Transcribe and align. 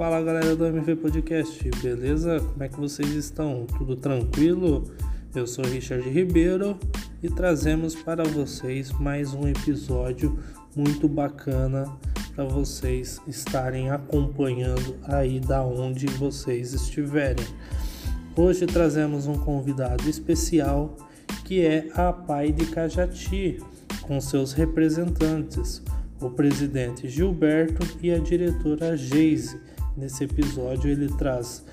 Fala 0.00 0.22
galera 0.22 0.56
do 0.56 0.64
MV 0.64 0.96
Podcast, 0.96 1.70
beleza? 1.82 2.40
Como 2.40 2.62
é 2.62 2.70
que 2.70 2.80
vocês 2.80 3.10
estão? 3.10 3.66
Tudo 3.66 3.94
tranquilo? 3.94 4.90
Eu 5.34 5.46
sou 5.46 5.62
Richard 5.62 6.08
Ribeiro 6.08 6.78
e 7.22 7.28
trazemos 7.28 7.94
para 7.94 8.24
vocês 8.24 8.90
mais 8.92 9.34
um 9.34 9.46
episódio 9.46 10.38
muito 10.74 11.06
bacana 11.06 11.84
para 12.34 12.44
vocês 12.44 13.20
estarem 13.28 13.90
acompanhando 13.90 14.96
aí 15.02 15.38
da 15.38 15.62
onde 15.62 16.06
vocês 16.06 16.72
estiverem. 16.72 17.44
Hoje 18.34 18.64
trazemos 18.64 19.26
um 19.26 19.34
convidado 19.34 20.08
especial 20.08 20.96
que 21.44 21.60
é 21.60 21.90
a 21.94 22.10
Pai 22.10 22.52
de 22.52 22.64
Cajati, 22.64 23.58
com 24.00 24.18
seus 24.18 24.54
representantes, 24.54 25.82
o 26.18 26.30
presidente 26.30 27.06
Gilberto 27.06 27.86
e 28.02 28.10
a 28.10 28.18
diretora 28.18 28.96
Geise. 28.96 29.60
Nesse 29.96 30.24
episódio 30.24 30.90
ele 30.90 31.08
traz 31.08 31.64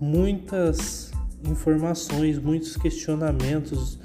muitas 0.00 1.10
informações, 1.44 2.38
muitos 2.38 2.76
questionamentos, 2.76 3.98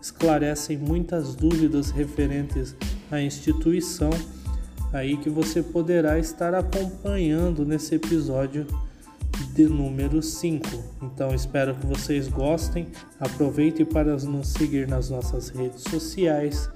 esclarecem 0.00 0.78
muitas 0.78 1.34
dúvidas 1.34 1.90
referentes 1.90 2.74
à 3.10 3.20
instituição 3.20 4.10
aí 4.92 5.16
que 5.16 5.28
você 5.28 5.62
poderá 5.62 6.18
estar 6.18 6.54
acompanhando 6.54 7.64
nesse 7.64 7.94
episódio 7.94 8.66
de 9.54 9.66
número 9.66 10.22
5. 10.22 10.66
Então 11.02 11.34
espero 11.34 11.74
que 11.74 11.86
vocês 11.86 12.28
gostem. 12.28 12.88
Aproveite 13.20 13.84
para 13.84 14.16
nos 14.16 14.48
seguir 14.48 14.88
nas 14.88 15.10
nossas 15.10 15.48
redes 15.50 15.82
sociais, 15.82 16.70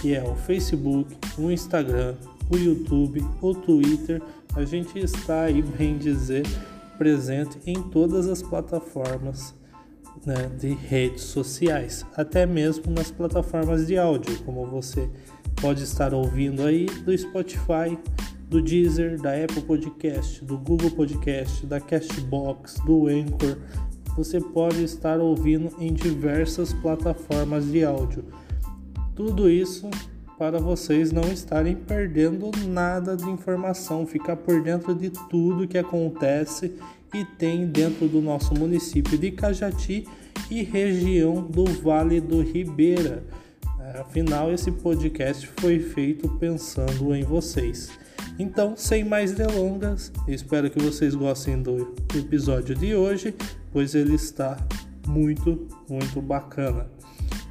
que 0.00 0.14
é 0.14 0.22
o 0.22 0.34
Facebook, 0.34 1.16
o 1.38 1.50
Instagram, 1.50 2.14
o 2.50 2.56
YouTube, 2.56 3.24
o 3.40 3.54
Twitter. 3.54 4.20
A 4.54 4.64
gente 4.64 4.98
está 4.98 5.44
aí, 5.44 5.62
bem 5.62 5.96
dizer, 5.96 6.44
presente 6.98 7.58
em 7.66 7.82
todas 7.82 8.28
as 8.28 8.42
plataformas 8.42 9.54
né, 10.26 10.50
de 10.58 10.74
redes 10.74 11.22
sociais, 11.22 12.04
até 12.14 12.44
mesmo 12.44 12.92
nas 12.92 13.10
plataformas 13.10 13.86
de 13.86 13.96
áudio, 13.96 14.38
como 14.44 14.66
você 14.66 15.08
pode 15.60 15.82
estar 15.82 16.12
ouvindo 16.12 16.62
aí 16.64 16.84
do 16.84 17.16
Spotify, 17.16 17.98
do 18.48 18.60
Deezer, 18.60 19.18
da 19.20 19.32
Apple 19.34 19.62
Podcast, 19.62 20.44
do 20.44 20.58
Google 20.58 20.90
Podcast, 20.90 21.64
da 21.64 21.80
Castbox, 21.80 22.74
do 22.84 23.08
Anchor. 23.08 23.56
Você 24.16 24.38
pode 24.38 24.84
estar 24.84 25.18
ouvindo 25.18 25.74
em 25.78 25.94
diversas 25.94 26.74
plataformas 26.74 27.72
de 27.72 27.82
áudio. 27.82 28.22
Tudo 29.14 29.48
isso 29.48 29.88
para 30.42 30.58
vocês 30.58 31.12
não 31.12 31.22
estarem 31.32 31.76
perdendo 31.76 32.50
nada 32.66 33.16
de 33.16 33.30
informação, 33.30 34.04
ficar 34.04 34.34
por 34.34 34.60
dentro 34.60 34.92
de 34.92 35.08
tudo 35.30 35.68
que 35.68 35.78
acontece 35.78 36.74
e 37.14 37.24
tem 37.24 37.64
dentro 37.64 38.08
do 38.08 38.20
nosso 38.20 38.52
município 38.52 39.16
de 39.16 39.30
Cajati 39.30 40.04
e 40.50 40.64
região 40.64 41.40
do 41.40 41.64
Vale 41.66 42.20
do 42.20 42.42
Ribeira. 42.42 43.22
Afinal, 44.00 44.52
esse 44.52 44.72
podcast 44.72 45.48
foi 45.60 45.78
feito 45.78 46.28
pensando 46.40 47.14
em 47.14 47.22
vocês. 47.22 47.92
Então, 48.36 48.74
sem 48.76 49.04
mais 49.04 49.30
delongas, 49.30 50.10
espero 50.26 50.68
que 50.68 50.82
vocês 50.82 51.14
gostem 51.14 51.62
do 51.62 51.94
episódio 52.16 52.74
de 52.74 52.96
hoje, 52.96 53.32
pois 53.72 53.94
ele 53.94 54.16
está 54.16 54.58
muito, 55.06 55.68
muito 55.88 56.20
bacana. 56.20 56.88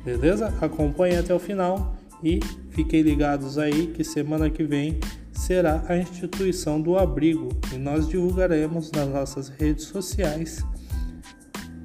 Beleza? 0.03 0.53
Acompanhe 0.59 1.16
até 1.16 1.33
o 1.33 1.39
final 1.39 2.00
e 2.23 2.39
fiquem 2.69 3.02
ligados 3.02 3.58
aí 3.58 3.88
que 3.88 4.03
semana 4.03 4.50
que 4.50 4.64
vem 4.64 5.00
será 5.31 5.83
a 5.88 5.97
instituição 5.97 6.81
do 6.81 6.97
abrigo 6.97 7.50
e 7.73 7.77
nós 7.77 8.08
divulgaremos 8.08 8.91
nas 8.91 9.08
nossas 9.08 9.50
redes 9.50 9.86
sociais 9.86 10.64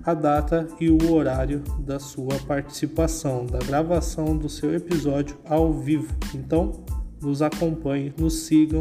a 0.05 0.15
data 0.15 0.69
e 0.79 0.89
o 0.89 1.13
horário 1.13 1.65
da 1.81 1.99
sua 1.99 2.39
participação, 2.47 3.45
da 3.45 3.59
gravação 3.59 4.37
do 4.37 4.49
seu 4.49 4.73
episódio 4.73 5.37
ao 5.45 5.73
vivo. 5.73 6.15
Então, 6.33 6.85
nos 7.21 7.43
acompanhem, 7.43 8.15
nos 8.17 8.43
sigam, 8.43 8.81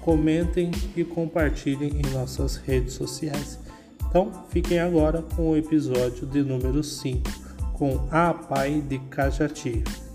comentem 0.00 0.72
e 0.96 1.04
compartilhem 1.04 2.00
em 2.00 2.12
nossas 2.12 2.56
redes 2.56 2.94
sociais. 2.94 3.60
Então, 4.08 4.32
fiquem 4.48 4.80
agora 4.80 5.22
com 5.22 5.50
o 5.50 5.56
episódio 5.56 6.26
de 6.26 6.42
número 6.42 6.82
5 6.82 7.46
com 7.74 8.08
a 8.10 8.32
Pai 8.32 8.80
de 8.80 8.98
Cajati. 8.98 10.05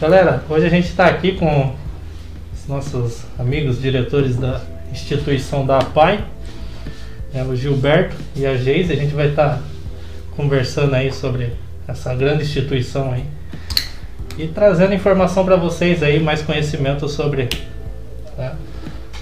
Galera, 0.00 0.42
hoje 0.48 0.66
a 0.66 0.70
gente 0.70 0.88
está 0.88 1.06
aqui 1.06 1.32
com 1.32 1.74
os 2.54 2.66
nossos 2.66 3.22
amigos 3.38 3.80
diretores 3.80 4.34
da 4.36 4.60
instituição 4.90 5.66
da 5.66 5.78
APAI, 5.78 6.24
né, 7.34 7.44
o 7.44 7.54
Gilberto 7.54 8.16
e 8.34 8.46
a 8.46 8.56
Geise. 8.56 8.94
A 8.94 8.96
gente 8.96 9.14
vai 9.14 9.28
estar 9.28 9.56
tá 9.56 9.62
conversando 10.34 10.94
aí 10.94 11.12
sobre 11.12 11.52
essa 11.86 12.14
grande 12.14 12.44
instituição 12.44 13.12
aí 13.12 13.24
e 14.38 14.48
trazendo 14.48 14.94
informação 14.94 15.44
para 15.44 15.56
vocês 15.56 16.02
aí, 16.02 16.18
mais 16.18 16.40
conhecimento 16.40 17.06
sobre 17.06 17.50
né, 18.38 18.54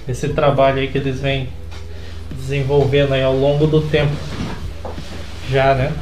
esse 0.08 0.28
trabalho 0.28 0.78
aí 0.78 0.86
que 0.86 0.98
eles 0.98 1.20
vêm 1.20 1.48
desenvolvendo 2.36 3.14
aí 3.14 3.22
ao 3.22 3.36
longo 3.36 3.66
do 3.66 3.80
tempo 3.80 4.12
já, 5.50 5.74
né? 5.74 5.92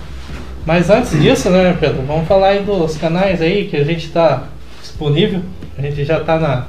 Mas 0.65 0.91
antes 0.91 1.19
disso, 1.21 1.49
né, 1.51 1.77
Pedro, 1.79 2.03
vamos 2.07 2.27
falar 2.27 2.49
aí 2.49 2.63
dos 2.63 2.97
canais 2.97 3.41
aí 3.41 3.67
que 3.67 3.77
a 3.77 3.85
gente 3.85 4.07
está 4.07 4.45
disponível. 4.81 5.41
A 5.79 5.83
gente 5.83 6.05
já 6.05 6.19
está 6.19 6.39
na 6.39 6.67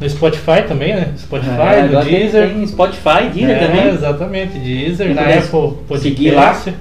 no 0.00 0.08
Spotify 0.08 0.62
também, 0.66 0.94
né? 0.94 1.12
Spotify, 1.18 1.74
é, 1.74 1.82
no 1.82 2.02
Deezer. 2.02 2.48
Tem 2.48 2.66
Spotify, 2.66 3.28
Deezer 3.34 3.56
é, 3.56 3.66
também. 3.66 3.88
Exatamente, 3.88 4.58
Deezer, 4.58 5.14
na 5.14 5.22
Apple 5.22 5.76
Podcast. 5.86 6.72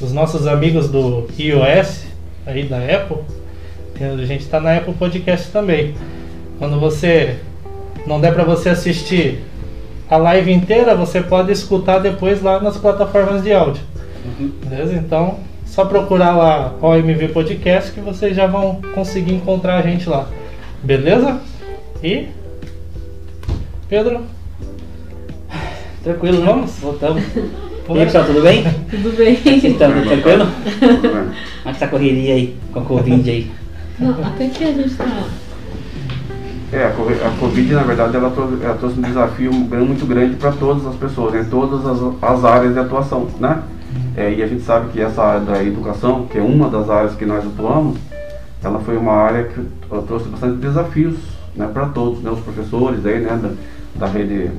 Os 0.00 0.12
nossos 0.12 0.46
amigos 0.46 0.88
do 0.88 1.26
iOS, 1.38 2.06
aí 2.46 2.64
da 2.64 2.78
Apple. 2.78 3.18
A 4.00 4.24
gente 4.24 4.42
está 4.42 4.58
na 4.60 4.76
Apple 4.76 4.94
Podcast 4.94 5.50
também. 5.50 5.94
Quando 6.58 6.80
você 6.80 7.36
não 8.06 8.20
der 8.20 8.32
para 8.32 8.44
você 8.44 8.70
assistir 8.70 9.42
a 10.08 10.16
live 10.16 10.52
inteira, 10.52 10.94
você 10.94 11.20
pode 11.20 11.52
escutar 11.52 11.98
depois 11.98 12.42
lá 12.42 12.60
nas 12.60 12.76
plataformas 12.78 13.42
de 13.42 13.52
áudio. 13.52 13.82
Beleza? 14.38 14.94
Então, 14.94 15.38
só 15.64 15.84
procurar 15.84 16.36
lá 16.36 16.74
OMV 16.80 17.28
Podcast 17.28 17.92
que 17.92 18.00
vocês 18.00 18.36
já 18.36 18.46
vão 18.46 18.80
conseguir 18.94 19.34
encontrar 19.34 19.78
a 19.78 19.82
gente 19.82 20.08
lá. 20.08 20.28
Beleza? 20.82 21.40
E 22.02 22.28
Pedro? 23.88 24.22
Tranquilo, 26.02 26.40
né? 26.40 26.46
vamos? 26.46 26.78
Voltamos. 26.78 27.22
E 27.88 27.98
aí, 28.00 28.04
pessoal, 28.04 28.24
tudo 28.24 28.42
bem? 28.42 28.64
Tudo 28.90 29.16
bem. 29.16 29.36
Vocês 29.36 29.62
estão 29.62 29.92
tranquilo? 29.92 30.48
Como 31.62 31.70
é 31.70 31.72
que 31.72 31.78
tá 31.78 31.86
a 31.86 31.88
correria 31.88 32.34
aí, 32.34 32.56
com 32.72 32.80
a 32.80 32.82
Covid 32.82 33.30
aí? 33.30 33.48
Não, 34.00 34.10
até 34.24 34.48
que 34.48 34.64
a 34.64 34.72
gente 34.72 34.92
tá... 34.96 35.28
É, 36.76 36.84
a 36.88 37.30
Covid, 37.40 37.72
na 37.72 37.84
verdade, 37.84 38.16
ela 38.16 38.30
trouxe, 38.30 38.62
ela 38.62 38.74
trouxe 38.74 38.98
um 38.98 39.02
desafio 39.02 39.50
muito 39.50 40.06
grande 40.06 40.36
para 40.36 40.52
todas 40.52 40.86
as 40.86 40.94
pessoas, 40.94 41.34
em 41.34 41.48
todas 41.48 41.86
as, 41.86 41.98
as 42.20 42.44
áreas 42.44 42.74
de 42.74 42.78
atuação, 42.78 43.28
né? 43.40 43.62
É, 44.14 44.30
e 44.30 44.42
a 44.42 44.46
gente 44.46 44.62
sabe 44.62 44.90
que 44.90 45.00
essa 45.00 45.22
área 45.22 45.40
da 45.40 45.64
educação, 45.64 46.26
que 46.26 46.36
é 46.36 46.42
uma 46.42 46.68
das 46.68 46.90
áreas 46.90 47.14
que 47.14 47.24
nós 47.24 47.46
atuamos, 47.46 47.96
ela 48.62 48.78
foi 48.80 48.94
uma 48.98 49.14
área 49.14 49.44
que 49.44 49.58
trouxe 50.06 50.28
bastante 50.28 50.58
desafios 50.58 51.16
né, 51.54 51.66
para 51.72 51.86
todos, 51.86 52.22
né, 52.22 52.30
os 52.30 52.40
professores 52.40 53.06
aí, 53.06 53.20
né, 53.20 53.40
da, 53.42 54.06
da, 54.06 54.12
rede, 54.12 54.50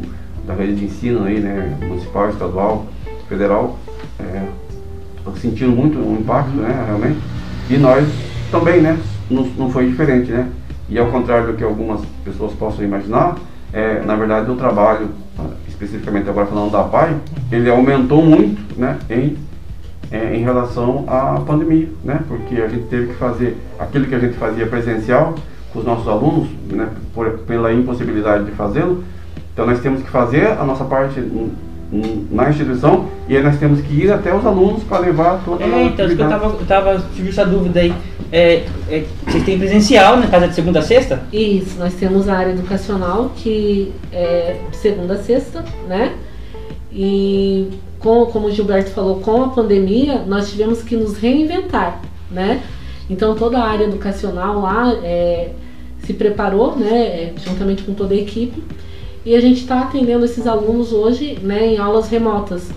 da 0.48 0.56
rede 0.56 0.74
de 0.74 0.86
ensino 0.86 1.24
aí, 1.24 1.40
né, 1.40 1.78
municipal, 1.88 2.30
estadual, 2.30 2.88
federal, 3.30 3.78
é, 4.20 4.44
sentindo 5.40 5.72
muito 5.72 6.00
o 6.00 6.18
impacto, 6.20 6.56
né, 6.56 6.84
realmente, 6.88 7.20
e 7.70 7.78
nós 7.78 8.08
também, 8.50 8.82
né, 8.82 8.98
não, 9.30 9.44
não 9.56 9.70
foi 9.70 9.88
diferente, 9.88 10.32
né, 10.32 10.50
e 10.90 10.98
ao 10.98 11.08
contrário 11.08 11.48
do 11.48 11.54
que 11.54 11.64
algumas 11.64 12.02
pessoas 12.24 12.54
possam 12.54 12.84
imaginar, 12.84 13.36
é, 13.74 14.02
na 14.02 14.16
verdade 14.16 14.50
o 14.50 14.56
trabalho, 14.56 15.10
especificamente 15.68 16.30
agora 16.30 16.48
falando 16.48 16.72
da 16.72 16.84
PAI, 16.84 17.16
ele 17.52 17.70
aumentou 17.70 18.24
muito, 18.24 18.80
né, 18.80 18.98
em 19.10 19.38
é, 20.12 20.36
em 20.36 20.44
relação 20.44 21.04
à 21.08 21.42
pandemia, 21.46 21.90
né? 22.04 22.22
Porque 22.28 22.56
a 22.62 22.68
gente 22.68 22.86
teve 22.86 23.08
que 23.08 23.14
fazer 23.16 23.58
aquilo 23.78 24.06
que 24.06 24.16
a 24.16 24.20
gente 24.20 24.38
fazia 24.38 24.66
presencial 24.66 25.36
com 25.74 25.80
os 25.80 25.86
nossos 25.86 26.08
alunos, 26.08 26.48
né? 26.72 26.90
Por, 27.14 27.40
pela 27.40 27.74
impossibilidade 27.74 28.46
de 28.46 28.52
fazê-lo. 28.52 29.04
Então 29.54 29.66
nós 29.66 29.80
temos 29.80 30.02
que 30.02 30.10
fazer 30.10 30.48
a 30.48 30.64
nossa 30.64 30.86
parte 30.86 31.22
na 32.32 32.50
instituição 32.50 33.08
e 33.30 33.36
aí 33.36 33.42
nós 33.42 33.58
temos 33.58 33.80
que 33.82 33.94
ir 33.94 34.12
até 34.12 34.34
os 34.36 34.46
alunos 34.46 34.84
para 34.84 35.00
levar 35.00 35.42
toda 35.44 35.64
é, 35.64 35.74
a 35.74 35.84
então, 35.84 36.06
isso 36.06 36.16
que 36.16 36.22
eu 36.22 36.30
tava, 36.30 36.46
eu 36.46 36.66
tava 36.66 37.04
tive 37.16 37.30
essa 37.30 37.46
dúvida 37.46 37.80
aí. 37.80 37.94
É, 38.32 38.66
é, 38.90 39.06
vocês 39.26 39.44
têm 39.46 39.58
presencial 39.58 40.18
na 40.18 40.28
casa 40.28 40.48
de 40.48 40.56
segunda 40.56 40.80
a 40.80 40.82
sexta? 40.82 41.24
Isso, 41.32 41.80
nós 41.80 41.94
temos 41.94 42.28
a 42.28 42.38
área 42.38 42.52
educacional 42.52 43.32
que 43.36 43.94
é 44.12 44.58
segunda 44.74 45.14
a 45.14 45.18
sexta, 45.18 45.64
né? 45.88 46.14
E 46.92 47.70
com, 48.00 48.26
como 48.28 48.48
o 48.48 48.52
Gilberto 48.52 48.92
falou, 48.92 49.20
com 49.20 49.44
a 49.44 49.50
pandemia, 49.50 50.24
nós 50.28 50.50
tivemos 50.50 50.82
que 50.82 50.96
nos 50.96 51.18
reinventar, 51.18 52.02
né? 52.30 52.62
Então 53.10 53.36
toda 53.36 53.58
a 53.58 53.68
área 53.68 53.86
educacional 53.86 54.60
lá 54.60 54.94
é, 55.04 55.52
se 56.04 56.14
preparou, 56.14 56.76
né, 56.76 56.90
é, 56.90 57.34
juntamente 57.38 57.84
com 57.84 57.94
toda 57.94 58.14
a 58.14 58.18
equipe, 58.18 58.62
e 59.26 59.36
a 59.36 59.42
gente 59.42 59.62
está 59.62 59.82
atendendo 59.82 60.26
esses 60.26 60.46
alunos 60.48 60.92
hoje 60.92 61.38
né, 61.42 61.74
em 61.74 61.78
aulas 61.78 62.10
remotas. 62.10 62.70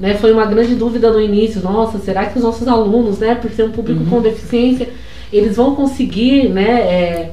Né, 0.00 0.14
foi 0.14 0.32
uma 0.32 0.46
grande 0.46 0.74
dúvida 0.74 1.12
no 1.12 1.20
início, 1.20 1.60
nossa, 1.62 1.98
será 1.98 2.24
que 2.24 2.38
os 2.38 2.42
nossos 2.42 2.66
alunos, 2.66 3.18
né, 3.18 3.34
por 3.34 3.50
ser 3.50 3.64
um 3.64 3.70
público 3.70 4.02
com 4.06 4.22
deficiência, 4.22 4.88
eles 5.30 5.56
vão 5.56 5.74
conseguir 5.74 6.48
né, 6.48 6.80
é, 6.80 7.30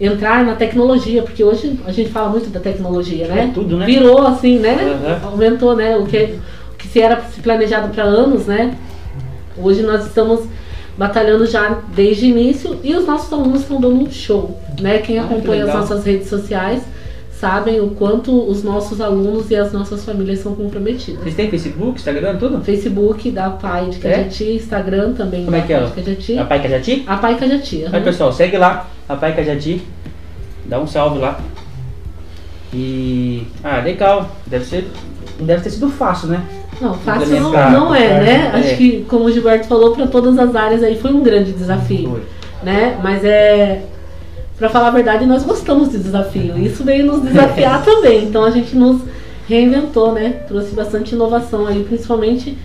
entrar 0.00 0.44
na 0.44 0.54
tecnologia, 0.54 1.22
porque 1.22 1.42
hoje 1.42 1.78
a 1.86 1.92
gente 1.92 2.10
fala 2.10 2.28
muito 2.28 2.50
da 2.50 2.60
tecnologia, 2.60 3.26
né? 3.26 3.48
É 3.50 3.54
tudo, 3.54 3.78
né? 3.78 3.86
Virou 3.86 4.26
assim, 4.26 4.58
né? 4.58 4.76
Uhum. 5.22 5.30
Aumentou, 5.30 5.74
né? 5.74 5.96
O 5.96 6.04
que, 6.04 6.38
o 6.72 6.76
que 6.76 6.86
se 6.86 7.00
era 7.00 7.16
planejado 7.42 7.88
para 7.88 8.04
anos, 8.04 8.46
né? 8.46 8.76
Hoje 9.56 9.82
nós 9.82 10.04
estamos 10.04 10.40
batalhando 10.98 11.46
já 11.46 11.78
desde 11.94 12.26
o 12.26 12.28
início 12.28 12.78
e 12.84 12.94
os 12.94 13.06
nossos 13.06 13.32
alunos 13.32 13.62
estão 13.62 13.80
dando 13.80 14.02
um 14.02 14.10
show, 14.10 14.60
né? 14.80 14.98
Quem 14.98 15.18
Ah, 15.18 15.22
que 15.22 15.32
acompanha 15.34 15.62
as 15.62 15.68
legal. 15.68 15.80
nossas 15.80 16.04
redes 16.04 16.28
sociais 16.28 16.82
sabem 17.40 17.80
o 17.80 17.90
quanto 17.90 18.48
os 18.48 18.62
nossos 18.62 19.00
alunos 19.00 19.50
e 19.50 19.56
as 19.56 19.72
nossas 19.72 20.04
famílias 20.04 20.38
são 20.38 20.54
comprometidas. 20.54 21.22
Vocês 21.22 21.34
têm 21.34 21.50
Facebook, 21.50 21.98
Instagram, 21.98 22.36
tudo? 22.36 22.60
Facebook 22.62 23.30
da 23.30 23.50
Pai 23.50 23.90
de 23.90 23.98
Cajati, 23.98 24.52
Instagram 24.52 25.12
também 25.12 25.44
Como 25.44 25.56
é 25.56 25.60
da 25.60 25.66
que 25.66 25.72
é? 25.72 25.80
Pai 25.80 25.88
de 25.88 25.94
Cajati. 26.02 26.38
A 26.38 26.44
Pai 26.44 26.62
Cajati? 26.62 27.04
A 27.06 27.16
Pai 27.16 27.38
Cajati. 27.38 27.76
Aí 27.76 27.86
aham. 27.86 28.02
pessoal, 28.02 28.32
segue 28.32 28.56
lá, 28.56 28.88
a 29.08 29.16
Pai 29.16 29.34
Cajati. 29.36 29.82
Dá 30.64 30.80
um 30.80 30.86
salve 30.86 31.18
lá. 31.18 31.38
E. 32.72 33.46
Ah, 33.62 33.80
legal. 33.80 34.30
Deve 34.46 34.64
ser. 34.64 34.88
Deve 35.38 35.62
ter 35.62 35.70
sido 35.70 35.88
fácil, 35.88 36.28
né? 36.28 36.42
Não, 36.80 36.94
fácil 36.94 37.40
não, 37.40 37.70
não 37.70 37.94
é, 37.94 38.20
né? 38.20 38.50
é. 38.54 38.58
Acho 38.58 38.76
que, 38.76 39.04
como 39.08 39.24
o 39.24 39.32
Gilberto 39.32 39.66
falou, 39.66 39.94
para 39.94 40.06
todas 40.06 40.38
as 40.38 40.54
áreas 40.54 40.82
aí 40.82 40.98
foi 40.98 41.12
um 41.12 41.22
grande 41.22 41.52
desafio, 41.52 42.10
Foi. 42.10 42.22
né? 42.62 42.98
Mas 43.02 43.24
é, 43.24 43.82
para 44.58 44.68
falar 44.70 44.88
a 44.88 44.90
verdade, 44.90 45.26
nós 45.26 45.42
gostamos 45.42 45.90
de 45.90 45.98
desafio. 45.98 46.56
Isso 46.58 46.82
veio 46.84 47.04
nos 47.06 47.20
desafiar 47.22 47.82
também. 47.84 48.24
Então 48.24 48.42
a 48.44 48.50
gente 48.50 48.74
nos 48.76 49.02
reinventou, 49.48 50.12
né? 50.12 50.30
Trouxe 50.48 50.74
bastante 50.74 51.14
inovação 51.14 51.66
aí, 51.66 51.84
principalmente 51.84 52.56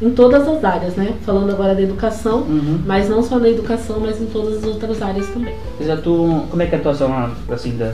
em 0.00 0.10
todas 0.10 0.46
as 0.46 0.62
áreas, 0.64 0.94
né? 0.94 1.12
Falando 1.26 1.50
agora 1.50 1.74
da 1.74 1.82
educação, 1.82 2.38
Uhum. 2.42 2.80
mas 2.86 3.08
não 3.08 3.22
só 3.22 3.38
na 3.38 3.48
educação, 3.48 3.98
mas 4.00 4.20
em 4.20 4.26
todas 4.26 4.58
as 4.58 4.64
outras 4.64 5.02
áreas 5.02 5.26
também. 5.28 5.54
Atuam. 5.92 6.46
Como 6.50 6.62
é 6.62 6.66
que 6.66 6.74
é 6.74 6.78
a 6.78 6.80
atuação 6.80 7.30
assim, 7.50 7.76
da, 7.76 7.92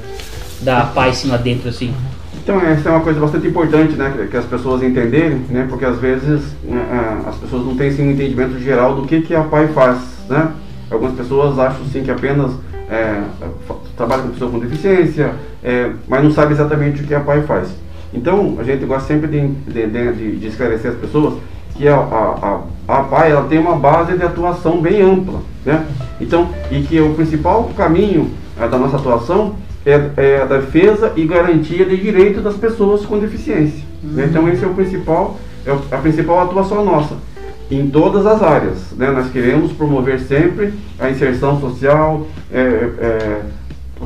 da 0.61 0.81
Pai 0.87 1.11
assim 1.11 1.29
lá 1.29 1.37
dentro, 1.39 1.69
assim? 1.69 1.95
Então, 2.43 2.61
essa 2.61 2.91
é 2.91 2.93
uma 2.93 3.01
coisa 3.01 3.19
bastante 3.21 3.47
importante, 3.47 3.95
né, 3.95 4.27
que- 4.31 4.37
as 4.37 4.45
pessoas 4.45 4.83
entenderem, 4.83 5.39
né, 5.49 5.67
porque 5.71 5.85
às 5.87 5.97
vezes 5.99 6.43
né, 6.63 7.23
as 7.27 7.37
pessoas 7.37 7.65
não 7.65 7.75
têm 7.75 7.89
assim, 7.89 8.07
um 8.07 8.11
entendimento 8.11 8.59
geral 8.59 8.95
do 8.97 9.07
que, 9.07 9.23
que 9.23 9.35
a 9.35 9.43
PAI 9.45 9.69
faz, 9.69 9.99
né. 10.29 10.51
Algumas 10.91 11.15
pessoas 11.15 11.59
acham 11.59 11.87
sim 11.91 12.03
que 12.03 12.11
apenas 12.11 12.53
é, 12.91 13.23
trabalha 13.97 14.23
com 14.23 14.29
pessoas 14.31 14.51
com 14.51 14.59
deficiência, 14.59 15.33
é, 15.63 15.91
mas 16.09 16.23
não 16.23 16.31
sabe 16.33 16.53
exatamente 16.53 17.03
o 17.03 17.07
que 17.07 17.15
a 17.15 17.21
PAI 17.21 17.43
faz. 17.43 17.69
Então, 18.13 18.57
a 18.59 18.63
gente 18.63 18.85
gosta 18.85 19.09
sempre 19.09 19.27
de, 19.29 19.49
de, 19.49 19.87
de- 19.87 20.37
de- 20.37 20.47
esclarecer 20.47 20.91
as 20.93 20.97
pessoas 20.99 21.35
que 21.75 21.89
a, 21.89 21.97
a, 21.97 22.61
a, 22.89 22.99
a 22.99 23.03
PAI 23.05 23.33
ela 23.33 23.45
tem 23.49 23.59
uma 23.59 23.75
base 23.77 24.17
de 24.17 24.23
atuação 24.25 24.81
bem 24.81 25.03
ampla, 25.03 25.41
né? 25.67 25.85
Então, 26.21 26.49
e 26.71 26.83
que 26.83 27.01
o 27.01 27.15
principal 27.15 27.71
caminho 27.77 28.31
eh, 28.61 28.69
da 28.69 28.79
nossa 28.79 28.97
atuação 28.97 29.57
é, 29.85 30.01
é 30.17 30.43
a 30.43 30.45
defesa 30.45 31.13
e 31.17 31.25
garantia 31.27 31.85
de 31.85 31.97
direitos 31.97 32.43
das 32.45 32.55
pessoas 32.57 33.05
com 33.05 33.19
deficiência. 33.19 33.83
né? 34.03 34.27
Então, 34.31 34.49
esse 34.49 34.63
é 34.65 34.69
o 34.69 34.75
principal, 34.75 35.37
é 35.67 35.73
a 35.91 35.99
principal 35.99 36.41
atuação 36.43 36.85
nossa 36.85 37.17
em 37.71 37.89
todas 37.89 38.27
as 38.27 38.43
áreas. 38.43 38.93
Né? 38.97 39.11
Nós 39.11 39.31
queremos 39.31 39.73
promover 39.73 40.21
sempre 40.21 40.73
a 40.99 41.11
inserção 41.11 41.61
social, 41.61 42.27
é, 42.53 42.59
é, 42.59 43.41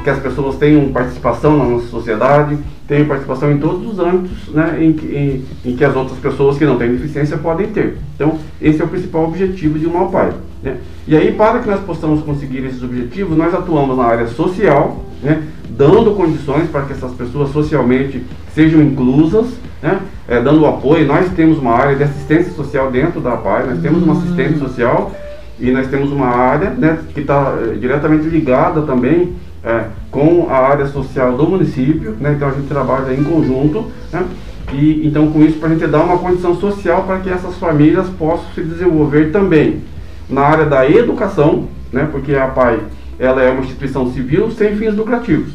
que 0.02 0.10
as 0.10 0.18
pessoas 0.20 0.56
tenham 0.56 0.92
participação 0.92 1.56
na 1.58 1.64
nossa 1.64 1.88
sociedade, 1.88 2.56
tenham 2.86 3.06
participação 3.06 3.50
em 3.50 3.58
todos 3.58 3.84
os 3.92 3.98
âmbitos 3.98 4.48
né, 4.54 4.76
em, 4.80 4.90
em- 4.90 5.44
em 5.64 5.76
que 5.76 5.84
as 5.84 5.94
outras 5.96 6.18
pessoas 6.18 6.56
que 6.56 6.64
não 6.64 6.78
têm 6.78 6.92
deficiência 6.92 7.36
podem 7.36 7.66
ter. 7.66 7.98
Então, 8.14 8.38
esse 8.62 8.80
é 8.80 8.84
o 8.84 8.88
principal 8.88 9.24
objetivo 9.24 9.76
de 9.78 9.86
uma 9.86 10.04
APAI. 10.04 10.32
Né? 10.62 10.76
E 11.06 11.16
aí, 11.16 11.32
para 11.32 11.58
que 11.58 11.68
nós 11.68 11.80
possamos 11.80 12.22
conseguir 12.22 12.64
esses 12.64 12.82
objetivos, 12.82 13.36
nós 13.36 13.52
atuamos 13.52 13.96
na 13.96 14.04
área 14.04 14.28
social, 14.28 15.04
né, 15.22 15.42
dando 15.68 16.12
condições 16.14 16.68
para 16.70 16.82
que 16.82 16.92
essas 16.92 17.12
pessoas 17.12 17.50
socialmente 17.50 18.22
sejam 18.54 18.80
inclusas, 18.80 19.46
né, 19.82 20.00
eh, 20.28 20.40
dando 20.40 20.66
apoio. 20.66 21.06
Nós 21.06 21.28
temos 21.32 21.58
uma 21.58 21.72
área 21.72 21.96
de 21.96 22.02
assistência 22.02 22.52
social 22.52 22.90
dentro 22.90 23.20
da 23.20 23.34
APAI, 23.34 23.66
nós 23.66 23.80
temos 23.80 24.02
uma 24.02 24.14
assistente 24.14 24.58
social 24.58 25.12
e 25.58 25.70
nós 25.70 25.86
temos 25.88 26.10
uma 26.12 26.28
área 26.28 26.70
né, 26.70 26.98
que 27.12 27.20
está 27.20 27.54
diretamente 27.78 28.28
ligada 28.28 28.82
também 28.82 29.34
eh, 29.64 29.84
com 30.10 30.48
a 30.50 30.56
área 30.56 30.86
social 30.86 31.36
do 31.36 31.48
município, 31.48 32.16
né, 32.20 32.34
então 32.36 32.48
a 32.48 32.52
gente 32.52 32.68
trabalha 32.68 33.12
em 33.12 33.24
conjunto, 33.24 33.86
né, 34.12 34.24
e 34.72 35.06
então 35.06 35.30
com 35.30 35.42
isso 35.42 35.58
para 35.58 35.68
a 35.68 35.72
gente 35.72 35.86
dar 35.86 36.02
uma 36.02 36.18
condição 36.18 36.54
social 36.56 37.04
para 37.04 37.18
que 37.20 37.30
essas 37.30 37.56
famílias 37.56 38.08
possam 38.18 38.46
se 38.54 38.62
desenvolver 38.62 39.32
também. 39.32 39.82
Na 40.28 40.42
área 40.42 40.66
da 40.66 40.88
educação, 40.88 41.68
né, 41.92 42.06
porque 42.10 42.34
a 42.34 42.46
PAI 42.48 42.80
ela 43.18 43.42
é 43.42 43.50
uma 43.50 43.62
instituição 43.62 44.12
civil 44.12 44.50
sem 44.50 44.76
fins 44.76 44.94
lucrativos, 44.94 45.52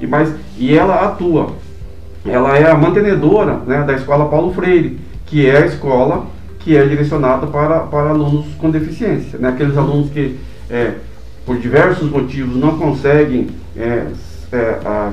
e, 0.00 0.06
mas, 0.06 0.32
e 0.58 0.76
ela 0.76 1.06
atua 1.06 1.52
ela 2.24 2.56
é 2.56 2.70
a 2.70 2.74
mantenedora 2.76 3.60
né, 3.66 3.82
da 3.82 3.94
escola 3.94 4.26
Paulo 4.28 4.52
Freire, 4.54 4.98
que 5.26 5.46
é 5.48 5.58
a 5.62 5.66
escola 5.66 6.26
que 6.60 6.76
é 6.76 6.84
direcionada 6.86 7.46
para, 7.48 7.80
para 7.80 8.10
alunos 8.10 8.46
com 8.58 8.70
deficiência. 8.70 9.38
Né? 9.38 9.48
Aqueles 9.48 9.76
alunos 9.76 10.10
que, 10.10 10.38
é, 10.70 10.92
por 11.44 11.56
diversos 11.58 12.08
motivos, 12.10 12.56
não 12.56 12.78
conseguem 12.78 13.48
é, 13.76 14.04
é, 14.52 14.78
a- 14.84 15.10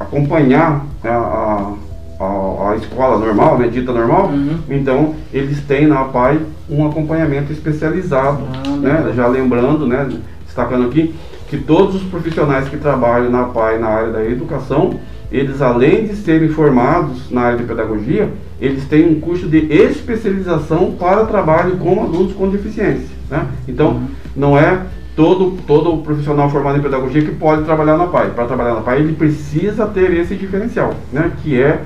acompanhar 0.00 0.86
né, 1.02 1.10
a, 1.10 1.72
a, 2.20 2.70
a 2.70 2.76
escola 2.76 3.18
normal, 3.18 3.58
né, 3.58 3.68
dita 3.68 3.92
normal, 3.92 4.26
Uhum. 4.28 4.58
então 4.70 5.14
eles 5.32 5.60
têm 5.62 5.86
na 5.86 6.00
APAI 6.02 6.40
um 6.70 6.86
acompanhamento 6.86 7.52
especializado. 7.52 8.42
Ah, 8.66 8.68
né? 8.76 9.12
Já 9.14 9.26
lembrando, 9.26 9.86
né, 9.86 10.08
destacando 10.46 10.86
aqui, 10.86 11.14
que 11.48 11.58
todos 11.58 11.96
os 11.96 12.02
profissionais 12.04 12.68
que 12.68 12.76
trabalham 12.78 13.28
na 13.30 13.42
APAI 13.42 13.78
na 13.78 13.88
área 13.88 14.10
da 14.12 14.24
educação, 14.24 14.94
eles 15.32 15.62
além 15.62 16.06
de 16.06 16.14
serem 16.16 16.48
formados 16.48 17.30
na 17.30 17.40
área 17.42 17.58
de 17.58 17.64
pedagogia, 17.64 18.28
eles 18.60 18.84
têm 18.84 19.08
um 19.08 19.20
curso 19.20 19.48
de 19.48 19.58
especialização 19.72 20.92
para 20.92 21.24
trabalho 21.24 21.76
com 21.78 22.02
alunos 22.02 22.32
com 22.34 22.48
deficiência. 22.48 23.08
Né? 23.30 23.46
Então, 23.66 24.02
não 24.36 24.56
é 24.56 24.82
todo, 25.16 25.58
todo 25.66 25.96
profissional 25.98 26.50
formado 26.50 26.78
em 26.78 26.82
pedagogia 26.82 27.22
que 27.22 27.32
pode 27.32 27.64
trabalhar 27.64 27.96
na 27.96 28.06
PAI. 28.06 28.30
Para 28.30 28.44
trabalhar 28.44 28.74
na 28.74 28.82
PAI, 28.82 29.00
ele 29.00 29.14
precisa 29.14 29.86
ter 29.86 30.12
esse 30.12 30.34
diferencial, 30.36 30.94
né? 31.12 31.32
que 31.42 31.60
é 31.60 31.82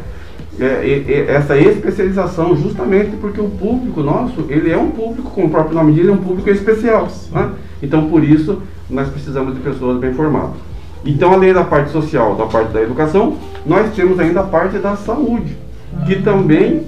é, 0.58 0.64
é, 0.64 1.12
é, 1.12 1.34
essa 1.34 1.58
especialização 1.58 2.56
justamente 2.56 3.14
porque 3.20 3.38
o 3.38 3.50
público 3.50 4.02
nosso, 4.02 4.46
ele 4.48 4.70
é 4.70 4.76
um 4.76 4.90
público, 4.90 5.30
como 5.30 5.48
o 5.48 5.50
próprio 5.50 5.74
nome 5.74 5.92
diz, 5.92 6.08
é 6.08 6.12
um 6.12 6.16
público 6.16 6.48
especial. 6.48 7.08
Né? 7.30 7.50
Então, 7.82 8.08
por 8.08 8.24
isso, 8.24 8.62
nós 8.88 9.08
precisamos 9.08 9.54
de 9.54 9.60
pessoas 9.60 9.98
bem 9.98 10.14
formadas. 10.14 10.56
Então, 11.06 11.32
além 11.32 11.52
da 11.52 11.64
parte 11.64 11.90
social, 11.90 12.34
da 12.34 12.46
parte 12.46 12.72
da 12.72 12.82
educação, 12.82 13.36
nós 13.64 13.94
temos 13.94 14.18
ainda 14.18 14.40
a 14.40 14.44
parte 14.44 14.78
da 14.78 14.96
saúde, 14.96 15.56
que 16.06 16.16
também 16.20 16.82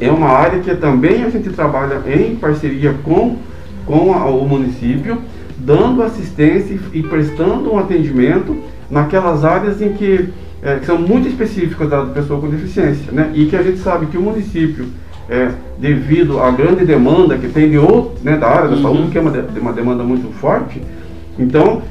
é 0.00 0.10
uma 0.10 0.28
área 0.28 0.60
que 0.60 0.74
também 0.76 1.24
a 1.24 1.28
gente 1.28 1.50
trabalha 1.50 2.00
em 2.06 2.36
parceria 2.36 2.94
com, 3.04 3.36
com 3.84 4.14
a- 4.14 4.26
o 4.26 4.46
município, 4.48 5.18
dando 5.58 6.02
assistência 6.02 6.78
e, 6.92 7.02
prestando 7.02 7.72
um 7.74 7.78
atendimento 7.78 8.56
naquelas 8.90 9.44
áreas 9.44 9.82
em 9.82 9.92
que, 9.92 10.28
eh, 10.62 10.76
que 10.80 10.86
são 10.86 10.98
muito 10.98 11.28
específicas 11.28 11.90
da 11.90 12.04
pessoa 12.06 12.40
com 12.40 12.48
deficiência, 12.48 13.12
né? 13.12 13.30
E 13.34 13.44
que 13.46 13.56
a 13.56 13.62
gente 13.62 13.78
sabe 13.78 14.06
que 14.06 14.16
o 14.16 14.22
município, 14.22 14.86
eh, 15.28 15.50
devido 15.78 16.40
à 16.40 16.50
grande 16.50 16.84
demanda 16.86 17.36
que 17.36 17.48
tem 17.48 17.68
de 17.68 17.76
outro, 17.78 18.12
né, 18.24 18.36
da 18.38 18.48
área 18.48 18.68
da 18.70 18.76
Uhum. 18.76 18.82
saúde, 18.82 19.10
que 19.10 19.18
é 19.18 19.20
uma, 19.20 19.30
de- 19.30 19.60
uma 19.60 19.72
demanda 19.72 20.02
muito 20.02 20.32
forte, 20.34 20.80
então 21.38 21.82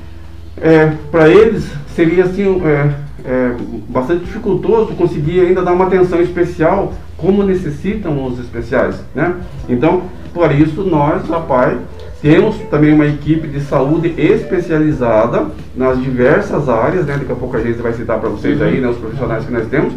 para 1.12 1.30
eles 1.30 1.70
seria 1.96 2.24
assim 2.24 2.62
é, 2.66 2.89
é, 3.25 3.56
bastante 3.89 4.25
dificultoso 4.25 4.94
conseguir 4.94 5.42
ainda 5.42 5.62
dar 5.62 5.74
uma 5.74 5.86
atenção 5.86 6.22
especial 6.22 6.94
como 7.18 7.44
necessitam 7.44 8.25
os 8.25 8.39
especiais, 8.39 8.96
né? 9.13 9.36
Então, 9.68 10.04
por 10.34 10.51
isso 10.51 10.84
nós, 10.84 11.30
a 11.32 11.39
PAI, 11.39 11.78
temos 12.22 12.56
também 12.70 12.94
uma 12.94 13.06
equipe 13.06 13.48
de 13.48 13.62
saúde 13.62 14.13
especializada 14.18 15.48
nas 15.75 16.01
diversas 16.01 16.70
áreas, 16.70 17.06
né? 17.06 17.18
Daqui 17.18 17.32
a 17.32 17.36
pouco 17.36 17.58
a 17.58 17.62
gente 17.62 17.82
vai 17.82 17.94
citar 17.94 18.20
para 18.20 18.30
vocês 18.30 18.62
aí, 18.62 18.80
né, 18.80 18.88
os 18.88 18.98
profissionais 18.98 19.46
que 19.46 19.51
nós 19.51 19.68
temos. 19.68 19.94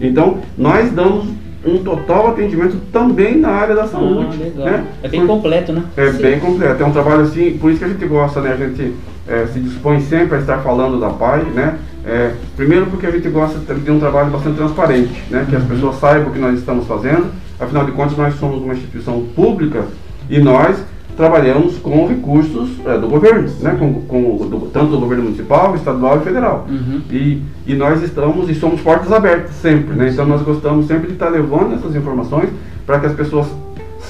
Então, 0.00 0.38
nós 0.56 0.90
damos 0.92 1.26
um 1.64 1.78
total 1.78 2.28
atendimento 2.28 2.76
também 2.90 3.36
na 3.36 3.50
área 3.50 3.74
da 3.74 3.86
saúde, 3.86 4.52
Ah, 4.56 4.64
né? 4.64 4.84
É 5.02 5.08
bem 5.08 5.26
completo, 5.26 5.72
né? 5.72 5.82
é 5.96 6.10
Sim. 6.12 6.22
bem 6.22 6.40
completo, 6.40 6.82
é 6.82 6.86
um 6.86 6.92
trabalho 6.92 7.22
assim, 7.22 7.58
por 7.60 7.70
isso 7.70 7.78
que 7.80 7.84
a 7.84 7.88
gente 7.88 8.06
gosta, 8.06 8.40
né? 8.40 8.52
A 8.52 8.56
gente 8.56 8.94
é, 9.30 9.46
se 9.46 9.60
dispõe 9.60 10.00
sempre 10.00 10.36
a 10.36 10.40
estar 10.40 10.58
falando 10.58 10.98
da 10.98 11.10
PAI, 11.10 11.44
né? 11.44 11.78
É, 12.04 12.32
primeiro 12.56 12.86
porque 12.86 13.06
a 13.06 13.10
gente 13.10 13.28
gosta 13.28 13.58
de 13.74 13.90
um 13.90 14.00
trabalho 14.00 14.30
bastante 14.30 14.56
transparente, 14.56 15.22
né? 15.30 15.46
Que 15.48 15.54
as 15.54 15.64
pessoas 15.64 15.96
saibam 16.00 16.30
o 16.30 16.32
que 16.32 16.38
nós 16.38 16.58
estamos 16.58 16.86
fazendo. 16.86 17.26
Afinal 17.58 17.84
de 17.84 17.92
contas, 17.92 18.16
nós 18.16 18.34
somos 18.34 18.60
uma 18.62 18.74
instituição 18.74 19.24
pública 19.36 19.84
e 20.28 20.40
nós 20.40 20.76
trabalhamos 21.16 21.76
com 21.78 22.08
recursos 22.08 22.70
é, 22.86 22.96
do 22.96 23.06
governo, 23.06 23.48
né? 23.60 23.76
com, 23.78 24.00
com 24.02 24.48
do, 24.48 24.60
tanto 24.72 24.92
do 24.92 24.98
governo 24.98 25.24
municipal, 25.24 25.76
estadual 25.76 26.18
e 26.18 26.24
federal. 26.24 26.66
Uhum. 26.68 27.02
E, 27.10 27.42
e 27.66 27.74
nós 27.74 28.02
estamos 28.02 28.48
e 28.48 28.54
somos 28.54 28.80
portas 28.80 29.12
abertas 29.12 29.52
sempre, 29.56 29.94
né? 29.94 30.08
Então 30.08 30.26
nós 30.26 30.42
gostamos 30.42 30.86
sempre 30.86 31.08
de 31.08 31.12
estar 31.12 31.28
levando 31.28 31.74
essas 31.74 31.94
informações 31.94 32.48
para 32.86 32.98
que 32.98 33.06
as 33.06 33.12
pessoas 33.12 33.46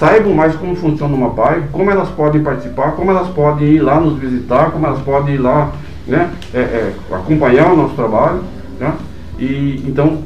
saibam 0.01 0.33
mais 0.33 0.57
como 0.57 0.75
funciona 0.75 1.15
uma 1.15 1.29
PAI, 1.31 1.65
como 1.71 1.91
elas 1.91 2.09
podem 2.09 2.43
participar, 2.43 2.93
como 2.93 3.11
elas 3.11 3.29
podem 3.29 3.69
ir 3.69 3.81
lá 3.81 4.01
nos 4.01 4.19
visitar, 4.19 4.71
como 4.71 4.87
elas 4.87 5.03
podem 5.03 5.35
ir 5.35 5.39
lá 5.39 5.73
né, 6.07 6.31
é, 6.55 6.59
é, 6.59 6.93
acompanhar 7.13 7.71
o 7.71 7.77
nosso 7.77 7.95
trabalho. 7.95 8.41
Né? 8.79 8.95
E, 9.39 9.85
então 9.87 10.23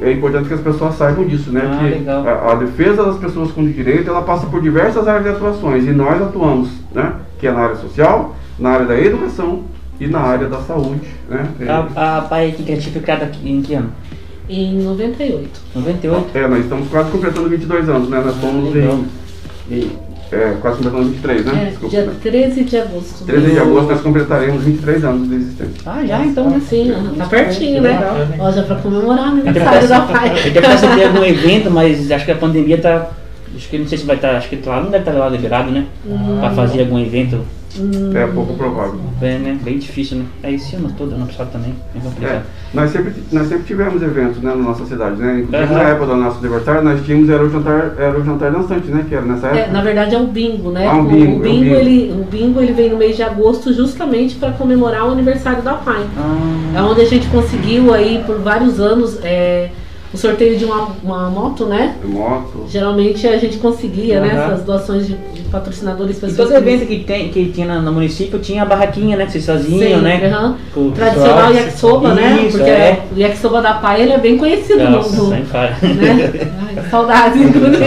é 0.00 0.12
importante 0.12 0.48
que 0.48 0.54
as 0.54 0.62
pessoas 0.62 0.94
saibam 0.94 1.26
disso, 1.26 1.52
né? 1.52 1.60
Ah, 1.62 1.78
que 1.78 2.08
a, 2.08 2.52
a 2.52 2.54
defesa 2.54 3.04
das 3.04 3.18
pessoas 3.18 3.52
com 3.52 3.66
direito 3.66 4.08
ela 4.08 4.22
passa 4.22 4.46
por 4.46 4.62
diversas 4.62 5.06
áreas 5.06 5.24
de 5.24 5.30
atuações 5.30 5.84
e 5.84 5.90
nós 5.90 6.22
atuamos, 6.22 6.70
né? 6.94 7.12
Que 7.38 7.48
é 7.48 7.52
na 7.52 7.60
área 7.60 7.76
social, 7.76 8.34
na 8.58 8.70
área 8.70 8.86
da 8.86 8.98
educação 8.98 9.64
e 10.00 10.06
na 10.06 10.20
área 10.20 10.48
da 10.48 10.60
saúde, 10.60 11.08
né? 11.28 11.48
A, 11.96 12.18
a 12.18 12.22
PAI 12.22 12.52
foi 12.52 13.02
criada 13.02 13.24
aqui 13.24 13.50
em 13.50 13.60
que 13.60 13.74
ano? 13.74 13.90
Em 14.48 14.82
98. 14.82 15.60
98? 15.74 16.38
É, 16.38 16.48
nós 16.48 16.60
estamos 16.60 16.88
quase 16.88 17.10
completando 17.10 17.48
22 17.48 17.88
anos, 17.88 18.08
né? 18.08 18.22
Nós 18.24 18.36
fomos 18.36 18.74
legal. 18.74 19.00
em, 19.70 19.74
em 19.74 19.90
é, 20.32 20.56
quase 20.62 20.78
completando 20.78 21.10
23, 21.10 21.44
né? 21.44 21.52
É, 21.62 21.70
Desculpa. 21.70 21.94
dia 21.94 22.12
13 22.22 22.64
de 22.64 22.76
agosto. 22.78 23.24
13 23.26 23.50
de 23.50 23.58
agosto 23.58 23.88
nós 23.90 24.00
completaremos 24.00 24.62
23 24.64 25.04
anos 25.04 25.28
de 25.28 25.34
existência. 25.34 25.74
Ah, 25.84 26.02
já 26.06 26.24
então, 26.24 26.48
né? 26.48 26.60
Sim, 26.66 26.90
tá 27.18 27.26
pertinho, 27.26 27.82
né? 27.82 27.90
Legal. 27.90 28.16
Ó, 28.38 28.50
já 28.50 28.62
pra 28.62 28.76
comemorar 28.76 29.34
o 29.34 29.40
Até 29.40 29.48
aniversário 29.50 29.88
da 29.88 30.00
pai. 30.00 30.48
Até 30.48 30.60
parece 30.62 30.86
ter 30.86 31.04
algum 31.04 31.22
evento, 31.22 31.70
mas 31.70 32.10
acho 32.10 32.24
que 32.24 32.30
a 32.30 32.36
pandemia 32.36 32.78
tá. 32.78 33.10
Acho 33.54 33.68
que 33.68 33.76
não 33.76 33.86
sei 33.86 33.98
se 33.98 34.06
vai 34.06 34.16
estar. 34.16 34.36
acho 34.36 34.48
que 34.48 34.58
lá 34.66 34.80
não 34.80 34.90
deve 34.90 35.06
estar 35.06 35.12
lá 35.12 35.28
liberado, 35.28 35.70
né? 35.70 35.84
Pra 36.40 36.50
fazer 36.52 36.80
algum 36.80 36.98
evento. 36.98 37.40
É 38.14 38.26
pouco 38.26 38.54
provável. 38.54 39.00
É, 39.20 39.38
né? 39.38 39.58
Bem 39.62 39.78
difícil, 39.78 40.18
né? 40.18 40.24
É 40.42 40.52
esse 40.52 40.76
ano 40.76 40.92
todo, 40.96 41.14
ano 41.14 41.26
passado 41.26 41.50
também. 41.52 41.74
É 41.94 41.98
É, 41.98 42.00
complicado. 42.02 42.42
nós, 42.74 42.90
sempre, 42.90 43.12
nós 43.32 43.46
sempre 43.48 43.64
tivemos 43.64 44.02
eventos 44.02 44.42
né, 44.42 44.50
na 44.50 44.56
nossa 44.56 44.84
cidade, 44.84 45.16
né? 45.16 45.40
Inclusive 45.40 45.72
Aham. 45.72 45.82
na 45.82 45.88
época 45.90 46.06
do 46.06 46.16
nosso 46.16 46.38
aniversário, 46.38 46.82
nós 46.82 47.04
tínhamos 47.04 47.30
era 47.30 47.42
o 47.42 47.50
jantar, 47.50 47.94
era 47.98 48.18
o 48.18 48.24
jantar 48.24 48.50
dançante, 48.52 48.88
né? 48.88 49.04
Que 49.08 49.14
era 49.14 49.24
nessa 49.24 49.46
época. 49.46 49.62
É, 49.62 49.70
na 49.72 49.82
verdade 49.82 50.14
é 50.14 50.18
o 50.18 50.26
bingo, 50.26 50.70
né? 50.70 50.86
Ah, 50.86 50.96
um 50.96 51.00
O- 51.00 51.08
bingo, 51.08 51.24
o, 51.24 51.34
é 51.34 51.36
um 51.36 51.38
bingo, 51.40 51.62
bingo. 51.64 51.74
ele, 51.74 52.12
o 52.12 52.24
bingo 52.24 52.60
ele 52.60 52.72
vem 52.72 52.90
no 52.90 52.96
mês 52.98 53.16
de 53.16 53.22
agosto 53.22 53.72
justamente 53.72 54.34
para 54.36 54.52
comemorar 54.52 55.08
o 55.08 55.12
aniversário 55.12 55.62
da 55.62 55.74
pai. 55.74 56.02
É 56.74 56.78
Ah, 56.78 56.86
onde 56.86 57.00
a 57.00 57.06
gente 57.06 57.26
conseguiu 57.28 57.92
aí 57.94 58.22
por 58.26 58.38
vários 58.40 58.78
anos 58.80 59.18
é, 59.24 59.70
o 60.12 60.16
sorteio 60.16 60.58
de 60.58 60.64
uma, 60.64 60.88
uma 61.02 61.30
moto, 61.30 61.64
né? 61.66 61.94
Moto. 62.04 62.66
Geralmente 62.68 63.26
a 63.26 63.38
gente 63.38 63.56
conseguia, 63.58 64.20
né? 64.20 64.32
Aham. 64.32 64.52
Essas 64.52 64.64
doações 64.64 65.06
de, 65.06 65.14
de 65.14 65.42
patrocinadores 65.42 66.16
e 66.18 66.20
pessoas 66.20 66.36
todo 66.36 66.48
que- 66.50 66.54
evento 66.68 66.86
que, 66.86 66.98
tem, 67.04 67.28
que 67.30 67.46
tinha 67.50 67.80
no 67.80 67.92
município 67.92 68.38
tinha 68.38 68.62
a 68.62 68.66
barraquinha, 68.66 69.16
né? 69.16 69.24
Que 69.26 69.32
vocês 69.32 69.46
faziam, 69.46 70.00
né? 70.02 70.54
o 70.76 70.90
Tradicional 70.90 71.52
yakisoba, 71.52 72.14
né? 72.14 72.48
Porque 72.50 72.70
é. 72.70 73.02
o 73.14 73.18
yakisoba 73.18 73.62
da 73.62 73.74
pai 73.74 74.02
ele 74.02 74.12
é 74.12 74.18
bem 74.18 74.36
conhecido 74.36 74.84
no- 74.84 74.90
Nossa, 74.90 75.16
no, 75.16 75.28
sem 75.30 75.44
falha. 75.44 75.76
né? 75.82 76.50
Ai, 76.76 76.84
saudades, 76.90 77.40
inclusive. 77.40 77.78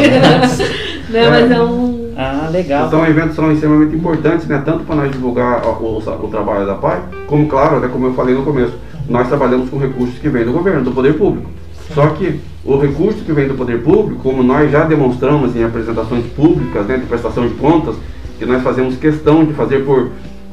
né? 1.09 1.29
Mas 1.29 1.51
é 1.51 1.61
um. 1.61 1.95
Ah, 2.17 2.47
legal. 2.51 2.87
Então, 2.87 3.05
eventos 3.05 3.35
são 3.35 3.51
extremamente 3.51 3.93
importantes, 3.95 4.47
né? 4.47 4.61
Tanto 4.65 4.85
para 4.85 4.95
nós 4.95 5.11
divulgar 5.11 5.65
o, 5.65 5.83
o- 5.83 5.97
o 5.97 6.27
trabalho 6.29 6.65
da 6.65 6.75
PAI, 6.75 7.01
como, 7.27 7.45
claro, 7.47 7.79
né, 7.81 7.89
como 7.91 8.07
eu 8.07 8.13
falei 8.13 8.33
no 8.33 8.43
começo, 8.43 8.73
nós 9.09 9.27
trabalhamos 9.27 9.69
com 9.69 9.77
recursos 9.77 10.17
que 10.17 10.29
vêm 10.29 10.45
do 10.45 10.53
governo, 10.53 10.81
do 10.83 10.91
poder 10.91 11.13
público. 11.17 11.49
Só 11.93 12.07
que 12.07 12.39
o 12.63 12.77
recurso 12.77 13.23
que 13.23 13.31
vem 13.31 13.47
do 13.47 13.53
poder 13.53 13.83
público, 13.83 14.21
como 14.23 14.41
nós 14.41 14.71
já 14.71 14.83
demonstramos 14.83 15.55
em 15.55 15.63
apresentações 15.63 16.25
públicas, 16.27 16.85
né, 16.87 16.97
de 16.97 17.05
prestação 17.05 17.47
de 17.47 17.53
contas, 17.55 17.95
que 18.39 18.45
nós 18.45 18.63
fazemos 18.63 18.97
questão 18.97 19.45
de 19.45 19.53
fazer 19.53 19.85
por, 19.85 20.09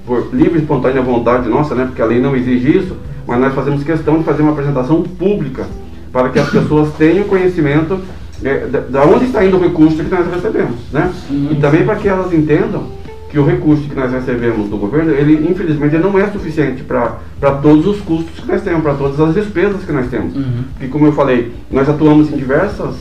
por 0.06 0.28
livre 0.32 0.58
e 0.58 0.62
espontânea 0.62 1.00
vontade 1.02 1.48
nossa, 1.48 1.74
né, 1.74 1.86
porque 1.86 2.02
a 2.02 2.06
lei 2.06 2.20
não 2.20 2.36
exige 2.36 2.76
isso, 2.76 2.96
mas 3.26 3.40
nós 3.40 3.54
fazemos 3.54 3.82
questão 3.82 4.18
de 4.18 4.24
fazer 4.24 4.42
uma 4.42 4.52
apresentação 4.52 5.02
pública 5.02 5.66
para 6.12 6.28
que 6.28 6.38
as 6.38 6.50
pessoas 6.50 6.92
tenham 6.94 7.24
conhecimento 7.24 7.98
é, 8.44 8.66
da, 8.66 8.80
da 8.80 9.04
onde 9.04 9.26
está 9.26 9.44
indo 9.44 9.56
o 9.56 9.60
recurso 9.60 9.96
que 9.96 10.14
nós 10.14 10.26
recebemos, 10.30 10.76
né? 10.92 11.10
E 11.30 11.54
também 11.60 11.84
para 11.84 11.96
que 11.96 12.08
elas 12.08 12.32
entendam 12.32 12.84
que 13.32 13.38
o 13.38 13.46
recurso 13.46 13.88
que 13.88 13.94
nós 13.94 14.12
recebemos 14.12 14.68
do 14.68 14.76
governo, 14.76 15.10
ele 15.10 15.50
infelizmente 15.50 15.94
ele 15.94 16.04
não 16.04 16.18
é 16.18 16.26
suficiente 16.26 16.82
para 16.82 17.16
todos 17.62 17.86
os 17.86 17.98
custos 18.02 18.38
que 18.38 18.46
nós 18.46 18.60
temos, 18.60 18.82
para 18.82 18.92
todas 18.92 19.18
as 19.18 19.34
despesas 19.34 19.82
que 19.84 19.90
nós 19.90 20.06
temos. 20.10 20.36
Uhum. 20.36 20.64
Porque 20.74 20.88
como 20.88 21.06
eu 21.06 21.12
falei, 21.12 21.50
nós 21.70 21.88
atuamos 21.88 22.30
em 22.30 22.36
diversas, 22.36 22.94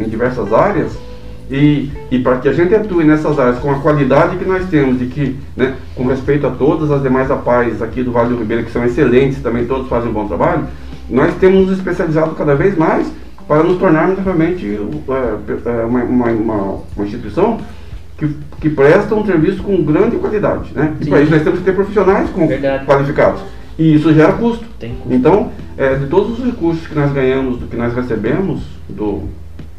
em 0.00 0.08
diversas 0.08 0.52
áreas 0.52 0.90
e, 1.48 1.88
e 2.10 2.18
para 2.18 2.38
que 2.38 2.48
a 2.48 2.52
gente 2.52 2.74
atue 2.74 3.04
nessas 3.04 3.38
áreas 3.38 3.60
com 3.60 3.70
a 3.70 3.78
qualidade 3.78 4.36
que 4.38 4.44
nós 4.44 4.64
temos 4.68 5.00
e 5.00 5.04
que, 5.06 5.36
né, 5.56 5.76
com 5.94 6.04
respeito 6.08 6.48
a 6.48 6.50
todas 6.50 6.90
as 6.90 7.00
demais 7.00 7.30
APAES 7.30 7.80
aqui 7.80 8.02
do 8.02 8.10
Vale 8.10 8.30
do 8.30 8.40
Ribeira, 8.40 8.64
que 8.64 8.72
são 8.72 8.84
excelentes, 8.84 9.40
também 9.40 9.66
todos 9.66 9.88
fazem 9.88 10.10
um 10.10 10.12
bom 10.12 10.26
trabalho, 10.26 10.64
nós 11.08 11.32
temos 11.36 11.64
nos 11.64 11.78
especializado 11.78 12.34
cada 12.34 12.56
vez 12.56 12.76
mais 12.76 13.06
para 13.46 13.62
nos 13.62 13.78
tornarmos 13.78 14.18
realmente 14.18 14.66
é, 14.66 15.70
é, 15.70 15.84
uma, 15.84 16.02
uma, 16.02 16.26
uma, 16.32 16.78
uma 16.96 17.06
instituição 17.06 17.60
que, 18.18 18.28
que 18.60 18.70
presta 18.70 19.14
um 19.14 19.24
serviço 19.26 19.62
com 19.62 19.82
grande 19.84 20.16
qualidade. 20.16 20.72
Né? 20.74 20.94
E 21.00 21.06
para 21.06 21.20
isso 21.20 21.30
nós 21.30 21.42
temos 21.42 21.58
que 21.58 21.64
ter 21.64 21.72
profissionais 21.74 22.30
com, 22.30 22.46
Verdade. 22.46 22.84
qualificados. 22.86 23.40
E 23.78 23.94
isso 23.94 24.12
gera 24.14 24.32
custo. 24.32 24.64
Tem 24.78 24.94
custo. 24.94 25.12
Então, 25.12 25.50
é, 25.76 25.94
de 25.96 26.06
todos 26.06 26.38
os 26.38 26.44
recursos 26.46 26.86
que 26.86 26.94
nós 26.94 27.12
ganhamos, 27.12 27.58
do 27.58 27.66
que 27.66 27.76
nós 27.76 27.94
recebemos 27.94 28.62
do, 28.88 29.24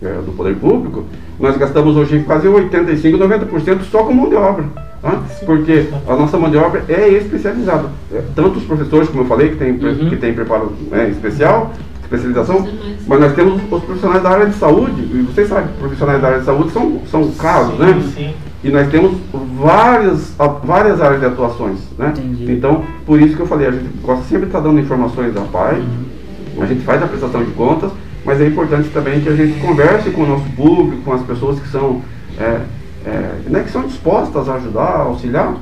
é, 0.03 0.07
do 0.23 0.33
poder 0.37 0.55
público, 0.55 1.05
nós 1.39 1.57
gastamos 1.57 1.95
hoje 1.95 2.19
quase 2.25 2.47
85, 2.47 3.17
90% 3.17 3.81
só 3.89 4.03
com 4.03 4.13
mão 4.13 4.29
de 4.29 4.35
obra. 4.35 4.65
tá? 5.01 5.23
Porque 5.45 5.87
a 6.07 6.15
nossa 6.15 6.37
mão 6.37 6.49
de 6.51 6.57
obra 6.57 6.83
é 6.87 7.07
especializada. 7.09 7.89
É, 8.13 8.21
tanto 8.35 8.59
os 8.59 8.63
professores, 8.65 9.09
como 9.09 9.23
eu 9.23 9.27
falei, 9.27 9.49
que 9.49 9.55
tem, 9.55 9.71
Uhum. 9.71 10.09
que 10.09 10.15
tem 10.17 10.33
preparo 10.33 10.73
né, 10.91 11.09
especial, 11.09 11.73
especialização, 12.07 12.67
mas 13.05 13.19
nós 13.19 13.33
temos 13.33 13.61
os 13.61 13.83
profissionais 13.83 14.23
da 14.23 14.29
área 14.29 14.45
de 14.47 14.55
saúde, 14.55 15.01
e 15.01 15.21
vocês 15.23 15.49
sabem, 15.49 15.67
profissionais 15.79 16.21
da 16.21 16.27
área 16.27 16.39
de 16.39 16.45
saúde 16.45 16.71
são, 16.71 17.01
são 17.11 17.31
caros, 17.31 17.77
né? 17.77 18.01
Sim. 18.15 18.33
E 18.63 18.69
nós 18.69 18.89
temos 18.89 19.17
várias, 19.59 20.33
várias 20.63 21.01
áreas 21.01 21.19
de 21.19 21.25
atuações, 21.27 21.79
né? 21.97 22.13
Entendi. 22.17 22.51
Então, 22.51 22.83
por 23.05 23.21
isso 23.21 23.35
que 23.35 23.41
eu 23.41 23.47
falei, 23.47 23.67
a 23.67 23.71
gente 23.71 23.87
gosta 24.01 24.23
sempre 24.23 24.45
de 24.45 24.47
estar 24.47 24.59
dando 24.61 24.79
informações 24.79 25.33
da 25.33 25.41
PAI, 25.41 25.75
Uhum. 26.57 26.63
a 26.63 26.65
gente 26.65 26.81
faz 26.81 27.03
a 27.03 27.07
prestação 27.07 27.43
de 27.43 27.51
contas, 27.51 27.91
mas 28.25 28.41
é 28.41 28.47
importante 28.47 28.89
também 28.89 29.21
que 29.21 29.29
a 29.29 29.35
gente 29.35 29.59
converse 29.59 30.09
com 30.09 30.23
o 30.23 30.27
nosso 30.27 30.49
público, 30.55 31.03
com 31.03 31.13
as 31.13 31.21
pessoas 31.21 31.59
que 31.59 31.67
são, 31.69 32.01
é, 32.39 32.61
é, 33.05 33.31
né, 33.47 33.61
que 33.63 33.69
são 33.71 33.83
dispostas 33.83 34.49
a 34.49 34.55
ajudar, 34.55 34.81
a 34.81 35.01
auxiliar, 35.01 35.53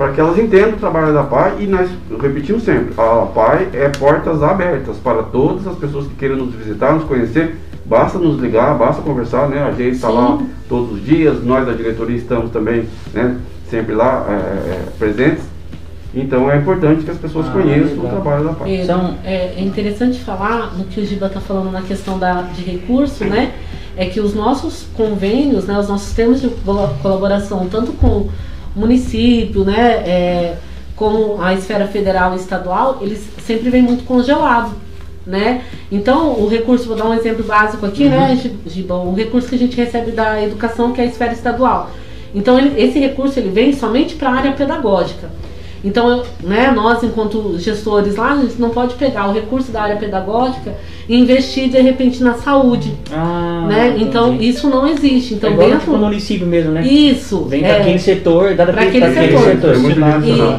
para 0.00 0.12
que 0.12 0.20
elas 0.20 0.38
entendam 0.38 0.70
o 0.70 0.76
trabalho 0.78 1.12
da 1.12 1.22
PAI 1.24 1.56
e 1.60 1.66
nós 1.66 1.90
repetimos 2.22 2.62
sempre, 2.62 2.94
a 2.96 3.26
PAI 3.26 3.68
é 3.74 3.90
portas 3.90 4.42
abertas 4.42 4.96
para 4.96 5.22
todas 5.24 5.66
as 5.66 5.76
pessoas 5.76 6.06
que 6.06 6.14
queiram 6.14 6.36
nos 6.36 6.54
visitar, 6.54 6.94
nos 6.94 7.04
conhecer, 7.04 7.54
basta 7.84 8.18
nos 8.18 8.40
ligar, 8.40 8.78
basta 8.78 9.02
conversar, 9.02 9.46
né? 9.50 9.62
A 9.62 9.72
gente 9.72 9.96
está 9.96 10.08
lá 10.08 10.38
todos 10.70 10.92
os 10.94 11.04
dias, 11.04 11.44
nós 11.44 11.66
da 11.66 11.74
diretoria 11.74 12.16
estamos 12.16 12.50
também, 12.50 12.88
né, 13.12 13.36
sempre 13.68 13.94
lá 13.94 14.24
é, 14.26 14.32
é, 14.32 14.82
presentes. 14.98 15.44
Então 16.14 16.50
é 16.50 16.56
importante 16.56 17.04
que 17.04 17.10
as 17.10 17.18
pessoas 17.18 17.48
Ah, 17.48 17.52
conheçam 17.52 17.98
o 17.98 18.02
legal. 18.02 18.10
trabalho 18.22 18.44
da 18.44 18.52
PAI. 18.54 18.76
É, 18.76 18.84
São- 18.86 19.16
é, 19.22 19.34
é 19.58 19.60
interessante 19.60 20.18
falar 20.20 20.72
no 20.78 20.84
que 20.84 20.98
o 20.98 21.04
Giba 21.04 21.26
está 21.26 21.40
falando 21.40 21.70
na 21.70 21.82
questão 21.82 22.18
da, 22.18 22.40
de 22.40 22.62
recurso, 22.62 23.22
né? 23.26 23.52
É 23.98 24.06
que 24.06 24.18
os 24.18 24.34
nossos 24.34 24.86
convênios, 24.96 25.66
né, 25.66 25.78
os 25.78 25.90
nossos 25.90 26.14
termos 26.14 26.40
de 26.40 26.48
colaboração, 27.02 27.68
tanto 27.70 27.92
com 27.92 28.06
o 28.06 28.30
município, 28.74 29.64
né, 29.64 29.92
é, 30.06 30.56
com 30.96 31.40
a 31.40 31.54
esfera 31.54 31.86
federal 31.86 32.32
e 32.34 32.36
estadual, 32.36 32.98
eles 33.00 33.20
sempre 33.44 33.70
vêm 33.70 33.82
muito 33.82 34.04
congelado, 34.04 34.72
né? 35.26 35.62
Então, 35.90 36.32
o 36.32 36.46
recurso, 36.48 36.86
vou 36.86 36.96
dar 36.96 37.06
um 37.08 37.14
exemplo 37.14 37.42
básico 37.44 37.84
aqui, 37.86 38.04
né, 38.08 38.36
Gi- 38.36 38.56
Giba, 38.66 38.94
o 38.94 39.14
recurso 39.14 39.48
que 39.48 39.54
a 39.54 39.58
gente 39.58 39.76
recebe 39.76 40.10
da 40.12 40.42
educação, 40.42 40.92
que 40.92 41.00
é 41.00 41.04
a 41.04 41.06
esfera 41.06 41.32
estadual. 41.32 41.90
Então, 42.34 42.58
ele- 42.58 42.80
esse 42.80 42.98
recurso 42.98 43.38
ele 43.38 43.48
vem 43.50 43.72
somente 43.72 44.14
para 44.14 44.28
a 44.30 44.34
área 44.34 44.52
pedagógica. 44.52 45.28
Então, 45.82 46.08
eu- 46.10 46.26
né, 46.42 46.70
nós, 46.74 47.02
enquanto 47.02 47.58
gestores 47.58 48.16
lá, 48.16 48.32
a 48.32 48.36
gente 48.36 48.60
não 48.60 48.70
pode 48.70 48.94
pegar 48.94 49.28
o 49.28 49.32
recurso 49.32 49.72
da 49.72 49.82
área 49.82 49.96
pedagógica 49.96 50.74
e 51.08 51.16
investir 51.18 51.68
de 51.70 51.80
repente 51.80 52.22
na 52.22 52.34
saúde, 52.34 52.92
Ah, 53.10 53.66
né? 53.68 53.88
entendi. 53.88 54.04
Então, 54.04 54.34
isso 54.40 54.68
não 54.68 54.86
existe. 54.86 55.34
Então, 55.34 55.50
é 55.50 55.52
igual 55.54 55.70
dentro 55.70 55.92
no 55.92 55.98
município 55.98 56.46
mesmo, 56.46 56.70
né? 56.72 56.86
isso 56.86 57.44
Vem 57.44 57.64
é, 57.64 57.68
para 57.72 57.82
aquele 57.82 57.98
setor, 57.98 58.54
dá 58.54 58.66
pra 58.66 58.82
aquele 58.82 59.04
aquele 59.04 59.26
setor. 59.38 59.44
setor. 59.44 59.74
É 59.74 59.78
muito 59.78 60.00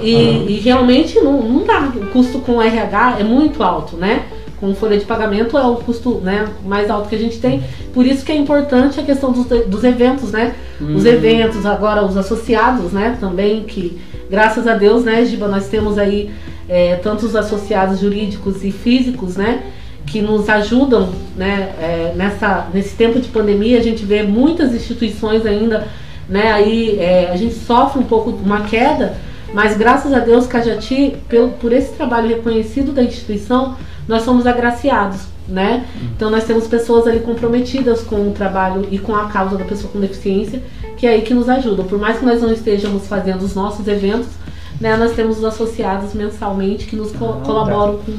e, 0.04 0.10
e- 0.10 0.46
e 0.58 0.60
realmente 0.60 1.20
não, 1.20 1.42
não 1.42 1.66
dá. 1.66 1.92
O 1.96 2.08
custo 2.08 2.40
com 2.40 2.62
RH 2.62 3.18
é 3.20 3.24
muito 3.24 3.62
alto, 3.64 3.96
né? 3.98 4.24
Com 4.62 4.74
folha 4.74 4.98
de 4.98 5.04
pagamento 5.04 5.58
é 5.58 5.66
o 5.66 5.76
custo 5.76 6.22
né, 6.24 6.48
mais 6.64 6.90
alto 6.90 7.10
que 7.10 7.16
a 7.16 7.20
gente 7.20 7.40
tem. 7.40 7.62
Por 7.94 8.06
isso 8.06 8.24
que 8.24 8.32
é 8.32 8.36
importante 8.36 9.00
a 9.00 9.04
questão 9.04 9.34
dos, 9.34 9.46
dos 9.46 9.84
eventos, 9.84 10.32
né? 10.32 10.56
Os 10.80 11.04
Hum. 11.04 11.08
eventos, 11.08 11.66
agora 11.66 12.06
os 12.06 12.16
associados, 12.16 12.94
né? 12.94 13.18
Também 13.20 13.64
que, 13.64 14.00
graças 14.30 14.66
a 14.68 14.76
Deus, 14.76 15.04
né, 15.04 15.26
Giba, 15.26 15.48
nós 15.48 15.68
temos 15.68 15.98
aí 15.98 16.32
é, 16.70 16.96
tanto 16.96 17.26
os 17.26 17.36
associados 17.36 18.00
jurídicos 18.00 18.64
e 18.64 18.72
físicos, 18.72 19.36
né? 19.36 19.64
Que 20.06 20.22
nos 20.22 20.48
ajudam, 20.48 21.10
né? 21.36 21.74
é, 21.82 22.14
nessa, 22.16 22.68
nesse 22.74 22.96
tempo 22.96 23.20
de 23.20 23.28
pandemia, 23.28 23.80
a 23.80 23.84
gente 23.84 24.06
vê 24.06 24.24
muitas 24.24 24.74
instituições 24.74 25.46
ainda 25.46 25.88
né? 26.32 26.52
Aí 26.54 26.98
é, 26.98 27.30
a 27.30 27.36
gente 27.36 27.54
sofre 27.56 28.00
um 28.00 28.06
pouco 28.06 28.30
uma 28.30 28.62
queda, 28.62 29.16
mas 29.54 29.78
graças 29.78 30.14
a 30.14 30.20
Deus, 30.20 30.48
Cajati, 30.48 31.18
pelo, 31.28 31.50
por 31.50 31.74
esse 31.74 31.92
trabalho 31.94 32.30
reconhecido 32.30 32.94
da 32.94 33.04
instituição, 33.04 33.76
nós 34.08 34.24
somos 34.24 34.46
agraciados, 34.48 35.22
né? 35.48 35.86
Então 36.16 36.30
nós 36.30 36.44
temos 36.44 36.68
pessoas 36.68 37.08
ali 37.08 37.20
comprometidas 37.20 38.02
com 38.02 38.30
o 38.30 38.32
trabalho 38.32 38.88
e 38.92 38.98
com 38.98 39.16
a 39.16 39.26
causa 39.28 39.58
da 39.58 39.66
pessoa 39.66 39.92
com 39.92 40.00
deficiência, 40.00 40.62
que 40.98 41.06
é 41.08 41.12
aí 41.12 41.22
que 41.22 41.34
nos 41.34 41.50
ajudam. 41.50 41.86
Por 41.86 42.00
mais 42.00 42.20
que 42.20 42.26
nós 42.26 42.42
não 42.42 42.52
estejamos 42.52 43.08
fazendo 43.08 43.44
os 43.44 43.56
nossos 43.56 43.88
eventos, 43.88 44.28
né, 44.80 44.96
nós 44.98 45.14
temos 45.14 45.38
os 45.38 45.44
associados 45.44 46.14
mensalmente 46.14 46.86
que 46.88 46.96
nos 46.96 47.12
co 47.12 47.26
Ah, 47.26 47.34
tá. 47.34 47.40
colaboram 47.42 47.98
com 48.00 48.12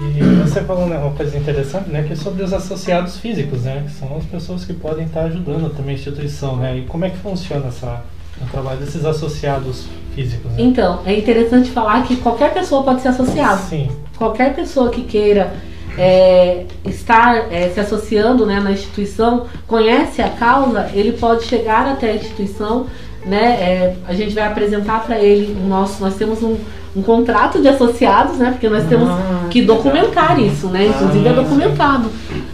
E 0.00 0.20
você 0.44 0.60
falou 0.62 0.84
uma 0.84 1.10
coisa 1.12 1.36
interessante, 1.36 1.88
né, 1.90 2.04
que 2.04 2.12
é 2.12 2.16
sobre 2.16 2.42
os 2.44 2.52
associados 2.52 3.16
físicos, 3.16 3.62
né, 3.62 3.84
que 3.86 3.92
são 3.92 4.16
as 4.16 4.24
pessoas 4.24 4.64
que 4.64 4.72
podem 4.72 5.06
estar 5.06 5.22
ajudando 5.22 5.74
também 5.74 5.94
a 5.94 5.98
instituição, 5.98 6.56
né, 6.56 6.78
e 6.78 6.82
como 6.82 7.04
é 7.04 7.10
que 7.10 7.16
funciona 7.18 7.66
essa, 7.66 8.02
o 8.40 8.46
trabalho 8.50 8.78
desses 8.78 9.04
associados 9.04 9.86
físicos, 10.18 10.50
né? 10.50 10.56
Então, 10.58 11.00
é 11.06 11.16
interessante 11.16 11.70
falar 11.70 12.02
que 12.04 12.16
qualquer 12.16 12.52
pessoa 12.52 12.82
pode 12.82 13.00
ser 13.00 13.08
associada. 13.08 13.58
Sim, 13.58 13.88
Qualquer 14.16 14.54
pessoa 14.54 14.90
que 14.90 15.02
queira 15.02 15.52
é, 15.96 16.64
estar 16.84 17.52
é, 17.52 17.70
se 17.72 17.78
associando 17.78 18.44
né, 18.44 18.58
na 18.60 18.72
instituição, 18.72 19.46
conhece 19.66 20.20
a 20.20 20.28
causa, 20.28 20.90
ele 20.92 21.12
pode 21.12 21.44
chegar 21.44 21.86
até 21.86 22.10
a 22.10 22.14
instituição, 22.16 22.86
né? 23.24 23.44
é, 23.60 23.96
a 24.06 24.14
gente 24.14 24.34
vai 24.34 24.44
apresentar 24.44 25.04
para 25.04 25.18
ele 25.18 25.56
o 25.60 25.68
nosso. 25.68 26.00
Nós 26.00 26.14
temos 26.16 26.42
um, 26.42 26.56
um 26.96 27.02
contrato 27.02 27.60
de 27.60 27.68
associados, 27.68 28.38
né? 28.38 28.50
Porque 28.50 28.68
nós 28.68 28.84
temos 28.86 29.08
Ah, 29.08 29.46
que 29.50 29.62
documentar 29.62 30.40
isso, 30.40 30.68
né? 30.68 30.86
Inclusive 30.86 31.26
é 31.26 31.30
Ah, 31.30 31.34
documentado, 31.34 32.10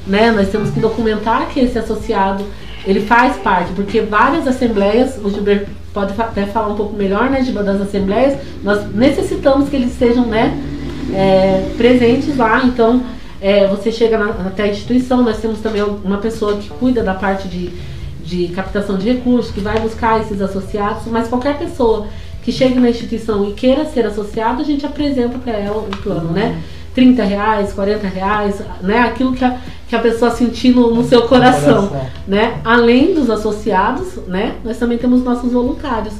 né? 0.07 0.31
Nós 0.33 0.49
temos 0.49 0.71
que 0.71 0.81
documentar 0.81 1.49
que 1.49 1.61
esse 1.61 1.79
associado 1.79 2.45
ele 2.87 3.01
faz 3.01 3.37
parte, 3.37 3.73
porque 3.73 4.01
várias 4.01 4.47
assembleias, 4.47 5.19
o 5.23 5.31
Gilberto 5.31 5.71
pode 5.95 6.13
até 6.21 6.45
falar 6.47 6.69
um 6.69 6.77
pouco 6.77 6.95
melhor, 6.97 7.31
né, 7.31 7.43
Gilberto, 7.43 7.73
das 7.73 7.81
assembleias, 7.81 8.37
nós 8.63 8.93
necessitamos 8.93 9.69
que 9.69 9.77
eles 9.77 9.93
estejam, 9.93 10.27
né, 10.27 10.53
é, 11.15 11.71
presentes 11.77 12.37
lá, 12.37 12.65
então 12.65 13.03
é, 13.41 13.67
você 13.69 13.93
chega 13.93 14.19
na- 14.19 14.31
até 14.49 14.65
a 14.65 14.69
instituição, 14.69 15.23
nós 15.23 15.39
temos 15.39 15.61
também 15.61 15.83
uma 16.05 16.19
pessoa 16.19 16.57
que 16.57 16.69
cuida 16.69 17.03
da 17.03 17.15
parte 17.15 17.47
de, 17.47 17.71
de 18.25 18.49
captação 18.49 18.97
de 18.99 19.09
recursos, 19.13 19.53
que 19.53 19.61
vai 19.61 19.79
buscar 19.79 20.21
esses 20.21 20.41
associados, 20.41 21.05
mas 21.07 21.29
qualquer 21.29 21.57
pessoa 21.59 22.07
que 22.43 22.51
chegue 22.51 22.79
na 22.81 22.91
instituição 22.91 23.49
e 23.49 23.53
queira 23.53 23.85
ser 23.87 24.05
associado, 24.07 24.61
a 24.63 24.65
gente 24.65 24.85
apresenta 24.85 25.39
para 25.39 25.53
ela 25.53 25.79
o 25.79 25.97
plano, 26.03 26.31
né? 26.31 26.61
30 26.95 27.25
reais, 27.25 27.73
40 27.73 28.07
reais, 28.07 28.63
né? 28.81 29.01
Aquilo 29.01 29.33
que 29.33 29.45
a, 29.45 29.59
que 29.89 29.97
a 29.97 29.99
pessoa 29.99 30.31
sentir 30.31 30.75
no, 30.75 30.95
no 30.95 31.05
seu 31.05 31.23
coração, 31.23 31.89
coração. 31.89 32.11
né? 32.27 32.61
Além 32.65 33.15
dos 33.15 33.29
associados, 33.29 34.17
né? 34.29 34.57
Nós 34.65 34.79
também 34.79 34.97
temos 34.97 35.23
nossos 35.25 35.53
voluntários. 35.53 36.15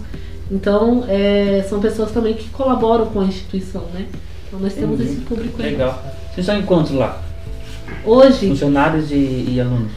Então, 0.51 1.05
é, 1.09 1.65
são 1.69 1.81
pessoas 1.81 2.11
também 2.11 2.35
que 2.35 2.49
colaboram 2.51 3.07
com 3.07 3.21
a 3.21 3.25
instituição, 3.25 3.85
né? 3.95 4.07
Então, 4.47 4.59
nós 4.61 4.75
temos 4.75 5.01
esse 5.01 5.17
público 5.17 5.63
aí. 5.63 5.71
Legal. 5.71 6.03
Vocês 6.33 6.45
são 6.45 6.59
encontros 6.59 6.97
lá? 6.97 7.23
Hoje, 8.05 8.49
Funcionários 8.49 9.11
e, 9.11 9.47
e 9.49 9.61
alunos? 9.61 9.93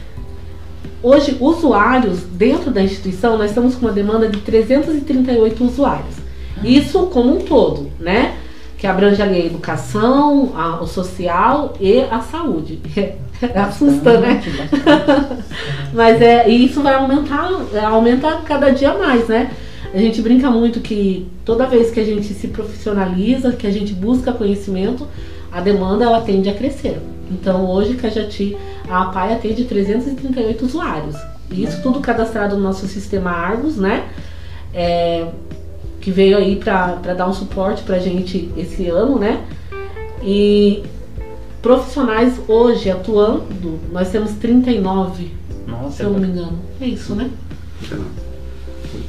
Hoje, 1.02 1.36
usuários 1.40 2.20
dentro 2.22 2.70
da 2.70 2.82
instituição, 2.82 3.36
nós 3.36 3.50
estamos 3.50 3.74
com 3.74 3.86
uma 3.86 3.92
demanda 3.92 4.28
de 4.28 4.38
338 4.40 5.64
usuários. 5.64 6.16
Isso 6.64 7.06
como 7.06 7.36
um 7.36 7.44
todo, 7.44 7.90
né? 8.00 8.34
Que 8.78 8.86
abrange 8.86 9.20
ali 9.20 9.42
a 9.42 9.46
educação, 9.46 10.52
a- 10.56 10.80
o 10.80 10.86
social 10.86 11.74
e 11.80 12.00
a 12.00 12.20
saúde. 12.20 12.80
Assusta, 13.54 14.18
né? 14.20 14.34
Bastante. 14.42 15.44
Mas 15.92 16.20
é, 16.22 16.48
e 16.48 16.64
isso 16.64 16.82
vai 16.82 16.94
aumentar, 16.94 17.50
é, 17.74 17.80
aumenta 17.80 18.36
cada 18.44 18.70
dia 18.70 18.94
mais, 18.94 19.28
né? 19.28 19.50
A 19.92 19.98
gente 19.98 20.20
brinca 20.22 20.50
muito 20.50 20.80
que 20.80 21.26
toda 21.44 21.66
vez 21.66 21.90
que 21.90 21.98
a 22.00 22.04
gente 22.04 22.26
se 22.34 22.48
profissionaliza, 22.48 23.52
que 23.52 23.66
a 23.66 23.70
gente 23.70 23.92
busca 23.94 24.32
conhecimento, 24.32 25.06
a 25.50 25.60
demanda 25.60 26.04
ela 26.04 26.20
tende 26.20 26.48
a 26.48 26.54
crescer. 26.54 27.00
Então 27.30 27.66
hoje 27.70 27.94
Cajati, 27.94 28.56
a 28.88 29.02
APAI 29.02 29.34
atende 29.34 29.64
338 29.64 30.64
usuários. 30.64 31.16
E 31.50 31.64
isso 31.64 31.80
tudo 31.82 32.00
cadastrado 32.00 32.56
no 32.56 32.62
nosso 32.62 32.86
sistema 32.86 33.30
Argos, 33.30 33.76
né? 33.76 34.04
É, 34.74 35.26
que 36.00 36.10
veio 36.10 36.36
aí 36.38 36.56
para 36.56 37.14
dar 37.14 37.28
um 37.28 37.32
suporte 37.32 37.82
pra 37.82 37.98
gente 37.98 38.50
esse 38.56 38.88
ano, 38.88 39.18
né? 39.18 39.44
E 40.22 40.82
profissionais 41.62 42.40
hoje 42.48 42.90
atuando, 42.90 43.78
nós 43.92 44.10
temos 44.10 44.32
39 44.32 45.24
se 45.24 45.70
Nossa, 45.70 46.02
eu 46.02 46.10
não 46.10 46.20
me 46.20 46.28
engano. 46.28 46.58
É 46.80 46.86
isso, 46.86 47.14
né? 47.14 47.30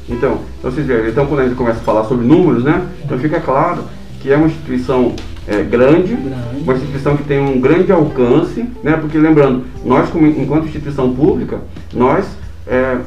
Então, 0.08 0.38
então, 0.58 0.70
vocês 0.70 0.86
veem, 0.86 1.08
então 1.08 1.26
quando 1.26 1.40
a 1.40 1.44
gente 1.44 1.56
começa 1.56 1.78
a 1.78 1.82
falar 1.82 2.04
sobre 2.04 2.26
números, 2.26 2.64
né? 2.64 2.86
Então 3.04 3.18
fica 3.18 3.40
claro 3.40 3.84
que 4.20 4.30
é 4.30 4.36
uma 4.36 4.46
instituição 4.46 5.14
é, 5.46 5.62
grande, 5.62 6.14
Grande. 6.14 6.62
uma 6.62 6.74
instituição 6.74 7.16
que 7.16 7.24
tem 7.24 7.40
um 7.40 7.60
grande 7.60 7.90
alcance, 7.90 8.68
né? 8.82 8.96
Porque 8.96 9.16
lembrando, 9.16 9.64
nós 9.84 10.10
como 10.10 10.26
enquanto 10.26 10.66
instituição 10.66 11.14
pública, 11.14 11.60
nós 11.94 12.26
é, 12.66 12.98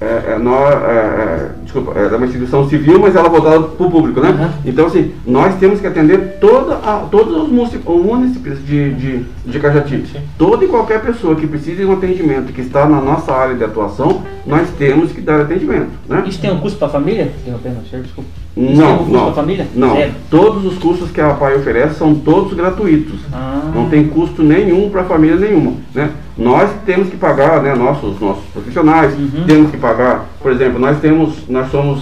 é, 0.00 0.34
é, 0.34 0.38
nós, 0.38 0.74
é, 0.74 0.86
é, 0.86 1.50
desculpa, 1.64 1.98
é 1.98 2.06
uma 2.14 2.26
instituição 2.26 2.68
civil, 2.68 3.00
mas 3.00 3.16
ela 3.16 3.28
voltada 3.28 3.60
para 3.60 3.86
o 3.86 3.90
público, 3.90 4.20
né? 4.20 4.30
Uhum. 4.30 4.50
Então, 4.64 4.86
assim, 4.86 5.12
nós 5.26 5.56
temos 5.56 5.80
que 5.80 5.86
atender 5.88 6.38
toda 6.40 6.74
a, 6.76 7.06
todos 7.10 7.36
os 7.36 7.48
municípios, 7.48 7.84
municípios 7.84 8.64
de, 8.64 8.94
de, 8.94 9.24
de 9.44 9.58
Cajati. 9.58 10.06
Sim. 10.06 10.20
Toda 10.38 10.64
e 10.64 10.68
qualquer 10.68 11.02
pessoa 11.02 11.34
que 11.34 11.48
precise 11.48 11.78
de 11.78 11.84
um 11.84 11.94
atendimento 11.94 12.52
que 12.52 12.60
está 12.60 12.86
na 12.86 13.00
nossa 13.00 13.32
área 13.32 13.56
de 13.56 13.64
atuação, 13.64 14.22
nós 14.46 14.68
temos 14.78 15.10
que 15.10 15.20
dar 15.20 15.40
atendimento, 15.40 15.90
né? 16.08 16.22
Isso 16.28 16.40
tem 16.40 16.52
um 16.52 16.60
custo 16.60 16.78
para 16.78 16.86
a 16.86 16.92
família? 16.92 17.32
Interrompendo, 17.42 17.80
senhor, 17.90 18.02
desculpa. 18.04 18.30
Não, 18.60 19.04
não, 19.06 19.28
a 19.28 19.32
família? 19.32 19.66
não. 19.74 19.94
Zero. 19.94 20.12
Todos 20.28 20.64
os 20.64 20.78
cursos 20.78 21.10
que 21.12 21.20
a 21.20 21.28
APAI 21.30 21.56
oferece 21.56 21.94
são 21.94 22.12
todos 22.14 22.52
gratuitos. 22.54 23.20
Ah, 23.32 23.70
Não 23.72 23.88
tem 23.88 24.08
custo 24.08 24.42
nenhum 24.42 24.90
para 24.90 25.04
família 25.04 25.36
nenhuma, 25.36 25.74
né? 25.94 26.10
Nós 26.36 26.68
temos 26.84 27.08
que 27.08 27.16
pagar, 27.16 27.62
né, 27.62 27.74
nossos 27.74 28.18
nossos 28.20 28.42
profissionais, 28.52 29.12
Uhum. 29.14 29.44
temos 29.46 29.70
que 29.70 29.76
pagar, 29.76 30.26
por 30.42 30.50
exemplo, 30.50 30.78
nós 30.80 30.98
temos, 30.98 31.48
nós 31.48 31.70
somos, 31.70 32.00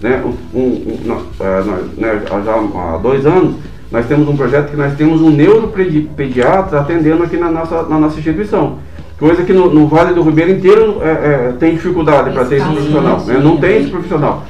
né, 0.00 0.22
um, 0.24 0.58
um- 0.58 0.98
nós, 1.04 1.22
é, 1.40 1.62
nós, 1.64 1.80
né, 1.98 2.22
já 2.28 2.54
há 2.54 2.96
dois 2.96 3.26
anos, 3.26 3.56
nós 3.90 4.06
temos 4.06 4.26
um 4.28 4.36
projeto 4.36 4.70
que 4.70 4.76
nós 4.76 4.94
temos 4.94 5.20
um 5.20 5.30
neuropediatra 5.30 6.80
atendendo 6.80 7.22
aqui 7.24 7.36
na 7.36 7.50
nossa, 7.50 7.82
na 7.82 7.98
nossa 7.98 8.18
instituição. 8.18 8.78
Coisa 9.18 9.42
que 9.44 9.52
no, 9.52 9.72
no 9.72 9.86
Vale 9.86 10.14
do 10.14 10.22
Ribeiro 10.22 10.50
inteiro 10.50 10.98
é, 11.02 11.10
é, 11.10 11.52
tem 11.58 11.74
dificuldade 11.74 12.30
para 12.32 12.44
ter 12.46 12.56
esse 12.56 12.66
profissional, 12.66 13.20
né? 13.20 13.38
Não 13.38 13.56
tem 13.58 13.76
esse 13.82 13.90
profissional. 13.90 14.44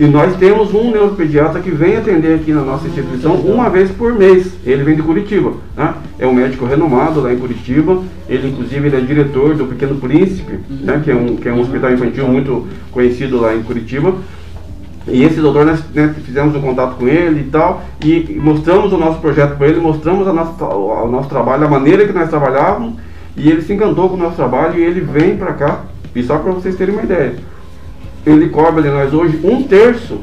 E 0.00 0.06
nós 0.06 0.36
temos 0.36 0.72
um 0.72 0.92
neuropediatra 0.92 1.60
que 1.60 1.72
vem 1.72 1.96
atender 1.96 2.36
aqui 2.36 2.52
na 2.52 2.62
nossa 2.62 2.86
instituição 2.86 3.34
uma 3.34 3.68
vez 3.68 3.90
por 3.90 4.14
mês. 4.14 4.52
Ele 4.64 4.84
vem 4.84 4.94
de 4.94 5.02
Curitiba, 5.02 5.54
né? 5.76 5.94
É 6.20 6.26
um 6.26 6.32
médico 6.32 6.66
renomado 6.66 7.20
lá 7.20 7.32
em 7.32 7.38
Curitiba. 7.38 8.00
Ele, 8.28 8.48
inclusive, 8.48 8.86
ele 8.86 8.96
é 8.96 9.00
diretor 9.00 9.56
do 9.56 9.66
Pequeno 9.66 9.96
Príncipe, 9.96 10.60
né? 10.70 11.00
Que 11.02 11.10
é 11.10 11.14
um, 11.16 11.34
que 11.34 11.48
é 11.48 11.52
um 11.52 11.60
hospital 11.60 11.92
infantil 11.92 12.28
muito 12.28 12.68
conhecido 12.92 13.40
lá 13.40 13.56
em 13.56 13.62
Curitiba. 13.62 14.14
E 15.10 15.24
esse 15.24 15.40
doutor, 15.40 15.64
nós 15.64 15.82
né, 15.94 16.14
fizemos 16.24 16.54
um 16.54 16.60
contato 16.60 16.96
com 16.96 17.08
ele 17.08 17.40
e 17.40 17.44
tal, 17.44 17.82
e 18.04 18.38
mostramos 18.40 18.92
o 18.92 18.98
nosso 18.98 19.18
projeto 19.20 19.56
para 19.56 19.68
ele, 19.68 19.80
mostramos 19.80 20.28
a 20.28 20.32
nossa, 20.32 20.64
o 20.64 21.10
nosso 21.10 21.28
trabalho, 21.30 21.64
a 21.64 21.68
maneira 21.68 22.06
que 22.06 22.12
nós 22.12 22.28
trabalhávamos, 22.28 22.94
e 23.34 23.48
ele 23.48 23.62
se 23.62 23.72
encantou 23.72 24.10
com 24.10 24.16
o 24.16 24.18
nosso 24.18 24.36
trabalho 24.36 24.78
e 24.78 24.84
ele 24.84 25.00
vem 25.00 25.36
para 25.36 25.54
cá, 25.54 25.84
e 26.14 26.22
só 26.22 26.36
para 26.36 26.52
vocês 26.52 26.76
terem 26.76 26.94
uma 26.94 27.04
ideia, 27.04 27.36
ele 28.30 28.48
cobra 28.48 28.82
de 28.82 28.88
nós 28.88 29.12
hoje 29.12 29.40
um 29.44 29.62
terço 29.62 30.20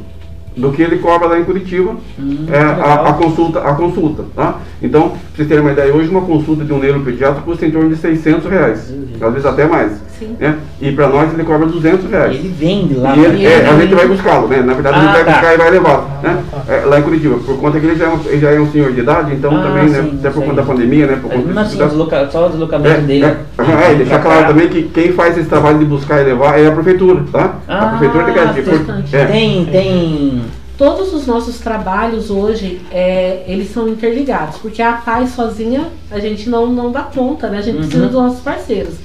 do 0.56 0.72
que 0.72 0.82
ele 0.82 0.98
cobra 1.00 1.28
lá 1.28 1.40
em 1.40 1.44
Curitiba, 1.44 1.96
Hum, 2.20 2.46
é, 2.52 2.58
a, 2.60 3.10
a 3.10 3.14
consulta, 3.14 3.60
a 3.60 3.74
consulta, 3.74 4.24
tá? 4.36 4.56
Então, 4.82 5.10
pra 5.10 5.18
vocês 5.36 5.48
terem 5.48 5.64
uma 5.64 5.72
ideia, 5.72 5.94
hoje 5.94 6.10
uma 6.10 6.22
consulta 6.22 6.64
de 6.64 6.72
um 6.72 6.80
neuropediatra 6.80 7.42
custa 7.42 7.66
em 7.66 7.72
torno 7.72 7.90
de 7.90 7.96
600 7.98 8.50
reais, 8.50 8.94
às 9.22 9.32
vezes 9.34 9.46
até 9.46 9.66
mais, 9.66 9.94
Sim. 10.20 10.36
né? 10.40 10.56
E 10.82 10.92
para 10.92 11.08
nós 11.10 11.34
ele 11.34 11.44
cobra 11.44 11.66
200 11.66 12.10
reais. 12.10 12.36
Ele 12.36 12.48
vende 12.58 12.94
lá. 12.94 13.16
E 13.16 13.26
ele, 13.26 13.44
né? 13.44 13.50
é, 13.66 13.70
a 13.70 13.80
gente 13.80 13.94
vai 13.96 14.08
buscá-lo, 14.08 14.48
né? 14.48 14.62
Na 14.62 14.74
verdade, 14.74 14.98
a 14.98 15.02
gente 15.02 15.10
Ah, 15.10 15.14
vai 15.14 15.26
tá. 15.26 15.32
buscar 15.32 15.54
e 15.54 15.58
vai 15.58 15.72
levar, 15.72 16.20
né? 16.24 16.44
É, 16.70 16.86
lá 16.86 17.00
em 17.00 17.02
Curitiba, 17.04 17.38
por 17.46 17.58
conta 17.58 17.80
que 17.80 17.86
ele 17.86 17.96
já 17.96 18.06
é 18.06 18.10
um, 18.10 18.20
ele 18.26 18.40
já 18.40 18.52
é 18.52 18.60
um 18.60 18.72
senhor 18.72 18.92
de 18.94 19.00
idade, 19.02 19.34
então 19.34 19.56
Ah, 19.58 19.62
também, 19.64 19.90
né? 19.90 20.02
sim, 20.04 20.18
Até 20.20 20.30
por 20.30 20.44
conta 20.44 20.56
da 20.56 20.64
pandemia, 20.64 21.08
né? 21.08 21.20
Por 21.22 21.28
Mas 21.30 21.36
conta 21.38 21.48
mesmo 21.48 21.60
assim, 21.60 21.78
desloca- 21.78 22.30
só 22.32 22.46
o 22.46 22.50
deslocamento 22.50 22.96
é, 22.96 23.02
dele. 23.02 23.26
é, 23.26 23.38
é, 23.90 23.94
e 23.94 23.96
deixar 23.98 24.20
claro 24.22 24.48
também 24.48 24.68
que 24.70 24.84
quem 24.84 25.12
faz 25.14 25.38
esse 25.38 25.50
trabalho 25.50 25.80
de 25.80 25.86
buscar 25.86 26.22
e 26.22 26.26
levar 26.26 26.60
é 26.60 26.68
a 26.68 26.72
prefeitura, 26.72 27.24
tá? 27.32 27.56
a 27.68 27.78
Ah, 27.80 27.88
prefeitura 27.90 28.24
de 28.26 28.32
Caraty. 28.32 28.62
Por- 28.62 28.78
bastante. 28.80 29.16
é, 29.16 29.26
Tem, 29.26 29.66
tem. 29.66 30.42
Todos 30.78 31.14
os 31.14 31.26
nossos 31.26 31.60
trabalhos 31.60 32.30
hoje, 32.30 32.82
é, 32.92 33.44
eles 33.48 33.72
são 33.72 33.88
interligados, 33.88 34.58
porque 34.58 34.82
a 34.82 34.94
paz 34.94 35.30
sozinha 35.32 35.88
a 36.12 36.20
gente 36.20 36.50
não, 36.50 36.68
não 36.68 36.92
dá 36.92 37.04
conta, 37.04 37.48
né? 37.50 37.60
A 37.60 37.62
gente 37.62 37.76
Uhum. 37.76 37.82
precisa 37.84 38.06
dos 38.08 38.16
nossos 38.16 38.42
parceiros. 38.42 38.96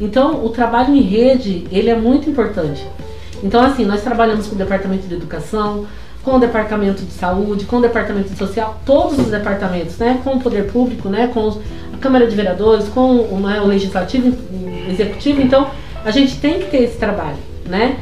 Então, 0.00 0.44
o 0.44 0.50
trabalho 0.50 0.94
em 0.94 1.00
rede, 1.00 1.66
ele 1.72 1.90
é 1.90 1.96
muito 1.96 2.30
importante. 2.30 2.86
Então, 3.42 3.60
assim, 3.60 3.84
nós 3.84 4.02
trabalhamos 4.02 4.46
com 4.46 4.54
o 4.54 4.58
departamento 4.58 5.06
de 5.08 5.14
educação, 5.14 5.84
com 6.22 6.36
o 6.36 6.38
departamento 6.38 7.02
de 7.02 7.12
saúde, 7.12 7.64
com 7.64 7.76
o 7.76 7.80
departamento 7.82 8.30
de 8.30 8.38
social, 8.38 8.80
todos 8.86 9.18
os 9.18 9.26
departamentos, 9.26 9.96
né? 9.98 10.20
Com 10.22 10.34
o 10.34 10.40
poder 10.40 10.70
público, 10.70 11.08
né? 11.08 11.28
Com 11.32 11.48
os- 11.48 11.58
a 11.92 11.96
Câmara 11.98 12.26
de 12.26 12.36
Vereadores, 12.36 12.88
com 12.88 13.16
o, 13.16 13.40
né, 13.40 13.60
o 13.60 13.66
legislativo, 13.66 14.28
o 14.28 14.90
executivo. 14.92 15.40
Então, 15.40 15.68
a 16.04 16.10
gente 16.10 16.36
tem 16.38 16.60
que 16.60 16.66
ter 16.66 16.82
esse 16.84 16.98
trabalho, 16.98 17.36
né? 17.66 17.96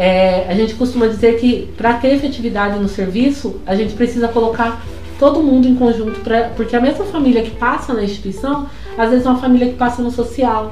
É, 0.00 0.46
a 0.48 0.54
gente 0.54 0.76
costuma 0.76 1.06
dizer 1.06 1.38
que 1.38 1.68
para 1.76 1.92
ter 1.92 2.14
efetividade 2.14 2.78
no 2.78 2.88
serviço, 2.88 3.60
a 3.66 3.74
gente 3.74 3.92
precisa 3.92 4.28
colocar 4.28 4.82
todo 5.18 5.42
mundo 5.42 5.68
em 5.68 5.74
conjunto, 5.74 6.20
pra, 6.20 6.44
porque 6.56 6.74
a 6.74 6.80
mesma 6.80 7.04
família 7.04 7.42
que 7.42 7.50
passa 7.50 7.92
na 7.92 8.02
instituição, 8.02 8.66
às 8.96 9.10
vezes 9.10 9.26
é 9.26 9.28
uma 9.28 9.38
família 9.38 9.68
que 9.68 9.74
passa 9.74 10.00
no 10.00 10.10
social, 10.10 10.70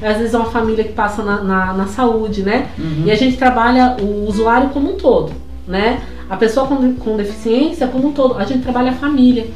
às 0.00 0.18
vezes 0.18 0.32
é 0.32 0.36
uma 0.36 0.52
família 0.52 0.84
que 0.84 0.92
passa 0.92 1.24
na, 1.24 1.42
na, 1.42 1.72
na 1.74 1.86
saúde, 1.88 2.44
né? 2.44 2.68
Uhum. 2.78 3.02
E 3.06 3.10
a 3.10 3.16
gente 3.16 3.36
trabalha 3.36 3.96
o 4.00 4.28
usuário 4.28 4.68
como 4.68 4.92
um 4.92 4.96
todo, 4.96 5.32
né? 5.66 6.00
A 6.30 6.36
pessoa 6.36 6.68
com, 6.68 6.94
com 6.94 7.16
deficiência 7.16 7.88
como 7.88 8.06
um 8.06 8.12
todo, 8.12 8.38
a 8.38 8.44
gente 8.44 8.62
trabalha 8.62 8.92
a 8.92 8.94
família. 8.94 9.48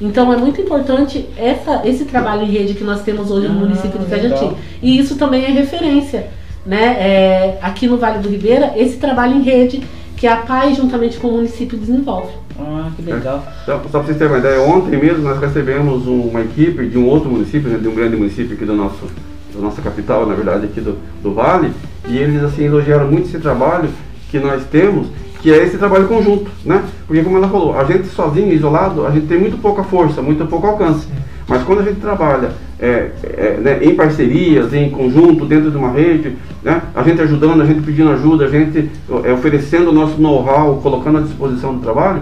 Então 0.00 0.32
é 0.32 0.38
muito 0.38 0.58
importante 0.62 1.28
essa, 1.36 1.82
esse 1.84 2.06
trabalho 2.06 2.44
em 2.44 2.50
rede 2.50 2.72
que 2.72 2.82
nós 2.82 3.02
temos 3.02 3.30
hoje 3.30 3.46
no 3.46 3.58
Ah, 3.58 3.60
município 3.60 3.98
de. 3.98 4.06
Cajati. 4.06 4.56
E 4.82 4.98
isso 4.98 5.16
também 5.16 5.44
é 5.44 5.50
referência, 5.50 6.30
né? 6.66 6.96
É, 6.98 7.58
aqui 7.62 7.86
no 7.86 7.96
Vale 7.96 8.18
do 8.20 8.28
Ribeira, 8.28 8.72
esse 8.76 8.96
trabalho 8.96 9.34
em 9.36 9.42
rede 9.42 9.82
que 10.16 10.26
a 10.26 10.36
PAI 10.36 10.74
juntamente 10.74 11.18
com 11.18 11.28
o 11.28 11.32
município 11.32 11.76
desenvolve. 11.76 12.32
Ah, 12.58 12.88
que 12.94 13.02
legal. 13.02 13.44
Então, 13.62 13.80
só 13.90 13.98
para 13.98 14.02
vocês 14.02 14.16
terem 14.16 14.32
uma 14.32 14.38
ideia, 14.38 14.60
ontem 14.62 14.96
mesmo 14.96 15.24
nós 15.24 15.40
recebemos 15.40 16.06
um- 16.06 16.28
uma 16.28 16.40
equipe 16.40 16.86
de 16.86 16.96
um 16.96 17.06
outro 17.06 17.28
município, 17.28 17.68
né, 17.68 17.78
de 17.78 17.88
um 17.88 17.94
grande 17.94 18.16
município 18.16 18.54
aqui 18.54 18.64
do 18.64 18.74
nosso, 18.74 19.06
da 19.54 19.60
nossa 19.60 19.82
capital, 19.82 20.24
na 20.24 20.34
verdade, 20.34 20.66
aqui 20.66 20.80
do, 20.80 20.96
do 21.22 21.34
Vale, 21.34 21.72
e 22.08 22.16
eles 22.16 22.42
assim 22.44 22.64
elogiaram 22.64 23.08
muito 23.10 23.26
esse 23.28 23.38
trabalho 23.38 23.88
que 24.30 24.38
nós 24.38 24.62
temos, 24.70 25.08
que 25.42 25.52
é 25.52 25.58
esse 25.64 25.76
trabalho 25.76 26.06
conjunto, 26.06 26.50
né? 26.64 26.82
Porque 27.06 27.22
como 27.22 27.36
ela 27.36 27.48
falou, 27.48 27.76
a 27.78 27.84
gente 27.84 28.06
sozinho, 28.08 28.52
isolado, 28.52 29.04
a 29.06 29.10
gente 29.10 29.26
tem 29.26 29.38
muito 29.38 29.58
pouca 29.60 29.82
força, 29.82 30.22
muito 30.22 30.46
pouco 30.46 30.66
alcance. 30.66 31.06
Mas 31.46 31.62
quando 31.64 31.80
a 31.80 31.82
gente 31.82 32.00
trabalha 32.00 32.52
é, 32.84 33.10
é, 33.24 33.58
né, 33.60 33.78
em 33.82 33.94
parcerias, 33.94 34.74
em 34.74 34.90
conjunto, 34.90 35.46
dentro 35.46 35.70
de 35.70 35.76
uma 35.76 35.90
rede, 35.90 36.36
né, 36.62 36.82
a 36.94 37.02
gente 37.02 37.20
ajudando, 37.22 37.62
a 37.62 37.64
gente 37.64 37.80
pedindo 37.80 38.10
ajuda, 38.10 38.44
a 38.44 38.48
gente 38.48 38.90
é, 39.24 39.32
oferecendo 39.32 39.88
o 39.88 39.92
nosso 39.92 40.20
know-how, 40.20 40.76
colocando 40.82 41.18
à 41.18 41.20
disposição 41.22 41.74
do 41.74 41.80
trabalho, 41.80 42.20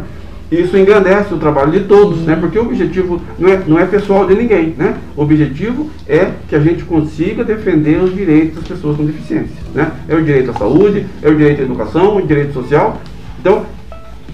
isso 0.53 0.77
engrandece 0.77 1.33
o 1.33 1.39
trabalho 1.39 1.73
de 1.73 1.81
todos, 1.81 2.21
né? 2.27 2.37
Porque 2.37 2.59
o 2.59 2.63
objetivo 2.67 3.19
não 3.39 3.49
é, 3.49 3.63
não 3.67 3.79
é 3.79 3.87
pessoal 3.87 4.27
de 4.27 4.35
ninguém, 4.35 4.75
né? 4.77 4.99
O 5.17 5.23
objetivo 5.23 5.89
é 6.07 6.31
que 6.47 6.55
a 6.55 6.61
gente 6.61 6.85
consiga 6.85 7.43
defender 7.43 8.03
os 8.03 8.15
direitos 8.15 8.57
das 8.57 8.69
pessoas 8.69 8.99
com 8.99 9.07
deficiência, 9.07 9.57
né? 9.75 9.91
É 10.07 10.15
o 10.15 10.23
direito 10.23 10.51
à 10.51 10.55
saúde, 10.55 11.07
é 11.23 11.29
o 11.31 11.35
direito 11.35 11.63
à 11.63 11.65
educação, 11.65 12.19
o 12.19 12.27
direito 12.27 12.53
social. 12.53 13.01
Então, 13.41 13.65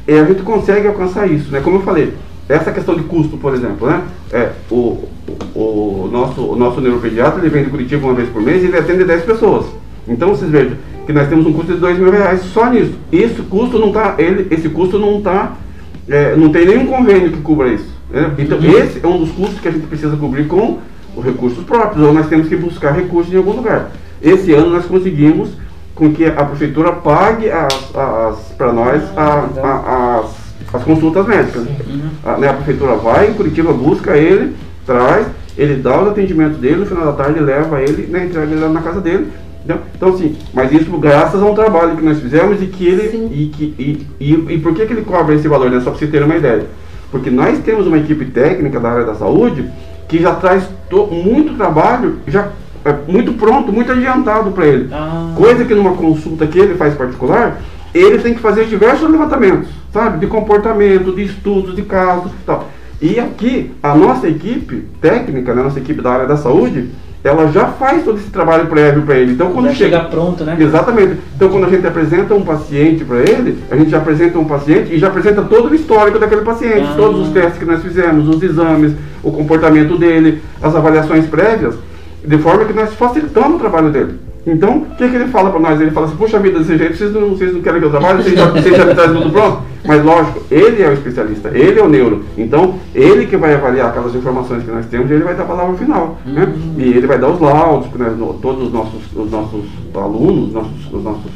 é, 0.08 0.18
a 0.18 0.24
gente 0.24 0.42
consegue 0.42 0.88
alcançar 0.88 1.30
isso, 1.30 1.52
né? 1.52 1.60
Como 1.60 1.76
eu 1.76 1.82
falei, 1.82 2.12
essa 2.48 2.72
questão 2.72 2.96
de 2.96 3.04
custo, 3.04 3.36
por 3.36 3.54
exemplo, 3.54 3.86
né? 3.86 4.02
É, 4.32 4.50
o, 4.68 5.08
o, 5.54 6.08
nosso, 6.10 6.40
o 6.42 6.56
nosso 6.56 6.80
neuropediatra, 6.80 7.40
ele 7.40 7.50
vem 7.50 7.64
de 7.64 7.70
Curitiba 7.70 8.06
uma 8.06 8.14
vez 8.14 8.28
por 8.28 8.40
mês 8.42 8.62
e 8.62 8.66
ele 8.66 8.76
atende 8.78 9.04
10 9.04 9.22
pessoas. 9.24 9.66
Então, 10.06 10.30
vocês 10.30 10.50
vejam 10.50 10.76
que 11.06 11.12
nós 11.12 11.28
temos 11.28 11.46
um 11.46 11.52
custo 11.52 11.72
de 11.74 11.78
2 11.80 11.98
mil 11.98 12.10
reais 12.10 12.40
só 12.52 12.70
nisso. 12.70 12.92
Esse 13.12 13.42
custo 13.42 13.78
não 13.78 13.92
tá, 13.92 14.14
ele, 14.18 14.46
esse 14.50 14.68
custo 14.68 14.98
não 14.98 15.20
tá, 15.20 15.52
é, 16.08 16.34
não 16.36 16.50
tem 16.50 16.66
nenhum 16.66 16.86
convênio 16.86 17.30
que 17.30 17.40
cubra 17.40 17.68
isso. 17.68 17.88
né? 18.10 18.32
Então, 18.38 18.58
esse 18.58 19.00
é 19.02 19.06
um 19.06 19.18
dos 19.18 19.30
custos 19.32 19.60
que 19.60 19.68
a 19.68 19.70
gente 19.70 19.86
precisa 19.86 20.16
cobrir 20.16 20.46
com 20.46 20.78
os 21.16 21.24
recursos 21.24 21.62
próprios, 21.64 22.06
ou 22.06 22.12
nós 22.12 22.26
temos 22.28 22.48
que 22.48 22.56
buscar 22.56 22.92
recursos 22.92 23.32
em 23.32 23.36
algum 23.36 23.52
lugar. 23.52 23.90
Esse 24.22 24.52
ano 24.52 24.70
nós 24.70 24.84
conseguimos 24.86 25.50
com 25.94 26.12
que 26.12 26.24
a 26.26 26.44
prefeitura 26.44 26.92
pague 26.92 27.46
para 28.56 28.72
nós 28.72 29.02
a- 29.16 29.48
a- 29.62 30.20
as, 30.20 30.74
as 30.74 30.82
consultas 30.84 31.26
médicas. 31.26 31.66
A, 32.24 32.36
né, 32.36 32.48
a 32.48 32.52
prefeitura 32.54 32.94
vai 32.96 33.30
em 33.30 33.34
Curitiba, 33.34 33.72
busca 33.72 34.16
ele, 34.16 34.54
traz, 34.88 35.26
ele 35.56 35.76
dá 35.76 36.00
os 36.02 36.08
atendimentos 36.08 36.58
dele, 36.58 36.76
no 36.76 36.86
final 36.86 37.04
da 37.06 37.12
tarde 37.12 37.38
leva 37.40 37.80
ele, 37.80 38.06
né, 38.08 38.24
entrega 38.24 38.50
ele 38.50 38.60
lá 38.60 38.68
na 38.68 38.80
casa 38.82 39.00
dele. 39.00 39.28
entendeu? 39.58 39.82
Então 39.94 40.08
assim, 40.10 40.36
mas 40.54 40.72
isso 40.72 40.90
graças 40.98 41.40
a 41.42 41.44
um 41.46 41.54
trabalho 41.54 41.96
que 41.96 42.04
nós 42.04 42.18
fizemos 42.18 42.60
e 42.62 42.66
que 42.66 42.86
ele. 42.86 43.08
Sim. 43.10 43.30
E, 43.32 43.46
que, 43.46 43.64
e, 43.78 44.06
e, 44.18 44.54
e 44.54 44.58
por 44.58 44.74
que, 44.74 44.86
que 44.86 44.92
ele 44.92 45.02
cobra 45.02 45.34
esse 45.34 45.46
valor, 45.46 45.70
né? 45.70 45.78
Só 45.80 45.90
para 45.90 45.98
vocês 45.98 46.10
terem 46.10 46.26
uma 46.26 46.36
ideia. 46.36 46.64
Porque 47.10 47.30
nós 47.30 47.58
temos 47.60 47.86
uma 47.86 47.98
equipe 47.98 48.24
técnica 48.26 48.78
da 48.80 48.90
área 48.90 49.04
da 49.04 49.14
saúde 49.14 49.64
que 50.08 50.18
já 50.20 50.34
traz 50.34 50.68
to- 50.90 51.06
muito 51.06 51.54
trabalho, 51.56 52.16
já 52.26 52.48
é, 52.84 52.94
muito 53.10 53.32
pronto, 53.34 53.72
muito 53.72 53.92
adiantado 53.92 54.50
para 54.52 54.66
ele. 54.66 54.88
Ah, 54.92 55.32
Coisa 55.36 55.64
que 55.64 55.74
numa 55.74 55.92
consulta 55.94 56.46
que 56.46 56.58
ele 56.58 56.74
faz 56.74 56.94
particular, 56.94 57.60
ele 57.94 58.18
tem 58.18 58.34
que 58.34 58.40
fazer 58.40 58.66
diversos 58.66 59.10
levantamentos, 59.10 59.68
sabe? 59.92 60.18
De 60.18 60.26
comportamento, 60.26 61.14
de 61.14 61.22
estudos, 61.24 61.74
de 61.74 61.82
casos 61.82 62.30
e 62.32 62.44
tal. 62.46 62.68
E 63.00 63.18
aqui, 63.20 63.70
a 63.82 63.94
nossa 63.94 64.28
equipe 64.28 64.84
técnica, 65.00 65.54
né, 65.54 65.60
a 65.60 65.64
nossa 65.64 65.78
equipe 65.78 66.02
da 66.02 66.10
área 66.10 66.26
da 66.26 66.36
saúde, 66.36 66.88
ela 67.22 67.50
já 67.52 67.66
faz 67.66 68.04
todo 68.04 68.18
esse 68.18 68.30
trabalho 68.30 68.66
prévio 68.66 69.02
para 69.02 69.16
ele. 69.16 69.32
Então, 69.32 69.52
quando 69.52 69.66
já 69.66 69.74
chega 69.74 69.96
chega 69.98 70.08
pronto, 70.08 70.44
né? 70.44 70.56
Exatamente. 70.58 71.16
Então, 71.36 71.48
quando 71.48 71.64
a 71.64 71.68
gente 71.68 71.86
apresenta 71.86 72.34
um 72.34 72.42
paciente 72.42 73.04
para 73.04 73.18
ele, 73.18 73.58
a 73.70 73.76
gente 73.76 73.90
já 73.90 73.98
apresenta 73.98 74.38
um 74.38 74.44
paciente 74.44 74.92
e 74.94 74.98
já 74.98 75.08
apresenta 75.08 75.42
todo 75.42 75.70
o 75.70 75.74
histórico 75.74 76.18
daquele 76.18 76.42
paciente, 76.42 76.88
Ah. 76.90 76.94
todos 76.96 77.26
os 77.26 77.32
testes 77.32 77.58
que 77.58 77.64
nós 77.64 77.82
fizemos, 77.82 78.28
os 78.28 78.42
exames, 78.42 78.92
o 79.22 79.30
comportamento 79.30 79.96
dele, 79.96 80.42
as 80.62 80.74
avaliações 80.74 81.26
prévias, 81.26 81.74
de 82.24 82.38
forma 82.38 82.64
que 82.64 82.72
nós 82.72 82.92
facilitamos 82.94 83.56
o 83.56 83.58
trabalho 83.58 83.90
dele. 83.90 84.14
Então, 84.50 84.78
o 84.78 84.96
que, 84.96 85.08
que 85.08 85.14
ele 85.16 85.26
fala 85.28 85.50
para 85.50 85.60
nós? 85.60 85.80
Ele 85.80 85.90
fala 85.90 86.06
assim: 86.06 86.16
Puxa 86.16 86.38
vida, 86.38 86.58
desse 86.58 86.78
jeito, 86.78 86.96
vocês 86.96 87.12
não, 87.12 87.28
vocês 87.30 87.52
não 87.52 87.60
querem 87.60 87.80
que 87.80 87.86
eu 87.86 87.90
trabalhe, 87.90 88.22
vocês 88.22 88.34
já, 88.34 88.46
vocês 88.46 88.76
já 88.76 88.84
me 88.86 88.94
trazem 88.94 89.20
tudo 89.20 89.32
pronto. 89.32 89.62
Mas, 89.86 90.04
lógico, 90.04 90.42
ele 90.50 90.82
é 90.82 90.88
o 90.88 90.92
especialista, 90.92 91.50
ele 91.54 91.78
é 91.78 91.82
o 91.82 91.88
neuro. 91.88 92.24
Então, 92.36 92.74
ele 92.94 93.26
que 93.26 93.36
vai 93.36 93.54
avaliar 93.54 93.88
aquelas 93.88 94.14
informações 94.14 94.64
que 94.64 94.70
nós 94.70 94.86
temos 94.86 95.10
e 95.10 95.14
ele 95.14 95.24
vai 95.24 95.34
dar 95.34 95.44
a 95.44 95.46
palavra 95.46 95.76
final. 95.76 96.18
Né? 96.26 96.52
E 96.76 96.82
ele 96.82 97.06
vai 97.06 97.18
dar 97.18 97.28
os 97.28 97.40
laudos, 97.40 97.88
né? 97.94 98.12
todos 98.42 98.64
os 98.64 98.72
nossos, 98.72 99.00
os 99.14 99.30
nossos 99.30 99.64
alunos, 99.94 100.52
nossos, 100.52 100.92
os 100.92 101.02
nossos 101.04 101.30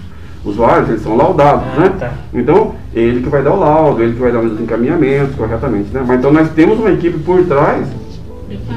usuários, 0.44 0.88
eles 0.90 1.02
são 1.02 1.16
laudados, 1.16 1.64
Ah, 1.76 1.80
né? 1.80 1.92
tá. 1.98 2.12
Então, 2.34 2.74
ele 2.94 3.20
que 3.22 3.28
vai 3.28 3.42
dar 3.42 3.54
o 3.54 3.60
laudo, 3.60 4.02
ele 4.02 4.14
que 4.14 4.20
vai 4.20 4.32
dar 4.32 4.40
os 4.40 4.60
encaminhamentos 4.60 5.34
corretamente, 5.36 5.90
né? 5.92 6.04
Mas 6.06 6.18
então 6.18 6.32
nós 6.32 6.50
temos 6.50 6.78
uma 6.78 6.90
equipe 6.90 7.18
por 7.20 7.44
trás 7.44 7.86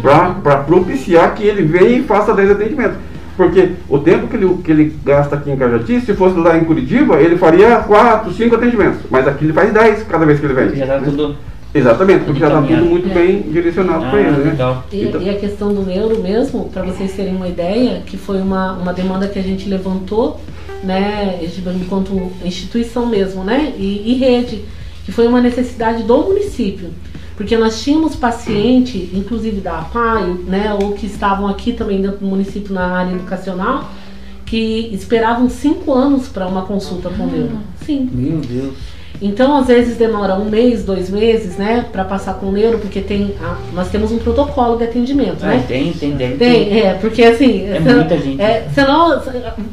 para 0.02 0.58
propiciar 0.58 1.34
que 1.34 1.43
ele 1.43 1.63
venha 1.63 1.98
e 1.98 2.04
faça 2.04 2.34
10 2.34 2.52
atendimentos. 2.52 2.98
Porque 3.36 3.71
o 3.89 4.00
tempo 4.00 4.28
que 4.28 4.36
ele, 4.38 4.58
que 4.63 4.71
ele 4.71 4.95
gasta 5.04 5.36
aqui 5.36 5.52
em 5.52 5.58
Cajati, 5.58 6.02
se 6.02 6.13
fosse 6.13 6.38
lá 6.38 6.58
em 6.58 6.63
Curitiba, 6.63 7.19
ele 7.19 7.38
faria 7.38 7.78
4, 7.78 8.34
5 8.34 8.56
atendimentos. 8.56 9.00
Mas 9.10 9.28
aqui 9.28 9.45
ele 9.45 9.54
faz 9.54 9.74
10 9.74 10.04
cada 10.04 10.26
vez 10.26 10.39
que 10.39 10.45
ele 10.45 10.54
vem. 10.54 10.76
Já 10.76 10.88
tá 10.88 11.02
tudo. 11.02 11.36
Exatamente, 11.74 12.24
porque 12.24 12.39
já 12.39 12.48
está 12.48 12.62
tudo 12.62 12.86
muito 12.86 13.13
bem 13.13 13.41
direcionado 13.41 14.06
Ah, 14.06 14.10
para 14.10 14.21
ele, 14.21 14.30
né? 14.32 14.56
E, 14.93 15.04
Então- 15.04 15.21
e 15.21 15.30
a 15.30 15.34
questão 15.34 15.74
do 15.74 15.82
neuro 15.82 16.24
mesmo, 16.24 16.69
para 16.69 16.84
vocês 16.84 17.12
terem 17.12 17.36
uma 17.36 17.50
ideia, 17.50 18.02
que 18.06 18.15
foi 18.15 18.39
uma, 18.39 18.71
uma 18.78 18.93
demanda 18.93 19.28
que 19.28 19.38
a 19.38 19.41
gente 19.43 19.67
levantou, 19.67 20.39
né, 20.82 21.38
enquanto 21.82 22.32
instituição 22.45 23.06
mesmo, 23.08 23.43
né, 23.43 23.74
e, 23.78 24.13
e 24.13 24.15
rede, 24.17 24.63
que 25.04 25.12
foi 25.12 25.28
uma 25.28 25.41
necessidade 25.41 26.04
do 26.04 26.17
município. 26.17 26.91
Porque 27.36 27.58
nós 27.58 27.82
tínhamos 27.84 28.15
paciente, 28.15 29.10
inclusive 29.13 29.60
da 29.60 29.80
APAI, 29.80 30.24
né, 30.48 30.78
ou 30.82 30.93
que 30.93 31.06
estavam 31.06 31.48
aqui 31.48 31.74
também 31.74 32.02
dentro 32.02 32.19
do 32.19 32.26
município 32.26 32.74
na 32.74 32.86
área 32.86 33.12
educacional, 33.12 33.89
que 34.45 34.89
esperavam 34.93 35.50
cinco 35.50 35.91
anos 35.93 36.28
para 36.30 36.48
uma 36.48 36.62
consulta 36.62 37.10
com 37.10 37.26
neuro. 37.26 37.58
Sim. 37.86 38.10
Meu 38.12 38.38
Deus. 38.39 38.74
Então, 39.21 39.56
às 39.56 39.67
vezes 39.67 39.95
demora 39.98 40.36
um 40.36 40.45
mês, 40.50 40.84
dois 40.84 41.10
meses, 41.10 41.56
né, 41.58 41.86
para 41.91 42.04
passar 42.04 42.34
com 42.36 42.48
o 42.48 42.52
neuro, 42.52 42.80
porque 42.80 43.00
tem 43.02 43.34
a- 43.41 43.58
nós 43.74 43.89
temos 43.89 44.12
um 44.12 44.17
protocolo 44.17 44.78
de 44.78 44.84
atendimento, 44.84 45.38
Ah, 45.41 45.48
né? 45.48 45.63
tem, 45.67 45.91
tem, 45.93 46.15
Tem, 46.17 46.38
ter. 46.38 46.78
é, 46.78 46.93
porque 46.95 47.24
assim, 47.24 47.63
É 47.65 47.78
senão- 47.82 47.95
muita 47.95 48.17
gente. 48.17 48.41
é, 48.41 48.67
senão 48.74 49.21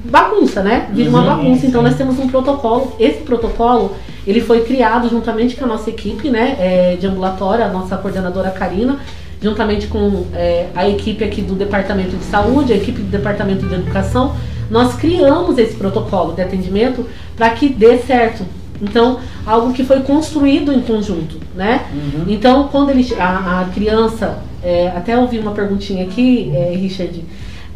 bagunça, 0.05 0.63
né? 0.63 0.89
Vira 0.93 1.11
uma 1.11 1.21
Uhum, 1.21 1.27
bagunça. 1.27 1.67
Então 1.67 1.81
sim. 1.83 1.89
nós 1.89 1.97
temos 1.97 2.19
um 2.21 2.29
protocolo. 2.29 2.93
Esse 3.01 3.21
protocolo 3.23 3.97
ele 4.27 4.41
foi 4.41 4.63
criado 4.63 5.09
juntamente 5.09 5.57
com 5.57 5.65
a 5.65 5.69
nossa 5.69 5.91
equipe, 5.91 6.31
né, 6.31 6.57
é, 6.59 6.97
de 6.97 7.07
ambulatório, 7.07 7.65
a 7.65 7.69
nossa 7.69 7.97
coordenadora 7.97 8.51
Karina, 8.51 8.99
juntamente 9.41 9.89
com 9.89 10.27
é, 10.35 10.69
a 10.75 10.89
equipe 10.89 11.25
aqui 11.25 11.43
do 11.43 11.55
departamento 11.55 12.17
de 12.17 12.25
saúde, 12.25 12.73
a 12.73 12.77
equipe 12.77 13.01
do 13.01 13.11
departamento 13.11 13.67
de 13.67 13.75
educação. 13.75 14.35
Nós 14.71 14.95
criamos 14.95 15.59
esse 15.59 15.75
protocolo 15.75 16.33
de 16.33 16.43
atendimento 16.43 17.07
para 17.37 17.51
que 17.51 17.69
dê 17.69 17.99
certo. 17.99 18.45
Então, 18.81 19.19
algo 19.47 19.73
que 19.73 19.85
foi 19.85 20.01
construído 20.01 20.73
em 20.73 20.81
conjunto, 20.81 21.39
né? 21.55 21.87
Uhum. 21.93 22.25
Então, 22.29 22.69
quando 22.69 22.91
ele, 22.91 23.07
a, 23.15 23.61
a 23.61 23.65
criança, 23.67 24.39
é, 24.63 24.89
até 24.89 25.17
ouvi 25.17 25.39
uma 25.39 25.53
perguntinha 25.53 26.05
aqui, 26.05 26.51
é, 26.55 26.75
Richard, 26.75 27.25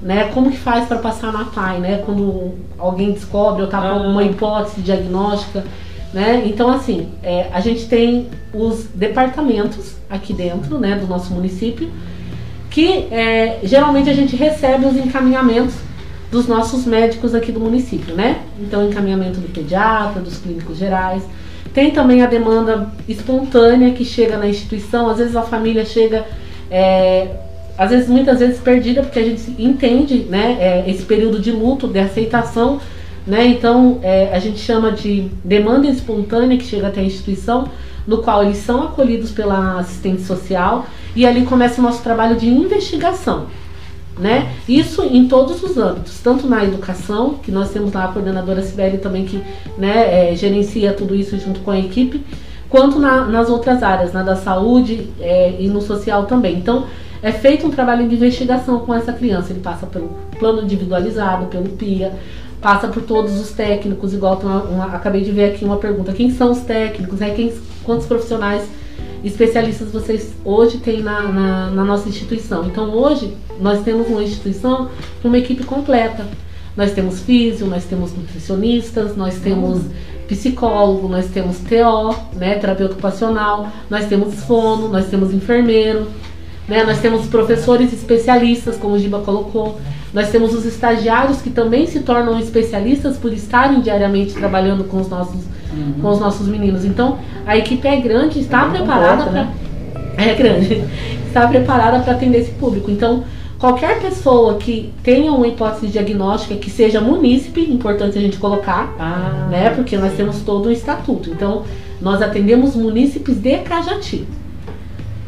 né? 0.03 0.31
Como 0.35 0.51
que 0.51 0.57
faz 0.57 0.87
para 0.87 0.99
passar 0.99 1.33
na 1.33 1.45
PAI, 1.45 1.79
né? 1.79 2.03
Quando 2.05 2.55
alguém 2.79 3.13
descobre 3.13 3.63
ou 3.63 3.69
tá 3.69 3.79
com 3.79 3.87
Ah. 3.87 3.91
alguma 3.91 4.23
hipótese 4.25 4.81
diagnóstica, 4.81 5.65
né? 6.17 6.45
Então, 6.47 6.71
assim, 6.71 7.11
é, 7.23 7.49
a 7.53 7.61
gente 7.61 7.87
tem 7.91 8.29
os 8.55 8.87
departamentos 8.95 9.97
aqui 10.09 10.33
dentro, 10.33 10.79
né, 10.79 10.97
do 10.97 11.07
nosso 11.07 11.31
município, 11.35 11.91
que 12.71 13.07
é, 13.11 13.59
geralmente 13.63 14.09
a 14.09 14.15
gente 14.15 14.35
recebe 14.35 14.87
os 14.87 14.97
encaminhamentos 14.97 15.75
dos 16.31 16.49
nossos 16.49 16.87
médicos 16.87 17.35
aqui 17.35 17.53
do 17.53 17.61
município, 17.61 18.15
né? 18.15 18.39
Então, 18.59 18.89
encaminhamento 18.89 19.41
do 19.41 19.49
pediatra, 19.53 20.23
dos 20.23 20.39
clínicos 20.39 20.79
gerais. 20.79 21.23
Tem 21.75 21.91
também 21.91 22.23
a 22.23 22.27
demanda 22.27 22.91
espontânea 23.07 23.91
que 23.91 24.05
chega 24.05 24.39
na 24.39 24.49
instituição, 24.49 25.11
às 25.11 25.19
vezes 25.19 25.37
a 25.37 25.43
família 25.43 25.85
chega, 25.85 26.25
é, 26.71 27.29
às 27.77 27.91
vezes, 27.91 28.09
muitas 28.09 28.39
vezes 28.39 28.59
perdida, 28.59 29.03
porque 29.03 29.19
a 29.19 29.25
gente 29.25 29.55
entende, 29.59 30.21
né, 30.31 30.57
é, 30.59 30.91
esse 30.91 31.03
período 31.03 31.39
de 31.39 31.53
luto, 31.53 31.87
de 31.87 31.99
aceitação 31.99 32.81
Né? 33.27 33.47
Então, 33.47 33.99
é, 34.03 34.33
a 34.33 34.39
gente 34.39 34.59
chama 34.59 34.93
de 34.93 35.29
demanda 35.45 35.89
espontânea 35.89 36.57
que 36.57 36.65
chega 36.65 36.87
até 36.87 37.01
a 37.01 37.05
instituição, 37.05 37.69
no 38.07 38.19
qual 38.19 38.45
eles 38.45 38.59
são 38.59 38.85
acolhidos 38.85 39.33
pela 39.33 39.81
assistente 39.81 40.23
social 40.23 40.87
e 41.15 41.27
ali 41.27 41.45
começa 41.45 41.81
o 41.81 41.85
nosso 41.85 42.03
trabalho 42.03 42.37
de 42.37 42.49
investigação. 42.49 43.47
Né? 44.17 44.51
Isso 44.69 45.03
em 45.03 45.27
todos 45.29 45.63
os 45.63 45.77
âmbitos, 45.77 46.21
tanto 46.23 46.47
na 46.47 46.65
educação, 46.65 47.35
que 47.35 47.51
nós 47.51 47.71
temos 47.71 47.93
lá 47.93 48.05
a 48.05 48.09
coordenadora 48.09 48.63
Sibeli 48.63 48.99
também 48.99 49.27
que 49.27 49.43
né, 49.77 50.31
é, 50.31 50.37
gerencia 50.37 50.93
tudo 50.95 51.15
isso 51.15 51.37
junto 51.39 51.61
com 51.61 51.71
a 51.71 51.79
equipe, 51.79 52.25
quanto 52.69 52.99
na, 52.99 53.27
nas 53.27 53.51
outras 53.51 53.83
áreas, 53.83 54.13
na 54.13 54.23
da 54.23 54.37
saúde 54.37 55.11
é, 55.21 55.57
e 55.59 55.69
no 55.69 55.83
social 55.83 56.25
também. 56.25 56.57
Então, 56.57 56.87
é 57.23 57.33
feito 57.33 57.67
um 57.67 57.71
trabalho 57.71 58.09
de 58.09 58.15
investigação 58.15 58.79
com 58.81 58.95
essa 58.95 59.13
criança. 59.13 59.53
Ele 59.53 59.61
passa 59.61 59.87
pelo 59.87 60.09
plano 60.39 60.63
individualizado, 60.63 61.47
pelo 61.47 61.71
PIA, 61.71 62.13
passa 62.61 62.89
por 62.89 63.03
todos 63.03 63.39
os 63.39 63.51
técnicos, 63.51 64.13
igual 64.13 64.39
uma, 64.43 64.63
uma, 64.63 64.85
acabei 64.87 65.23
de 65.23 65.31
ver 65.31 65.53
aqui 65.53 65.65
uma 65.65 65.77
pergunta, 65.77 66.13
quem 66.13 66.31
são 66.31 66.53
os 66.53 66.61
técnicos, 66.61 67.21
né? 67.21 67.31
quem, 67.31 67.53
quantos 67.85 68.07
profissionais 68.07 68.69
especialistas 69.25 69.91
vocês 69.91 70.35
hoje 70.45 70.79
têm 70.79 71.03
na, 71.03 71.23
na, 71.23 71.71
na 71.71 71.85
nossa 71.85 72.09
instituição. 72.09 72.67
Então 72.67 72.91
hoje 72.91 73.37
nós 73.61 73.83
temos 73.83 74.09
uma 74.09 74.23
instituição 74.23 74.91
com 75.23 75.29
uma 75.29 75.39
equipe 75.39 75.65
completa. 75.65 76.27
Nós 76.77 76.93
temos 76.93 77.21
físio, 77.21 77.67
nós 77.67 77.85
temos 77.85 78.15
nutricionistas, 78.15 79.17
nós 79.17 79.39
temos 79.39 79.83
psicólogo, 80.29 81.09
nós 81.09 81.27
temos 81.27 81.59
TO, 81.59 82.37
né, 82.37 82.57
terapeuta 82.57 82.93
ocupacional, 82.93 83.71
nós 83.89 84.07
temos 84.07 84.35
fono, 84.45 84.89
nós 84.89 85.07
temos 85.07 85.33
enfermeiro, 85.33 86.07
né, 86.69 86.85
nós 86.85 86.99
temos 86.99 87.27
professores 87.27 87.93
especialistas, 87.93 88.77
como 88.77 88.95
o 88.95 88.99
Giba 88.99 89.21
colocou, 89.21 89.79
nós 90.13 90.31
temos 90.31 90.55
os 90.55 90.65
estagiários 90.65 91.41
que 91.41 91.51
também 91.51 91.87
se 91.87 92.01
tornam 92.01 92.39
especialistas 92.39 93.17
por 93.17 93.33
estarem 93.33 93.81
diariamente 93.81 94.35
trabalhando 94.35 94.85
com 94.85 94.99
os 94.99 95.09
nossos, 95.09 95.43
uhum. 95.73 95.95
com 96.01 96.09
os 96.09 96.19
nossos 96.19 96.49
meninos. 96.49 96.85
Então, 96.85 97.19
a 97.47 97.57
equipe 97.57 97.87
é 97.87 97.97
grande, 98.01 98.41
está 98.41 98.67
é 98.67 98.71
preparada 98.71 99.25
para. 99.25 99.33
Né? 99.33 99.55
É 100.17 100.35
grande, 100.35 100.83
está 101.27 101.47
preparada 101.47 102.01
para 102.01 102.15
atender 102.15 102.39
esse 102.39 102.53
público. 102.53 102.91
Então, 102.91 103.25
qualquer 103.59 104.01
pessoa 104.01 104.55
que 104.55 104.93
tenha 105.03 105.31
uma 105.31 105.47
hipótese 105.47 105.89
diagnóstica 105.89 106.55
que 106.57 106.71
seja 106.71 107.01
munícipe, 107.01 107.61
importante 107.61 108.19
a 108.19 108.21
gente 108.21 108.39
colocar, 108.39 108.95
ah, 108.99 109.49
né? 109.51 109.71
Porque 109.71 109.97
nós 109.97 110.15
temos 110.15 110.41
todo 110.41 110.69
um 110.69 110.73
estatuto. 110.73 111.31
Então, 111.31 111.65
nós 112.01 112.23
atendemos 112.23 112.75
munícipes 112.75 113.37
de 113.37 113.59
Cajati. 113.59 114.27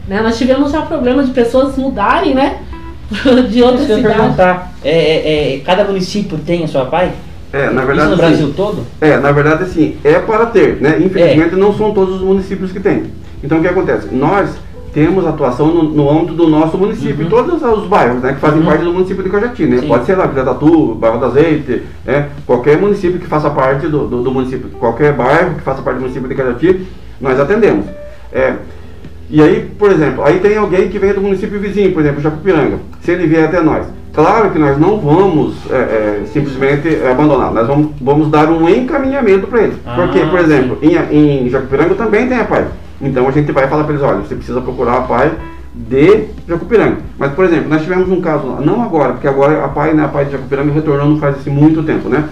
Né? 0.09 0.21
Nós 0.23 0.39
tivemos 0.39 0.73
já 0.73 0.83
problema 0.83 1.23
de 1.23 1.31
pessoas 1.33 1.77
mudarem, 1.77 2.35
né? 2.35 2.59
de 3.49 3.63
outra 3.63 3.81
cidade. 3.81 4.03
perguntar, 4.03 4.73
é, 4.85 4.91
é, 4.91 5.55
é, 5.55 5.59
cada 5.61 5.85
município 5.85 6.39
tem 6.39 6.65
a 6.65 6.69
sua 6.69 6.87
PAI? 6.87 7.13
É, 7.53 7.71
na 7.71 7.85
verdade. 7.85 8.01
Isso 8.01 8.11
no 8.11 8.17
Brasil 8.17 8.55
todo? 8.55 8.87
É, 9.01 9.17
na 9.17 9.33
verdade, 9.33 9.65
assim, 9.65 9.97
é 10.05 10.19
para 10.19 10.47
ter, 10.47 10.81
né? 10.81 10.99
Infelizmente, 11.01 11.55
é. 11.55 11.59
não 11.59 11.75
são 11.75 11.93
todos 11.93 12.17
os 12.17 12.21
municípios 12.21 12.71
que 12.71 12.81
têm. 12.81 13.05
Então, 13.43 13.59
o 13.59 13.61
que 13.63 13.69
acontece? 13.69 14.09
Nós 14.13 14.51
temos 14.93 15.27
atuação 15.27 15.69
no, 15.69 15.83
no 15.85 16.11
âmbito 16.11 16.35
do 16.35 16.49
nosso 16.49 16.77
município, 16.77 17.25
uhum. 17.25 17.31
todos 17.31 17.63
os 17.63 17.87
bairros, 17.87 18.23
né, 18.23 18.33
que 18.33 18.41
fazem 18.41 18.61
uhum. 18.61 18.67
parte 18.67 18.85
do 18.85 18.93
município 18.93 19.23
de 19.23 19.31
Cajati, 19.31 19.65
né? 19.65 19.79
Sim. 19.79 19.89
Pode 19.89 20.05
ser 20.05 20.17
lá, 20.17 20.29
Tatu, 20.29 20.95
Barra 20.95 21.19
do 21.19 21.27
Azeite, 21.27 21.83
né? 22.05 22.29
Qualquer 22.47 22.79
município 22.79 23.19
que 23.19 23.27
faça 23.27 23.49
parte 23.49 23.87
do, 23.87 24.07
do, 24.07 24.23
do, 24.23 24.31
município, 24.33 24.69
qualquer 24.79 25.13
bairro 25.13 25.55
que 25.55 25.63
faça 25.63 25.83
parte 25.83 25.97
do 25.97 26.03
município 26.03 26.29
de 26.29 26.35
Cajati, 26.35 26.87
nós 27.21 27.39
atendemos. 27.39 27.87
É, 28.33 28.55
e 29.31 29.43
aí, 29.43 29.71
por 29.79 29.91
exemplo, 29.91 30.25
aí 30.25 30.41
tem 30.41 30.57
alguém 30.57 30.89
que 30.89 30.99
vem 30.99 31.13
do 31.13 31.21
município 31.21 31.61
vizinho, 31.61 31.93
por 31.93 32.01
exemplo, 32.01 32.21
Jacupiranga. 32.23 32.79
Se 33.03 33.11
ele 33.11 33.27
vier 33.27 33.45
até 33.45 33.61
nós, 33.61 33.87
claro 34.15 34.51
que 34.51 34.59
nós 34.59 34.79
não 34.79 34.99
vamos 34.99 35.55
é, 35.71 35.75
é, 35.75 36.23
simplesmente 36.33 36.89
abandonar, 37.07 37.53
nós 37.53 37.67
vamos, 37.67 37.91
vamos 38.01 38.31
dar 38.31 38.51
um 38.51 38.69
encaminhamento 38.69 39.47
para 39.47 39.65
ele. 39.65 39.77
Ah, 39.85 39.97
Porque, 39.97 40.21
por 40.21 40.41
exemplo, 40.41 40.79
em, 40.81 41.45
em 41.45 41.51
Jacupiranga 41.51 41.95
também 41.95 42.27
tem 42.27 42.39
a 42.39 42.45
PAI. 42.45 42.67
Então 43.01 43.29
a 43.29 43.31
gente 43.31 43.53
vai 43.53 43.69
falar 43.69 43.85
para 43.85 43.93
eles, 43.93 44.05
olha, 44.05 44.21
você 44.21 44.35
precisa 44.35 44.61
procurar 44.63 44.97
a 44.99 45.03
PAI 45.03 45.33
de 45.75 46.25
Jacupiranga. 46.49 46.97
Mas, 47.19 47.33
por 47.33 47.45
exemplo, 47.45 47.69
nós 47.69 47.83
tivemos 47.83 48.09
um 48.09 48.23
caso 48.23 48.47
lá, 48.47 48.61
não 48.63 48.83
agora, 48.83 49.13
porque 49.13 49.29
agora 49.29 49.63
a 49.63 49.69
PAI, 49.69 49.93
né, 49.93 50.05
a 50.05 50.09
PAI 50.09 50.25
de 50.25 50.33
Jacupiranga 50.33 50.73
retornou 50.73 51.07
não 51.07 51.19
faz 51.19 51.37
assim, 51.37 51.51
muito 51.51 51.83
tempo, 51.83 52.09
né? 52.09 52.25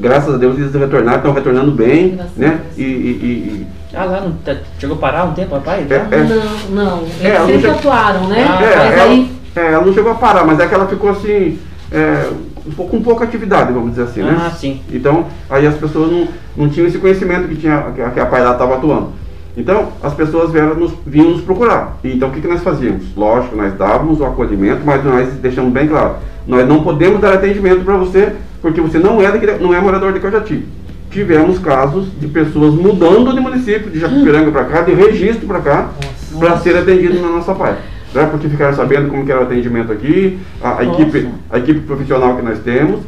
Graças 0.00 0.34
a 0.34 0.38
Deus 0.38 0.58
eles 0.58 0.74
retornaram, 0.74 1.18
estão 1.18 1.32
retornando 1.32 1.70
bem, 1.70 2.16
Graças 2.16 2.36
né? 2.36 2.60
E, 2.76 2.82
e, 2.82 2.86
e, 2.86 3.66
ah, 3.94 4.04
lá 4.04 4.20
não, 4.20 4.32
tá, 4.32 4.54
chegou 4.78 4.96
a 4.96 5.00
parar 5.00 5.24
um 5.24 5.32
tempo, 5.32 5.54
rapaz? 5.54 5.90
É, 5.90 5.94
é, 5.94 6.22
não, 6.22 6.84
não. 6.84 6.98
É, 7.20 7.28
eles 7.28 7.34
é, 7.40 7.46
sempre 7.46 7.70
atuaram, 7.70 8.28
né? 8.28 8.46
Ah, 8.46 8.62
é, 8.62 8.76
mas 8.76 9.00
aí... 9.00 9.32
é, 9.56 9.72
ela 9.72 9.86
não 9.86 9.94
chegou 9.94 10.12
a 10.12 10.16
parar, 10.16 10.44
mas 10.44 10.60
é 10.60 10.66
que 10.66 10.74
ela 10.74 10.86
ficou 10.86 11.10
assim, 11.10 11.58
é, 11.90 12.30
um 12.66 12.72
pouco, 12.72 12.90
com 12.90 13.02
pouca 13.02 13.24
atividade, 13.24 13.72
vamos 13.72 13.90
dizer 13.90 14.02
assim, 14.02 14.22
né? 14.22 14.36
Ah, 14.38 14.50
sim. 14.50 14.82
Então, 14.92 15.24
aí 15.48 15.66
as 15.66 15.76
pessoas 15.76 16.10
não, 16.10 16.28
não 16.56 16.68
tinham 16.68 16.86
esse 16.86 16.98
conhecimento 16.98 17.48
que, 17.48 17.56
tinha, 17.56 17.90
que 17.94 18.02
a, 18.02 18.10
que 18.10 18.20
a 18.20 18.26
pai 18.26 18.42
lá 18.42 18.52
estava 18.52 18.74
atuando. 18.74 19.12
Então, 19.56 19.88
as 20.02 20.12
pessoas 20.12 20.52
vieram 20.52 20.74
nos, 20.74 20.92
vinham 21.06 21.30
nos 21.30 21.40
procurar. 21.40 21.96
Então, 22.04 22.28
o 22.28 22.32
que, 22.32 22.42
que 22.42 22.48
nós 22.48 22.62
fazíamos? 22.62 23.04
Lógico, 23.16 23.56
nós 23.56 23.72
dávamos 23.72 24.20
o 24.20 24.26
acolhimento, 24.26 24.82
mas 24.84 25.02
nós 25.02 25.28
deixamos 25.40 25.72
bem 25.72 25.88
claro, 25.88 26.16
nós 26.46 26.68
não 26.68 26.82
podemos 26.82 27.20
dar 27.20 27.32
atendimento 27.32 27.82
para 27.82 27.96
você, 27.96 28.34
porque 28.66 28.80
você 28.80 28.98
não 28.98 29.22
é, 29.22 29.30
de, 29.30 29.62
não 29.62 29.72
é 29.72 29.80
morador 29.80 30.12
de 30.12 30.18
Cajati 30.18 30.64
tivemos 31.08 31.56
casos 31.60 32.08
de 32.18 32.26
pessoas 32.26 32.74
mudando 32.74 33.32
de 33.32 33.38
município, 33.38 33.92
de 33.92 34.00
Jacupiranga 34.00 34.50
para 34.50 34.64
cá, 34.64 34.82
de 34.82 34.92
registro 34.92 35.46
para 35.46 35.60
cá, 35.60 35.90
para 36.36 36.58
ser 36.58 36.76
atendido 36.76 37.20
na 37.20 37.28
nossa 37.28 37.54
parte. 37.54 37.80
Né? 38.12 38.26
Porque 38.28 38.48
ficaram 38.48 38.74
sabendo 38.74 39.08
como 39.08 39.22
era 39.30 39.38
o 39.38 39.44
atendimento 39.44 39.92
aqui, 39.92 40.40
a, 40.60 40.80
a 40.80 40.84
equipe, 40.84 41.28
a 41.48 41.58
equipe 41.58 41.78
profissional 41.80 42.34
que 42.34 42.42
nós 42.42 42.58
temos, 42.58 43.02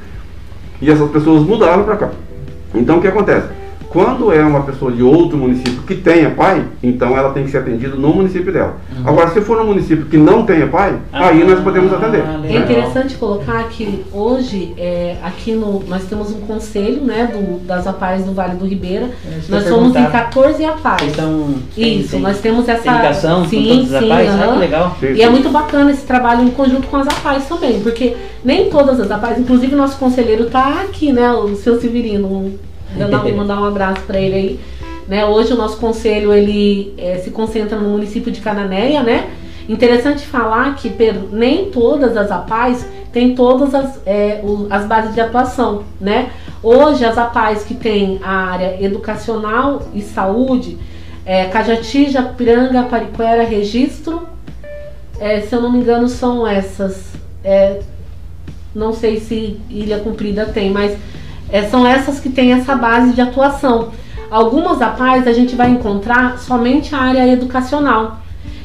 e 0.81 0.89
essas 0.89 1.11
pessoas 1.11 1.43
mudaram 1.43 1.83
para 1.83 1.97
cá. 1.97 2.11
Então 2.73 2.99
o 2.99 3.01
que 3.01 3.09
acontece? 3.09 3.49
Quando 3.91 4.31
é 4.33 4.43
uma 4.43 4.63
pessoa 4.63 4.93
de 4.93 5.03
outro 5.03 5.39
município 5.39 5.83
que 5.83 5.95
tenha 5.95 6.31
pai, 6.31 6.63
então 6.83 7.17
ela 7.17 7.31
tem 7.31 7.45
que 7.45 7.51
ser 7.51 7.59
atendida 7.59 7.97
no 7.97 8.13
município 8.13 8.53
dela. 8.53 8.77
Uhum. 8.95 9.09
Agora, 9.09 9.31
se 9.31 9.41
for 9.41 9.61
um 9.61 9.67
município 9.67 10.05
que 10.07 10.19
não 10.19 10.45
tenha 10.45 10.67
pai, 10.67 10.99
ah, 11.13 11.29
aí 11.29 11.43
nós 11.43 11.61
podemos 11.61 11.93
atender. 11.93 12.23
É 12.45 12.57
interessante 12.57 13.17
colocar 13.17 13.65
que 13.69 14.05
hoje, 14.13 14.75
é, 14.77 15.17
aqui 15.23 15.53
no, 15.53 15.83
nós 15.89 16.05
temos 16.05 16.31
um 16.31 16.41
conselho 16.41 17.03
né, 17.03 17.31
do, 17.33 17.61
das 17.67 17.87
APAES 17.87 18.25
do 18.25 18.33
Vale 18.33 18.57
do 18.57 18.67
Ribeira. 18.67 19.09
Nós 19.49 19.65
somos 19.65 19.97
em 19.97 20.05
14 20.05 20.65
APAES. 20.65 21.13
Então, 21.13 21.55
Isso, 21.77 22.11
tem, 22.11 22.21
nós 22.21 22.39
temos 22.41 22.69
essa. 22.69 22.93
Ligação 22.93 23.47
sim, 23.49 23.63
com 23.63 23.69
todas 23.69 23.95
as 23.95 24.03
sim, 24.03 24.13
APAES, 24.13 24.29
uhum. 24.29 24.43
ah, 24.43 24.53
que 24.53 24.59
legal. 24.59 24.97
Sim, 25.01 25.13
e 25.15 25.23
é 25.23 25.31
muito 25.31 25.49
bacana 25.49 25.91
esse 25.91 26.05
trabalho 26.05 26.43
em 26.43 26.51
conjunto 26.51 26.87
com 26.89 26.97
as 26.97 27.07
APAES 27.07 27.47
também, 27.47 27.81
porque 27.81 28.17
nem 28.45 28.69
todas 28.69 29.01
as 29.01 29.11
APAES, 29.11 29.39
inclusive 29.39 29.75
o 29.75 29.79
nosso 29.79 29.97
conselheiro 29.99 30.45
está 30.45 30.83
aqui, 30.83 31.13
né, 31.13 31.33
o 31.33 31.57
seu 31.57 31.81
Severino, 31.81 32.59
Mandar, 32.97 33.25
mandar 33.33 33.61
um 33.61 33.65
abraço 33.65 34.03
para 34.03 34.21
ele 34.21 34.35
aí. 34.35 34.61
Né? 35.07 35.25
Hoje 35.25 35.53
o 35.53 35.57
nosso 35.57 35.79
conselho 35.79 36.33
ele 36.33 36.95
é, 36.99 37.17
se 37.19 37.31
concentra 37.31 37.79
no 37.79 37.89
município 37.89 38.31
de 38.31 38.41
Cananéia, 38.41 39.03
né? 39.03 39.31
Interessante 39.69 40.27
falar 40.27 40.77
que 40.77 40.89
Pedro, 40.91 41.29
nem 41.33 41.71
todas 41.71 42.17
as 42.17 42.31
APAES 42.31 42.87
têm 43.13 43.35
todas 43.35 43.75
as, 43.75 44.01
é, 44.07 44.41
o, 44.43 44.67
as 44.71 44.87
bases 44.87 45.15
de 45.15 45.21
atuação, 45.21 45.85
né? 46.01 46.31
Hoje 46.63 47.05
as 47.05 47.17
APAES 47.17 47.65
que 47.65 47.75
têm 47.75 48.19
a 48.23 48.31
área 48.31 48.83
educacional 48.83 49.83
e 49.95 50.03
saúde, 50.03 50.79
é, 51.25 51.45
Cajati, 51.47 52.11
Japiranga, 52.11 52.85
Pariquera, 52.85 53.45
Registro, 53.45 54.27
é, 55.21 55.41
se 55.41 55.55
eu 55.55 55.61
não 55.61 55.71
me 55.71 55.79
engano 55.79 56.09
são 56.09 56.47
essas. 56.47 57.13
É, 57.45 57.81
não 58.75 58.93
sei 58.93 59.21
se 59.21 59.59
Ilha 59.69 59.99
Cumprida 59.99 60.47
tem, 60.47 60.71
mas 60.71 60.97
é, 61.51 61.63
são 61.63 61.87
essas 61.87 62.21
que 62.21 62.29
têm 62.29 62.53
essa 62.53 62.75
base 62.75 63.13
de 63.13 63.21
atuação. 63.21 63.91
Algumas 64.31 64.79
da 64.79 64.89
paz 64.89 65.27
a 65.27 65.33
gente 65.33 65.57
vai 65.57 65.71
encontrar 65.71 66.39
somente 66.39 66.95
a 66.95 66.99
área 66.99 67.27
educacional. 67.33 68.21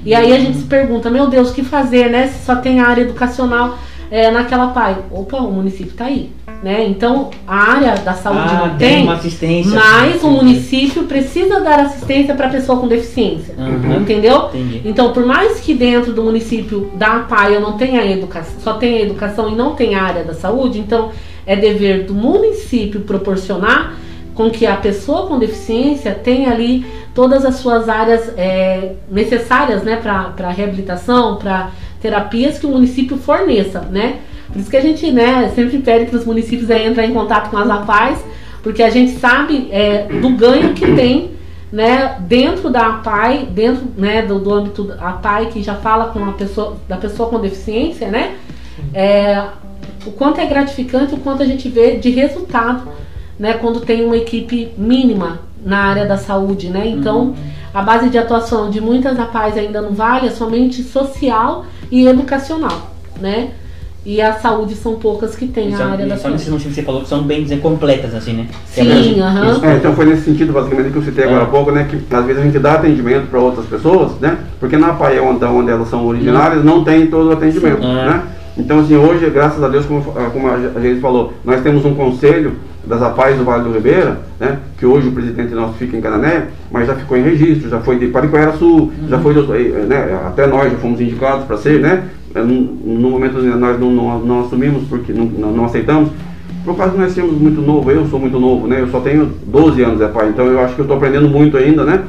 E 0.05 0.13
aí 0.13 0.33
a 0.33 0.39
gente 0.39 0.57
se 0.57 0.65
pergunta, 0.65 1.09
meu 1.09 1.27
Deus, 1.27 1.51
o 1.51 1.53
que 1.53 1.63
fazer, 1.63 2.09
né? 2.09 2.27
Se 2.27 2.45
só 2.45 2.57
tem 2.57 2.81
a 2.81 2.87
área 2.87 3.03
educacional 3.03 3.77
é, 4.11 4.29
naquela 4.29 4.67
PAI. 4.67 4.97
Opa, 5.09 5.37
o 5.37 5.51
município 5.51 5.91
está 5.91 6.05
aí. 6.05 6.29
Né? 6.61 6.85
Então, 6.87 7.29
a 7.45 7.55
área 7.55 7.95
da 7.95 8.13
saúde 8.13 8.53
ah, 8.53 8.67
não 8.67 8.77
tem, 8.77 9.03
uma 9.03 9.15
assistência, 9.15 9.71
mas 9.73 10.23
o 10.23 10.29
município 10.29 11.03
precisa 11.03 11.59
dar 11.59 11.81
assistência 11.81 12.33
para 12.35 12.47
a 12.47 12.49
pessoa 12.49 12.79
com 12.79 12.87
deficiência. 12.87 13.53
Uhum. 13.57 14.01
Entendeu? 14.01 14.45
Entendi. 14.47 14.81
Então, 14.85 15.11
por 15.11 15.25
mais 15.25 15.59
que 15.59 15.73
dentro 15.73 16.13
do 16.13 16.23
município 16.23 16.89
da 16.95 17.19
PAI 17.19 17.55
eu 17.55 17.59
não 17.59 17.73
tenha 17.73 18.05
educação, 18.09 18.61
só 18.61 18.73
tenha 18.75 19.01
educação 19.01 19.49
e 19.49 19.55
não 19.55 19.75
tenha 19.75 20.01
área 20.01 20.23
da 20.23 20.33
saúde, 20.33 20.79
então 20.79 21.11
é 21.45 21.55
dever 21.55 22.05
do 22.05 22.13
município 22.13 23.01
proporcionar 23.01 23.95
com 24.33 24.49
que 24.49 24.65
a 24.65 24.75
pessoa 24.75 25.27
com 25.27 25.37
deficiência 25.37 26.13
tenha 26.13 26.51
ali 26.51 26.85
todas 27.13 27.45
as 27.45 27.55
suas 27.55 27.87
áreas 27.87 28.33
é, 28.35 28.93
necessárias 29.09 29.83
né, 29.83 29.97
para 29.97 30.49
reabilitação, 30.49 31.37
para 31.37 31.71
terapias 32.01 32.57
que 32.57 32.65
o 32.65 32.69
município 32.69 33.17
forneça, 33.17 33.81
né? 33.81 34.19
Por 34.51 34.59
isso 34.59 34.69
que 34.69 34.77
a 34.77 34.81
gente 34.81 35.11
né, 35.11 35.51
sempre 35.55 35.79
pede 35.79 36.05
para 36.05 36.19
os 36.19 36.25
municípios 36.25 36.69
aí 36.69 36.85
entrar 36.85 37.05
em 37.05 37.13
contato 37.13 37.49
com 37.49 37.57
as 37.57 37.69
APAES, 37.69 38.19
porque 38.61 38.83
a 38.83 38.89
gente 38.89 39.13
sabe 39.13 39.67
é, 39.71 40.07
do 40.21 40.29
ganho 40.29 40.73
que 40.73 40.93
tem 40.93 41.31
né, 41.71 42.17
dentro 42.19 42.69
da 42.69 42.87
APAI, 42.87 43.47
dentro 43.49 43.87
né, 43.97 44.21
do, 44.21 44.37
do 44.39 44.53
âmbito 44.53 44.83
da 44.83 45.09
APAI, 45.09 45.47
que 45.47 45.63
já 45.63 45.75
fala 45.75 46.07
com 46.07 46.23
a 46.23 46.33
pessoa, 46.33 46.77
da 46.87 46.97
pessoa 46.97 47.29
com 47.29 47.39
deficiência, 47.39 48.09
né? 48.09 48.35
É, 48.93 49.43
o 50.05 50.11
quanto 50.11 50.39
é 50.39 50.45
gratificante, 50.45 51.13
o 51.13 51.17
quanto 51.17 51.43
a 51.43 51.45
gente 51.45 51.67
vê 51.69 51.97
de 51.97 52.09
resultado 52.09 52.83
né, 53.39 53.53
quando 53.53 53.79
tem 53.81 54.05
uma 54.05 54.15
equipe 54.17 54.71
mínima 54.77 55.39
na 55.65 55.77
área 55.79 56.05
da 56.05 56.17
saúde, 56.17 56.69
né? 56.69 56.85
Então, 56.87 57.33
a 57.73 57.81
base 57.81 58.09
de 58.09 58.17
atuação 58.17 58.69
de 58.69 58.79
muitas 58.81 59.19
APAES 59.19 59.57
ainda 59.57 59.81
não 59.81 59.91
vale, 59.91 60.27
é 60.27 60.29
somente 60.29 60.83
social 60.83 61.65
e 61.91 62.05
educacional, 62.05 62.91
né? 63.19 63.49
E 64.05 64.21
a 64.21 64.33
saúde 64.33 64.75
são 64.75 64.95
poucas 64.95 65.33
que 65.33 65.47
tem 65.47 65.73
a 65.73 65.77
só, 65.77 65.83
área 65.85 66.05
da 66.05 66.15
só 66.17 66.23
saúde. 66.23 66.33
nesses 66.33 66.49
motivos 66.49 66.73
que 66.75 66.81
você 66.81 66.85
falou 66.85 67.01
que 67.03 67.07
são 67.07 67.23
bem 67.23 67.41
dizer 67.43 67.61
completas, 67.61 68.13
assim, 68.13 68.33
né? 68.33 68.47
Sim, 68.65 69.21
aham. 69.21 69.61
É, 69.63 69.77
então 69.77 69.95
foi 69.95 70.05
nesse 70.05 70.23
sentido, 70.23 70.51
basicamente, 70.51 70.91
que 70.91 70.97
eu 70.97 71.03
citei 71.03 71.23
agora 71.23 71.45
há 71.45 71.47
É. 71.47 71.49
pouco, 71.49 71.71
né? 71.71 71.87
Que 71.89 72.13
às 72.13 72.25
vezes 72.25 72.41
a 72.41 72.45
gente 72.45 72.59
dá 72.59 72.73
atendimento 72.73 73.27
para 73.29 73.39
outras 73.39 73.65
pessoas, 73.65 74.11
né? 74.19 74.37
Porque 74.59 74.75
na 74.75 74.93
PAI, 74.93 75.19
onde, 75.21 75.45
onde 75.45 75.71
elas 75.71 75.87
são 75.87 76.05
originárias, 76.05 76.65
não 76.65 76.83
tem 76.83 77.07
todo 77.07 77.29
o 77.29 77.31
atendimento, 77.31 77.81
Sim. 77.81 77.91
É. 77.97 78.05
né? 78.05 78.23
Então, 78.57 78.79
assim, 78.79 78.95
hoje, 78.95 79.29
graças 79.31 79.63
a 79.63 79.67
Deus, 79.67 79.85
como, 79.85 80.01
como 80.03 80.47
a 80.47 80.79
gente 80.79 80.99
falou, 81.01 81.33
nós 81.43 81.61
temos 81.61 81.83
um 81.85 81.95
conselho 81.95 82.53
das 82.85 83.01
APAES 83.01 83.37
do 83.37 83.43
Vale 83.43 83.63
do 83.63 83.71
Ribeira, 83.71 84.19
né? 84.39 84.59
Que 84.77 84.85
hoje 84.85 85.07
o 85.07 85.11
presidente 85.11 85.53
nosso 85.55 85.73
fica 85.73 85.97
em 85.97 86.01
Canané, 86.01 86.47
mas 86.71 86.85
já 86.85 86.95
ficou 86.95 87.17
em 87.17 87.23
registro, 87.23 87.69
já 87.69 87.79
foi 87.79 87.97
de 87.97 88.07
Pariquera 88.07 88.53
Sul, 88.53 88.91
já 89.09 89.17
foi, 89.19 89.33
eh, 89.35 89.85
né? 89.87 90.19
Até 90.27 90.45
nós 90.45 90.71
já 90.71 90.77
fomos 90.77 90.99
indicados 90.99 91.45
para 91.45 91.57
ser, 91.57 91.79
né? 91.79 92.03
Eh, 92.35 92.41
No, 92.41 93.09
momento 93.09 93.41
nós 93.41 93.79
não, 93.79 93.91
não, 93.91 94.19
não 94.19 94.41
assumimos, 94.41 94.83
porque 94.87 95.13
não, 95.13 95.25
não, 95.25 95.65
aceitamos, 95.65 96.09
por 96.65 96.75
causa 96.75 96.91
que 96.93 96.99
nós 96.99 97.15
temos 97.15 97.33
muito 97.33 97.61
novo, 97.61 97.89
eu 97.89 98.05
sou 98.07 98.19
muito 98.19 98.39
novo, 98.39 98.67
né? 98.67 98.81
Eu 98.81 98.87
só 98.89 98.99
tenho 98.99 99.31
12 99.47 99.81
anos, 99.81 100.01
é 100.01 100.07
pai, 100.07 100.29
então 100.29 100.45
eu 100.45 100.59
acho 100.59 100.75
que 100.75 100.81
eu 100.81 100.83
estou 100.83 100.97
aprendendo 100.97 101.29
muito 101.29 101.57
ainda, 101.57 101.83
né? 101.85 102.03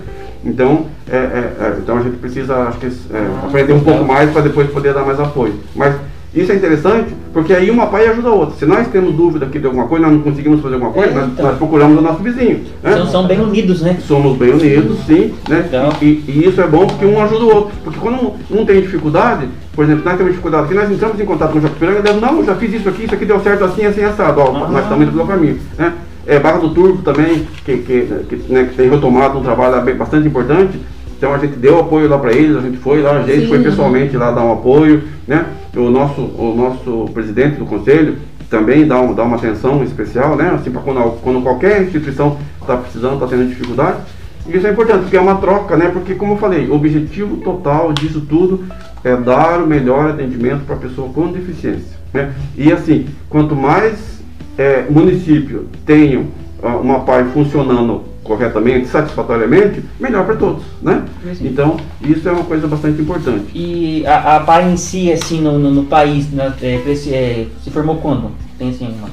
Então, 0.45 0.87
é, 1.11 1.17
é, 1.17 1.57
é, 1.61 1.79
então 1.79 1.97
a 1.97 2.03
gente 2.03 2.17
precisa, 2.17 2.55
acho 2.65 2.79
que, 2.79 2.87
é, 2.87 3.47
aprender 3.47 3.73
um 3.73 3.81
pouco 3.81 4.05
mais 4.05 4.31
para 4.31 4.43
depois 4.43 4.69
poder 4.71 4.93
dar 4.93 5.05
mais 5.05 5.19
apoio. 5.19 5.55
Mas 5.75 5.95
isso 6.35 6.51
é 6.51 6.55
interessante, 6.57 7.15
porque 7.33 7.53
aí 7.53 7.71
uma 7.71 7.87
pai 7.87 8.09
ajuda 8.09 8.29
a 8.29 8.33
outra. 8.33 8.57
Se 8.57 8.67
nós 8.67 8.89
temos 8.89 9.15
dúvida 9.15 9.47
aqui 9.47 9.59
de 9.59 9.67
alguma 9.67 9.87
coisa, 9.87 10.05
nós 10.07 10.15
não 10.15 10.23
conseguimos 10.23 10.61
fazer 10.61 10.75
alguma 10.75 10.93
coisa, 10.93 11.11
É, 11.11 11.15
nós, 11.15 11.29
então. 11.29 11.47
nós 11.47 11.57
procuramos 11.59 11.99
o 11.99 12.01
nosso 12.01 12.23
vizinho. 12.23 12.65
Né? 12.83 12.93
São, 12.97 13.07
são 13.07 13.27
bem 13.27 13.41
unidos, 13.41 13.83
né? 13.83 13.99
Somos 14.07 14.37
bem 14.37 14.53
unidos, 14.53 14.99
sim, 15.07 15.33
né? 15.49 15.63
Legal. 15.71 15.93
E, 16.03 16.07
e 16.27 16.45
isso 16.49 16.61
é 16.61 16.67
bom 16.67 16.87
porque 16.87 17.07
um 17.07 17.23
ajuda 17.23 17.45
o 17.45 17.55
outro. 17.55 17.73
Porque 17.85 17.99
quando 18.01 18.17
um, 18.21 18.33
um 18.51 18.65
tem 18.67 18.81
dificuldade, 18.81 19.47
por 19.73 19.85
exemplo, 19.85 20.03
nós 20.05 20.17
temos 20.17 20.33
dificuldade 20.33 20.65
aqui, 20.65 20.75
nós 20.75 20.91
entramos 20.91 21.21
em 21.21 21.25
contato 21.25 21.53
com 21.53 21.59
o 21.59 21.63
Jacopiranga 21.63 21.99
e 21.99 22.03
dizemos, 22.03 22.23
não, 22.23 22.45
já 22.45 22.55
fiz 22.57 22.75
isso 22.75 22.89
aqui, 22.89 23.05
isso 23.05 23.15
aqui 23.15 23.25
deu 23.25 23.41
certo 23.41 23.65
assim, 23.65 23.85
assim, 23.85 24.03
assado, 24.03 24.41
ó, 24.41 24.65
Ah. 24.65 24.69
nós 24.69 24.83
estamos 24.83 25.05
indo 25.05 25.13
pelo 25.13 25.27
caminho, 25.27 25.59
né? 25.79 25.93
É, 26.27 26.39
Barra 26.39 26.59
do 26.59 26.71
Turbo 26.71 27.03
também, 27.03 27.47
que, 27.65 27.77
que, 27.79 28.07
que, 28.29 28.53
né, 28.53 28.65
que 28.65 28.75
tem 28.77 28.89
retomado 28.89 29.39
um 29.39 29.43
trabalho 29.43 29.95
bastante 29.95 30.27
importante, 30.27 30.81
então 31.19 31.35
a 31.35 31.39
gente 31.39 31.57
deu 31.57 31.79
apoio 31.81 32.09
lá 32.09 32.19
para 32.19 32.33
eles, 32.33 32.57
a 32.57 32.61
gente 32.61 32.79
foi 32.79 33.03
lá, 33.03 33.13
a 33.19 33.23
gente 33.23 33.43
Sim. 33.43 33.47
foi 33.49 33.59
pessoalmente 33.63 34.17
lá 34.17 34.31
dar 34.31 34.43
um 34.43 34.53
apoio, 34.53 35.03
né? 35.29 35.45
O 35.77 35.91
nosso, 35.91 36.21
o 36.21 36.55
nosso 36.57 37.13
presidente 37.13 37.57
do 37.57 37.67
conselho 37.67 38.19
também 38.49 38.87
dá, 38.87 39.01
um, 39.01 39.15
dá 39.15 39.25
uma 39.25 39.37
atenção 39.37 39.83
especial, 39.83 40.37
né? 40.37 40.51
Assim, 40.51 40.71
quando, 40.71 41.21
quando 41.21 41.43
qualquer 41.43 41.83
instituição 41.83 42.39
está 42.61 42.77
precisando, 42.77 43.15
está 43.15 43.27
tendo 43.27 43.49
dificuldade. 43.49 43.99
E 44.47 44.57
isso 44.57 44.67
é 44.67 44.71
importante, 44.71 45.03
porque 45.03 45.17
é 45.17 45.21
uma 45.21 45.37
troca, 45.37 45.77
né? 45.77 45.91
Porque, 45.93 46.15
como 46.15 46.35
eu 46.35 46.39
falei, 46.39 46.69
o 46.69 46.75
objetivo 46.75 47.39
total 47.39 47.93
disso 47.93 48.21
tudo 48.21 48.65
é 49.03 49.17
dar 49.17 49.63
o 49.63 49.67
melhor 49.67 50.11
atendimento 50.11 50.65
para 50.65 50.77
a 50.77 50.79
pessoa 50.79 51.09
com 51.09 51.33
deficiência. 51.33 51.99
Né? 52.13 52.33
E 52.57 52.73
assim, 52.73 53.07
quanto 53.29 53.57
mais 53.57 54.23
é, 54.57 54.85
município 54.89 55.67
tenham 55.85 56.27
ah, 56.63 56.77
uma 56.77 57.01
PAI 57.01 57.25
funcionando 57.35 58.05
corretamente, 58.25 58.89
satisfatoriamente, 58.89 59.85
melhor 60.01 60.25
para 60.25 60.37
todos, 60.37 60.65
né? 60.83 61.05
Sim. 61.35 61.47
Então, 61.47 61.77
isso 62.01 62.29
é 62.29 62.33
uma 62.33 62.45
coisa 62.45 62.67
bastante 62.67 63.01
importante. 63.01 63.47
E 63.55 64.05
a, 64.07 64.37
a 64.37 64.41
PAI 64.41 64.73
em 64.73 64.77
si, 64.77 65.13
assim, 65.13 65.41
no, 65.41 65.59
no, 65.59 65.71
no 65.71 65.85
país, 65.85 66.33
na- 66.33 66.55
é, 66.61 66.77
é, 66.77 67.47
se 67.63 67.71
formou 67.71 67.99
quando? 67.99 68.33
Tem 68.59 68.71
assim, 68.71 68.89
uma... 68.99 69.09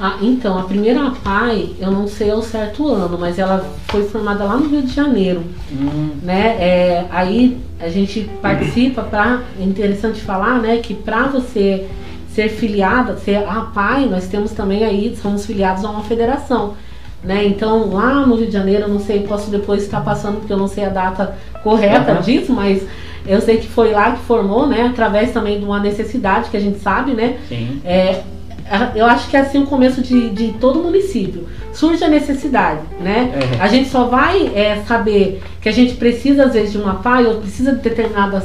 Ah, 0.00 0.16
então, 0.20 0.58
a 0.58 0.64
primeira 0.64 1.06
APAI, 1.06 1.74
eu 1.78 1.90
não 1.90 2.08
sei 2.08 2.30
ao 2.30 2.42
certo 2.42 2.88
ano, 2.88 3.16
mas 3.20 3.38
ela 3.38 3.64
foi 3.88 4.02
formada 4.02 4.42
lá 4.42 4.56
no 4.56 4.66
Rio 4.68 4.82
de 4.82 4.92
Janeiro. 4.92 5.42
Hum, 5.70 6.12
né? 6.22 6.56
É, 6.58 7.06
aí 7.10 7.58
a 7.78 7.88
gente 7.88 8.28
participa 8.40 9.02
para 9.02 9.42
é 9.60 9.62
interessante 9.62 10.20
falar, 10.20 10.60
né, 10.60 10.78
que 10.78 10.94
para 10.94 11.26
você 11.28 11.86
ser 12.34 12.48
filiada, 12.48 13.16
ser 13.18 13.36
a 13.36 13.60
PAI, 13.74 14.06
nós 14.06 14.26
temos 14.26 14.52
também 14.52 14.82
aí 14.84 15.14
somos 15.20 15.44
filiados 15.44 15.84
a 15.84 15.90
uma 15.90 16.02
federação, 16.02 16.74
né? 17.22 17.44
Então 17.46 17.92
lá 17.92 18.26
no 18.26 18.34
Rio 18.34 18.46
de 18.46 18.52
Janeiro, 18.52 18.82
eu 18.82 18.88
não 18.88 19.00
sei, 19.00 19.20
posso 19.20 19.50
depois 19.50 19.82
estar 19.82 20.00
passando 20.00 20.38
porque 20.38 20.52
eu 20.52 20.56
não 20.56 20.68
sei 20.68 20.84
a 20.84 20.88
data 20.88 21.36
correta 21.62 22.12
Aham. 22.12 22.20
disso, 22.20 22.52
mas 22.52 22.82
eu 23.26 23.40
sei 23.40 23.58
que 23.58 23.68
foi 23.68 23.92
lá 23.92 24.12
que 24.12 24.22
formou, 24.22 24.66
né? 24.66 24.86
Através 24.86 25.32
também 25.32 25.58
de 25.58 25.64
uma 25.64 25.78
necessidade 25.78 26.50
que 26.50 26.56
a 26.56 26.60
gente 26.60 26.80
sabe, 26.80 27.12
né? 27.12 27.38
sim. 27.48 27.80
É, 27.84 28.22
eu 28.94 29.04
acho 29.06 29.28
que 29.28 29.36
é 29.36 29.40
assim 29.40 29.62
o 29.62 29.66
começo 29.66 30.00
de, 30.00 30.30
de 30.30 30.52
todo 30.54 30.82
município. 30.82 31.46
Surge 31.72 32.02
a 32.04 32.08
necessidade, 32.08 32.80
né? 33.00 33.32
É. 33.58 33.62
A 33.62 33.68
gente 33.68 33.88
só 33.88 34.04
vai 34.04 34.50
é, 34.54 34.82
saber 34.86 35.42
que 35.60 35.68
a 35.68 35.72
gente 35.72 35.94
precisa, 35.94 36.44
às 36.44 36.52
vezes, 36.52 36.72
de 36.72 36.78
uma 36.78 36.94
PAI 36.94 37.26
ou 37.26 37.34
precisa 37.36 37.72
de 37.72 37.82
determinadas 37.82 38.44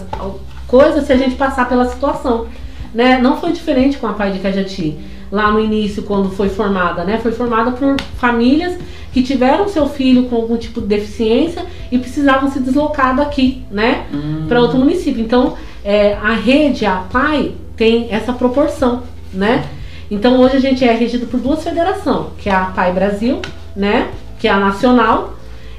coisas 0.68 1.06
se 1.06 1.14
a 1.14 1.18
gente 1.18 1.36
passar 1.36 1.68
pela 1.70 1.88
situação. 1.88 2.48
Né? 2.94 3.20
Não 3.20 3.40
foi 3.40 3.52
diferente 3.52 3.98
com 3.98 4.08
a 4.08 4.14
PAI 4.14 4.32
de 4.32 4.40
Cajati. 4.40 4.98
Lá 5.32 5.52
no 5.52 5.60
início, 5.60 6.04
quando 6.04 6.30
foi 6.30 6.50
formada, 6.50 7.04
né? 7.04 7.18
Foi 7.22 7.32
formada 7.32 7.72
por 7.72 7.96
famílias 8.18 8.78
que 9.12 9.22
tiveram 9.24 9.68
seu 9.68 9.88
filho 9.90 10.24
com 10.26 10.36
algum 10.36 10.58
tipo 10.58 10.80
de 10.82 10.88
deficiência 10.88 11.66
e 11.92 11.98
precisavam 11.98 12.50
se 12.52 12.60
deslocar 12.60 13.16
daqui, 13.16 13.64
né? 13.72 14.06
Hum, 14.14 14.46
para 14.48 14.60
outro 14.62 14.78
município. 14.78 15.22
Então, 15.22 15.56
é, 15.84 16.14
a 16.14 16.34
rede, 16.34 16.86
a 16.86 17.04
PAI, 17.12 17.54
tem 17.76 18.08
essa 18.12 18.32
proporção, 18.34 19.04
né? 19.34 19.66
Então, 20.10 20.40
hoje 20.40 20.56
a 20.58 20.60
gente 20.60 20.84
é 20.86 20.94
regido 20.94 21.26
por 21.28 21.40
duas 21.40 21.64
federações, 21.64 22.28
que 22.38 22.50
é 22.50 22.54
a 22.54 22.66
PAI 22.66 22.94
Brasil, 22.94 23.42
né? 23.76 24.10
Que 24.40 24.48
é 24.48 24.52
a 24.52 24.60
nacional, 24.60 25.34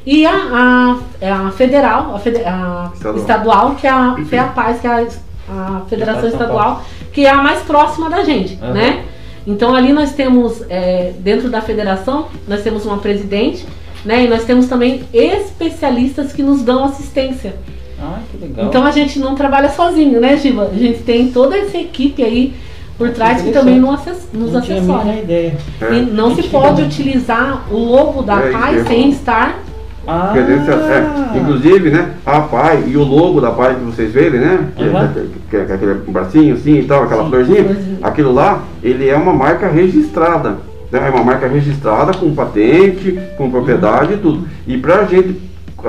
e 0.04 0.26
a, 0.26 0.32
a, 0.32 0.96
é 1.20 1.30
a 1.30 1.50
federal, 1.50 2.14
a, 2.14 2.18
fede- 2.18 2.42
a 2.44 2.90
Estadual. 2.94 3.16
estadual. 3.18 3.74
que 3.74 3.86
é 3.86 3.90
a 3.90 4.16
FEAPAS, 4.28 4.80
que 4.80 4.86
é 4.86 4.90
a, 4.90 5.06
a 5.50 5.80
Federação 5.88 6.28
Estadual, 6.28 6.82
que 7.12 7.26
é 7.26 7.30
a 7.30 7.42
mais 7.42 7.60
próxima 7.60 8.08
da 8.10 8.24
gente, 8.24 8.58
Aham. 8.62 8.72
né? 8.72 9.04
Então, 9.48 9.74
ali 9.74 9.92
nós 9.92 10.12
temos, 10.12 10.62
é, 10.68 11.12
dentro 11.18 11.48
da 11.48 11.60
federação, 11.62 12.26
nós 12.46 12.62
temos 12.62 12.84
uma 12.84 12.98
presidente, 12.98 13.64
né? 14.04 14.24
E 14.24 14.28
nós 14.28 14.44
temos 14.44 14.66
também 14.66 15.02
especialistas 15.12 16.32
que 16.32 16.42
nos 16.42 16.62
dão 16.62 16.84
assistência. 16.84 17.54
Ah, 18.00 18.20
que 18.30 18.36
legal. 18.46 18.66
Então 18.66 18.84
a 18.84 18.90
gente 18.92 19.18
não 19.18 19.34
trabalha 19.34 19.70
sozinho, 19.70 20.20
né, 20.20 20.36
Giba? 20.36 20.70
A 20.72 20.78
gente 20.78 21.02
tem 21.02 21.32
toda 21.32 21.56
essa 21.56 21.76
equipe 21.78 22.22
aí 22.22 22.54
por 22.96 23.10
trás 23.10 23.42
que 23.42 23.50
também 23.50 23.78
nos, 23.80 23.94
assess- 23.94 24.28
nos 24.32 24.52
não 24.52 24.60
tinha 24.60 24.76
a 24.76 24.80
assessora. 24.80 25.04
mínima 25.04 25.22
ideia. 25.22 25.56
É. 25.80 25.94
E 25.94 26.00
não 26.02 26.34
se 26.34 26.42
pode 26.44 26.82
utilizar 26.82 27.66
o 27.72 27.76
logo 27.76 28.22
da 28.22 28.40
É, 28.40 28.52
é 28.80 28.84
sem 28.84 29.10
estar. 29.10 29.64
Ah, 30.10 30.32
é, 30.34 31.38
inclusive, 31.38 31.90
né, 31.90 32.12
a 32.24 32.40
PAI 32.40 32.84
e 32.86 32.96
o 32.96 33.02
logo 33.04 33.42
da 33.42 33.50
PAI 33.50 33.74
que 33.74 33.84
vocês 33.84 34.10
verem, 34.10 34.40
né, 34.40 34.58
que, 34.74 34.82
Uhum. 34.84 35.08
que- 35.08 35.20
que- 35.20 35.66
que 35.66 35.72
é 35.72 35.74
aquele 35.74 35.94
bracinho 36.08 36.54
assim 36.54 36.78
e 36.78 36.84
tal, 36.84 37.02
aquela 37.04 37.24
Sim, 37.24 37.28
florzinha, 37.28 37.64
florzinha. 37.64 37.98
aquilo 38.02 38.32
lá, 38.32 38.62
ele 38.82 39.06
é 39.06 39.14
uma 39.14 39.34
marca 39.34 39.68
registrada, 39.68 40.56
né, 40.90 41.02
é 41.06 41.10
uma 41.10 41.22
marca 41.22 41.46
registrada 41.46 42.14
com 42.14 42.34
patente, 42.34 43.18
com 43.36 43.50
propriedade 43.50 44.14
e 44.14 44.16
tudo. 44.16 44.48
E 44.66 44.78
pra 44.78 45.04
gente, 45.04 45.36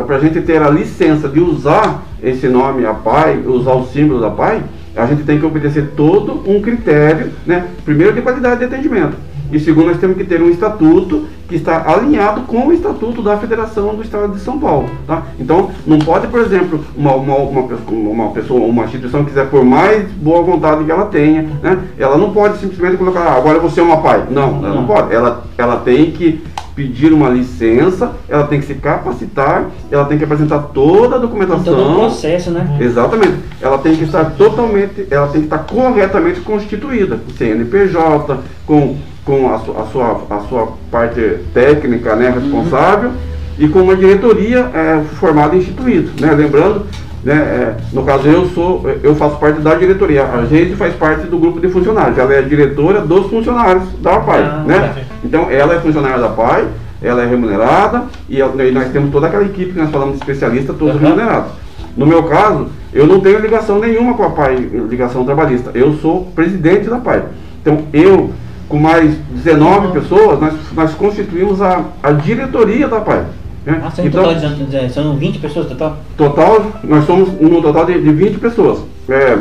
pra 0.06 0.20
gente 0.20 0.42
ter 0.42 0.62
a 0.62 0.70
licença 0.70 1.30
de 1.30 1.40
usar 1.40 2.04
esse 2.22 2.48
nome, 2.50 2.86
a 2.86 2.94
PAI, 2.94 3.40
usar 3.48 3.72
o 3.74 3.86
símbolo 3.86 4.20
da 4.20 4.30
PAI, 4.30 4.62
a 4.98 5.06
gente 5.06 5.24
tem 5.24 5.40
que 5.40 5.46
obedecer 5.46 5.92
todo 5.96 6.44
um 6.46 6.62
critério, 6.62 7.28
né, 7.48 7.68
primeiro 7.86 8.12
de 8.12 8.22
qualidade 8.22 8.60
de 8.60 8.66
atendimento. 8.66 9.16
E 9.50 9.60
segundo, 9.62 9.88
nós 9.88 9.98
temos 9.98 10.18
que 10.18 10.26
ter 10.26 10.42
um 10.42 10.50
estatuto 10.50 11.26
que 11.50 11.56
está 11.56 11.84
alinhado 11.92 12.42
com 12.42 12.68
o 12.68 12.72
estatuto 12.72 13.22
da 13.24 13.36
Federação 13.38 13.96
do 13.96 14.04
Estado 14.04 14.34
de 14.34 14.40
São 14.40 14.60
Paulo. 14.60 14.88
Tá? 15.08 15.24
Então, 15.40 15.72
não 15.86 15.98
pode, 16.00 16.28
por 16.28 16.40
exemplo, 16.40 16.80
uma, 16.96 17.16
uma, 17.16 17.36
uma, 17.38 18.30
pessoa- 18.30 18.62
uma 18.62 18.86
instituição 18.86 19.26
quiser, 19.26 19.48
por 19.50 19.66
mais 19.66 20.08
boa 20.12 20.44
vontade 20.44 20.84
que 20.84 20.92
ela 20.92 21.06
tenha, 21.08 21.42
né, 21.64 21.80
ela 21.98 22.18
não 22.18 22.32
pode 22.32 22.60
simplesmente 22.60 22.98
colocar, 22.98 23.22
ah, 23.22 23.38
agora 23.38 23.60
você 23.60 23.80
é 23.80 23.84
uma 23.84 23.98
pai. 23.98 24.24
Não, 24.30 24.64
ela 24.64 24.76
não 24.76 24.86
pode. 24.86 25.14
Ela, 25.14 25.44
ela 25.58 25.78
tem 25.78 26.12
que 26.12 26.42
pedir 26.76 27.12
uma 27.12 27.28
licença, 27.30 28.14
ela 28.30 28.46
tem 28.48 28.60
que 28.62 28.66
se 28.66 28.76
capacitar, 28.76 29.66
ela 29.92 30.06
tem 30.06 30.18
que 30.18 30.24
apresentar 30.24 30.60
toda 30.74 31.18
a 31.18 31.20
documentação. 31.20 31.76
todo 31.76 31.92
o 31.92 31.96
processo, 31.96 32.52
né? 32.52 32.78
Exatamente. 32.80 33.36
Ela 33.62 33.78
tem 33.80 33.96
que 33.98 34.04
estar 34.06 34.24
totalmente, 34.38 35.06
ela 35.12 35.28
tem 35.28 35.42
que 35.42 35.48
estar 35.48 35.58
corretamente 35.60 36.40
constituída, 36.40 37.20
CNPJ, 37.38 38.38
com, 38.66 38.96
com 39.26 39.54
a, 39.54 39.60
su- 39.60 39.76
a 39.78 39.86
sua, 39.86 40.22
a 40.30 40.40
sua 40.48 40.70
parte 40.92 41.38
técnica 41.54 42.16
né, 42.16 42.30
responsável 42.30 43.12
e 43.58 43.68
com 43.68 43.80
uma 43.82 43.96
diretoria 43.96 44.70
é, 44.74 45.02
formada 45.16 45.56
e 45.56 45.60
instituída. 45.60 46.10
Né? 46.20 46.34
Lembrando, 46.34 46.86
né, 47.24 47.34
é, 47.36 47.76
no 47.94 48.04
caso 48.04 48.28
eu 48.28 48.46
sou, 48.50 48.86
eu 49.04 49.14
faço 49.16 49.38
parte 49.38 49.60
da 49.60 49.76
diretoria, 49.76 50.24
a 50.24 50.46
Geise 50.46 50.76
faz 50.76 50.94
parte 50.96 51.28
do 51.28 51.38
grupo 51.38 51.60
de 51.60 51.68
funcionários, 51.70 52.18
ela 52.18 52.34
é 52.34 52.40
a 52.40 52.42
diretora 52.42 53.02
dos 53.02 53.28
funcionários 53.28 53.84
da 54.02 54.20
PAI. 54.20 54.42
Ah, 54.42 54.64
né? 54.66 55.04
Então 55.24 55.50
ela 55.52 55.76
é 55.76 55.80
funcionária 55.80 56.18
da 56.20 56.30
PAI, 56.30 56.66
ela 57.02 57.22
é 57.22 57.28
remunerada 57.28 58.06
e, 58.30 58.40
e 58.40 58.72
nós 58.72 58.88
temos 58.90 59.12
toda 59.12 59.28
aquela 59.28 59.44
equipe 59.44 59.74
que 59.74 59.80
nós 59.80 59.90
falamos 59.92 60.16
de 60.16 60.22
especialistas, 60.22 60.76
todos 60.78 60.96
Aham. 60.96 61.04
remunerados. 61.04 61.52
No 61.98 62.06
meu 62.08 62.24
caso, 62.24 62.68
eu 62.94 63.06
não 63.06 63.20
tenho 63.20 63.40
ligação 63.40 63.80
nenhuma 63.80 64.14
com 64.14 64.24
a 64.24 64.30
PAI, 64.30 64.56
ligação 64.90 65.26
trabalhista. 65.26 65.72
Eu 65.74 65.94
sou 65.96 66.26
presidente 66.34 66.90
da 66.90 66.98
PAI. 66.98 67.24
Então 67.62 67.80
eu 67.92 68.32
com 68.70 68.78
mais 68.78 69.16
19 69.44 70.00
pessoas, 70.00 70.40
nós, 70.40 70.54
nós 70.76 70.94
constituímos 70.94 71.60
a, 71.62 71.84
a 72.04 72.12
diretoria 72.12 72.88
da 72.88 73.02
PAI. 73.02 73.26
Né? 73.66 73.82
Ah, 73.84 73.90
são, 73.92 74.06
Então, 74.06 74.24
total, 74.24 74.50
de- 74.52 74.94
são 74.94 75.18
20 75.18 75.40
pessoas 75.40 75.68
total? 75.68 75.98
Total, 76.16 76.66
nós 76.84 77.06
somos 77.06 77.30
no 77.42 77.62
total 77.62 77.86
de, 77.86 78.00
de 78.00 78.12
20 78.12 78.38
pessoas. 78.38 78.80
É, 79.10 79.38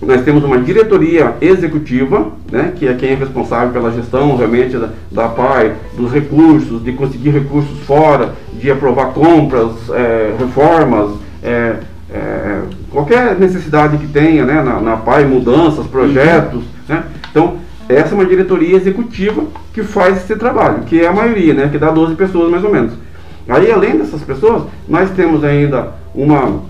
nós 0.00 0.22
temos 0.22 0.42
uma 0.42 0.58
diretoria 0.58 1.34
executiva, 1.40 2.28
né, 2.50 2.72
que 2.74 2.88
é 2.88 2.94
quem 2.94 3.10
é 3.10 3.14
responsável 3.14 3.68
pela 3.72 3.92
gestão 3.92 4.36
realmente 4.36 4.76
da, 4.76 4.88
da 5.12 5.28
PAI, 5.28 5.74
dos 5.96 6.10
recursos, 6.10 6.82
de 6.82 6.92
conseguir 6.92 7.30
recursos 7.30 7.78
fora, 7.86 8.32
de 8.54 8.70
aprovar 8.70 9.08
compras, 9.12 9.70
é, 9.90 10.34
reformas, 10.38 11.10
é, 11.42 11.76
é, 12.10 12.60
qualquer 12.90 13.38
necessidade 13.38 13.96
que 13.98 14.06
tenha 14.06 14.44
né, 14.44 14.62
na, 14.62 14.80
na 14.80 14.96
PAI, 14.96 15.24
mudanças, 15.24 15.86
projetos. 15.86 16.62
Né? 16.88 17.04
Então, 17.30 17.56
essa 17.88 18.10
é 18.10 18.14
uma 18.14 18.24
diretoria 18.24 18.76
executiva 18.76 19.44
que 19.72 19.82
faz 19.82 20.18
esse 20.18 20.36
trabalho, 20.36 20.84
que 20.84 21.00
é 21.00 21.06
a 21.06 21.12
maioria, 21.12 21.54
né, 21.54 21.68
que 21.70 21.78
dá 21.78 21.90
12 21.90 22.14
pessoas 22.14 22.50
mais 22.50 22.64
ou 22.64 22.70
menos. 22.70 22.92
Aí, 23.48 23.70
além 23.70 23.98
dessas 23.98 24.22
pessoas, 24.22 24.64
nós 24.88 25.10
temos 25.10 25.42
ainda 25.42 25.92
uma 26.14 26.62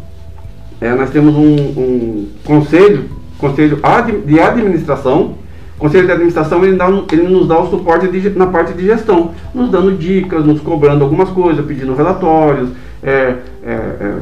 é, 0.82 0.92
nós 0.96 1.10
temos 1.10 1.36
um, 1.36 1.54
um 1.78 2.28
conselho, 2.44 3.04
conselho 3.38 3.78
de 4.26 4.40
administração. 4.40 5.34
Conselho 5.78 6.06
de 6.06 6.12
administração 6.12 6.64
ele, 6.64 6.76
dá 6.76 6.88
ele 7.12 7.22
nos 7.22 7.46
dá 7.46 7.56
o 7.60 7.70
suporte 7.70 8.08
de 8.08 8.30
na 8.30 8.48
parte 8.48 8.72
de 8.72 8.86
gestão, 8.86 9.30
nos 9.54 9.70
dando 9.70 9.96
dicas, 9.96 10.44
nos 10.44 10.60
cobrando 10.60 11.04
algumas 11.04 11.28
coisas, 11.28 11.64
pedindo 11.64 11.94
relatórios, 11.94 12.70
é, 13.00 13.36
é, 13.64 13.70
é, 13.70 14.16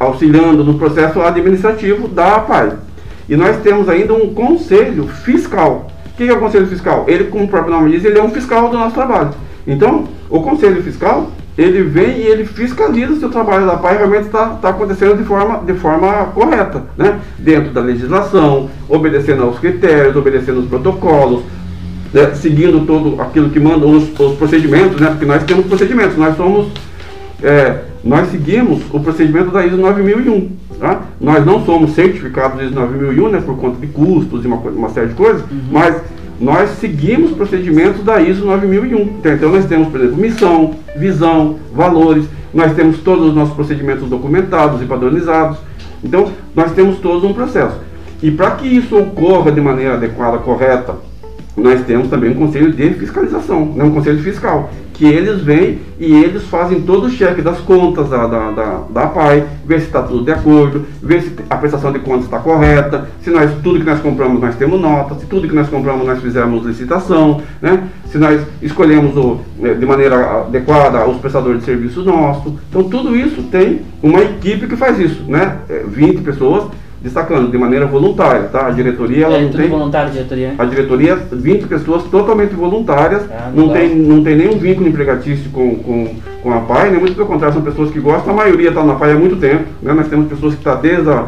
auxiliando 0.00 0.64
no 0.64 0.78
processo 0.78 1.20
administrativo 1.20 2.08
da 2.08 2.36
APAI. 2.36 2.72
E 3.28 3.36
nós 3.36 3.58
temos 3.58 3.86
ainda 3.86 4.14
um 4.14 4.32
conselho 4.32 5.06
fiscal. 5.08 5.88
O 6.16 6.18
que 6.18 6.24
é 6.30 6.32
o 6.32 6.40
conselho 6.40 6.66
fiscal? 6.66 7.04
Ele, 7.06 7.24
como 7.24 7.44
o 7.44 7.48
próprio 7.48 7.74
nome 7.74 7.90
diz, 7.90 8.02
ele 8.02 8.18
é 8.18 8.22
um 8.22 8.30
fiscal 8.30 8.70
do 8.70 8.78
nosso 8.78 8.94
trabalho. 8.94 9.32
Então, 9.66 10.04
o 10.30 10.40
conselho 10.40 10.82
fiscal, 10.82 11.30
ele 11.58 11.82
vem 11.82 12.20
e 12.20 12.22
ele 12.22 12.46
fiscaliza 12.46 13.16
se 13.16 13.24
o 13.26 13.28
trabalho 13.28 13.66
da 13.66 13.76
PAI 13.76 13.98
realmente 13.98 14.24
está 14.24 14.46
tá 14.46 14.70
acontecendo 14.70 15.14
de 15.18 15.24
forma, 15.24 15.58
de 15.58 15.74
forma 15.74 16.24
correta, 16.34 16.84
né? 16.96 17.20
Dentro 17.38 17.70
da 17.70 17.82
legislação, 17.82 18.70
obedecendo 18.88 19.42
aos 19.42 19.58
critérios, 19.58 20.16
obedecendo 20.16 20.60
os 20.60 20.68
protocolos, 20.68 21.42
né? 22.14 22.34
seguindo 22.34 22.86
todo 22.86 23.20
aquilo 23.20 23.50
que 23.50 23.60
mandam 23.60 23.90
os, 23.90 24.18
os 24.18 24.38
procedimentos, 24.38 24.98
né? 24.98 25.08
Porque 25.08 25.26
nós 25.26 25.44
temos 25.44 25.66
procedimentos, 25.66 26.16
nós 26.16 26.34
somos 26.34 26.68
é, 27.42 27.80
nós 28.06 28.30
seguimos 28.30 28.82
o 28.92 29.00
procedimento 29.00 29.50
da 29.50 29.66
ISO 29.66 29.76
9001. 29.76 30.48
Tá? 30.78 31.02
Nós 31.20 31.44
não 31.44 31.64
somos 31.64 31.90
certificados 31.90 32.62
ISO 32.62 32.74
9001 32.74 33.28
né, 33.30 33.40
por 33.40 33.56
conta 33.56 33.80
de 33.80 33.88
custos 33.88 34.44
e 34.44 34.46
uma, 34.46 34.56
uma 34.56 34.88
série 34.90 35.08
de 35.08 35.14
coisas, 35.14 35.42
mas 35.70 36.00
nós 36.40 36.70
seguimos 36.78 37.32
procedimentos 37.32 38.04
da 38.04 38.20
ISO 38.20 38.44
9001. 38.44 39.00
Então, 39.00 39.32
então 39.32 39.50
nós 39.50 39.64
temos, 39.66 39.88
por 39.88 40.00
exemplo, 40.00 40.16
missão, 40.18 40.74
visão, 40.96 41.56
valores, 41.74 42.26
nós 42.54 42.72
temos 42.74 42.98
todos 42.98 43.30
os 43.30 43.34
nossos 43.34 43.54
procedimentos 43.54 44.08
documentados 44.08 44.80
e 44.80 44.84
padronizados. 44.84 45.58
Então, 46.04 46.30
nós 46.54 46.70
temos 46.72 46.98
todo 46.98 47.26
um 47.26 47.32
processo. 47.32 47.76
E 48.22 48.30
para 48.30 48.52
que 48.52 48.68
isso 48.68 48.96
ocorra 48.96 49.50
de 49.50 49.60
maneira 49.60 49.94
adequada, 49.94 50.38
correta, 50.38 50.94
nós 51.56 51.80
temos 51.82 52.08
também 52.08 52.30
um 52.30 52.34
conselho 52.34 52.70
de 52.70 52.90
fiscalização, 52.94 53.64
né, 53.74 53.82
um 53.82 53.90
conselho 53.90 54.22
fiscal, 54.22 54.70
que 54.96 55.04
eles 55.04 55.42
vêm 55.42 55.78
e 55.98 56.12
eles 56.12 56.44
fazem 56.44 56.80
todo 56.80 57.06
o 57.06 57.10
cheque 57.10 57.42
das 57.42 57.58
contas 57.58 58.08
da, 58.08 58.26
da, 58.26 58.50
da, 58.50 58.82
da 58.88 59.06
PAI, 59.06 59.44
ver 59.64 59.80
se 59.80 59.86
está 59.86 60.02
tudo 60.02 60.24
de 60.24 60.32
acordo, 60.32 60.86
ver 61.02 61.22
se 61.22 61.32
a 61.48 61.56
prestação 61.56 61.92
de 61.92 61.98
contas 61.98 62.24
está 62.24 62.38
correta, 62.38 63.08
se 63.20 63.30
nós, 63.30 63.50
tudo 63.62 63.80
que 63.80 63.86
nós 63.86 64.00
compramos 64.00 64.40
nós 64.40 64.56
temos 64.56 64.80
nota, 64.80 65.14
se 65.16 65.26
tudo 65.26 65.46
que 65.46 65.54
nós 65.54 65.68
compramos 65.68 66.06
nós 66.06 66.20
fizemos 66.20 66.64
licitação, 66.64 67.42
né, 67.60 67.84
se 68.06 68.16
nós 68.16 68.40
escolhemos 68.62 69.16
o, 69.16 69.40
né, 69.58 69.74
de 69.74 69.84
maneira 69.84 70.40
adequada 70.40 71.06
os 71.06 71.18
prestadores 71.18 71.60
de 71.60 71.66
serviço 71.66 72.02
nossos. 72.02 72.54
Então 72.70 72.84
tudo 72.84 73.14
isso 73.14 73.42
tem 73.44 73.82
uma 74.02 74.20
equipe 74.20 74.66
que 74.66 74.76
faz 74.76 74.98
isso, 74.98 75.22
né, 75.28 75.58
é, 75.68 75.84
20 75.86 76.22
pessoas 76.22 76.64
destacando 77.06 77.50
de 77.52 77.56
maneira 77.56 77.86
voluntária, 77.86 78.48
tá? 78.50 78.66
A 78.66 78.70
diretoria 78.70 79.26
ela 79.26 79.36
é 79.36 79.42
não 79.42 79.50
tem 79.50 79.68
voluntário, 79.68 80.10
diretoria. 80.10 80.54
a 80.58 80.64
diretoria, 80.64 81.16
20 81.30 81.66
pessoas 81.66 82.02
totalmente 82.04 82.52
voluntárias, 82.52 83.22
Ah, 83.30 83.48
não, 83.54 83.68
legal. 83.68 83.76
tem, 83.88 83.94
não 83.96 84.24
tem 84.24 84.36
nenhum 84.36 84.58
vínculo 84.58 84.88
empregatício 84.88 85.48
com, 85.50 85.76
com, 85.76 86.08
com 86.42 86.52
a 86.52 86.60
PAI, 86.62 86.90
né? 86.90 86.98
muito 86.98 87.14
pelo 87.14 87.28
contrário, 87.28 87.54
são 87.54 87.62
pessoas 87.62 87.92
que 87.92 88.00
gostam, 88.00 88.32
a 88.32 88.36
maioria 88.36 88.70
está 88.70 88.82
na 88.82 88.96
PAI 88.96 89.12
há 89.12 89.14
muito 89.14 89.36
tempo, 89.36 89.64
né? 89.80 89.92
nós 89.92 90.08
temos 90.08 90.26
pessoas 90.26 90.54
que 90.54 90.58
estão 90.60 90.80
desde 90.80 91.08
a, 91.08 91.26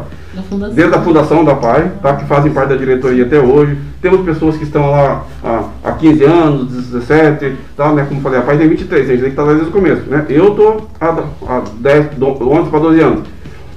desde 0.73 0.93
a 0.95 1.01
fundação 1.01 1.45
da 1.45 1.55
PAI, 1.55 1.89
tá? 2.01 2.13
que 2.17 2.25
fazem 2.25 2.51
parte 2.51 2.69
da 2.69 2.75
diretoria 2.75 3.23
até 3.25 3.39
hoje, 3.39 3.77
temos 4.01 4.19
pessoas 4.25 4.57
que 4.57 4.65
estão 4.65 4.91
lá 4.91 5.23
há, 5.41 5.63
há 5.85 5.91
15 5.93 6.23
anos, 6.25 6.73
17, 6.91 7.53
tá? 7.77 7.93
né? 7.93 8.05
como 8.09 8.19
falei, 8.19 8.39
a 8.39 8.43
PAI 8.43 8.57
tem 8.57 8.67
23, 8.67 9.07
gente 9.07 9.15
tem 9.15 9.23
que 9.23 9.29
estar 9.29 9.43
lá 9.43 9.53
desde 9.53 9.69
o 9.69 9.71
começo, 9.71 10.01
né? 10.09 10.25
eu 10.27 10.49
estou 10.49 10.89
há, 10.99 11.15
há 11.47 11.61
10, 11.79 12.05
do- 12.17 12.51
11 12.51 12.69
para 12.69 12.79
12 12.79 12.99
anos, 12.99 13.21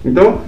então 0.05 0.39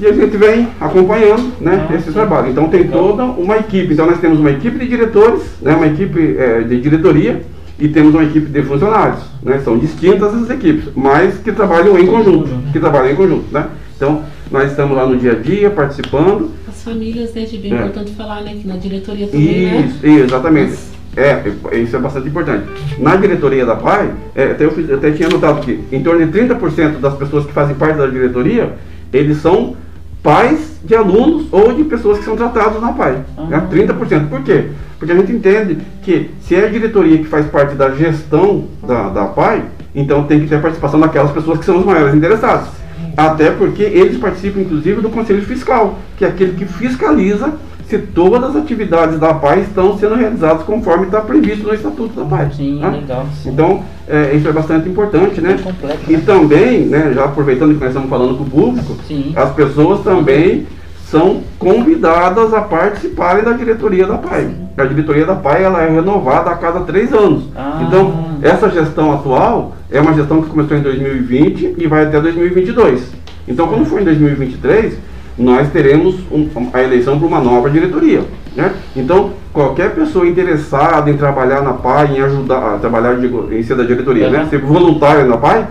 e 0.00 0.06
a 0.06 0.12
gente 0.12 0.36
vem 0.36 0.68
acompanhando 0.80 1.52
né, 1.60 1.86
Ah, 1.90 1.94
esse 1.94 2.06
sim. 2.06 2.12
trabalho. 2.12 2.50
Então 2.50 2.68
tem 2.68 2.84
toda 2.88 3.24
uma 3.24 3.56
equipe. 3.58 3.92
Então 3.92 4.06
nós 4.06 4.18
temos 4.20 4.38
uma 4.40 4.50
equipe 4.50 4.78
de 4.78 4.88
diretores, 4.88 5.42
né, 5.60 5.74
uma 5.74 5.86
equipe 5.86 6.36
eh, 6.38 6.60
de 6.62 6.80
diretoria 6.80 7.42
e 7.78 7.88
temos 7.88 8.14
uma 8.14 8.24
equipe 8.24 8.46
de 8.50 8.62
funcionários. 8.62 9.20
Né, 9.42 9.60
são 9.64 9.78
distintas 9.78 10.34
as 10.34 10.50
equipes, 10.50 10.84
mas 10.94 11.38
que 11.38 11.52
trabalham 11.52 11.98
em 11.98 12.06
conjunto. 12.06 12.50
Que 12.72 12.78
trabalham 12.80 13.10
em 13.10 13.16
conjunto. 13.16 13.44
Né? 13.52 13.66
Então 13.96 14.22
nós 14.50 14.70
estamos 14.70 14.96
lá 14.96 15.06
no 15.06 15.16
dia 15.16 15.32
a 15.32 15.34
dia 15.36 15.70
participando. 15.70 16.50
As 16.68 16.82
famílias, 16.82 17.32
né, 17.34 17.44
de 17.44 17.58
bem 17.58 17.72
É. 17.72 17.76
importante 17.76 18.12
falar, 18.12 18.42
né, 18.42 18.54
que 18.60 18.66
na 18.66 18.76
diretoria 18.76 19.26
também, 19.26 19.46
né? 19.66 19.86
Isso, 19.86 20.06
isso, 20.06 20.24
exatamente. 20.24 20.90
É, 21.16 21.42
isso 21.82 21.96
é 21.96 21.98
bastante 21.98 22.28
importante. 22.28 22.64
Na 22.98 23.16
diretoria 23.16 23.66
da 23.66 23.74
PAI, 23.74 24.10
é, 24.34 24.52
até 24.52 24.64
eu, 24.64 24.70
fiz- 24.70 24.88
eu 24.88 24.96
até 24.96 25.10
tinha 25.10 25.28
notado 25.28 25.60
que 25.60 25.80
em 25.90 26.02
torno 26.04 26.24
de 26.24 26.30
30% 26.30 27.00
das 27.00 27.14
pessoas 27.14 27.44
que 27.46 27.52
fazem 27.52 27.74
parte 27.74 27.98
da 27.98 28.06
diretoria, 28.06 28.74
eles 29.12 29.38
são 29.38 29.74
pais 30.22 30.78
de 30.84 30.94
alunos 30.94 31.46
ou 31.50 31.72
de 31.72 31.84
pessoas 31.84 32.18
que 32.18 32.24
são 32.24 32.36
tratados 32.36 32.80
na 32.80 32.92
PAI. 32.92 33.24
Né? 33.48 33.56
Ah. 33.56 33.68
30%. 33.70 34.28
Por 34.28 34.42
quê? 34.42 34.66
Porque 34.98 35.12
a 35.12 35.16
gente 35.16 35.32
entende 35.32 35.78
que 36.02 36.30
se 36.42 36.54
é 36.54 36.66
a 36.66 36.68
diretoria 36.68 37.18
que 37.18 37.24
faz 37.24 37.46
parte 37.46 37.74
da 37.74 37.90
gestão 37.90 38.66
da, 38.86 39.08
da 39.08 39.24
PAI, 39.26 39.64
então 39.94 40.24
tem 40.24 40.40
que 40.40 40.46
ter 40.46 40.56
a 40.56 40.60
participação 40.60 41.00
daquelas 41.00 41.32
pessoas 41.32 41.58
que 41.58 41.64
são 41.64 41.78
os 41.78 41.84
maiores 41.84 42.14
interessados. 42.14 42.68
Até 43.16 43.50
porque 43.50 43.82
eles 43.82 44.18
participam, 44.18 44.60
inclusive, 44.60 45.00
do 45.00 45.10
Conselho 45.10 45.42
Fiscal, 45.42 45.98
que 46.16 46.24
é 46.24 46.28
aquele 46.28 46.52
que 46.52 46.64
fiscaliza 46.64 47.54
se 47.90 47.98
todas 47.98 48.50
as 48.50 48.56
atividades 48.56 49.18
da 49.18 49.34
PAI 49.34 49.62
estão 49.62 49.98
sendo 49.98 50.14
realizadas 50.14 50.62
conforme 50.62 51.06
está 51.06 51.20
previsto 51.20 51.66
no 51.66 51.74
Estatuto 51.74 52.20
da 52.20 52.24
PAI. 52.24 52.50
Sim, 52.52 52.78
tá? 52.80 52.88
legal. 52.88 53.26
Sim. 53.42 53.50
Então, 53.50 53.82
é, 54.06 54.32
isso 54.36 54.48
é 54.48 54.52
bastante 54.52 54.88
importante, 54.88 55.40
né? 55.40 55.54
Bem 55.54 55.64
complexo, 55.64 56.04
E 56.08 56.12
né? 56.12 56.22
também, 56.24 56.86
né, 56.86 57.10
já 57.12 57.24
aproveitando 57.24 57.74
que 57.74 57.80
nós 57.80 57.88
estamos 57.88 58.08
falando 58.08 58.38
com 58.38 58.44
o 58.44 58.50
público, 58.50 58.96
Sim. 59.08 59.32
as 59.34 59.52
pessoas 59.54 60.04
também 60.04 60.66
são 61.06 61.40
convidadas 61.58 62.54
a 62.54 62.60
participarem 62.60 63.42
da 63.42 63.52
diretoria 63.52 64.06
da 64.06 64.16
PAI. 64.16 64.50
A 64.78 64.84
diretoria 64.84 65.26
da 65.26 65.34
PAI 65.34 65.64
ela 65.64 65.82
é 65.82 65.90
renovada 65.90 66.50
a 66.50 66.54
cada 66.54 66.80
três 66.80 67.12
anos. 67.12 67.42
Ah. 67.56 67.82
Então, 67.84 68.38
essa 68.40 68.70
gestão 68.70 69.12
atual 69.12 69.74
é 69.90 70.00
uma 70.00 70.14
gestão 70.14 70.40
que 70.40 70.48
começou 70.48 70.76
em 70.76 70.82
2020 70.82 71.74
e 71.76 71.86
vai 71.88 72.04
até 72.04 72.20
2022. 72.20 73.02
Então, 73.48 73.66
quando 73.66 73.84
for 73.86 74.00
em 74.00 74.04
2023, 74.04 74.96
nós 75.40 75.68
teremos 75.70 76.16
um- 76.30 76.48
a 76.72 76.82
eleição 76.82 77.18
para 77.18 77.26
uma 77.26 77.40
nova 77.40 77.70
diretoria. 77.70 78.22
Né? 78.54 78.72
Então, 78.94 79.30
qualquer 79.52 79.94
pessoa 79.94 80.26
interessada 80.26 81.10
em 81.10 81.16
trabalhar 81.16 81.62
na 81.62 81.72
PAI, 81.72 82.16
em 82.16 82.20
ajudar 82.20 82.74
a 82.74 82.78
trabalhar 82.78 83.14
digo, 83.14 83.48
em 83.52 83.62
ser 83.62 83.76
da 83.76 83.84
diretoria, 83.84 84.28
né? 84.28 84.46
Ser 84.50 84.58
voluntário 84.60 85.26
na 85.26 85.36
PAI, 85.36 85.66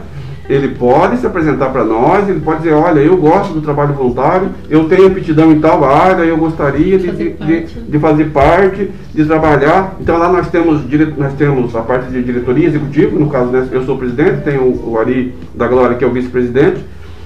ele 0.50 0.70
pode 0.70 1.18
se 1.18 1.28
apresentar 1.28 1.68
para 1.70 1.84
nós, 1.84 2.28
ele 2.28 2.40
pode 2.40 2.60
dizer, 2.64 2.74
olha, 2.74 3.00
eu 3.02 3.16
gosto 3.18 3.54
do 3.54 3.62
trabalho 3.62 3.94
voluntário, 3.94 4.50
eu 4.70 4.86
tenho 4.86 5.06
aptidão 5.08 5.52
em 5.52 5.60
tal 5.60 5.84
área, 5.84 6.24
eu 6.24 6.38
gostaria 6.38 6.98
de, 6.98 7.08
Fazer 7.08 7.24
de, 7.24 7.30
de, 7.30 7.36
parte. 7.62 7.80
de 7.88 8.00
fazer 8.00 8.26
parte, 8.32 8.92
de 9.14 9.26
trabalhar. 9.26 9.96
Então 10.02 10.18
lá 10.18 10.32
nós 10.32 10.48
temos, 10.50 10.88
dire- 10.90 11.14
nós 11.18 11.34
temos 11.34 11.76
a 11.76 11.82
parte 11.82 12.10
de 12.10 12.24
diretoria 12.24 12.68
executiva, 12.68 13.20
no 13.20 13.30
caso 13.30 13.52
né, 13.52 13.68
eu 13.72 13.84
sou 13.84 13.96
o 13.96 13.98
presidente, 14.00 14.42
tem 14.44 14.58
o, 14.58 14.90
o 14.92 14.98
Ari 15.00 15.36
da 15.54 15.68
Glória 15.68 15.96
que 15.98 16.04
é 16.04 16.08
o 16.08 16.12
vice-presidente, 16.12 16.84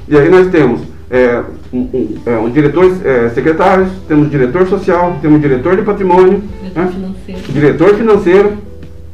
e 0.10 0.18
aí 0.18 0.30
nós 0.30 0.48
temos 0.48 0.82
é, 1.14 1.44
um, 1.72 1.78
um, 1.78 2.18
é, 2.26 2.38
um 2.40 2.50
diretores 2.50 3.06
é, 3.06 3.30
secretários, 3.30 3.88
temos 4.08 4.32
diretor 4.32 4.66
social, 4.66 5.16
temos 5.22 5.40
diretor 5.40 5.76
de 5.76 5.84
patrimônio, 5.84 6.42
Diretor 6.60 6.84
né? 6.84 6.92
financeiro. 6.92 7.54
diretor 7.54 7.96
financeiro. 7.96 8.58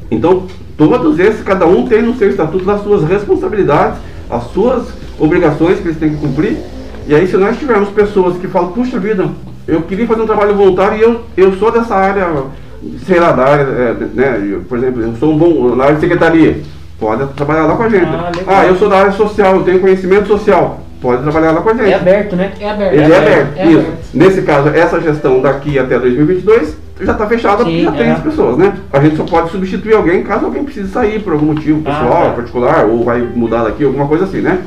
Então, 0.10 0.43
todos 0.78 1.20
esses, 1.20 1.43
cada 1.43 1.68
um 1.68 1.86
tem 1.86 2.02
no 2.02 2.16
seu 2.16 2.30
estatuto 2.30 2.72
as 2.72 2.82
suas 2.84 3.04
responsabilidades, 3.04 4.00
as 4.30 4.43
suas 4.45 4.88
obrigações 5.20 5.80
que 5.80 5.89
eles 5.89 6.00
têm 6.00 6.12
que 6.12 6.22
cumprir. 6.22 6.58
E 7.06 7.14
aí, 7.14 7.28
se 7.28 7.36
nós 7.36 7.60
tivermos 7.60 7.89
pessoas 7.89 8.38
que 8.38 8.47
falam, 8.47 8.72
puxa 8.72 8.97
vida, 8.97 9.28
eu 9.68 9.82
queria 9.82 10.08
fazer 10.08 10.22
um 10.22 10.26
trabalho 10.26 10.56
voluntário 10.56 10.97
e 10.97 11.02
eu, 11.02 11.22
eu 11.36 11.54
sou 11.58 11.70
dessa 11.70 11.95
área, 11.95 12.28
sei 13.06 13.20
lá, 13.20 13.34
da 13.34 13.43
área, 13.43 13.64
é, 13.64 13.93
né, 14.14 14.50
eu, 14.50 14.62
por 14.62 14.78
exemplo, 14.78 15.02
eu 15.02 15.16
sou 15.18 15.34
um 15.34 15.38
bom 15.38 15.76
na 15.76 15.84
área 15.84 15.95
de 15.95 16.02
secretaria, 16.02 16.62
pode 16.97 17.28
trabalhar 17.34 17.66
lá 17.66 17.76
com 17.76 17.84
a 17.84 17.89
gente. 17.89 18.06
Ah. 18.06 18.32
Ah, 18.47 18.66
eu 18.66 18.78
sou 18.78 18.88
da 18.88 19.00
área 19.00 19.12
social, 19.12 19.58
eu 19.58 19.64
tenho 19.64 19.82
conhecimento 19.82 20.30
social, 20.30 20.80
pode 21.02 21.22
trabalhar 21.24 21.52
lá 21.52 21.62
com 21.62 21.70
a 21.70 21.74
gente. 21.74 21.91
É 21.91 21.95
aberto, 21.95 22.36
né? 22.36 22.52
É 22.60 22.70
aberto. 22.70 22.93
Ele 22.93 23.02
é 23.14 23.18
aberto, 23.18 23.58
É 23.58 23.66
isso. 23.68 23.80
aberto. 23.80 23.97
Nesse 24.14 24.41
caso, 24.41 24.70
essa 24.70 25.00
gestão 25.02 25.41
daqui 25.41 25.78
até 25.80 25.97
2022 26.00 26.78
já 27.02 27.14
está 27.14 27.26
fechada 27.28 27.64
Sim, 27.64 27.84
já 27.84 27.91
tem 27.93 28.08
é. 28.08 28.12
as 28.12 28.20
pessoas, 28.22 28.58
né? 28.58 28.74
A 28.91 29.00
gente 29.00 29.16
só 29.16 29.24
pode 29.24 29.52
substituir 29.52 29.95
alguém 29.95 30.22
caso 30.24 30.45
alguém 30.45 30.64
precise 30.66 30.89
sair 30.89 31.22
por 31.22 31.32
algum 31.34 31.45
motivo 31.47 31.82
Ah, 31.86 31.91
pessoal, 31.91 32.24
tá. 32.26 32.30
particular, 32.34 32.86
ou 32.86 33.04
vai 33.06 33.22
mudar 33.22 33.64
daqui, 33.64 33.86
alguma 33.86 34.06
coisa 34.08 34.26
assim, 34.26 34.41
né? 34.41 34.60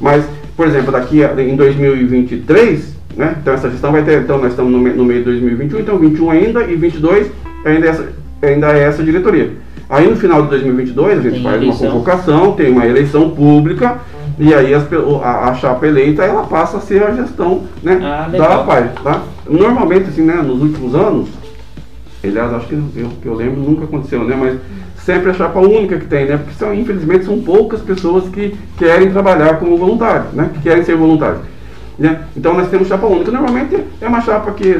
Mas, 0.00 0.24
por 0.56 0.66
exemplo, 0.68 0.92
daqui 0.92 1.24
a- 1.24 1.32
em 1.42 1.56
2023, 1.56 2.94
né? 3.16 3.34
Então 3.40 3.54
essa 3.54 3.70
gestão 3.70 3.92
vai 3.92 4.02
ter, 4.02 4.20
então 4.20 4.38
nós 4.38 4.50
estamos 4.50 4.70
no, 4.72 4.78
me- 4.78 4.90
no 4.92 5.04
meio 5.04 5.20
de 5.20 5.24
2021, 5.26 5.80
então 5.80 5.98
21 5.98 6.30
ainda 6.30 6.62
e 6.64 6.74
22 6.76 7.26
ainda 7.64 7.86
é 7.86 7.90
essa, 7.90 8.08
ainda 8.42 8.72
é 8.72 8.82
essa 8.84 9.02
diretoria. 9.02 9.50
Aí 9.88 10.08
no 10.08 10.16
final 10.16 10.42
de 10.42 10.48
2022 10.48 11.18
a 11.18 11.22
gente 11.22 11.32
Tem 11.34 11.42
faz 11.42 11.56
eleição. 11.56 11.86
uma 11.86 11.92
convocação, 11.92 12.52
tem 12.52 12.70
uma 12.72 12.86
eleição 12.86 13.30
pública 13.30 13.98
e 14.38 14.52
aí 14.54 14.74
as 14.74 14.84
a, 15.22 15.50
a 15.50 15.54
chapa 15.54 15.86
eleita 15.86 16.22
ela 16.24 16.44
passa 16.44 16.78
a 16.78 16.80
ser 16.80 17.02
a 17.02 17.12
gestão 17.12 17.62
né, 17.82 18.00
Ah, 18.02 18.28
da. 18.28 18.60
APAI. 18.62 18.90
Tá? 19.02 19.22
Normalmente, 19.48 20.08
assim, 20.08 20.22
né, 20.22 20.34
nos 20.34 20.60
últimos 20.60 20.94
anos, 20.94 21.28
aliás, 22.22 22.52
acho 22.52 22.66
que 22.66 22.74
eu, 22.74 23.08
que 23.22 23.26
eu 23.28 23.34
lembro 23.34 23.60
nunca 23.60 23.84
aconteceu, 23.84 24.24
né? 24.24 24.36
Mas 24.38 24.58
sempre 25.04 25.30
a 25.30 25.34
chapa 25.34 25.60
única 25.60 25.98
que 25.98 26.06
tem, 26.06 26.26
né? 26.26 26.38
Porque 26.38 26.54
são, 26.54 26.74
infelizmente 26.74 27.26
são 27.26 27.40
poucas 27.40 27.80
pessoas 27.80 28.28
que 28.28 28.56
querem 28.78 29.10
trabalhar 29.10 29.58
como 29.58 29.76
voluntários, 29.76 30.32
né? 30.32 30.50
Que 30.54 30.60
querem 30.60 30.82
ser 30.82 30.96
voluntários. 30.96 31.40
Né? 31.98 32.22
Então 32.36 32.54
nós 32.54 32.68
temos 32.68 32.88
chapa 32.88 33.06
única. 33.06 33.30
Normalmente 33.30 33.76
é 34.00 34.06
uma 34.06 34.20
chapa 34.20 34.50
que 34.52 34.76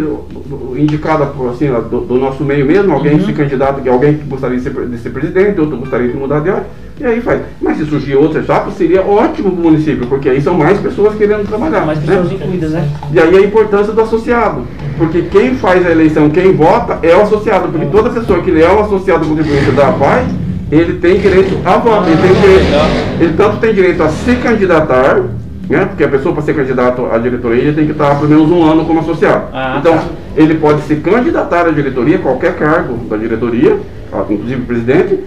indicada 0.76 1.26
por 1.26 1.50
assim 1.50 1.68
do, 1.68 2.00
do 2.00 2.14
nosso 2.16 2.42
meio 2.44 2.66
mesmo, 2.66 2.92
alguém 2.92 3.18
que 3.18 3.26
se 3.26 3.32
candidata, 3.32 3.80
que 3.80 3.88
alguém 3.88 4.14
que 4.14 4.24
gostaria 4.24 4.56
de 4.56 4.62
ser, 4.62 4.72
de 4.72 4.98
ser 4.98 5.10
presidente, 5.10 5.60
outro 5.60 5.76
gostaria 5.76 6.08
de 6.08 6.16
mudar 6.16 6.40
de 6.40 6.50
área, 6.50 6.66
e 7.00 7.04
aí 7.04 7.20
faz. 7.20 7.42
Mas 7.60 7.78
se 7.78 7.86
surgir 7.86 8.16
outra 8.16 8.42
chapa, 8.42 8.70
seria 8.72 9.02
ótimo 9.02 9.52
para 9.52 9.60
o 9.60 9.64
município, 9.64 10.06
porque 10.06 10.28
aí 10.28 10.40
são 10.40 10.54
mais 10.54 10.78
pessoas 10.78 11.14
querendo 11.14 11.46
trabalhar. 11.46 11.86
Mais 11.86 12.00
né? 12.00 12.16
pessoas 12.16 12.32
incluídas, 12.32 12.70
né? 12.72 12.88
E 13.12 13.20
aí 13.20 13.36
a 13.36 13.40
importância 13.40 13.92
do 13.92 14.00
associado. 14.00 14.62
Porque 14.98 15.22
quem 15.22 15.56
faz 15.56 15.84
a 15.86 15.90
eleição, 15.90 16.30
quem 16.30 16.52
vota, 16.52 16.98
é 17.02 17.14
o 17.16 17.22
associado. 17.22 17.68
Porque 17.68 17.86
toda 17.86 18.10
pessoa 18.10 18.40
que 18.40 18.62
é 18.62 18.72
um 18.72 18.80
associado 18.80 19.26
contribuinte 19.26 19.72
da 19.72 19.88
APAI, 19.88 20.24
ele 20.70 20.94
tem 20.94 21.18
direito 21.18 21.58
a 21.64 21.76
voto. 21.78 22.08
Ele, 22.08 22.16
tem 22.16 22.40
direito, 22.40 23.20
ele 23.20 23.32
tanto 23.34 23.56
tem 23.58 23.74
direito 23.74 24.02
a 24.02 24.08
se 24.08 24.36
candidatar, 24.36 25.22
né? 25.68 25.84
Porque 25.86 26.04
a 26.04 26.08
pessoa 26.08 26.34
para 26.34 26.42
ser 26.42 26.54
candidato 26.54 27.06
à 27.06 27.18
diretoria, 27.18 27.62
ele 27.62 27.72
tem 27.72 27.86
que 27.86 27.92
estar 27.92 28.16
pelo 28.16 28.28
menos 28.28 28.50
um 28.50 28.62
ano 28.62 28.84
como 28.84 29.00
associado. 29.00 29.48
Ah, 29.52 29.76
então, 29.80 29.96
tá. 29.96 30.04
ele 30.36 30.54
pode 30.56 30.82
se 30.82 30.96
candidatar 30.96 31.66
à 31.66 31.70
diretoria, 31.70 32.18
qualquer 32.18 32.56
cargo 32.56 32.96
da 33.08 33.16
diretoria, 33.16 33.78
ah, 34.12 34.24
inclusive 34.28 34.62
presidente, 34.62 35.20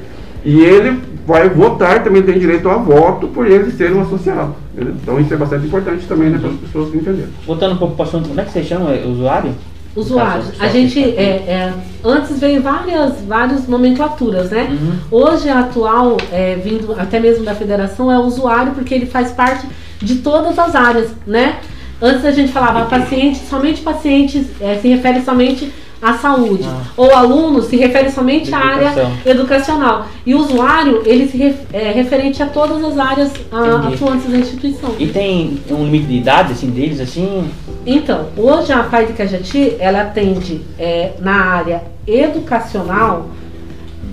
e 0.45 0.59
ele 0.61 1.01
vai 1.25 1.49
votar, 1.49 2.03
também 2.03 2.21
tem 2.21 2.39
direito 2.39 2.69
a 2.69 2.77
voto 2.77 3.27
por 3.27 3.45
ele 3.45 3.71
ser 3.71 3.91
um 3.93 4.01
associado. 4.01 4.55
entendeu? 4.73 4.95
Então 5.01 5.19
isso 5.19 5.33
é 5.33 5.37
bastante 5.37 5.67
importante 5.67 6.05
também 6.05 6.29
né, 6.29 6.37
para 6.39 6.49
as 6.49 6.55
pessoas 6.55 6.95
entenderem. 6.95 7.29
Voltando 7.45 7.73
um 7.73 7.77
pouco 7.77 7.95
para 7.95 8.05
o 8.05 8.07
assunto, 8.07 8.29
como 8.29 8.39
é 8.39 8.45
que 8.45 8.51
você 8.51 8.63
chama? 8.63 8.91
É 8.91 9.05
Usuário? 9.05 10.43
Só- 10.47 10.63
A 10.63 10.67
gente, 10.67 11.03
é, 11.03 11.43
é, 11.47 11.73
antes 12.03 12.39
veio 12.39 12.61
várias, 12.61 13.19
várias 13.27 13.67
nomenclaturas, 13.67 14.51
né? 14.51 14.69
Uhum. 14.69 15.19
Hoje 15.19 15.49
a 15.49 15.61
atual, 15.61 16.17
é, 16.31 16.55
vindo 16.55 16.93
até 16.97 17.19
mesmo 17.19 17.43
da 17.43 17.55
federação, 17.55 18.11
é 18.11 18.17
o 18.17 18.21
usuário 18.21 18.73
porque 18.73 18.93
ele 18.93 19.07
faz 19.07 19.31
parte 19.31 19.65
de 20.01 20.15
todas 20.15 20.57
as 20.59 20.75
áreas, 20.75 21.09
né? 21.25 21.57
Antes 22.01 22.25
a 22.25 22.31
gente 22.31 22.51
falava 22.51 22.85
paciente, 22.85 23.39
somente 23.49 23.81
pacientes, 23.81 24.45
é, 24.61 24.75
se 24.75 24.87
refere 24.87 25.21
somente 25.21 25.73
à 25.99 26.13
saúde. 26.13 26.63
Ah. 26.63 26.83
Ou 26.95 27.11
aluno 27.11 27.59
se 27.63 27.75
refere 27.75 28.11
somente 28.11 28.53
à 28.53 28.59
área 28.59 29.11
educacional. 29.25 30.05
E 30.23 30.35
o 30.35 30.39
usuário, 30.39 31.01
ele 31.05 31.27
se 31.27 31.35
ref- 31.37 31.65
é 31.73 31.91
referente 31.91 32.43
a 32.43 32.45
todas 32.45 32.83
as 32.83 32.99
áreas 32.99 33.31
Entendi. 33.31 33.95
atuantes 33.95 34.29
da 34.31 34.37
instituição. 34.37 34.91
E 34.99 35.07
tem 35.07 35.59
um 35.71 35.85
limite 35.85 36.05
de 36.05 36.17
idade, 36.17 36.53
assim, 36.53 36.69
deles, 36.69 36.99
assim? 36.99 37.49
Então, 37.83 38.27
hoje 38.37 38.71
a 38.71 38.83
PAI 38.83 39.07
de 39.07 39.13
Cajati, 39.13 39.75
ela 39.79 40.01
atende 40.01 40.61
é, 40.77 41.13
na 41.19 41.33
área 41.33 41.81
educacional 42.05 43.27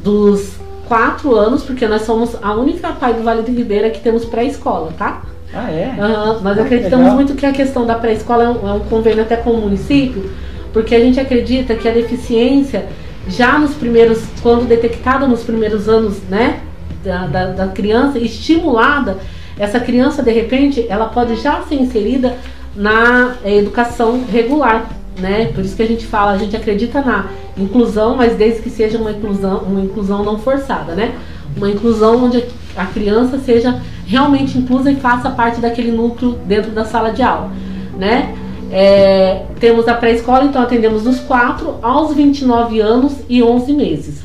dos 0.02 0.52
quatro 0.88 1.34
anos, 1.34 1.62
porque 1.62 1.86
nós 1.86 2.02
somos 2.02 2.34
a 2.42 2.54
única 2.54 2.92
PAI 2.92 3.14
do 3.14 3.22
Vale 3.22 3.42
do 3.42 3.52
Ribeira 3.52 3.90
que 3.90 4.00
temos 4.00 4.24
pré-escola, 4.24 4.92
tá? 4.96 5.22
Ah, 5.52 5.70
é? 5.70 5.94
Aham, 5.98 6.40
nós 6.42 6.58
Ah, 6.58 6.62
acreditamos 6.62 7.04
legal. 7.04 7.14
muito 7.14 7.34
que 7.34 7.46
a 7.46 7.52
questão 7.52 7.86
da 7.86 7.94
pré-escola 7.94 8.44
é 8.44 8.48
um, 8.48 8.68
é 8.68 8.72
um 8.72 8.80
convênio 8.80 9.22
até 9.22 9.36
com 9.36 9.50
o 9.50 9.60
município, 9.60 10.30
porque 10.72 10.94
a 10.94 11.00
gente 11.00 11.20
acredita 11.20 11.74
que 11.74 11.88
a 11.88 11.92
deficiência, 11.92 12.86
já 13.28 13.58
nos 13.58 13.74
primeiros, 13.74 14.22
quando 14.42 14.66
detectada 14.66 15.26
nos 15.28 15.42
primeiros 15.44 15.88
anos, 15.88 16.20
né, 16.28 16.60
da, 17.04 17.26
da, 17.26 17.46
da 17.52 17.68
criança, 17.68 18.18
estimulada, 18.18 19.18
essa 19.58 19.78
criança, 19.78 20.22
de 20.22 20.32
repente, 20.32 20.84
ela 20.88 21.06
pode 21.06 21.36
já 21.36 21.62
ser 21.62 21.76
inserida 21.76 22.34
na 22.74 23.36
eh, 23.44 23.58
educação 23.58 24.24
regular, 24.28 24.90
né? 25.20 25.52
Por 25.54 25.64
isso 25.64 25.76
que 25.76 25.82
a 25.82 25.86
gente 25.86 26.04
fala, 26.06 26.32
a 26.32 26.38
gente 26.38 26.56
acredita 26.56 27.00
na 27.00 27.26
inclusão, 27.56 28.16
mas 28.16 28.34
desde 28.36 28.62
que 28.62 28.70
seja 28.70 28.98
uma 28.98 29.12
inclusão, 29.12 29.58
uma 29.58 29.80
inclusão 29.80 30.24
não 30.24 30.38
forçada, 30.40 30.94
né? 30.94 31.14
Uma 31.56 31.70
inclusão 31.70 32.24
onde 32.24 32.44
a 32.76 32.86
criança 32.86 33.38
seja 33.38 33.80
realmente 34.06 34.58
inclusa 34.58 34.90
e 34.90 34.96
faça 34.96 35.30
parte 35.30 35.60
daquele 35.60 35.92
núcleo 35.92 36.38
dentro 36.46 36.70
da 36.72 36.84
sala 36.84 37.10
de 37.12 37.22
aula, 37.22 37.50
né? 37.96 38.34
É, 38.70 39.44
temos 39.60 39.86
a 39.86 39.94
pré-escola, 39.94 40.44
então 40.44 40.60
atendemos 40.60 41.04
dos 41.04 41.20
4 41.20 41.76
aos 41.80 42.12
29 42.14 42.80
anos 42.80 43.12
e 43.28 43.42
11 43.42 43.72
meses. 43.72 44.22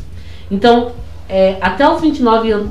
Então, 0.50 0.92
é, 1.30 1.58
até 1.62 1.88
os 1.88 2.02
29, 2.02 2.52
an 2.52 2.68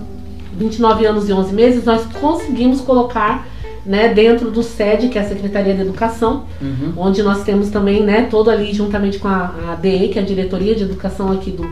29 0.57 1.07
anos 1.07 1.29
e 1.29 1.33
11 1.33 1.55
meses, 1.55 1.85
nós 1.85 2.05
conseguimos 2.21 2.81
colocar 2.81 3.47
né, 3.87 4.13
dentro 4.13 4.51
do 4.51 4.63
SED, 4.63 5.09
que 5.09 5.19
é 5.19 5.23
a 5.23 5.29
Secretaria 5.29 5.73
de 5.73 5.83
Educação, 5.83 6.45
Uhum. 6.61 6.93
onde 6.97 7.23
nós 7.23 7.45
temos 7.45 7.71
também, 7.71 8.03
né, 8.03 8.27
todo 8.29 8.51
ali 8.51 8.75
juntamente 8.75 9.19
com 9.19 9.29
a, 9.29 9.55
a 9.71 9.75
DE, 9.77 10.09
que 10.09 10.19
é 10.19 10.23
a 10.23 10.25
Diretoria 10.25 10.75
de 10.75 10.83
Educação 10.83 11.31
aqui 11.31 11.53
do 11.53 11.63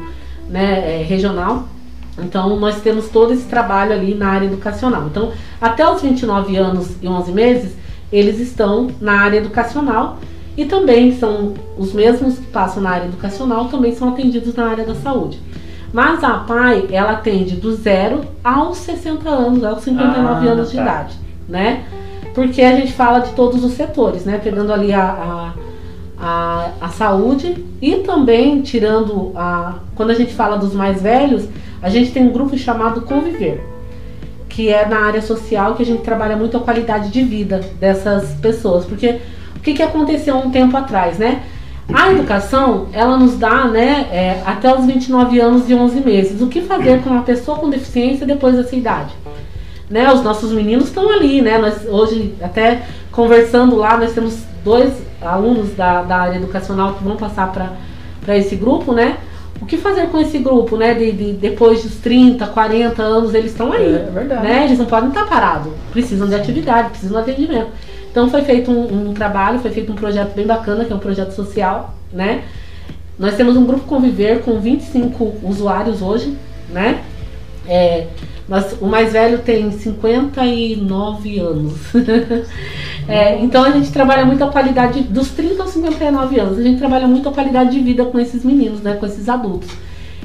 né, 0.49 1.01
é, 1.01 1.03
regional. 1.03 1.67
Então, 2.19 2.59
nós 2.59 2.81
temos 2.81 3.09
todo 3.09 3.33
esse 3.33 3.45
trabalho 3.45 3.93
ali 3.93 4.15
na 4.15 4.29
área 4.29 4.47
educacional. 4.47 5.07
Então, 5.07 5.33
até 5.61 5.89
os 5.89 6.01
29 6.03 6.57
anos 6.57 6.97
e 7.03 7.07
11 7.07 7.33
meses, 7.33 7.77
eles 8.13 8.41
estão 8.41 8.89
na 9.01 9.21
área 9.21 9.39
educacional 9.39 10.19
e 10.57 10.65
também 10.65 11.17
são 11.19 11.55
os 11.77 11.93
mesmos 11.93 12.39
que 12.39 12.47
passam 12.47 12.83
na 12.83 12.91
área 12.91 13.07
educacional, 13.07 13.67
também 13.67 13.95
são 13.95 14.09
atendidos 14.09 14.55
na 14.55 14.67
área 14.67 14.85
da 14.85 14.95
saúde. 14.95 15.39
Mas 15.93 16.25
a 16.25 16.31
PAI, 16.39 16.89
ela 16.91 17.13
atende 17.13 17.57
do 17.57 17.75
zero 17.75 18.23
aos 18.43 18.79
60 18.79 19.29
anos, 19.29 19.65
aos 19.65 19.83
59 19.83 20.49
Ah, 20.49 20.53
anos 20.53 20.71
de 20.71 20.77
tá. 20.77 20.83
idade, 20.83 21.17
né? 21.49 21.85
Porque 22.35 22.61
a 22.63 22.75
gente 22.77 22.93
fala 22.93 23.21
de 23.21 23.33
todos 23.33 23.65
os 23.65 23.73
setores, 23.73 24.25
né? 24.25 24.39
Pegando 24.43 24.73
ali 24.73 24.93
a, 24.93 25.03
a, 25.05 25.53
a, 26.19 26.71
a 26.81 26.89
saúde 26.89 27.65
e 27.81 27.97
também 27.97 28.63
tirando 28.63 29.33
a. 29.35 29.75
Quando 29.95 30.11
a 30.11 30.15
gente 30.15 30.33
fala 30.33 30.57
dos 30.57 30.73
mais 30.73 31.03
velhos, 31.03 31.49
a 31.83 31.89
gente 31.91 32.11
tem 32.11 32.23
um 32.23 32.33
grupo 32.33 32.57
chamado 32.57 33.03
Conviver, 33.03 33.63
que 34.49 34.69
é 34.69 34.87
na 34.87 35.01
área 35.01 35.21
social 35.21 35.75
que 35.75 35.83
a 35.83 35.87
gente 35.87 36.03
trabalha 36.03 36.37
muito 36.37 36.57
a 36.57 36.61
qualidade 36.61 37.11
de 37.11 37.23
vida 37.23 37.61
dessas 37.79 38.35
pessoas. 38.41 38.85
Porque 38.85 39.19
o 39.57 39.61
que, 39.61 39.75
que 39.75 39.83
aconteceu 39.83 40.37
um 40.37 40.51
tempo 40.51 40.77
atrás, 40.77 41.19
né? 41.19 41.43
A 41.93 42.11
educação, 42.11 42.89
ela 42.93 43.17
nos 43.17 43.39
dá, 43.39 43.67
né, 43.69 44.09
é, 44.11 44.43
até 44.45 44.75
os 44.75 44.85
29 44.87 45.39
anos 45.39 45.71
e 45.71 45.75
11 45.75 46.01
meses. 46.01 46.43
O 46.43 46.49
que 46.49 46.61
fazer 46.63 47.01
com 47.03 47.11
uma 47.11 47.23
pessoa 47.23 47.59
com 47.59 47.71
deficiência 47.71 48.27
depois 48.27 48.57
dessa 48.57 48.75
idade? 48.75 49.15
Né, 49.89 50.13
os 50.13 50.21
nossos 50.21 50.51
meninos 50.51 50.89
estão 50.89 51.09
ali, 51.09 51.41
né? 51.41 51.59
Nós 51.59 51.87
hoje 51.87 52.35
até 52.43 52.83
conversando 53.13 53.77
lá, 53.77 53.97
nós 53.97 54.13
temos 54.13 54.37
dois 54.65 54.93
alunos 55.23 55.75
da, 55.75 56.03
da 56.03 56.17
área 56.19 56.37
educacional 56.37 56.95
que 56.95 57.05
vão 57.05 57.17
passar 57.17 57.53
para 57.53 58.37
esse 58.37 58.57
grupo, 58.57 58.93
né? 58.93 59.17
O 59.61 59.65
que 59.65 59.79
fazer 59.79 60.09
com 60.09 60.21
esse 60.21 60.39
grupo, 60.39 60.77
né? 60.77 60.93
De, 60.95 61.13
de- 61.13 61.33
depois 61.33 61.83
dos 61.83 61.95
30, 61.97 62.47
40 62.49 63.03
anos, 63.03 63.33
eles 63.35 63.53
estão 63.53 63.73
aí. 63.73 63.95
É 63.95 64.11
verdade. 64.13 64.43
Né? 64.47 64.65
Eles 64.67 64.79
não 64.79 64.85
podem 64.87 65.09
estar 65.09 65.25
parados. 65.27 65.73
Precisam 65.93 66.29
de 66.29 66.35
atividade, 66.35 66.91
precisam 66.91 67.23
de 67.25 67.31
atendimento. 67.31 67.69
Então 68.11 68.29
foi 68.31 68.43
feito 68.43 68.71
um, 68.71 69.11
um 69.11 69.15
trabalho, 69.15 69.59
foi 69.61 69.71
feito 69.71 69.91
um 69.93 69.95
projeto 69.95 70.35
bem 70.35 70.47
bacana, 70.47 70.85
que 70.85 70.93
é 70.93 70.97
um 70.97 70.99
projeto 70.99 71.33
social, 71.33 71.95
né? 72.13 72.43
Nós 73.19 73.35
temos 73.35 73.57
um 73.57 73.65
grupo 73.65 73.85
Conviver 73.87 74.41
com 74.43 74.61
25 74.61 75.37
usuários 75.43 76.03
hoje, 76.03 76.37
né? 76.71 77.01
É, 77.67 78.07
nós- 78.47 78.77
o 78.81 78.87
mais 78.87 79.13
velho 79.13 79.39
tem 79.39 79.71
59 79.71 81.39
anos. 81.39 81.75
É, 83.09 83.39
então 83.39 83.63
a 83.63 83.71
gente 83.71 83.93
trabalha 83.93 84.25
muito 84.25 84.43
a 84.43 84.51
qualidade 84.51 85.01
dos 85.03 85.31
30 85.31 85.63
aos 85.63 85.71
59 85.73 86.41
anos. 86.41 86.59
A 86.59 86.63
gente 86.63 86.79
trabalha 86.79 87.07
muito 87.07 87.29
a 87.29 87.33
qualidade 87.33 87.71
de 87.71 87.81
vida 87.81 88.05
com 88.05 88.19
esses 88.19 88.45
meninos, 88.45 88.81
né, 88.81 88.95
com 88.95 89.07
esses 89.07 89.29
adultos. 89.29 89.69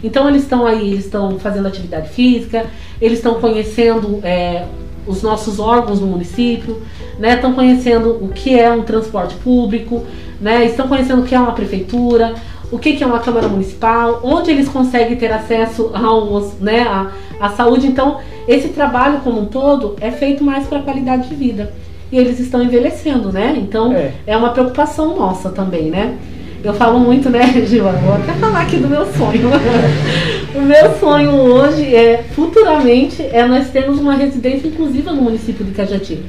Então 0.03 0.27
eles 0.27 0.43
estão 0.43 0.65
aí, 0.65 0.91
eles 0.91 1.05
estão 1.05 1.38
fazendo 1.38 1.67
atividade 1.67 2.09
física, 2.09 2.65
eles 2.99 3.19
estão 3.19 3.36
conhecendo 3.36 4.19
é, 4.23 4.65
os 5.05 5.21
nossos 5.21 5.59
órgãos 5.59 5.99
no 5.99 6.07
município, 6.07 6.82
né, 7.19 7.36
estão 7.36 7.53
conhecendo 7.53 8.17
o 8.21 8.29
que 8.29 8.59
é 8.59 8.71
um 8.71 8.82
transporte 8.82 9.36
público, 9.36 10.03
né, 10.39 10.65
estão 10.65 10.88
conhecendo 10.88 11.21
o 11.21 11.25
que 11.25 11.36
é 11.36 11.39
uma 11.39 11.51
prefeitura, 11.51 12.34
o 12.71 12.79
que, 12.79 12.93
que 12.93 13.03
é 13.03 13.07
uma 13.07 13.19
Câmara 13.19 13.47
Municipal, 13.47 14.21
onde 14.23 14.49
eles 14.49 14.67
conseguem 14.67 15.17
ter 15.17 15.32
acesso 15.32 15.91
ao, 15.93 16.41
né, 16.59 16.82
à, 16.82 17.11
à 17.39 17.49
saúde. 17.49 17.86
Então, 17.86 18.19
esse 18.47 18.69
trabalho 18.69 19.19
como 19.19 19.41
um 19.41 19.45
todo 19.45 19.95
é 20.01 20.09
feito 20.09 20.43
mais 20.43 20.65
para 20.65 20.79
a 20.79 20.82
qualidade 20.82 21.27
de 21.27 21.36
vida. 21.36 21.71
E 22.12 22.18
eles 22.18 22.39
estão 22.39 22.62
envelhecendo, 22.62 23.32
né? 23.32 23.55
Então, 23.57 23.93
É. 23.93 24.12
é 24.28 24.38
uma 24.38 24.49
preocupação 24.49 25.16
nossa 25.18 25.49
também, 25.49 25.89
né? 25.89 26.18
Eu 26.64 26.74
falo 26.74 26.99
muito, 26.99 27.30
né, 27.30 27.41
Gil? 27.66 27.84
Vou 27.86 28.14
até 28.14 28.34
falar 28.34 28.62
aqui 28.62 28.78
do 28.78 28.88
meu 28.88 29.05
sonho. 29.14 29.49
o 30.53 30.62
meu 30.62 30.99
sonho 30.99 31.32
hoje 31.32 31.95
é, 31.95 32.24
futuramente, 32.36 33.22
é 33.24 33.45
nós 33.45 33.70
termos 33.70 33.99
uma 33.99 34.14
residência 34.14 34.68
inclusiva 34.68 35.12
no 35.12 35.22
município 35.22 35.66
de 35.66 35.72
Cajati. 35.72 36.20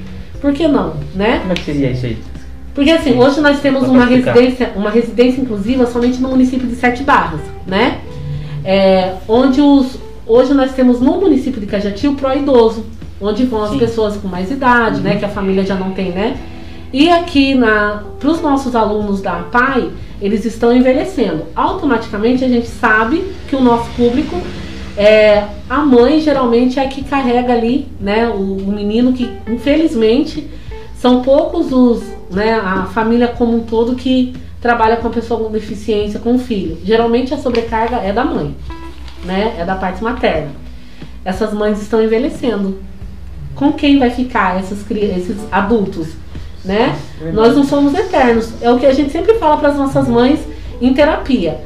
Por 0.40 0.52
que 0.52 0.66
não, 0.66 0.94
né? 1.14 1.38
Como 1.40 1.52
é 1.52 1.54
que 1.54 1.64
seria 1.64 1.90
isso 1.90 2.06
aí? 2.06 2.16
Porque 2.74 2.90
assim, 2.90 3.18
hoje 3.18 3.40
nós 3.40 3.60
temos 3.60 3.86
uma 3.86 4.04
explicar. 4.04 4.32
residência, 4.32 4.72
uma 4.74 4.90
residência 4.90 5.40
inclusiva 5.42 5.86
somente 5.86 6.18
no 6.22 6.28
município 6.30 6.66
de 6.66 6.74
Sete 6.76 7.02
Barras, 7.02 7.40
né? 7.66 7.98
É, 8.64 9.14
onde 9.28 9.60
os, 9.60 9.98
hoje 10.26 10.54
nós 10.54 10.72
temos 10.72 11.00
no 11.00 11.20
município 11.20 11.60
de 11.60 11.66
Cajati 11.66 12.08
o 12.08 12.14
pró-idoso, 12.14 12.86
onde 13.22 13.44
vão 13.44 13.62
as 13.62 13.70
Sim. 13.70 13.78
pessoas 13.78 14.16
com 14.16 14.28
mais 14.28 14.50
idade, 14.50 15.00
né? 15.00 15.16
Que 15.16 15.24
a 15.24 15.28
família 15.28 15.64
já 15.64 15.74
não 15.74 15.92
tem, 15.92 16.10
né? 16.10 16.36
E 16.92 17.08
aqui 17.08 17.56
para 18.18 18.28
os 18.28 18.42
nossos 18.42 18.76
alunos 18.76 19.22
da 19.22 19.38
APAI, 19.40 19.90
eles 20.20 20.44
estão 20.44 20.74
envelhecendo. 20.76 21.44
Automaticamente 21.56 22.44
a 22.44 22.48
gente 22.48 22.66
sabe 22.66 23.24
que 23.48 23.56
o 23.56 23.60
nosso 23.60 23.88
público 23.92 24.36
é, 24.96 25.44
a 25.70 25.78
mãe 25.78 26.20
geralmente 26.20 26.78
é 26.78 26.84
a 26.84 26.88
que 26.88 27.02
carrega 27.02 27.52
ali, 27.52 27.88
né, 27.98 28.28
o, 28.28 28.58
o 28.58 28.72
menino 28.72 29.12
que 29.12 29.30
infelizmente 29.48 30.50
são 30.94 31.22
poucos 31.22 31.72
os, 31.72 32.02
né, 32.30 32.54
a 32.54 32.84
família 32.86 33.28
como 33.28 33.56
um 33.56 33.60
todo 33.60 33.96
que 33.96 34.34
trabalha 34.60 34.98
com 34.98 35.08
a 35.08 35.10
pessoa 35.10 35.42
com 35.42 35.50
deficiência, 35.50 36.20
com 36.20 36.34
o 36.34 36.38
filho. 36.38 36.78
Geralmente 36.84 37.32
a 37.32 37.38
sobrecarga 37.38 37.96
é 37.96 38.12
da 38.12 38.24
mãe, 38.24 38.54
né, 39.24 39.56
é 39.58 39.64
da 39.64 39.74
parte 39.74 40.02
materna. 40.04 40.50
Essas 41.24 41.54
mães 41.54 41.80
estão 41.80 42.02
envelhecendo. 42.02 42.78
Com 43.54 43.72
quem 43.72 43.98
vai 43.98 44.10
ficar 44.10 44.58
essas, 44.58 44.82
cri- 44.82 45.04
esses 45.16 45.36
adultos, 45.50 46.08
né? 46.64 46.96
Nós 47.32 47.54
não 47.56 47.64
somos 47.64 47.94
eternos. 47.94 48.50
É 48.60 48.70
o 48.70 48.78
que 48.78 48.86
a 48.86 48.92
gente 48.92 49.10
sempre 49.10 49.34
fala 49.34 49.56
para 49.56 49.68
as 49.70 49.76
nossas 49.76 50.08
mães 50.08 50.40
em 50.80 50.92
terapia, 50.94 51.60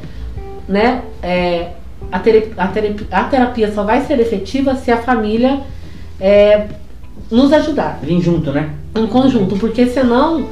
né? 0.67 1.01
É, 1.21 1.69
a, 2.11 2.19
tere- 2.19 2.53
a 2.57 2.67
terapia, 2.67 3.07
a 3.11 3.23
terapia 3.23 3.71
só 3.73 3.83
vai 3.83 4.01
ser 4.01 4.19
efetiva 4.19 4.75
se 4.75 4.91
a 4.91 4.97
família 4.97 5.61
é, 6.19 6.67
nos 7.31 7.51
ajudar 7.53 7.99
Vim 8.01 8.21
junto, 8.21 8.51
né? 8.51 8.69
em 8.95 9.05
conjunto, 9.07 9.55
porque 9.57 9.85
senão 9.87 10.47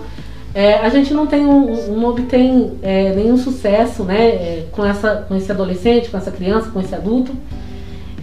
é, 0.53 0.75
a 0.75 0.89
gente 0.89 1.13
não 1.13 1.25
tem 1.25 1.45
um, 1.45 1.95
não 1.95 2.09
obtém 2.09 2.73
é, 2.83 3.13
nenhum 3.15 3.37
sucesso, 3.37 4.03
né, 4.03 4.27
é, 4.27 4.65
com 4.71 4.85
essa, 4.85 5.25
com 5.27 5.35
esse 5.35 5.51
adolescente, 5.51 6.09
com 6.09 6.17
essa 6.17 6.31
criança, 6.31 6.69
com 6.69 6.79
esse 6.79 6.93
adulto. 6.93 7.31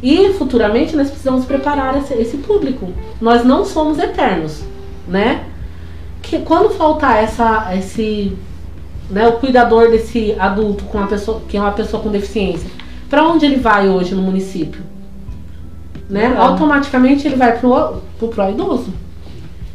E 0.03 0.33
futuramente 0.33 0.97
nós 0.97 1.09
precisamos 1.09 1.45
preparar 1.45 1.97
esse, 1.99 2.15
esse 2.15 2.37
público. 2.39 2.93
Nós 3.21 3.45
não 3.45 3.65
somos 3.65 3.99
eternos, 3.99 4.63
né? 5.07 5.45
Que 6.21 6.41
quando 6.41 6.71
faltar 6.71 7.23
essa, 7.23 7.75
esse, 7.77 8.37
né, 9.09 9.29
o 9.29 9.35
cuidador 9.35 9.91
desse 9.91 10.35
adulto 10.39 10.85
com 10.85 10.99
uma 10.99 11.07
pessoa 11.07 11.41
que 11.49 11.57
é 11.57 11.61
uma 11.61 11.73
pessoa 11.73 12.03
com 12.03 12.11
deficiência, 12.11 12.69
para 13.09 13.27
onde 13.27 13.47
ele 13.47 13.57
vai 13.57 13.89
hoje 13.89 14.15
no 14.15 14.23
município? 14.23 14.83
Né? 16.11 16.29
Legal. 16.29 16.51
Automaticamente 16.51 17.27
ele 17.27 17.37
vai 17.37 17.59
pro, 17.59 18.03
pro 18.19 18.29
pró-idoso 18.29 18.93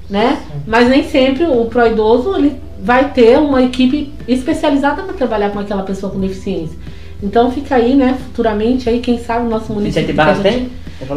né? 0.09 0.41
Mas 0.65 0.87
nem 0.89 1.03
sempre 1.03 1.45
o 1.45 1.65
pró-idoso 1.65 2.35
ele 2.35 2.59
vai 2.81 3.11
ter 3.11 3.37
uma 3.37 3.61
equipe 3.61 4.13
especializada 4.27 5.03
para 5.03 5.13
trabalhar 5.13 5.49
com 5.51 5.59
aquela 5.59 5.83
pessoa 5.83 6.11
com 6.11 6.19
deficiência. 6.19 6.77
Então 7.21 7.51
fica 7.51 7.75
aí, 7.75 7.95
né, 7.95 8.15
futuramente 8.25 8.89
aí, 8.89 8.99
quem 8.99 9.17
sabe 9.19 9.45
o 9.47 9.49
nosso 9.49 9.71
E 9.71 9.75
município. 9.75 10.05
sete 10.07 10.15
barras 10.15 10.37
gente- 10.37 10.53
tem? 10.53 10.69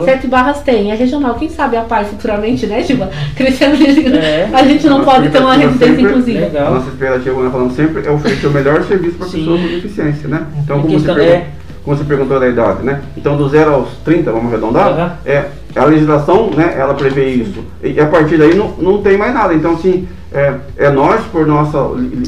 Sete 0.04 0.26
barras 0.26 0.60
tem, 0.60 0.90
é 0.90 0.94
regional. 0.94 1.34
Quem 1.36 1.48
sabe 1.48 1.76
a 1.76 1.82
PAI 1.82 2.04
futuramente, 2.04 2.66
né, 2.66 2.82
Giba? 2.82 3.10
Crescendo, 3.34 3.76
É. 4.16 4.48
a 4.52 4.62
gente 4.62 4.86
não 4.86 5.02
pode 5.04 5.30
ter 5.30 5.38
uma 5.38 5.54
residência 5.54 6.00
inclusiva. 6.02 6.38
A 6.38 6.42
Legal. 6.42 6.74
nossa 6.74 6.88
expectativa, 6.90 7.30
como 7.30 7.44
nós 7.44 7.52
falamos 7.52 7.74
sempre, 7.74 8.06
é 8.06 8.10
oferecer 8.10 8.46
o 8.46 8.50
melhor 8.50 8.82
serviço 8.84 9.16
para 9.16 9.26
a 9.26 9.30
Sim. 9.30 9.38
pessoa 9.38 9.58
com 9.58 9.66
deficiência, 9.66 10.28
né? 10.28 10.46
Então, 10.62 10.82
como 10.82 10.98
você, 10.98 11.06
pergun- 11.06 11.22
é. 11.22 11.46
como 11.82 11.96
você 11.96 12.04
perguntou 12.04 12.38
da 12.40 12.48
idade, 12.48 12.82
né? 12.82 13.00
Então, 13.16 13.36
do 13.38 13.48
0 13.48 13.72
aos 13.72 13.88
30, 14.04 14.30
vamos 14.30 14.52
arredondar, 14.52 14.88
Aham. 14.88 15.12
é, 15.24 15.44
a 15.74 15.84
legislação, 15.86 16.50
né, 16.50 16.74
ela 16.78 16.92
prevê 16.92 17.30
isso. 17.30 17.64
E 17.82 17.98
a 17.98 18.06
partir 18.06 18.36
daí 18.36 18.54
não, 18.54 18.68
não 18.78 19.00
tem 19.02 19.16
mais 19.16 19.32
nada. 19.32 19.54
Então, 19.54 19.72
assim, 19.74 20.06
é, 20.30 20.54
é 20.76 20.90
nós, 20.90 21.22
por 21.32 21.46
nossa 21.46 21.78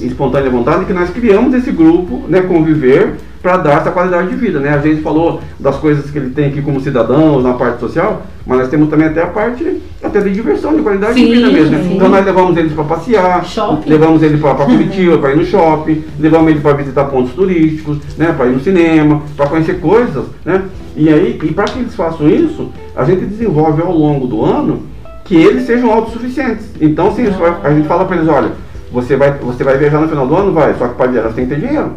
espontânea 0.01 0.49
vontade, 0.51 0.87
que 0.87 0.93
nós 0.95 1.11
criamos 1.11 1.53
esse 1.55 1.70
grupo, 1.70 2.23
né, 2.29 2.41
conviver, 2.41 3.16
para 3.43 3.57
dar 3.57 3.78
essa 3.80 3.90
qualidade 3.90 4.28
de 4.28 4.36
vida, 4.36 4.61
né? 4.61 4.70
A 4.70 4.78
gente 4.78 5.03
falou 5.03 5.40
das 5.59 5.76
coisas 5.76 6.09
que 6.11 6.16
ele 6.18 6.30
tem 6.30 6.47
aqui 6.47 6.62
como 6.62 6.80
cidadão, 6.80 7.40
na 7.43 7.55
parte 7.55 7.80
social, 7.80 8.22
mas 8.47 8.59
nós 8.61 8.68
temos 8.68 8.88
também 8.88 9.09
até 9.09 9.20
a 9.22 9.26
parte 9.26 9.82
até 10.03 10.20
de 10.20 10.30
diversão, 10.30 10.76
de 10.76 10.82
qualidade 10.82 11.14
Sim, 11.14 11.26
de 11.26 11.34
vida 11.34 11.51
mesmo. 11.51 11.70
né? 11.76 11.82
sim. 11.82 11.97
Então 11.97 12.09
nós 12.09 12.24
levamos 12.24 12.57
eles 12.57 12.72
para 12.72 12.84
passear, 12.84 13.45
Shopping. 13.45 13.90
levamos 13.90 14.22
ele 14.22 14.38
para 14.38 14.55
Curitiba, 14.64 15.18
para 15.18 15.32
ir 15.32 15.36
no 15.36 15.45
shopping, 15.45 16.05
levamos 16.20 16.51
ele 16.53 16.61
para 16.61 16.72
visitar 16.74 17.05
pontos 17.07 17.32
turísticos, 17.32 17.99
né, 18.16 18.32
para 18.36 18.47
ir 18.47 18.53
no 18.53 18.61
cinema, 18.61 19.22
para 19.36 19.47
conhecer 19.49 19.80
coisas, 19.80 20.24
né? 20.45 20.62
E 20.97 21.09
aí, 21.09 21.38
e 21.43 21.53
para 21.53 21.64
que 21.64 21.78
eles 21.80 21.95
façam 21.97 22.28
isso, 22.28 22.70
a 22.95 23.03
gente 23.05 23.24
desenvolve 23.24 23.82
ao 23.82 23.93
longo 23.93 24.26
do 24.26 24.45
ano 24.45 24.82
que 25.24 25.34
eles 25.36 25.64
sejam 25.66 25.90
autossuficientes. 25.90 26.66
Então, 26.80 27.12
eles 27.16 27.34
vai- 27.36 27.57
a 27.64 27.70
gente 27.72 27.88
fala 27.88 28.05
para 28.05 28.16
eles, 28.16 28.28
olha, 28.28 28.51
você 28.93 29.16
vai, 29.16 29.32
você 29.38 29.64
vai 29.64 29.78
viajar 29.78 30.01
no 30.01 30.09
final 30.09 30.26
do 30.26 30.36
ano, 30.36 30.53
vai, 30.53 30.74
só 30.74 30.86
que 30.88 30.95
para 30.95 31.11
viajar 31.11 31.28
você 31.30 31.34
tem 31.36 31.47
que 31.47 31.55
ter 31.55 31.61
dinheiro. 31.66 31.93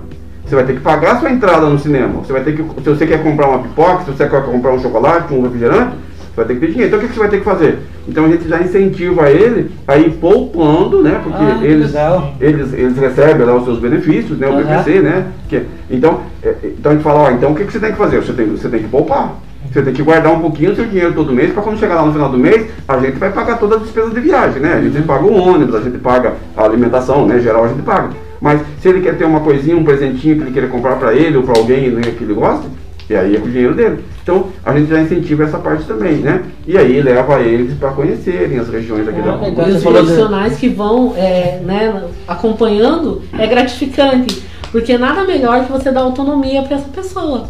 Você 0.45 0.55
vai 0.55 0.63
ter 0.63 0.73
que 0.73 0.81
pagar 0.81 1.13
a 1.13 1.19
sua 1.19 1.31
entrada 1.31 1.65
no 1.67 1.79
cinema. 1.79 2.19
Você 2.19 2.31
vai 2.31 2.43
ter 2.43 2.55
que, 2.55 2.63
se 2.63 2.89
você 2.89 3.07
quer 3.07 3.23
comprar 3.23 3.47
uma 3.47 3.59
pipoca, 3.59 4.03
se 4.05 4.11
você 4.11 4.27
quer 4.27 4.43
comprar 4.45 4.73
um 4.73 4.79
chocolate, 4.79 5.33
um 5.33 5.41
refrigerante, 5.41 5.95
você 6.17 6.35
vai 6.35 6.45
ter 6.45 6.53
que 6.53 6.59
ter 6.59 6.67
dinheiro. 6.67 6.87
Então 6.87 6.99
o 6.99 7.01
que 7.01 7.07
que 7.07 7.13
você 7.13 7.19
vai 7.19 7.29
ter 7.29 7.37
que 7.39 7.43
fazer? 7.43 7.79
Então 8.07 8.25
a 8.25 8.27
gente 8.27 8.47
já 8.47 8.59
incentiva 8.61 9.29
ele 9.29 9.71
a 9.87 9.97
ir 9.97 10.11
poupando, 10.11 11.01
né? 11.01 11.19
Porque 11.23 11.41
Ah, 11.41 11.59
eles, 11.63 11.93
legal. 11.93 12.33
eles, 12.39 12.73
eles 12.73 12.97
recebem 12.97 13.45
lá 13.45 13.55
os 13.55 13.65
seus 13.65 13.79
benefícios, 13.79 14.37
né? 14.37 14.47
O 14.47 14.51
Aham. 14.53 14.61
BPC, 14.63 14.99
né? 14.99 15.27
Que, 15.49 15.63
então, 15.89 16.21
é, 16.43 16.53
então 16.63 16.91
a 16.91 16.95
gente 16.95 17.03
fala, 17.03 17.19
ó, 17.21 17.31
então 17.31 17.51
o 17.51 17.55
que, 17.55 17.63
que 17.63 17.71
você 17.71 17.79
tem 17.79 17.91
que 17.91 17.97
fazer? 17.97 18.17
Você 18.21 18.33
tem, 18.33 18.45
você 18.47 18.69
tem 18.69 18.81
que 18.81 18.87
poupar. 18.87 19.33
Você 19.71 19.81
tem 19.81 19.93
que 19.93 20.03
guardar 20.03 20.31
um 20.31 20.39
pouquinho 20.41 20.69
do 20.69 20.75
seu 20.75 20.85
dinheiro 20.85 21.13
todo 21.13 21.33
mês 21.33 21.51
para 21.51 21.63
quando 21.63 21.79
chegar 21.79 21.95
lá 21.95 22.05
no 22.05 22.13
final 22.13 22.29
do 22.29 22.37
mês, 22.37 22.67
a 22.87 22.97
gente 22.99 23.17
vai 23.17 23.31
pagar 23.31 23.57
todas 23.57 23.77
as 23.77 23.83
despesas 23.85 24.13
de 24.13 24.19
viagem, 24.19 24.61
né? 24.61 24.75
A 24.75 24.81
gente 24.81 25.01
paga 25.01 25.25
o 25.25 25.33
ônibus, 25.35 25.73
a 25.73 25.81
gente 25.81 25.97
paga 25.97 26.33
a 26.55 26.63
alimentação, 26.63 27.25
né? 27.25 27.39
Geral 27.39 27.65
a 27.65 27.67
gente 27.69 27.81
paga. 27.81 28.09
Mas 28.45 28.61
se 28.79 28.87
ele 28.87 29.01
quer 29.01 29.17
ter 29.17 29.25
uma 29.25 29.39
coisinha, 29.39 29.75
um 29.75 29.83
presentinho 29.83 30.35
que 30.35 30.43
ele 30.43 30.51
queira 30.51 30.67
comprar 30.67 30.97
para 30.97 31.15
ele 31.15 31.35
ou 31.35 31.41
para 31.41 31.57
alguém 31.57 31.89
né, 31.89 32.13
que 32.15 32.23
ele 32.23 32.35
gosta, 32.35 32.67
e 33.09 33.15
aí 33.15 33.35
é 33.35 33.39
com 33.39 33.47
o 33.47 33.51
dinheiro 33.51 33.73
dele. 33.73 34.05
Então 34.21 34.49
a 34.63 34.77
gente 34.77 34.87
já 34.87 35.01
incentiva 35.01 35.45
essa 35.45 35.57
parte 35.57 35.85
também, 35.85 36.17
né? 36.17 36.43
E 36.67 36.77
aí 36.77 37.01
leva 37.01 37.39
eles 37.39 37.73
para 37.73 37.89
conhecerem 37.89 38.59
as 38.59 38.69
regiões 38.69 39.07
aqui 39.07 39.19
Ah, 39.19 39.31
da. 39.31 39.47
E 39.47 39.51
Você 39.51 39.77
os 39.77 39.83
profissionais 39.83 40.57
que 40.57 40.69
vão 40.69 41.15
é, 41.17 41.59
né, 41.65 42.03
acompanhando 42.27 43.23
é 43.35 43.47
gratificante, 43.47 44.43
porque 44.71 44.95
nada 44.95 45.23
melhor 45.23 45.65
que 45.65 45.71
você 45.71 45.91
dar 45.91 46.01
autonomia 46.01 46.61
para 46.61 46.77
essa 46.77 46.89
pessoa. 46.89 47.47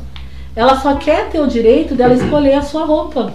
Ela 0.56 0.78
só 0.78 0.96
quer 0.96 1.28
ter 1.28 1.42
o 1.42 1.48
direito 1.48 1.94
dela 1.94 2.14
escolher 2.14 2.54
a 2.54 2.62
sua 2.62 2.86
roupa, 2.86 3.34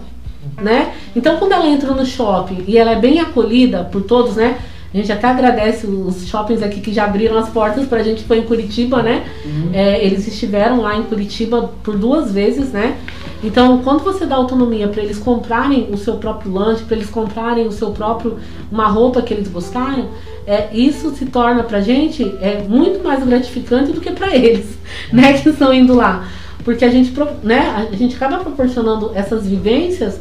né? 0.62 0.94
Então 1.14 1.36
quando 1.36 1.52
ela 1.52 1.68
entra 1.68 1.92
no 1.92 2.06
shopping 2.06 2.64
e 2.66 2.78
ela 2.78 2.92
é 2.92 2.96
bem 2.96 3.20
acolhida 3.20 3.84
por 3.84 4.00
todos, 4.00 4.36
né? 4.36 4.56
A 4.92 4.96
gente 4.96 5.12
até 5.12 5.28
agradece 5.28 5.86
os 5.86 6.26
shoppings 6.26 6.62
aqui 6.62 6.80
que 6.80 6.92
já 6.92 7.04
abriram 7.04 7.38
as 7.38 7.48
portas 7.48 7.86
pra 7.86 8.02
gente 8.02 8.22
que 8.22 8.28
foi 8.28 8.38
em 8.38 8.42
Curitiba, 8.42 9.02
né? 9.02 9.24
É, 9.72 10.04
eles 10.04 10.26
estiveram 10.26 10.80
lá 10.80 10.96
em 10.96 11.04
Curitiba 11.04 11.70
por 11.84 11.96
duas 11.96 12.32
vezes, 12.32 12.72
né? 12.72 12.96
Então, 13.42 13.78
quando 13.82 14.02
você 14.02 14.26
dá 14.26 14.34
autonomia 14.34 14.88
para 14.88 15.02
eles 15.02 15.18
comprarem 15.18 15.88
o 15.90 15.96
seu 15.96 16.16
próprio 16.16 16.52
lanche, 16.52 16.82
para 16.82 16.96
eles 16.96 17.08
comprarem 17.08 17.66
o 17.66 17.72
seu 17.72 17.90
próprio 17.92 18.38
uma 18.70 18.88
roupa 18.88 19.22
que 19.22 19.32
eles 19.32 19.48
gostaram, 19.48 20.08
é, 20.46 20.68
isso 20.72 21.10
se 21.14 21.26
torna 21.26 21.62
pra 21.62 21.80
gente 21.80 22.22
é 22.40 22.64
muito 22.68 23.02
mais 23.02 23.24
gratificante 23.24 23.92
do 23.92 24.00
que 24.00 24.10
para 24.10 24.34
eles, 24.36 24.76
né, 25.12 25.34
que 25.34 25.48
estão 25.48 25.72
indo 25.72 25.94
lá, 25.94 26.28
porque 26.64 26.84
a 26.84 26.90
gente, 26.90 27.12
né, 27.42 27.88
a 27.90 27.96
gente 27.96 28.16
acaba 28.16 28.38
proporcionando 28.38 29.12
essas 29.14 29.46
vivências 29.46 30.20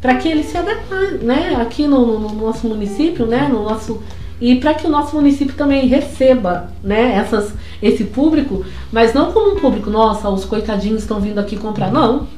para 0.00 0.14
que 0.16 0.28
eles 0.28 0.46
se 0.46 0.56
adequem, 0.56 1.18
né, 1.22 1.56
aqui 1.60 1.86
no, 1.86 2.06
no- 2.06 2.28
no 2.28 2.46
nosso 2.46 2.66
município, 2.68 3.26
né, 3.26 3.48
no 3.50 3.64
nosso 3.64 4.00
e 4.40 4.54
para 4.54 4.72
que 4.74 4.86
o 4.86 4.90
nosso 4.90 5.16
município 5.16 5.54
também 5.56 5.88
receba, 5.88 6.70
né, 6.84 7.14
essas, 7.16 7.52
esse 7.82 8.04
público, 8.04 8.64
mas 8.92 9.12
não 9.12 9.32
como 9.32 9.54
um 9.56 9.56
público, 9.60 9.90
nossa, 9.90 10.28
os 10.30 10.44
coitadinhos 10.44 11.02
estão 11.02 11.18
vindo 11.18 11.40
aqui 11.40 11.56
comprar, 11.56 11.90
não. 11.90 12.28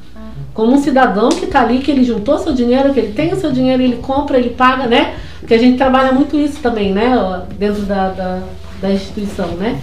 Como 0.53 0.73
um 0.73 0.81
cidadão 0.81 1.29
que 1.29 1.45
está 1.45 1.61
ali, 1.61 1.77
que 1.79 1.91
ele 1.91 2.03
juntou 2.03 2.39
seu 2.39 2.53
dinheiro, 2.53 2.91
que 2.93 2.99
ele 2.99 3.13
tem 3.13 3.31
o 3.31 3.35
seu 3.39 3.51
dinheiro, 3.51 3.81
ele 3.83 3.97
compra, 3.97 4.37
ele 4.39 4.49
paga, 4.49 4.87
né? 4.87 5.15
Porque 5.39 5.53
a 5.53 5.57
gente 5.59 5.77
trabalha 5.77 6.11
muito 6.11 6.35
isso 6.37 6.59
também, 6.59 6.91
né? 6.91 7.13
Dentro 7.57 7.83
da, 7.83 8.09
da, 8.09 8.39
da 8.81 8.91
instituição, 8.91 9.47
né? 9.49 9.79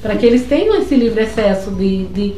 Para 0.00 0.14
que 0.16 0.24
eles 0.24 0.46
tenham 0.46 0.76
esse 0.76 0.94
livre 0.94 1.22
acesso 1.24 1.72
de, 1.72 2.04
de 2.06 2.34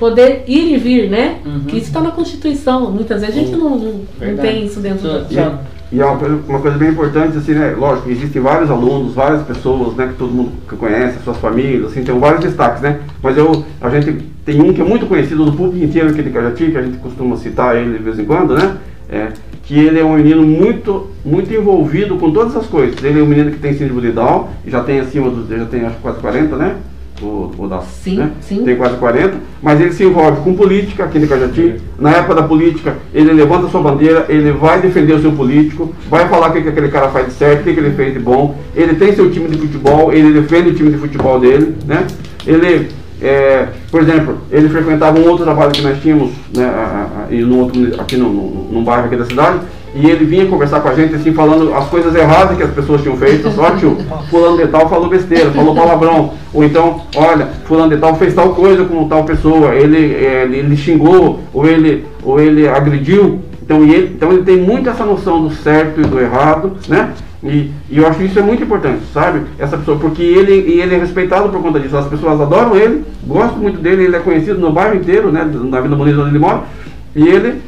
poder 0.00 0.44
ir 0.48 0.74
e 0.74 0.78
vir, 0.78 1.10
né? 1.10 1.36
Uhum. 1.44 1.60
Que 1.60 1.76
isso 1.76 1.88
está 1.88 2.00
na 2.00 2.10
Constituição. 2.10 2.90
Muitas 2.90 3.20
vezes 3.20 3.36
a 3.36 3.38
gente 3.38 3.52
não, 3.54 3.78
não, 3.78 4.36
tem 4.40 4.64
isso 4.64 4.80
dentro 4.80 5.06
Só- 5.06 5.18
da. 5.28 5.58
E 5.92 6.00
é 6.00 6.06
uma 6.06 6.16
coisa, 6.16 6.38
uma 6.48 6.60
coisa 6.60 6.78
bem 6.78 6.88
importante, 6.88 7.36
assim, 7.36 7.52
né? 7.52 7.74
Lógico, 7.76 8.08
existem 8.08 8.40
vários 8.40 8.70
alunos, 8.70 9.12
várias 9.12 9.42
pessoas, 9.42 9.94
né? 9.96 10.06
Que 10.06 10.14
todo 10.14 10.32
mundo 10.32 10.52
que 10.68 10.76
conhece, 10.76 11.18
suas 11.22 11.36
famílias, 11.36 11.90
assim, 11.90 12.02
tem 12.04 12.18
vários 12.18 12.42
destaques, 12.42 12.80
né? 12.80 13.00
Mas 13.20 13.36
eu, 13.36 13.64
a 13.80 13.90
gente 13.90 14.24
tem 14.44 14.60
um 14.62 14.72
que 14.72 14.80
é 14.80 14.84
muito 14.84 15.06
conhecido 15.06 15.44
do 15.44 15.52
público 15.52 15.84
inteiro 15.84 16.08
aqui 16.08 16.22
de 16.22 16.30
Cajati, 16.30 16.70
que 16.70 16.78
a 16.78 16.82
gente 16.82 16.98
costuma 16.98 17.36
citar 17.36 17.76
ele 17.76 17.98
de 17.98 18.04
vez 18.04 18.18
em 18.18 18.24
quando, 18.24 18.54
né? 18.54 18.76
É, 19.08 19.28
que 19.64 19.76
ele 19.76 19.98
é 19.98 20.04
um 20.04 20.14
menino 20.14 20.42
muito, 20.44 21.10
muito 21.24 21.52
envolvido 21.52 22.16
com 22.16 22.30
todas 22.30 22.56
as 22.56 22.66
coisas. 22.66 23.02
Ele 23.02 23.18
é 23.18 23.22
um 23.22 23.26
menino 23.26 23.50
que 23.50 23.58
tem 23.58 23.74
síndrome 23.74 24.00
de 24.02 24.12
Down, 24.12 24.48
já 24.68 24.84
tem 24.84 25.00
acima 25.00 25.28
dos, 25.28 25.48
já 25.48 25.66
tem 25.66 25.84
acho 25.84 25.96
que 25.96 26.02
quase 26.02 26.20
40, 26.20 26.56
né? 26.56 26.76
Da, 27.68 27.80
Sim, 27.80 28.16
né? 28.16 28.30
sim. 28.40 28.64
tem 28.64 28.76
quase 28.76 28.96
40, 28.96 29.34
mas 29.62 29.80
ele 29.80 29.92
se 29.92 30.04
envolve 30.04 30.40
com 30.42 30.54
política 30.54 31.04
aqui 31.04 31.18
no 31.18 31.26
Cajati. 31.28 31.76
Na 31.98 32.10
época 32.12 32.34
da 32.36 32.42
política, 32.42 32.96
ele 33.12 33.32
levanta 33.32 33.68
sua 33.68 33.82
bandeira, 33.82 34.26
ele 34.28 34.52
vai 34.52 34.80
defender 34.80 35.12
o 35.14 35.20
seu 35.20 35.32
político, 35.32 35.94
vai 36.08 36.28
falar 36.28 36.50
o 36.50 36.52
que, 36.52 36.62
que 36.62 36.68
aquele 36.68 36.88
cara 36.88 37.08
faz 37.08 37.26
de 37.26 37.32
certo, 37.34 37.60
o 37.60 37.64
que, 37.64 37.74
que 37.74 37.80
ele 37.80 37.90
fez 37.94 38.12
de 38.14 38.18
bom. 38.18 38.56
Ele 38.74 38.94
tem 38.94 39.14
seu 39.14 39.30
time 39.30 39.48
de 39.48 39.58
futebol, 39.58 40.12
ele 40.12 40.32
defende 40.40 40.70
o 40.70 40.74
time 40.74 40.90
de 40.90 40.96
futebol 40.98 41.38
dele, 41.38 41.74
né? 41.86 42.06
Ele, 42.46 42.88
é, 43.20 43.66
por 43.90 44.00
exemplo, 44.00 44.38
ele 44.50 44.68
frequentava 44.68 45.18
um 45.18 45.28
outro 45.28 45.44
trabalho 45.44 45.72
que 45.72 45.82
nós 45.82 46.00
tínhamos, 46.00 46.30
né, 46.56 46.64
a- 46.64 47.26
a- 47.28 47.34
e 47.34 47.42
no 47.42 47.58
outro, 47.60 48.00
aqui 48.00 48.16
no, 48.16 48.30
no, 48.32 48.72
num 48.72 48.82
bairro 48.82 49.06
aqui 49.06 49.16
da 49.16 49.26
cidade, 49.26 49.60
e 49.94 50.08
ele 50.08 50.24
vinha 50.24 50.46
conversar 50.46 50.80
com 50.80 50.88
a 50.88 50.94
gente, 50.94 51.14
assim, 51.14 51.32
falando 51.32 51.74
as 51.74 51.88
coisas 51.88 52.14
erradas 52.14 52.56
que 52.56 52.62
as 52.62 52.70
pessoas 52.70 53.02
tinham 53.02 53.16
feito. 53.16 53.50
Só, 53.50 53.70
tio, 53.72 53.96
fulano 54.30 54.56
de 54.56 54.68
tal 54.68 54.88
falou 54.88 55.08
besteira, 55.08 55.50
falou 55.50 55.74
palavrão. 55.74 56.32
Ou 56.52 56.64
então, 56.64 57.02
olha, 57.16 57.48
fulano 57.64 57.94
de 57.94 58.00
tal 58.00 58.14
fez 58.16 58.34
tal 58.34 58.54
coisa 58.54 58.84
com 58.84 59.08
tal 59.08 59.24
pessoa, 59.24 59.74
ele, 59.74 59.98
ele, 59.98 60.58
ele 60.58 60.76
xingou, 60.76 61.40
ou 61.52 61.66
ele, 61.66 62.06
ou 62.22 62.40
ele 62.40 62.68
agrediu. 62.68 63.40
Então 63.62 63.82
ele, 63.82 64.12
então 64.14 64.32
ele 64.32 64.42
tem 64.42 64.56
muito 64.56 64.88
essa 64.88 65.04
noção 65.04 65.42
do 65.42 65.50
certo 65.54 66.00
e 66.00 66.04
do 66.04 66.20
errado, 66.20 66.72
né? 66.88 67.12
E, 67.42 67.70
e 67.88 67.98
eu 67.98 68.06
acho 68.06 68.18
que 68.18 68.26
isso 68.26 68.38
é 68.38 68.42
muito 68.42 68.62
importante, 68.62 69.00
sabe? 69.14 69.42
Essa 69.58 69.78
pessoa, 69.78 69.98
porque 69.98 70.22
ele, 70.22 70.52
ele 70.52 70.94
é 70.94 70.98
respeitado 70.98 71.48
por 71.48 71.62
conta 71.62 71.80
disso. 71.80 71.96
As 71.96 72.06
pessoas 72.06 72.40
adoram 72.40 72.76
ele, 72.76 73.04
gostam 73.26 73.58
muito 73.58 73.80
dele, 73.80 74.04
ele 74.04 74.16
é 74.16 74.20
conhecido 74.20 74.58
no 74.58 74.72
bairro 74.72 74.96
inteiro, 74.96 75.32
né? 75.32 75.48
Na 75.64 75.80
Vila 75.80 75.96
Bonita 75.96 76.20
onde 76.20 76.30
ele 76.30 76.38
mora. 76.38 76.62
E 77.16 77.26
ele, 77.26 77.60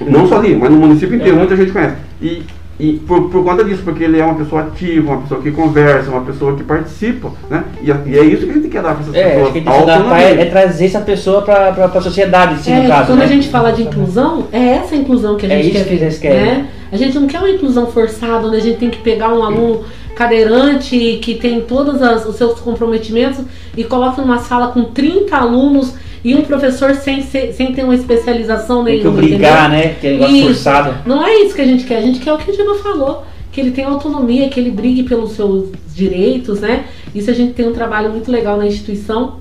não 0.00 0.26
só 0.26 0.36
ali, 0.38 0.56
mas 0.56 0.70
no 0.70 0.76
município 0.78 1.16
inteiro, 1.16 1.36
muita 1.36 1.56
gente 1.56 1.72
conhece. 1.72 1.94
E, 2.20 2.42
e 2.80 2.94
por, 3.06 3.30
por 3.30 3.44
conta 3.44 3.62
disso, 3.62 3.82
porque 3.84 4.02
ele 4.02 4.18
é 4.18 4.24
uma 4.24 4.34
pessoa 4.34 4.62
ativa, 4.62 5.12
uma 5.12 5.22
pessoa 5.22 5.40
que 5.40 5.50
conversa, 5.52 6.10
uma 6.10 6.22
pessoa 6.22 6.56
que 6.56 6.64
participa, 6.64 7.30
né? 7.48 7.62
E, 7.82 7.92
a- 7.92 8.00
e 8.04 8.18
é 8.18 8.24
isso 8.24 8.44
que 8.44 8.50
a 8.50 8.54
gente 8.54 8.68
quer 8.68 8.82
dar 8.82 8.94
para 8.94 9.02
essas 9.02 9.14
É, 9.14 9.20
acho 9.20 9.30
pessoas. 9.34 9.52
que 9.52 9.58
a 9.58 9.60
gente 9.60 9.70
tem 9.70 9.80
que 9.80 9.86
dar 9.86 9.94
autonomia. 9.98 10.24
é, 10.26 10.40
é 10.40 10.44
trazer 10.46 10.86
essa 10.86 11.00
pessoa 11.00 11.42
pra, 11.42 11.70
pra, 11.72 11.88
pra 11.88 12.00
sociedade, 12.00 12.54
assim, 12.54 12.72
É, 12.72 12.82
no 12.82 12.88
caso, 12.88 13.06
quando 13.06 13.18
né? 13.20 13.24
a 13.24 13.28
gente 13.28 13.48
fala 13.48 13.70
de 13.72 13.82
inclusão, 13.82 14.46
é 14.52 14.58
essa 14.76 14.96
inclusão 14.96 15.36
que 15.36 15.46
a 15.46 15.48
É 15.52 15.62
gente 15.62 15.76
isso 15.76 15.84
quer. 15.84 15.96
que 15.98 16.02
eles 16.04 16.18
querem. 16.18 16.40
Né? 16.44 16.66
A 16.90 16.96
gente 16.96 17.18
não 17.18 17.26
quer 17.28 17.38
uma 17.38 17.50
inclusão 17.50 17.86
forçada, 17.86 18.46
onde 18.48 18.56
a 18.56 18.60
gente 18.60 18.78
tem 18.78 18.90
que 18.90 18.98
pegar 18.98 19.28
um 19.32 19.42
aluno 19.44 19.84
cadeirante 20.16 21.18
que 21.22 21.34
tem 21.36 21.60
todos 21.60 22.00
as- 22.02 22.26
os 22.26 22.36
seus 22.36 22.58
comprometimentos 22.60 23.40
e 23.76 23.84
coloca 23.84 24.20
numa 24.20 24.38
sala 24.38 24.68
com 24.68 24.84
30 24.84 25.36
alunos 25.36 25.94
e 26.24 26.34
um 26.34 26.42
professor 26.42 26.94
sem, 26.94 27.22
sem 27.22 27.72
ter 27.74 27.84
uma 27.84 27.94
especialização 27.94 28.82
Tem 28.82 28.98
que 28.98 29.04
nenhuma. 29.04 29.18
obrigar, 29.22 29.68
entendeu? 29.70 29.88
né? 29.90 29.96
Que 30.00 30.06
é 30.06 30.10
negócio 30.12 30.36
Isso. 30.36 30.46
forçado. 30.46 30.94
Não 31.06 31.24
é 31.24 31.34
isso 31.42 31.54
que 31.54 31.60
a 31.60 31.66
gente 31.66 31.84
quer, 31.84 31.98
a 31.98 32.02
gente 32.02 32.18
quer 32.20 32.32
o 32.32 32.38
que 32.38 32.50
o 32.50 32.54
Diego 32.54 32.74
falou, 32.76 33.24
que 33.52 33.60
ele 33.60 33.70
tenha 33.70 33.88
autonomia, 33.88 34.48
que 34.48 34.58
ele 34.58 34.70
brigue 34.70 35.02
pelos 35.02 35.32
seus 35.32 35.68
direitos, 35.94 36.60
né? 36.60 36.86
Isso 37.14 37.30
a 37.30 37.34
gente 37.34 37.52
tem 37.52 37.68
um 37.68 37.72
trabalho 37.72 38.10
muito 38.10 38.30
legal 38.32 38.56
na 38.56 38.66
instituição, 38.66 39.38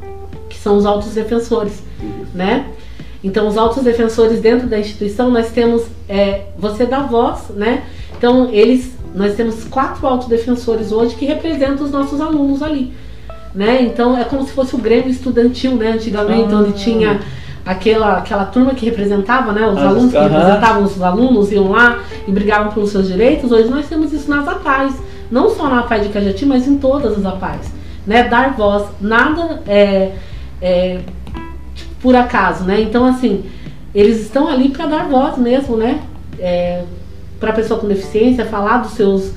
que 0.50 0.58
são 0.58 0.78
os 0.78 0.86
autos 0.86 1.14
defensores, 1.14 1.82
né? 2.36 2.68
Então, 3.24 3.48
os 3.48 3.58
autos 3.58 3.82
defensores 3.84 4.42
dentro 4.42 4.68
da 4.68 4.78
instituição, 4.78 5.32
nós 5.32 5.50
temos, 5.52 5.84
é, 6.10 6.42
você 6.60 6.86
dá 6.86 7.00
voz, 7.00 7.50
né? 7.56 7.84
Então, 8.18 8.50
eles, 8.52 8.92
nós 9.16 9.36
temos 9.36 9.64
quatro 9.64 10.06
autodefensores 10.06 10.92
hoje 10.92 11.16
que 11.16 11.26
representam 11.26 11.86
os 11.86 11.92
nossos 11.92 12.20
alunos 12.20 12.62
ali, 12.62 12.92
né? 13.54 13.82
Então, 13.82 14.18
é 14.18 14.24
como 14.24 14.44
se 14.46 14.52
fosse 14.54 14.76
o 14.76 14.78
Grêmio 14.80 15.10
Estudantil, 15.10 15.76
né? 15.76 15.92
Antigamente, 15.92 16.54
Ah. 16.54 16.58
onde 16.58 16.74
tinha 16.74 17.20
aquela, 17.66 18.18
aquela 18.18 18.46
turma 18.46 18.74
que 18.74 18.86
representava, 18.86 19.52
né? 19.52 19.66
Os 19.68 19.78
As- 19.78 19.84
alunos 19.84 20.12
que 20.12 20.18
aham. 20.18 20.28
representavam 20.28 20.84
os 20.84 21.02
alunos, 21.02 21.52
iam 21.52 21.72
lá 21.72 22.00
e 22.28 22.32
brigavam 22.32 22.72
pelos 22.74 22.90
seus 22.92 23.08
direitos. 23.08 23.52
Hoje 23.52 23.70
nós 23.70 23.88
temos 23.88 24.12
isso 24.12 24.30
nas 24.30 24.48
APAES, 24.48 24.96
não 25.32 25.50
só 25.50 25.68
na 25.70 25.80
APAE 25.82 26.02
de 26.02 26.10
Cajati, 26.10 26.46
mas 26.46 26.68
em 26.68 26.78
todas 26.78 27.18
as 27.18 27.26
APAES, 27.26 27.72
né? 28.06 28.24
Dar 28.24 28.54
voz, 28.56 28.86
nada 29.00 29.62
é, 29.68 30.12
é 30.62 31.00
por 32.02 32.16
acaso, 32.16 32.64
né? 32.66 32.82
Então, 32.82 33.06
assim, 33.06 33.46
eles 33.96 34.22
estão 34.22 34.48
ali 34.50 34.70
para 34.70 34.86
dar 34.88 35.08
voz 35.08 35.38
mesmo, 35.38 35.78
né? 35.78 36.02
É, 36.40 36.82
para 37.40 37.52
a 37.52 37.54
pessoa 37.54 37.80
com 37.80 37.88
deficiência, 37.88 38.46
falar 38.46 38.78
dos 38.80 38.92
seus, 38.92 39.32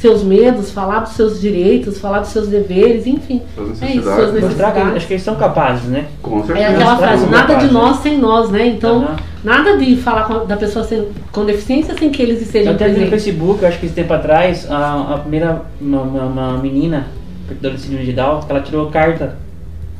seus 0.00 0.22
medos, 0.22 0.70
falar 0.70 1.00
dos 1.00 1.12
seus 1.12 1.40
direitos, 1.40 1.98
falar 1.98 2.20
dos 2.20 2.30
seus 2.30 2.48
deveres, 2.48 3.06
enfim. 3.06 3.42
Suas 3.54 3.82
É 3.82 3.86
isso, 3.92 4.02
suas 4.02 4.32
necessidades. 4.32 4.48
Mostrar 4.48 4.72
que 4.72 4.96
acho 4.96 5.06
que 5.06 5.12
eles 5.14 5.22
são 5.22 5.34
capazes, 5.36 5.84
né? 5.84 6.06
Com 6.22 6.40
É 6.40 6.44
certeza. 6.44 6.68
aquela 6.70 6.96
frase, 6.96 7.26
nada 7.26 7.46
de 7.46 7.60
certeza. 7.60 7.72
nós 7.72 7.96
sem 7.98 8.18
nós, 8.18 8.50
né? 8.50 8.66
Então, 8.66 9.02
Aham. 9.02 9.16
nada 9.44 9.76
de 9.76 9.96
falar 9.96 10.24
com 10.24 10.46
da 10.46 10.56
pessoa 10.56 10.84
sem- 10.84 11.08
com 11.30 11.44
deficiência 11.44 11.94
sem 11.98 12.10
que 12.10 12.22
eles 12.22 12.38
Eu 12.38 12.42
estejam 12.44 12.72
até 12.72 12.84
vi 12.86 12.90
no 12.92 12.96
presentes. 13.08 13.24
Facebook, 13.24 13.64
acho 13.66 13.78
que 13.78 13.86
esse 13.86 13.94
tempo 13.94 14.12
atrás, 14.12 14.66
a, 14.70 15.14
a 15.14 15.18
primeira, 15.18 15.62
uma, 15.80 16.00
uma, 16.02 16.22
uma 16.24 16.58
menina, 16.58 17.06
portadora 17.46 17.74
de 17.74 17.80
síndrome 17.82 18.04
de 18.06 18.12
Down, 18.12 18.40
que 18.40 18.50
ela 18.50 18.60
tirou 18.62 18.86
carta 18.90 19.34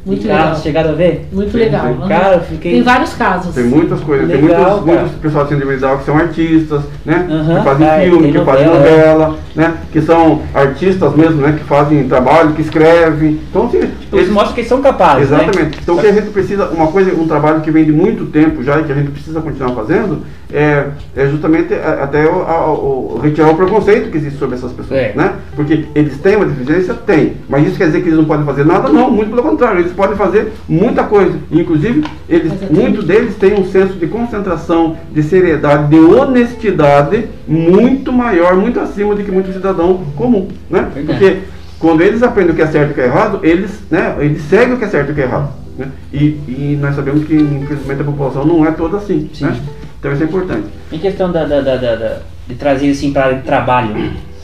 Muito 0.07 0.22
de 0.22 0.28
carro, 0.28 0.44
legal. 0.44 0.61
chegaram 0.62 0.90
a 0.90 0.94
ver? 0.94 1.28
Muito 1.30 1.51
Sim, 1.53 1.59
legal. 1.59 1.84
aham. 1.86 2.09
Cara, 2.09 2.34
eu 2.36 2.40
fiquei... 2.40 2.72
Tem 2.72 2.82
vários 2.82 3.12
casos. 3.14 3.55
Tem 3.55 3.64
muitas 3.64 4.01
coisas, 4.01 4.28
tem 4.30 4.40
Legal, 4.40 4.61
muitos, 4.70 4.84
cara. 4.86 5.01
muitos 5.03 5.18
pessoal 5.20 5.44
de 5.44 5.51
síndrome 5.51 5.74
de 5.74 5.80
Down 5.82 5.98
que 5.98 6.05
são 6.05 6.16
artistas, 6.16 6.82
né? 7.05 7.26
Que 7.28 7.64
fazem 7.64 7.86
Ah, 7.88 8.01
filme, 8.01 8.22
tem 8.22 8.32
que 8.32 8.44
fazem 8.46 8.66
novela. 8.66 9.36
Né? 9.55 9.74
Que 9.92 10.01
são 10.01 10.42
artistas 10.55 11.14
mesmo, 11.14 11.40
né? 11.42 11.55
Que 11.59 11.64
fazem 11.64 12.07
trabalho, 12.09 12.53
que 12.53 12.62
escrevem. 12.62 13.40
Então, 13.51 13.66
assim, 13.66 13.80
Então, 14.09 14.20
isso 14.20 14.32
mostra 14.32 14.55
que 14.55 14.61
eles 14.61 14.68
são 14.68 14.80
capazes, 14.80 15.30
né? 15.30 15.42
Exatamente. 15.42 15.78
Então 15.82 15.96
o 15.96 16.01
que 16.01 16.07
a 16.07 16.12
gente 16.12 16.30
precisa, 16.30 16.66
uma 16.68 16.86
coisa, 16.88 17.12
um 17.14 17.26
trabalho 17.26 17.61
que 17.61 17.70
vem 17.70 17.84
de 17.84 17.92
muito 17.92 18.26
tempo 18.26 18.62
já 18.62 18.80
e 18.80 18.84
que 18.84 18.92
a 18.92 18.94
gente 18.94 19.11
precisa 19.11 19.40
continuar 19.40 19.72
fazendo 19.74 20.22
é, 20.53 20.86
é 21.16 21.26
justamente 21.28 21.72
a- 21.74 22.03
até 22.05 22.26
o, 22.26 22.42
a- 22.42 22.72
o- 22.72 23.20
retirar 23.22 23.51
o 23.51 23.55
preconceito 23.57 24.11
que 24.11 24.16
existe 24.16 24.36
sobre 24.38 24.57
essas 24.57 24.72
pessoas, 24.72 24.98
É. 25.01 25.12
né? 25.14 25.32
Porque 25.55 25.84
eles 25.94 26.18
têm 26.18 26.34
uma 26.36 26.44
deficiência? 26.46 26.94
Tem. 26.94 27.34
Mas 27.48 27.66
isso 27.68 27.76
quer 27.78 27.86
dizer 27.86 28.01
que 28.03 28.09
eles 28.09 28.18
não 28.18 28.24
podem 28.24 28.44
fazer 28.44 28.64
nada? 28.64 28.88
Não, 28.88 29.11
muito 29.11 29.30
pelo 29.30 29.42
contrário, 29.42 29.78
eles 29.80 29.92
podem 29.92 30.16
fazer 30.16 30.53
muita 30.68 31.05
coisa. 31.05 31.38
Inclusive, 31.53 32.05
eles, 32.28 32.53
é 32.53 32.66
muitos 32.72 33.05
deles 33.05 33.36
têm 33.36 33.55
um 33.55 33.64
senso 33.70 33.92
de 33.94 34.07
concentração, 34.09 34.96
de 35.12 35.22
seriedade, 35.22 35.86
de 35.88 36.01
honestidade 36.01 37.26
muito 37.46 38.12
maior, 38.12 38.57
muito 38.57 38.80
acima 38.80 39.14
do 39.14 39.22
que 39.22 39.30
muito 39.41 39.53
cidadão 39.53 40.05
comum, 40.16 40.49
né? 40.68 40.88
Verdade. 40.95 41.07
Porque 41.07 41.38
quando 41.78 42.03
eles 42.03 42.22
aprendem 42.22 42.53
o 42.53 42.57
que 42.57 42.62
é 42.62 42.66
certo 42.66 42.88
e 42.88 42.93
o 42.93 42.95
que 42.95 43.01
é 43.01 43.07
errado, 43.07 43.41
eles, 43.43 43.80
né, 43.91 44.16
eles 44.20 44.43
seguem 44.43 44.74
o 44.74 44.78
que 44.78 44.84
é 44.84 44.88
certo 44.88 45.09
e 45.09 45.12
o 45.12 45.14
que 45.14 45.20
é 45.20 45.24
errado. 45.24 45.53
Né? 45.78 45.88
E, 46.12 46.18
e 46.47 46.78
nós 46.80 46.95
sabemos 46.95 47.24
que, 47.26 47.34
infelizmente, 47.34 48.03
a 48.03 48.05
população 48.05 48.45
não 48.45 48.66
é 48.66 48.70
toda 48.70 48.99
assim. 48.99 49.30
Sim. 49.32 49.47
Né? 49.47 49.57
Então 49.99 50.12
isso 50.12 50.22
é 50.22 50.26
importante. 50.26 50.66
Em 50.93 50.99
questão 50.99 51.30
da, 51.32 51.45
da, 51.45 51.61
da, 51.61 51.76
da- 51.76 52.18
de 52.49 52.55
trazer 52.55 52.91
assim 52.91 53.12
para 53.12 53.34
o 53.36 53.43
trabalho, 53.43 53.95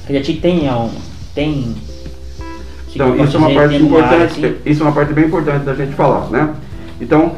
a 0.09 0.13
gente 0.13 0.35
tem 0.35 0.69
tem 1.35 1.75
Então, 2.95 3.17
isso 3.23 3.37
é 3.37 3.41
uma 3.41 3.51
parte 3.51 3.77
importante, 3.77 4.25
assim, 4.25 4.55
isso 4.65 4.83
é 4.83 4.87
uma 4.87 4.93
parte 4.93 5.13
bem 5.13 5.25
importante 5.25 5.65
da 5.65 5.75
gente 5.75 5.95
falar, 5.95 6.31
né? 6.31 6.55
Então, 7.01 7.35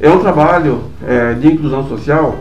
é 0.00 0.08
um 0.08 0.18
trabalho 0.20 0.84
é, 1.06 1.34
de 1.34 1.48
inclusão 1.48 1.86
social. 1.88 2.38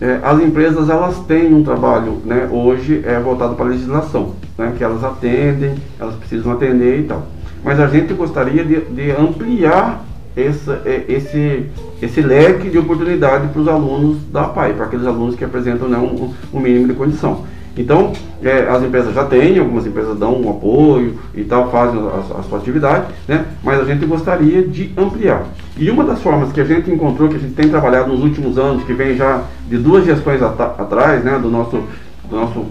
É, 0.00 0.18
as 0.22 0.40
empresas 0.40 0.88
elas 0.88 1.18
têm 1.26 1.52
um 1.52 1.62
trabalho, 1.62 2.22
né, 2.24 2.48
hoje 2.50 3.02
é 3.04 3.20
voltado 3.20 3.54
para 3.54 3.66
a 3.66 3.68
legislação, 3.68 4.34
né, 4.56 4.72
que 4.76 4.82
elas 4.82 5.04
atendem, 5.04 5.74
elas 5.98 6.14
precisam 6.14 6.52
atender 6.52 7.00
e 7.00 7.02
tal. 7.02 7.26
Mas 7.62 7.78
a 7.78 7.86
gente 7.86 8.14
gostaria 8.14 8.64
de, 8.64 8.80
de 8.80 9.10
ampliar 9.10 10.04
essa, 10.34 10.80
é, 10.86 11.04
esse, 11.06 11.66
esse 12.00 12.22
leque 12.22 12.70
de 12.70 12.78
oportunidade 12.78 13.48
para 13.48 13.60
os 13.60 13.68
alunos 13.68 14.18
da 14.32 14.44
PAI, 14.44 14.72
para 14.72 14.86
aqueles 14.86 15.06
alunos 15.06 15.34
que 15.34 15.44
apresentam 15.44 15.88
né, 15.88 15.98
um, 15.98 16.32
um 16.52 16.60
mínimo 16.60 16.86
de 16.88 16.94
condição. 16.94 17.44
Então, 17.76 18.12
é, 18.42 18.68
as 18.68 18.82
empresas 18.82 19.14
já 19.14 19.24
têm, 19.24 19.58
algumas 19.58 19.86
empresas 19.86 20.18
dão 20.18 20.40
um 20.40 20.50
apoio 20.50 21.18
e 21.34 21.44
tal, 21.44 21.70
fazem 21.70 22.00
a, 22.00 22.38
a 22.38 22.42
sua 22.42 22.58
atividade, 22.58 23.06
né? 23.28 23.44
mas 23.62 23.80
a 23.80 23.84
gente 23.84 24.04
gostaria 24.06 24.62
de 24.62 24.92
ampliar. 24.96 25.44
E 25.76 25.90
uma 25.90 26.04
das 26.04 26.20
formas 26.20 26.52
que 26.52 26.60
a 26.60 26.64
gente 26.64 26.90
encontrou, 26.90 27.28
que 27.28 27.36
a 27.36 27.38
gente 27.38 27.54
tem 27.54 27.68
trabalhado 27.68 28.10
nos 28.10 28.22
últimos 28.22 28.58
anos, 28.58 28.84
que 28.84 28.92
vem 28.92 29.16
já 29.16 29.42
de 29.68 29.78
duas 29.78 30.04
gestões 30.04 30.42
atrás, 30.42 31.24
né, 31.24 31.38
do 31.38 31.48
nosso, 31.48 31.82
do 32.28 32.36
nosso 32.36 32.66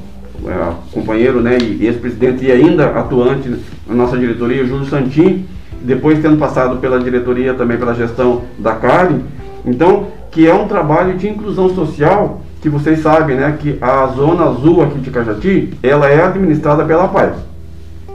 é, 0.45 0.73
companheiro 0.91 1.41
né, 1.41 1.57
e 1.59 1.85
ex-presidente 1.85 2.45
e 2.45 2.51
ainda 2.51 2.87
atuante 2.87 3.55
na 3.87 3.95
nossa 3.95 4.17
diretoria, 4.17 4.65
Júlio 4.65 4.85
Santin, 4.85 5.45
depois 5.81 6.19
tendo 6.21 6.37
passado 6.37 6.77
pela 6.77 6.99
diretoria 6.99 7.53
também 7.53 7.77
pela 7.77 7.93
gestão 7.93 8.41
da 8.57 8.75
Karen, 8.75 9.21
então, 9.65 10.07
que 10.31 10.47
é 10.47 10.53
um 10.53 10.67
trabalho 10.67 11.17
de 11.17 11.27
inclusão 11.27 11.69
social, 11.69 12.41
que 12.61 12.69
vocês 12.69 12.99
sabem, 13.01 13.37
né, 13.37 13.57
que 13.59 13.77
a 13.81 14.07
zona 14.07 14.45
azul 14.45 14.83
aqui 14.83 14.99
de 14.99 15.09
Cajati, 15.09 15.73
ela 15.81 16.09
é 16.09 16.21
administrada 16.21 16.83
pela 16.83 17.07
PAI, 17.07 17.33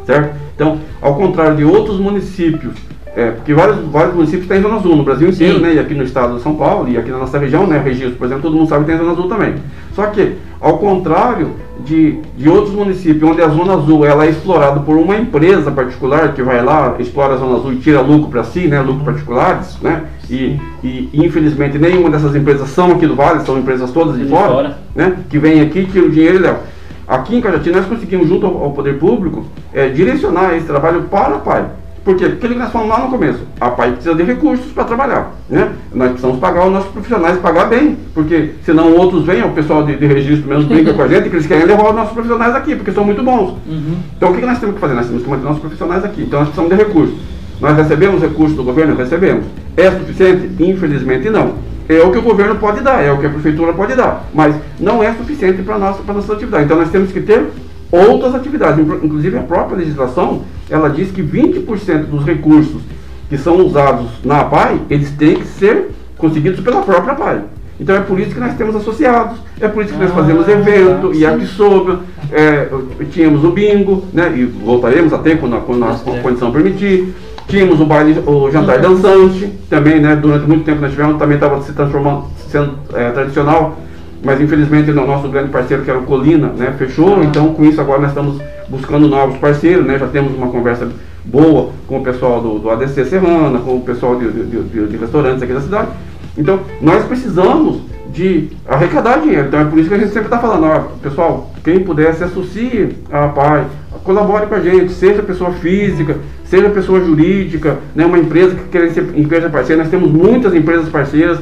certo? 0.07 0.37
Então, 0.55 0.79
ao 1.01 1.17
contrário 1.17 1.57
de 1.57 1.65
outros 1.65 1.99
municípios, 1.99 2.75
é, 3.17 3.31
porque 3.31 3.55
vários, 3.55 3.79
vários 3.91 4.15
municípios 4.15 4.49
têm 4.49 4.61
zona 4.61 4.77
azul 4.77 4.97
no 4.97 5.05
Brasil 5.05 5.29
inteiro, 5.29 5.57
Sim. 5.57 5.63
né, 5.63 5.75
e 5.75 5.79
aqui 5.79 5.95
no 5.95 6.03
estado 6.03 6.37
de 6.37 6.43
São 6.43 6.55
Paulo, 6.57 6.89
e 6.89 6.99
aqui 6.99 7.11
na 7.11 7.19
nossa 7.19 7.39
região, 7.39 7.67
né, 7.67 7.79
Registro, 7.79 8.17
por 8.17 8.27
exemplo, 8.27 8.43
todo 8.43 8.57
mundo 8.57 8.69
sabe 8.69 8.85
que 8.85 8.91
tem 8.91 8.99
zona 8.99 9.13
azul 9.13 9.29
também. 9.29 9.55
Só 9.95 10.07
que, 10.07 10.33
ao 10.61 10.79
contrário 10.79 11.51
de, 11.85 12.19
de 12.37 12.49
outros 12.49 12.75
municípios, 12.75 13.31
onde 13.31 13.41
a 13.41 13.49
zona 13.49 13.75
azul 13.75 14.05
ela 14.05 14.27
é 14.27 14.31
explorada 14.31 14.81
por 14.81 14.97
uma 14.97 15.17
empresa 15.17 15.71
particular 15.71 16.33
que 16.33 16.43
vai 16.43 16.65
lá, 16.65 16.97
explora 16.99 17.35
a 17.35 17.37
zona 17.37 17.57
azul 17.57 17.73
e 17.73 17.77
tira 17.77 18.01
lucro 18.01 18.31
para 18.31 18.43
si, 18.43 18.67
né, 18.67 18.81
lucro 18.81 19.05
particulares, 19.05 19.79
né, 19.81 20.03
e, 20.29 20.59
e 20.83 21.11
infelizmente 21.13 21.79
nenhuma 21.79 22.11
dessas 22.11 22.35
empresas 22.35 22.69
são 22.71 22.93
aqui 22.93 23.07
do 23.07 23.15
Vale, 23.15 23.45
são 23.45 23.59
empresas 23.59 23.93
todas 23.93 24.17
de 24.17 24.25
De 24.25 24.31
fora, 24.31 24.53
fora. 24.53 24.79
né, 24.95 25.17
que 25.31 25.39
vem 25.39 25.61
aqui, 25.61 25.85
tira 25.85 26.07
o 26.07 26.11
dinheiro 26.11 26.37
e 26.37 26.41
leva. 26.41 26.61
Aqui 27.07 27.37
em 27.37 27.41
Cajati 27.41 27.71
nós 27.71 27.85
conseguimos, 27.85 28.29
junto 28.29 28.47
ao, 28.47 28.65
ao 28.65 28.71
poder 28.73 28.99
público, 28.99 29.45
eh, 29.75 29.91
direcionar 29.91 30.57
esse 30.57 30.67
trabalho 30.67 31.03
para 31.03 31.37
a 31.37 31.39
PAI, 31.39 31.67
Por 32.05 32.17
quê? 32.17 32.29
Porque 32.29 32.55
nós 32.55 32.71
falamos 32.71 32.95
lá 32.95 33.05
no 33.05 33.11
começo, 33.11 33.41
a 33.59 33.71
PAI 33.71 33.93
precisa 33.93 34.15
de 34.15 34.23
recursos 34.25 34.71
para 34.73 34.85
trabalhar. 34.85 35.33
Né? 35.49 35.73
Nós 35.95 36.11
precisamos 36.11 36.39
pagar 36.39 36.67
os 36.67 36.73
nossos 36.73 36.91
profissionais, 36.91 37.39
pagar 37.39 37.65
bem, 37.65 37.97
porque 38.13 38.51
senão 38.63 38.95
outros 38.95 39.25
vêm, 39.25 39.43
o 39.43 39.53
pessoal 39.53 39.85
de, 39.85 39.97
de 39.97 40.07
registro 40.07 40.47
mesmo 40.47 40.69
brinca 40.69 40.93
com 40.93 41.03
a 41.03 41.09
gente, 41.09 41.31
que 41.31 41.37
eles 41.37 41.47
querem 41.47 41.65
levar 41.65 41.89
os 41.89 41.95
nossos 41.95 42.13
profissionais 42.13 42.55
aqui, 42.55 42.77
porque 42.77 42.93
são 42.93 43.05
muito 43.05 43.23
bons. 43.23 43.57
Uhum. 43.67 43.97
Então 44.17 44.33
o 44.33 44.37
que 44.37 44.45
nós 44.45 44.59
temos 44.59 44.75
que 44.75 44.81
fazer? 44.83 44.93
Nós 44.93 45.07
temos 45.07 45.23
que 45.23 45.31
manter 45.31 45.45
nossos 45.45 45.61
profissionais 45.61 46.05
aqui. 46.05 46.23
Então 46.23 46.41
nós 46.41 46.49
precisamos 46.51 46.77
de 46.77 46.85
recursos. 46.85 47.17
Nós 47.59 47.75
recebemos 47.75 48.21
recursos 48.21 48.55
do 48.55 48.65
governo? 48.65 48.95
Recebemos. 48.97 49.47
É 49.75 49.91
suficiente? 49.91 50.63
Infelizmente 50.63 51.31
não. 51.31 51.55
É 51.89 52.03
o 52.03 52.11
que 52.11 52.19
o 52.19 52.23
governo 52.23 52.57
pode 52.57 52.81
dar, 52.81 53.03
é 53.03 53.13
o 53.13 53.19
que 53.19 53.27
a 53.27 53.31
prefeitura 53.31 53.73
pode 53.73 53.95
dar, 53.95 54.25
mas 54.33 54.55
não 54.81 55.03
é 55.03 55.13
suficiente 55.13 55.63
para 55.63 55.75
a 55.75 55.79
nossa, 55.79 56.03
nossa 56.13 56.33
atividade. 56.33 56.65
Então 56.65 56.79
nós 56.79 56.91
temos 56.91 57.13
que 57.13 57.21
ter 57.21 57.47
outras 57.91 58.35
atividades. 58.35 58.79
Inclu- 58.81 59.01
Inclusive 59.03 59.39
a 59.39 59.43
própria 59.43 59.79
legislação, 59.79 60.43
ela 60.71 60.89
diz 60.89 61.11
que 61.11 61.23
20% 61.23 62.05
dos 62.07 62.25
recursos 62.25 62.83
que 63.29 63.39
são 63.39 63.57
usados 63.67 64.07
na 64.25 64.41
APAI, 64.41 64.81
eles 64.91 65.11
têm 65.13 65.37
que 65.37 65.47
ser 65.47 65.91
conseguidos 66.19 66.61
pela 66.61 66.83
própria 66.83 67.13
APAI. 67.13 67.41
Então 67.81 67.97
é 67.97 68.01
por 68.01 68.21
isso 68.21 68.31
que 68.33 68.39
nós 68.39 68.55
temos 68.55 68.77
associados, 68.77 69.39
é 69.61 69.67
por 69.67 69.83
isso 69.85 69.93
que 69.95 69.99
nós 70.01 70.11
Ah, 70.13 70.15
fazemos 70.15 70.47
evento, 70.49 71.13
e 71.13 71.47
soube, 71.47 71.99
é, 72.31 72.69
tínhamos 73.11 73.43
o 73.45 73.51
bingo, 73.51 74.05
né, 74.13 74.33
e 74.37 74.45
voltaremos 74.45 75.13
a 75.13 75.19
ter 75.19 75.41
quando 75.41 75.57
a, 75.57 75.61
quando 75.61 75.85
a 75.85 75.95
condição 76.23 76.53
permitir. 76.53 77.13
Tínhamos 77.49 77.81
o 77.81 77.85
baile, 77.85 78.19
o 78.27 78.51
jantar 78.51 78.79
dançante, 78.79 79.47
também, 79.69 80.01
né, 80.01 80.15
durante 80.17 80.47
muito 80.47 80.65
tempo 80.65 80.81
nós 80.81 80.93
tivemos, 80.93 81.19
também 81.19 81.35
estava 81.35 81.61
se 81.63 81.73
transformando, 81.73 82.27
sendo 82.49 82.75
é, 82.95 83.11
tradicional, 83.11 83.77
mas 84.25 84.41
infelizmente 84.41 84.91
o 84.91 84.95
nosso 84.95 85.29
grande 85.29 85.51
parceiro, 85.51 85.83
que 85.85 85.91
era 85.91 85.99
o 85.99 86.03
Colina, 86.05 86.49
né, 86.57 86.75
fechou, 86.79 87.17
Ah. 87.21 87.25
então 87.25 87.53
com 87.55 87.65
isso 87.65 87.81
agora 87.81 88.01
nós 88.01 88.11
estamos 88.11 88.41
buscando 88.69 89.07
novos 89.09 89.37
parceiros, 89.39 89.85
né, 89.87 89.99
já 89.99 90.07
temos 90.07 90.35
uma 90.35 90.49
conversa 90.49 90.89
boa 91.25 91.71
com 91.87 91.99
o 91.99 92.03
pessoal 92.03 92.41
do, 92.41 92.59
do 92.59 92.71
ADC 92.71 93.05
Serrana, 93.05 93.59
com 93.61 93.77
o 93.77 93.81
pessoal 93.81 94.17
de, 94.17 94.31
de- 94.31 94.63
de- 94.63 94.87
de 94.89 94.97
restaurantes 94.97 95.43
aqui 95.43 95.53
da 95.53 95.61
cidade. 95.61 95.89
Então, 96.37 96.61
nós 96.81 97.05
precisamos 97.05 97.81
de 98.13 98.49
arrecadar 98.69 99.19
dinheiro. 99.21 99.47
Então, 99.49 99.61
é 99.61 99.65
por 99.65 99.79
isso 99.79 99.89
que 99.89 99.95
a 99.95 99.99
gente 99.99 100.11
sempre 100.13 100.27
está 100.27 100.39
falando, 100.39 100.65
ó, 100.67 100.81
pessoal, 101.03 101.51
quem 101.65 101.81
puder 101.81 102.15
se 102.15 102.25
associe 102.25 102.91
à 103.11 103.29
PAI, 103.29 103.65
colabore 104.05 104.47
com 104.47 104.55
a 104.55 104.61
gente, 104.61 104.93
seja 104.93 105.23
pessoa 105.23 105.51
física, 105.53 106.17
seja 106.45 106.69
pessoa 106.71 107.01
jurídica, 107.01 107.79
né, 107.95 108.05
uma 108.05 108.19
empresa 108.19 108.55
que 108.55 108.65
quer 108.69 108.91
ser 108.91 109.13
empresa 109.17 109.49
parceira. 109.49 109.83
Nós 109.83 109.91
temos 109.91 110.11
muitas 110.11 110.55
empresas 110.55 110.89
parceiras 110.91 111.39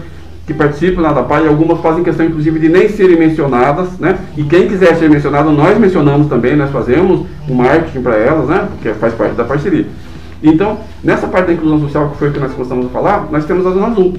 que 0.47 0.53
participam 0.53 1.03
da 1.03 1.23
PAI, 1.23 1.47
algumas 1.47 1.81
fazem 1.81 2.03
questão, 2.03 2.27
inclusive, 2.27 2.59
de 2.59 2.69
nem 2.69 2.89
serem 2.89 3.17
mencionadas, 3.17 3.99
né? 3.99 4.19
E 4.37 4.43
quem 4.43 4.67
quiser 4.67 4.97
ser 4.97 5.09
mencionado, 5.09 5.51
nós 5.53 5.79
mencionamos 5.79 6.27
também, 6.27 6.57
nós 6.57 6.71
fazemos 6.71 7.27
o 7.49 7.55
marketing 7.55 8.03
para 8.03 8.17
elas, 8.17 8.49
né? 8.49 8.69
Porque 8.73 8.93
faz 8.95 9.15
parte 9.15 9.35
da 9.35 9.45
parceria. 9.45 9.87
Então, 10.43 10.79
nessa 11.05 11.29
parte 11.29 11.47
da 11.47 11.53
inclusão 11.53 11.81
social, 11.81 12.11
que 12.11 12.17
foi 12.17 12.29
o 12.29 12.33
que 12.33 12.41
nós 12.41 12.53
começamos 12.53 12.87
a 12.87 12.89
falar, 12.89 13.29
nós 13.31 13.45
temos 13.45 13.65
a 13.67 13.71
Zona 13.71 13.87
Azul. 13.87 14.15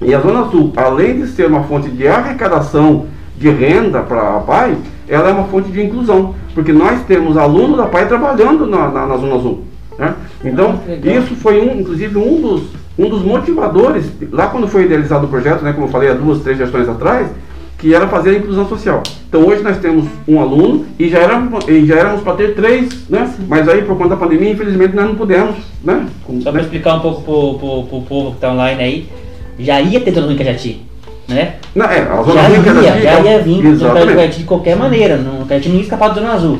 E 0.00 0.14
a 0.14 0.20
Zona 0.20 0.40
Azul, 0.40 0.72
além 0.76 1.20
de 1.20 1.26
ser 1.26 1.46
uma 1.46 1.64
fonte 1.64 1.90
de 1.90 2.08
arrecadação 2.08 3.06
de 3.36 3.50
renda 3.50 4.00
para 4.00 4.36
a 4.36 4.40
PAI, 4.40 4.76
ela 5.06 5.28
é 5.28 5.32
uma 5.32 5.44
fonte 5.44 5.70
de 5.70 5.82
inclusão, 5.82 6.34
porque 6.54 6.72
nós 6.72 7.02
temos 7.02 7.36
alunos 7.36 7.76
da 7.76 7.86
PAI 7.86 8.06
trabalhando 8.06 8.66
na, 8.66 8.88
na, 8.88 9.06
na 9.06 9.16
Zona 9.16 9.34
Azul. 9.34 9.64
Né? 9.98 10.14
Então, 10.44 10.80
Ah, 10.88 11.18
isso 11.18 11.34
foi, 11.36 11.60
um, 11.60 11.80
inclusive, 11.80 12.16
um 12.16 12.40
dos, 12.40 12.62
um 12.98 13.08
dos 13.08 13.22
motivadores, 13.22 14.06
lá 14.32 14.48
quando 14.48 14.66
foi 14.66 14.84
idealizado 14.84 15.26
o 15.26 15.28
projeto, 15.28 15.62
né, 15.62 15.72
como 15.72 15.86
eu 15.86 15.90
falei 15.90 16.10
há 16.10 16.14
duas, 16.14 16.40
três 16.42 16.58
gestões 16.58 16.88
atrás, 16.88 17.28
que 17.78 17.94
era 17.94 18.08
fazer 18.08 18.30
a 18.30 18.34
inclusão 18.34 18.68
social. 18.68 19.02
Então 19.28 19.46
hoje 19.46 19.62
nós 19.62 19.76
temos 19.78 20.04
um 20.26 20.40
aluno 20.40 20.84
e 20.98 21.08
já 21.08 21.18
éramos, 21.20 21.68
e 21.68 21.86
já 21.86 21.94
éramos 21.94 22.22
para 22.22 22.32
ter 22.34 22.54
três, 22.56 23.08
né? 23.08 23.32
Mas 23.46 23.68
aí 23.68 23.82
por 23.82 23.96
conta 23.96 24.10
da 24.10 24.16
pandemia, 24.16 24.50
infelizmente 24.50 24.96
nós 24.96 25.06
não 25.06 25.14
pudemos, 25.14 25.54
né? 25.84 26.06
Só 26.42 26.50
para 26.50 26.62
explicar 26.62 26.96
um 26.96 27.00
pouco 27.00 27.22
pro, 27.22 27.54
pro, 27.58 27.82
pro 27.84 28.00
povo 28.02 28.32
que 28.34 28.40
tá 28.40 28.50
online 28.52 28.82
aí, 28.82 29.08
já 29.60 29.80
ia 29.80 30.00
ter 30.00 30.10
todo 30.10 30.22
mundo 30.24 30.32
em 30.32 30.38
Cajati, 30.38 30.82
né? 31.28 31.54
Não, 31.72 31.86
é, 31.86 32.00
a 32.00 32.16
Já 32.16 32.22
zona 32.24 32.40
azul 32.40 32.56
era 32.66 32.80
ia, 32.80 32.92
aqui, 32.92 33.02
já 33.02 33.10
é- 33.10 33.22
ia 33.22 33.38
vir 33.42 33.64
Exatamente. 33.66 34.14
Cajati 34.16 34.38
de 34.38 34.44
qualquer 34.44 34.76
maneira, 34.76 35.16
não, 35.16 35.46
Cajati 35.46 35.68
não 35.68 35.76
ia 35.76 35.82
escapar 35.82 36.08
do 36.08 36.14
Zona 36.16 36.32
Azul. 36.32 36.58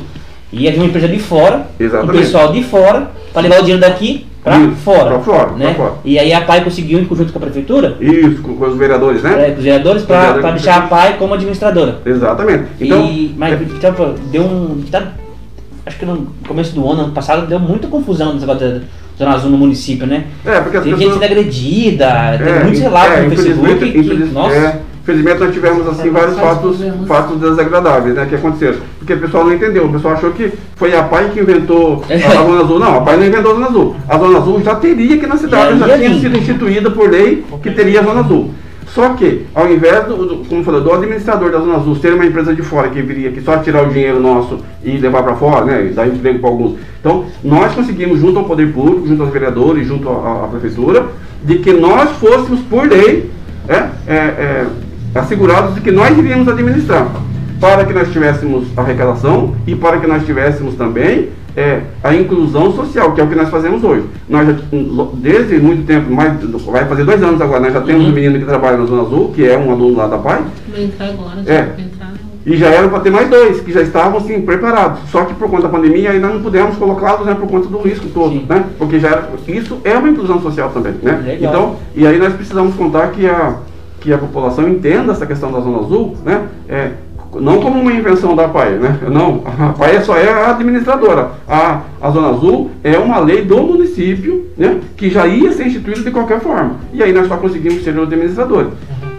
Ia 0.53 0.71
vir 0.71 0.77
uma 0.77 0.85
empresa 0.85 1.07
de 1.09 1.19
fora, 1.19 1.67
Exatamente. 1.77 2.17
um 2.17 2.21
pessoal 2.21 2.51
de 2.53 2.63
fora, 2.63 3.11
para 3.33 3.41
levar 3.43 3.57
o 3.59 3.61
dinheiro 3.61 3.81
daqui 3.81 4.25
para 4.43 4.57
fora. 4.83 5.09
pra 5.09 5.19
fora, 5.19 5.51
né? 5.57 5.73
fora. 5.75 5.93
E 6.05 6.17
aí 6.17 6.31
a 6.33 6.41
PAI 6.41 6.63
conseguiu, 6.63 6.99
em 6.99 7.05
conjunto 7.05 7.31
com 7.33 7.39
a 7.39 7.41
prefeitura, 7.41 7.97
Isso, 7.99 8.41
com, 8.41 8.55
com 8.55 8.65
os 8.67 8.77
vereadores, 8.77 9.21
né? 9.21 9.47
é, 9.47 9.51
com 9.51 9.57
os 9.57 9.63
vereadores, 9.63 10.03
para 10.03 10.51
deixar 10.51 10.77
a 10.77 10.81
PAI 10.83 11.17
como 11.17 11.33
administradora. 11.33 11.99
Exatamente. 12.05 12.63
Então, 12.79 13.05
e, 13.05 13.35
mas 13.37 13.59
tipo, 13.59 14.15
deu 14.31 14.43
um. 14.43 14.83
tá- 14.89 15.11
acho 15.85 15.97
que 15.97 16.05
no 16.05 16.27
começo 16.47 16.73
do 16.73 16.89
ano, 16.89 17.03
ano 17.03 17.11
passado, 17.11 17.47
deu 17.47 17.59
muita 17.59 17.87
confusão 17.87 18.33
nesse 18.33 18.45
negócio 18.45 18.67
da 18.69 18.81
Zona 19.17 19.35
Azul 19.35 19.51
no 19.51 19.57
município, 19.57 20.07
né? 20.07 20.25
é, 20.45 20.59
porque 20.61 20.77
as 20.77 20.83
Tem 20.83 20.93
gente 20.93 21.03
pessoas... 21.05 21.21
sendo 21.21 21.31
agredida, 21.31 22.37
tem 22.37 22.47
É, 22.53 22.63
muitos 22.63 22.79
relatos 22.81 23.17
é, 23.17 23.21
no 23.21 23.29
Facebook 23.31 23.91
que, 23.91 24.13
nossa, 24.31 24.79
infelizmente 25.09 25.39
nós 25.39 25.53
tivemos 25.53 25.87
assim 25.87 26.07
É, 26.07 26.11
vários 26.11 26.37
fatos, 26.39 26.77
fatos 27.07 27.39
desagradáveis 27.39 28.15
né, 28.15 28.25
que 28.29 28.35
aconteceram. 28.35 28.77
Porque 28.99 29.13
o 29.13 29.19
pessoal 29.19 29.45
não 29.45 29.53
entendeu. 29.53 29.85
O 29.85 29.91
pessoal 29.91 30.13
achou 30.13 30.31
que 30.31 30.51
foi 30.75 30.95
a 30.95 31.03
PAI 31.03 31.29
que 31.33 31.39
inventou 31.39 32.03
É. 32.09 32.15
a 32.15 32.43
Zona 32.43 32.61
Azul. 32.61 32.79
Não, 32.79 32.97
a 32.97 33.01
PAI 33.01 33.17
não 33.17 33.25
inventou 33.25 33.51
a 33.51 33.55
Zona 33.55 33.67
Azul. 33.67 33.95
A 34.07 34.17
Zona 34.17 34.37
Azul 34.37 34.61
já 34.61 34.75
teria 34.75 35.15
aqui 35.15 35.25
na 35.27 35.37
cidade, 35.37 35.79
Já 35.79 35.97
tinha 35.97 36.19
sido 36.19 36.37
instituída 36.37 36.91
por 36.91 37.09
lei 37.09 37.43
que 37.63 37.71
teria 37.71 38.01
a 38.01 38.03
Zona 38.03 38.19
Azul. 38.21 38.51
Só 38.93 39.09
que, 39.09 39.45
ao 39.53 39.71
invés 39.71 40.05
do, 40.05 40.15
do- 40.25 40.35
como 40.49 40.63
falei, 40.63 40.81
do 40.81 40.91
administrador 40.91 41.51
da 41.51 41.59
Zona 41.59 41.75
Azul 41.75 41.95
ser 41.97 42.11
uma 42.13 42.25
empresa 42.25 42.55
de 42.55 42.63
fora 42.63 42.89
que 42.89 42.99
viria 43.03 43.29
aqui 43.29 43.39
só 43.41 43.57
tirar 43.57 43.83
o 43.83 43.89
dinheiro 43.91 44.19
nosso 44.19 44.57
e 44.83 44.97
levar 44.97 45.21
para 45.21 45.35
fora, 45.35 45.63
né, 45.65 45.87
e 45.91 45.93
dar 45.93 46.07
emprego 46.07 46.39
para 46.39 46.49
alguns. 46.49 46.75
Então, 46.99 47.25
nós 47.43 47.71
conseguimos, 47.75 48.19
junto 48.19 48.39
ao 48.39 48.45
poder 48.45 48.73
público, 48.73 49.07
junto 49.07 49.21
aos 49.21 49.31
vereadores, 49.31 49.87
junto 49.87 50.09
à, 50.09 50.11
à- 50.13 50.45
à 50.45 50.47
prefeitura, 50.47 51.05
de 51.43 51.59
que 51.59 51.71
nós 51.71 52.09
fôssemos, 52.19 52.61
por 52.61 52.87
lei, 52.87 53.29
é, 53.67 53.75
é, 54.07 54.15
é, 54.15 54.65
assegurados 55.15 55.75
de 55.75 55.81
que 55.81 55.91
nós 55.91 56.17
iríamos 56.17 56.47
administrar, 56.47 57.07
para 57.59 57.83
que 57.85 57.93
nós 57.93 58.09
tivéssemos 58.11 58.67
arrecadação 58.77 59.53
e 59.67 59.75
para 59.75 59.97
que 59.97 60.07
nós 60.07 60.25
tivéssemos 60.25 60.75
também 60.75 61.29
é, 61.57 61.81
a 62.03 62.13
inclusão 62.15 62.71
social, 62.73 63.11
que 63.13 63.19
é 63.19 63.23
o 63.23 63.27
que 63.27 63.35
nós 63.35 63.49
fazemos 63.49 63.83
hoje. 63.83 64.05
Nós 64.29 64.47
já, 64.47 64.55
desde 65.15 65.57
muito 65.57 65.85
tempo, 65.85 66.09
mais, 66.11 66.33
vai 66.65 66.85
fazer 66.85 67.03
dois 67.03 67.21
anos 67.21 67.41
agora, 67.41 67.59
nós 67.59 67.73
já 67.73 67.81
temos 67.81 68.03
Uhum. 68.03 68.11
um 68.11 68.13
menino 68.13 68.39
que 68.39 68.45
trabalha 68.45 68.77
na 68.77 68.85
Zona 68.85 69.01
Azul, 69.01 69.31
que 69.35 69.45
é 69.45 69.57
um 69.57 69.71
aluno 69.71 69.97
lá 69.97 70.07
da 70.07 70.17
PAI, 70.17 70.41
Vai 70.71 70.83
entrar 70.83 71.07
agora, 71.09 71.39
É. 71.45 71.57
já 71.57 71.63
vai 71.73 71.81
entrar. 71.85 72.13
e 72.45 72.55
já 72.55 72.67
eram 72.67 72.89
para 72.89 72.99
ter 73.01 73.09
mais 73.11 73.29
dois, 73.29 73.59
que 73.59 73.73
já 73.73 73.81
estavam 73.81 74.19
assim, 74.19 74.41
preparados. 74.41 75.01
Só 75.11 75.25
que 75.25 75.33
por 75.33 75.49
conta 75.49 75.63
da 75.63 75.69
pandemia 75.69 76.11
ainda 76.11 76.27
não 76.29 76.41
pudemos 76.41 76.77
colocá-los 76.77 77.25
né, 77.25 77.35
por 77.35 77.49
conta 77.49 77.67
do 77.67 77.79
risco 77.79 78.07
todo, 78.13 78.31
Sim. 78.31 78.45
né? 78.47 78.63
Porque 78.77 78.97
já 78.99 79.09
era, 79.09 79.29
isso 79.47 79.79
é 79.83 79.97
uma 79.97 80.07
inclusão 80.09 80.41
social 80.41 80.69
também, 80.69 80.93
né? 81.03 81.19
Legal. 81.25 81.51
Então, 81.51 81.75
e 81.95 82.07
aí 82.07 82.17
nós 82.17 82.33
precisamos 82.33 82.73
contar 82.75 83.07
que 83.09 83.27
a, 83.27 83.55
que 83.99 84.13
a 84.13 84.17
população 84.17 84.67
entenda 84.67 85.11
essa 85.11 85.25
questão 85.25 85.51
da 85.51 85.59
Zona 85.59 85.79
Azul, 85.79 86.15
né? 86.23 86.47
É, 86.67 86.91
não 87.35 87.61
como 87.61 87.79
uma 87.79 87.93
invenção 87.93 88.35
da 88.35 88.47
PAE, 88.47 88.71
né? 88.75 88.97
Não, 89.11 89.43
a 89.45 89.73
PAE 89.73 90.01
só 90.01 90.17
é 90.17 90.29
a 90.31 90.51
administradora. 90.51 91.31
A, 91.47 91.81
a 92.01 92.09
Zona 92.09 92.29
Azul 92.29 92.71
é 92.83 92.97
uma 92.97 93.19
lei 93.19 93.45
do 93.45 93.61
município, 93.61 94.47
né? 94.57 94.79
Que 94.97 95.09
já 95.09 95.27
ia 95.27 95.51
ser 95.51 95.67
instituída 95.67 96.01
de 96.01 96.11
qualquer 96.11 96.39
forma. 96.39 96.77
E 96.91 97.03
aí 97.03 97.13
nós 97.13 97.27
só 97.27 97.37
conseguimos 97.37 97.83
ser 97.83 97.95
os 97.95 98.03
administradores. 98.03 98.71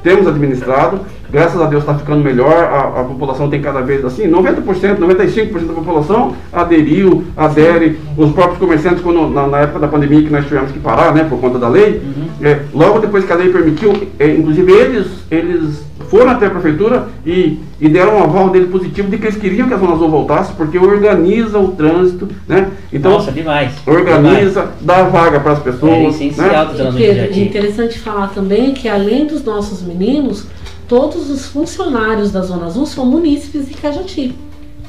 Temos 0.03 0.27
administrado, 0.27 1.01
graças 1.31 1.61
a 1.61 1.67
Deus 1.67 1.83
está 1.83 1.95
ficando 1.95 2.25
melhor, 2.25 2.53
a, 2.53 3.01
a 3.01 3.05
população 3.05 3.51
tem 3.51 3.61
cada 3.61 3.81
vez 3.81 4.05
assim, 4.05 4.29
90%, 4.29 4.99
95% 4.99 5.67
da 5.67 5.73
população 5.75 6.35
aderiu, 6.53 7.25
adere, 7.37 7.99
os 8.17 8.33
próprios 8.33 8.59
comerciantes, 8.59 9.03
quando, 9.03 9.29
na, 9.29 9.47
na 9.47 9.59
época 9.59 9.81
da 9.81 9.89
pandemia 9.89 10.23
que 10.23 10.31
nós 10.31 10.47
tivemos 10.47 10.73
que 10.73 10.79
parar, 10.79 11.15
né, 11.15 11.25
por 11.25 11.39
conta 11.39 11.59
da 11.59 11.69
lei, 11.69 12.03
é, 12.43 12.61
logo 12.73 12.99
depois 12.99 13.25
que 13.25 13.33
a 13.33 13.37
lei 13.37 13.51
permitiu, 13.51 13.93
é, 14.19 14.35
inclusive 14.35 14.73
eles, 14.73 15.07
eles 15.31 15.90
foram 16.11 16.31
até 16.31 16.47
a 16.47 16.51
prefeitura 16.51 17.09
e, 17.25 17.59
e 17.81 17.89
deram 17.89 18.17
um 18.19 18.23
aval 18.25 18.51
dele 18.51 18.67
positivo 18.67 19.09
de 19.09 19.17
que 19.17 19.27
eles 19.27 19.37
queriam 19.39 19.69
que 19.69 19.75
a 19.75 19.77
Zona 19.79 19.93
Azul 19.95 20.09
voltasse, 20.09 20.53
porque 20.55 20.77
organiza 20.77 21.57
o 21.59 21.69
trânsito, 21.69 22.29
né, 22.49 22.69
então 22.93 23.13
nossa, 23.13 23.31
demais. 23.31 23.73
organiza, 23.87 24.73
dá 24.81 25.05
vaga 25.05 25.39
para 25.39 25.53
as 25.53 25.63
Demais. 25.63 26.17
pessoas, 26.17 26.21
É 26.21 26.43
né? 26.43 26.69
E, 26.73 26.93
Pedro, 26.93 27.03
é 27.03 27.15
Cajati. 27.29 27.41
interessante 27.41 27.99
falar 28.01 28.29
também 28.29 28.73
que 28.75 28.89
além 28.89 29.25
dos 29.25 29.45
nossos 29.45 29.83
meninos, 29.83 30.47
todos 30.89 31.31
os 31.31 31.47
funcionários 31.47 32.33
da 32.33 32.43
Zona 32.43 32.67
Azul 32.67 32.85
são 32.87 33.07
munícipes 33.07 33.69
de 33.69 33.75
Cajati. 33.75 34.35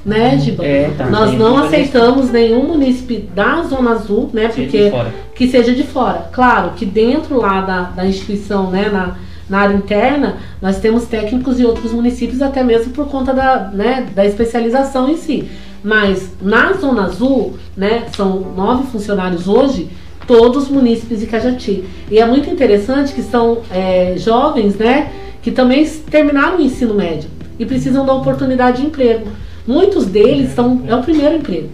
Né, 0.03 0.35
Giba? 0.39 0.65
É, 0.65 0.89
tá. 0.97 1.05
Nós 1.05 1.37
não 1.37 1.55
aceitamos 1.59 2.31
nenhum 2.31 2.63
munícipe 2.69 3.29
da 3.35 3.61
Zona 3.61 3.91
Azul, 3.91 4.31
né? 4.33 4.49
Seja 4.49 4.55
Porque 4.63 4.89
fora. 4.89 5.13
que 5.35 5.47
seja 5.47 5.75
de 5.75 5.83
fora. 5.83 6.27
Claro 6.31 6.71
que 6.75 6.87
dentro 6.87 7.39
lá 7.39 7.61
da, 7.61 7.81
da 7.83 8.07
instituição, 8.07 8.71
né, 8.71 8.89
na, 8.91 9.15
na 9.51 9.59
área 9.59 9.75
interna, 9.75 10.37
nós 10.61 10.79
temos 10.79 11.05
técnicos 11.05 11.57
de 11.57 11.65
outros 11.65 11.91
municípios, 11.91 12.41
até 12.41 12.63
mesmo 12.63 12.93
por 12.93 13.07
conta 13.09 13.33
da, 13.33 13.69
né, 13.73 14.07
da 14.15 14.25
especialização 14.25 15.09
em 15.09 15.17
si. 15.17 15.49
Mas 15.83 16.31
na 16.41 16.71
Zona 16.71 17.03
Azul, 17.03 17.55
né, 17.75 18.05
são 18.15 18.39
nove 18.55 18.87
funcionários 18.87 19.49
hoje, 19.49 19.89
todos 20.25 20.69
munícipes 20.69 21.19
de 21.19 21.25
Cajati. 21.25 21.83
E 22.09 22.17
é 22.17 22.25
muito 22.25 22.49
interessante 22.49 23.11
que 23.13 23.21
são 23.21 23.57
é, 23.69 24.13
jovens, 24.15 24.75
né, 24.75 25.11
que 25.41 25.51
também 25.51 25.85
terminaram 26.09 26.57
o 26.57 26.61
ensino 26.61 26.93
médio 26.93 27.29
e 27.59 27.65
precisam 27.65 28.05
da 28.05 28.13
oportunidade 28.13 28.81
de 28.81 28.87
emprego. 28.87 29.27
Muitos 29.67 30.05
deles 30.05 30.53
são, 30.53 30.81
é 30.87 30.95
o 30.95 31.03
primeiro 31.03 31.35
emprego. 31.35 31.67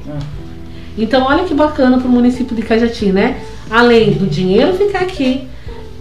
Então, 0.98 1.28
olha 1.28 1.44
que 1.44 1.54
bacana 1.54 2.00
para 2.00 2.08
o 2.08 2.12
município 2.12 2.56
de 2.56 2.64
Cajati, 2.64 3.12
né? 3.12 3.40
Além 3.70 4.14
do 4.14 4.26
dinheiro 4.26 4.74
ficar 4.74 5.02
aqui, 5.02 5.48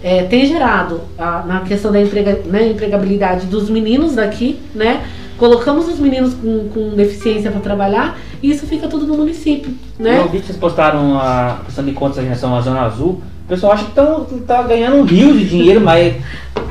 é, 0.07 0.23
tem 0.23 0.45
gerado 0.45 1.01
a, 1.19 1.43
na 1.45 1.59
questão 1.61 1.91
da 1.91 1.99
emprega, 2.01 2.39
né, 2.45 2.69
empregabilidade 2.69 3.45
dos 3.47 3.69
meninos 3.69 4.15
daqui, 4.15 4.57
né? 4.73 5.01
Colocamos 5.37 5.85
os 5.89 5.99
meninos 5.99 6.33
com, 6.33 6.69
com 6.69 6.95
deficiência 6.95 7.51
para 7.51 7.59
trabalhar 7.59 8.17
e 8.41 8.49
isso 8.49 8.65
fica 8.65 8.87
tudo 8.87 9.05
no 9.05 9.17
município, 9.17 9.73
né? 9.99 10.19
Eu 10.19 10.29
vi 10.29 10.39
que 10.39 10.45
vocês 10.45 10.57
postaram 10.57 11.19
a 11.19 11.57
questão 11.65 11.83
de 11.83 11.91
contas 11.91 12.19
em 12.19 12.23
relação 12.23 12.55
à 12.55 12.61
Zona 12.61 12.83
Azul. 12.83 13.21
O 13.45 13.49
pessoal 13.49 13.73
acha 13.73 13.83
que 13.83 13.89
estão 13.89 14.25
tá 14.47 14.63
ganhando 14.63 14.95
um 14.95 15.03
rio 15.03 15.33
de 15.33 15.43
dinheiro, 15.43 15.81
mas 15.81 16.15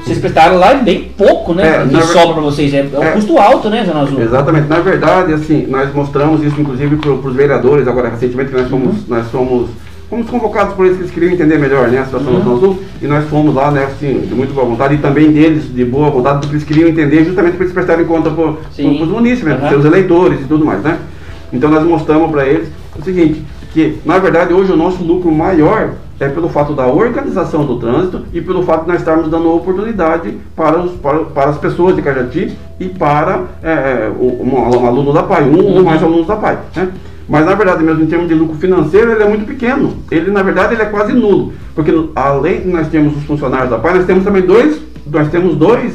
vocês 0.03 0.19
prestaram 0.19 0.57
lá 0.57 0.73
bem 0.73 1.11
pouco, 1.17 1.53
né? 1.53 1.87
É, 1.93 1.99
e 1.99 2.03
sobra 2.05 2.35
para 2.35 2.43
vocês. 2.43 2.73
É, 2.73 2.89
é 2.91 2.99
um 2.99 3.03
É. 3.03 3.11
custo 3.13 3.37
alto, 3.37 3.69
né, 3.69 3.85
Zona 3.85 4.01
Azul? 4.01 4.19
Exatamente. 4.23 4.67
Na 4.67 4.81
verdade, 4.81 5.35
assim, 5.35 5.67
nós 5.67 5.93
mostramos 5.95 6.43
isso 6.43 6.59
inclusive 6.59 6.97
para 6.97 7.11
os 7.13 7.37
vereadores, 7.37 7.87
agora 7.87 8.09
recentemente 8.09 8.51
que 8.51 8.57
nós 8.57 8.71
fomos, 8.71 9.07
nós 9.07 9.27
fomos, 9.29 9.69
fomos 10.09 10.29
convocados 10.31 10.75
por 10.75 10.87
eles 10.87 10.97
que 10.99 11.03
eles 11.05 11.13
queriam 11.15 11.33
entender 11.33 11.59
melhor 11.59 11.89
né, 11.89 11.99
a 11.99 12.05
situação 12.05 12.33
Uhum. 12.33 12.39
da 12.39 12.45
Zona 12.45 12.57
Azul, 12.57 12.79
e 13.03 13.07
nós 13.07 13.25
fomos 13.29 13.55
lá, 13.55 13.71
né, 13.71 13.85
assim, 13.85 14.21
de 14.21 14.35
muito 14.35 14.55
boa 14.55 14.67
vontade, 14.67 14.95
e 14.95 14.99
também 14.99 15.33
deles, 15.33 15.73
de 15.75 15.85
boa 15.85 16.11
vontade, 16.11 16.41
porque 16.41 16.55
eles 16.55 16.65
queriam 16.65 16.89
entender 16.89 17.25
justamente 17.25 17.55
para 17.55 17.65
eles 17.65 17.75
prestarem 17.75 18.05
conta 18.05 18.31
para 18.31 18.45
os 18.51 19.09
munícipes, 19.09 19.45
né, 19.49 19.55
Uhum. 19.55 19.61
para 19.61 19.69
seus 19.71 19.85
eleitores 19.85 20.41
e 20.41 20.45
tudo 20.45 20.65
mais, 20.65 20.81
né? 20.83 20.99
Então 21.53 21.71
nós 21.71 21.85
mostramos 21.85 22.31
para 22.31 22.47
eles 22.47 22.69
o 22.99 23.03
seguinte, 23.03 23.43
que 23.73 23.99
na 24.05 24.19
verdade 24.19 24.53
hoje 24.53 24.73
o 24.73 24.77
nosso 24.77 25.03
lucro 25.05 25.31
maior 25.31 25.91
é 26.19 26.29
pelo 26.29 26.49
fato 26.49 26.73
da 26.73 26.87
organização 26.87 27.65
do 27.67 27.77
trânsito 27.79 28.23
e 28.33 28.41
pelo 28.41 28.63
fato 28.63 28.83
de 28.83 28.89
nós 28.89 28.99
estarmos 29.01 29.29
dando 29.29 29.55
oportunidade 29.55 30.35
para, 30.57 30.81
os, 30.81 30.93
para, 30.93 31.19
para 31.25 31.51
as 31.51 31.59
pessoas 31.59 31.95
de 31.95 32.01
Cajati 32.03 32.57
e 32.81 32.87
para 32.89 33.43
é, 33.63 34.11
o- 34.19 34.43
um, 34.43 34.77
um 34.81 34.87
aluno 34.87 35.13
da 35.13 35.23
PAI, 35.23 35.45
um 35.45 35.77
ou 35.77 35.85
mais 35.85 36.03
alunos 36.03 36.27
da 36.27 36.37
PAI. 36.37 36.59
Né? 36.75 36.89
Mas 37.29 37.45
na 37.45 37.55
verdade 37.55 37.83
mesmo 37.83 38.03
em 38.03 38.07
termos 38.07 38.29
de 38.29 38.35
lucro 38.35 38.57
financeiro 38.57 39.13
ele 39.13 39.23
é 39.23 39.29
muito 39.29 39.47
pequeno. 39.47 39.97
Ele 40.11 40.31
na 40.31 40.43
verdade 40.43 40.75
ele 40.75 40.83
é 40.83 40.87
quase 40.87 41.13
nulo. 41.13 41.53
Porque 41.75 41.93
além 42.15 42.61
de 42.61 42.69
nós 42.69 42.89
termos 42.89 43.17
os 43.17 43.25
funcionários 43.25 43.71
da 43.71 43.79
PAI, 43.79 43.95
nós 43.95 44.07
temos 44.07 44.25
também 44.25 44.43
dois, 44.43 44.81
nós 45.07 45.29
temos 45.29 45.57
dois 45.57 45.95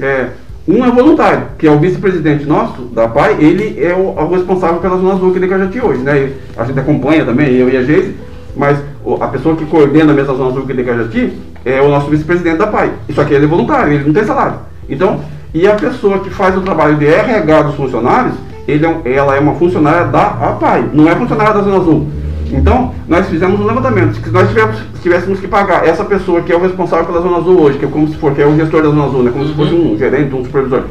é, 0.00 0.28
um 0.66 0.84
é 0.84 0.90
voluntário, 0.90 1.48
que 1.58 1.66
é 1.66 1.70
o 1.70 1.78
vice-presidente 1.78 2.44
nosso, 2.44 2.82
da 2.82 3.08
PAI, 3.08 3.36
ele 3.40 3.82
é 3.82 3.94
o, 3.94 4.08
o 4.10 4.34
responsável 4.34 4.80
pela 4.80 4.96
Zona 4.96 5.14
Azul 5.14 5.30
aqui 5.30 5.40
de 5.40 5.48
Cajati 5.48 5.80
hoje, 5.80 6.02
né? 6.02 6.32
A 6.56 6.64
gente 6.64 6.78
acompanha 6.78 7.24
também, 7.24 7.54
eu 7.54 7.68
e 7.68 7.76
a 7.76 7.82
Geise, 7.82 8.14
mas 8.56 8.78
a 9.20 9.28
pessoa 9.28 9.56
que 9.56 9.64
coordena 9.66 10.12
a 10.12 10.24
Zona 10.24 10.50
Azul 10.50 10.62
aqui 10.62 10.74
de 10.74 10.84
Cajati 10.84 11.32
é 11.64 11.80
o 11.80 11.88
nosso 11.88 12.08
vice-presidente 12.08 12.58
da 12.58 12.66
PAI. 12.66 12.90
Isso 13.08 13.20
aqui 13.20 13.34
ele 13.34 13.44
é 13.44 13.48
voluntário, 13.48 13.92
ele 13.92 14.04
não 14.04 14.12
tem 14.12 14.24
salário. 14.24 14.58
Então, 14.88 15.20
e 15.52 15.66
a 15.66 15.74
pessoa 15.74 16.20
que 16.20 16.30
faz 16.30 16.56
o 16.56 16.60
trabalho 16.60 16.96
de 16.96 17.06
RH 17.06 17.62
dos 17.62 17.74
funcionários, 17.74 18.34
ele 18.66 18.86
é 18.86 19.14
ela 19.14 19.36
é 19.36 19.40
uma 19.40 19.54
funcionária 19.54 20.06
da 20.06 20.22
APAI, 20.22 20.90
não 20.92 21.08
é 21.08 21.14
funcionária 21.16 21.54
da 21.54 21.62
Zona 21.62 21.76
Azul. 21.78 22.06
Então, 22.52 22.92
nós 23.06 23.28
fizemos 23.28 23.60
um 23.60 23.64
levantamento. 23.64 24.14
Se 24.14 24.30
nós 24.30 24.48
tivéssemos, 24.48 24.82
tivéssemos 25.02 25.40
que 25.40 25.46
pagar 25.46 25.86
essa 25.86 26.04
pessoa 26.04 26.40
que 26.40 26.52
é 26.52 26.56
o 26.56 26.60
responsável 26.60 27.06
pela 27.06 27.20
Zona 27.20 27.38
Azul 27.38 27.60
hoje, 27.60 27.78
que 27.78 27.84
é 27.84 27.88
como 27.88 28.08
se 28.08 28.16
for, 28.16 28.34
que 28.34 28.42
é 28.42 28.46
o 28.46 28.56
gestor 28.56 28.82
da 28.82 28.88
Zona 28.88 29.04
Azul, 29.04 29.22
né? 29.22 29.30
como 29.30 29.46
se 29.46 29.54
fosse 29.54 29.72
um 29.72 29.96
gerente, 29.96 30.34
um 30.34 30.44
supervisor. 30.44 30.82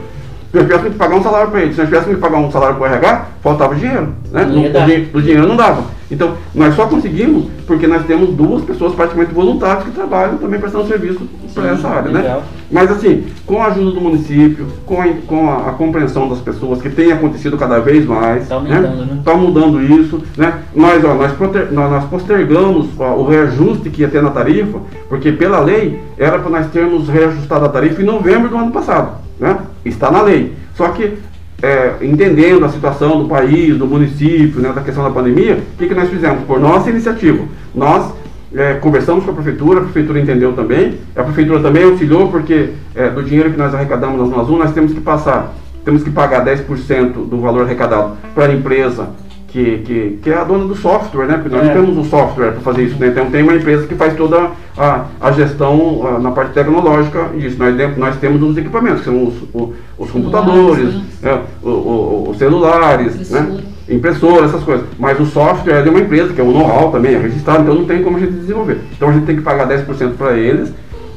Se 0.51 0.57
nós 0.57 0.63
tivéssemos 0.65 0.93
que 0.93 0.97
pagar 0.97 1.15
um 1.15 1.23
salário 1.23 1.51
para 1.51 1.61
ele, 1.61 1.71
se 1.73 1.77
nós 1.79 1.87
tivéssemos 1.89 2.15
que 2.15 2.21
pagar 2.21 2.37
um 2.39 2.51
salário 2.51 2.75
para 2.75 2.83
o 2.83 2.87
RH, 2.93 3.25
faltava 3.43 3.75
dinheiro. 3.75 4.09
Né? 4.31 4.45
Ia 4.63 4.69
O, 5.13 5.21
dinheiro 5.21 5.47
não 5.47 5.55
dava. 5.55 5.83
Então, 6.11 6.33
nós 6.55 6.73
só 6.75 6.87
conseguimos 6.87 7.45
porque 7.67 7.85
nós 7.85 8.03
temos 8.07 8.29
duas 8.29 8.63
pessoas 8.63 8.95
praticamente 8.95 9.31
voluntárias 9.31 9.83
que 9.83 9.91
trabalham 9.91 10.39
também 10.39 10.59
prestando 10.59 10.87
serviço 10.87 11.21
para 11.53 11.69
essa 11.69 11.87
área. 11.87 12.11
Né? 12.11 12.21
legal. 12.21 12.43
Mas 12.71 12.89
assim, 12.89 13.25
com 13.45 13.61
a 13.61 13.67
ajuda 13.67 13.91
do 13.91 14.01
município, 14.01 14.65
com 14.87 14.99
a, 14.99 15.05
com 15.27 15.49
a, 15.51 15.69
a 15.69 15.71
compreensão 15.73 16.27
das 16.27 16.39
pessoas, 16.39 16.81
que 16.81 16.89
tem 16.89 17.11
acontecido 17.11 17.55
cada 17.55 17.77
vez 17.79 18.05
mais, 18.07 18.47
Tá 18.47 18.55
aumentando, 18.55 19.05
né? 19.05 19.15
está 19.19 19.35
mudando 19.35 19.79
isso, 19.83 20.19
né? 20.35 20.53
Nós, 20.75 21.03
ó, 21.05 21.13
nós, 21.13 21.31
proter- 21.33 21.71
nós, 21.71 21.91
nós 21.91 22.05
postergamos 22.05 22.87
ó, 22.97 23.13
o 23.15 23.27
reajuste 23.27 23.91
que 23.91 24.01
ia 24.01 24.07
ter 24.07 24.23
na 24.23 24.31
tarifa, 24.31 24.79
porque 25.07 25.31
pela 25.31 25.59
lei 25.59 26.01
era 26.17 26.39
para 26.39 26.49
nós 26.49 26.67
termos 26.71 27.07
reajustado 27.07 27.65
a 27.65 27.69
tarifa 27.69 28.01
em 28.01 28.05
novembro 28.05 28.49
do 28.49 28.57
ano 28.57 28.71
passado, 28.71 29.11
né? 29.39 29.57
Está 29.85 30.11
na 30.11 30.21
lei. 30.21 30.53
Só 30.75 30.89
que 30.89 31.17
é, 31.61 31.95
entendendo 32.01 32.65
a 32.65 32.69
situação 32.69 33.21
do 33.21 33.27
país, 33.27 33.77
do 33.77 33.85
município, 33.85 34.61
né, 34.61 34.71
da 34.73 34.81
questão 34.81 35.03
da 35.03 35.09
pandemia, 35.09 35.55
o 35.55 35.77
que, 35.77 35.87
que 35.87 35.93
nós 35.93 36.09
fizemos? 36.09 36.43
Por 36.45 36.59
nossa 36.59 36.89
iniciativa, 36.89 37.43
nós 37.75 38.13
é, 38.55 38.75
conversamos 38.75 39.25
com 39.25 39.31
a 39.31 39.33
prefeitura, 39.33 39.79
a 39.79 39.83
prefeitura 39.83 40.19
entendeu 40.19 40.53
também, 40.53 40.97
a 41.15 41.23
prefeitura 41.23 41.59
também 41.59 41.83
auxiliou, 41.83 42.29
porque 42.29 42.69
é, 42.95 43.09
do 43.09 43.23
dinheiro 43.23 43.51
que 43.51 43.57
nós 43.57 43.73
arrecadamos 43.73 44.19
na 44.19 44.25
Zona 44.25 44.41
Azul, 44.41 44.57
nós 44.57 44.71
temos 44.71 44.93
que 44.93 45.01
passar, 45.01 45.53
temos 45.83 46.03
que 46.03 46.09
pagar 46.09 46.45
10% 46.45 47.11
do 47.27 47.39
valor 47.39 47.63
arrecadado 47.65 48.17
para 48.33 48.45
a 48.45 48.53
empresa 48.53 49.09
que, 49.51 49.77
que, 49.79 50.19
que 50.21 50.29
é 50.29 50.37
a 50.37 50.43
dona 50.43 50.65
do 50.65 50.75
software, 50.75 51.25
né? 51.25 51.37
Porque 51.41 51.55
nós 51.55 51.67
É. 51.67 51.73
não 51.73 51.81
temos 51.85 52.05
o 52.05 52.09
software 52.09 52.51
para 52.51 52.61
fazer 52.61 52.83
isso, 52.83 52.99
né? 52.99 53.07
Então 53.07 53.29
tem 53.29 53.41
uma 53.43 53.55
empresa 53.55 53.87
que 53.87 53.95
faz 53.95 54.13
toda 54.15 54.51
a, 54.77 55.05
a 55.19 55.31
gestão 55.31 56.01
ah, 56.07 56.19
na 56.19 56.31
parte 56.31 56.53
tecnológica 56.53 57.29
disso. 57.37 57.55
Nós, 57.59 57.97
nós 57.97 58.15
temos 58.17 58.41
os 58.41 58.57
equipamentos, 58.57 58.99
que 58.99 59.05
são 59.05 59.23
os, 59.27 59.33
o- 59.53 59.73
os 59.97 60.11
computadores, 60.11 60.93
né? 60.95 61.01
é, 61.23 61.39
o- 61.63 61.69
o- 61.69 62.27
os 62.29 62.37
celulares, 62.37 63.13
Impressora. 63.15 63.41
né? 63.41 63.59
impressora, 63.89 64.45
essas 64.45 64.63
coisas. 64.63 64.85
Mas 64.99 65.19
o 65.19 65.25
software 65.25 65.79
é 65.79 65.81
de 65.81 65.89
uma 65.89 65.99
empresa, 65.99 66.31
que 66.33 66.39
é 66.39 66.43
o 66.43 66.51
know-how 66.51 66.91
também, 66.91 67.15
é 67.15 67.17
registrado, 67.17 67.63
então 67.63 67.73
não 67.73 67.85
tem 67.85 68.03
como 68.03 68.17
a 68.17 68.19
gente 68.19 68.33
desenvolver. 68.33 68.77
Então 68.95 69.09
a 69.09 69.11
gente 69.13 69.25
tem 69.25 69.35
que 69.35 69.41
pagar 69.41 69.67
10% 69.67 70.11
para 70.15 70.33
eles 70.37 70.71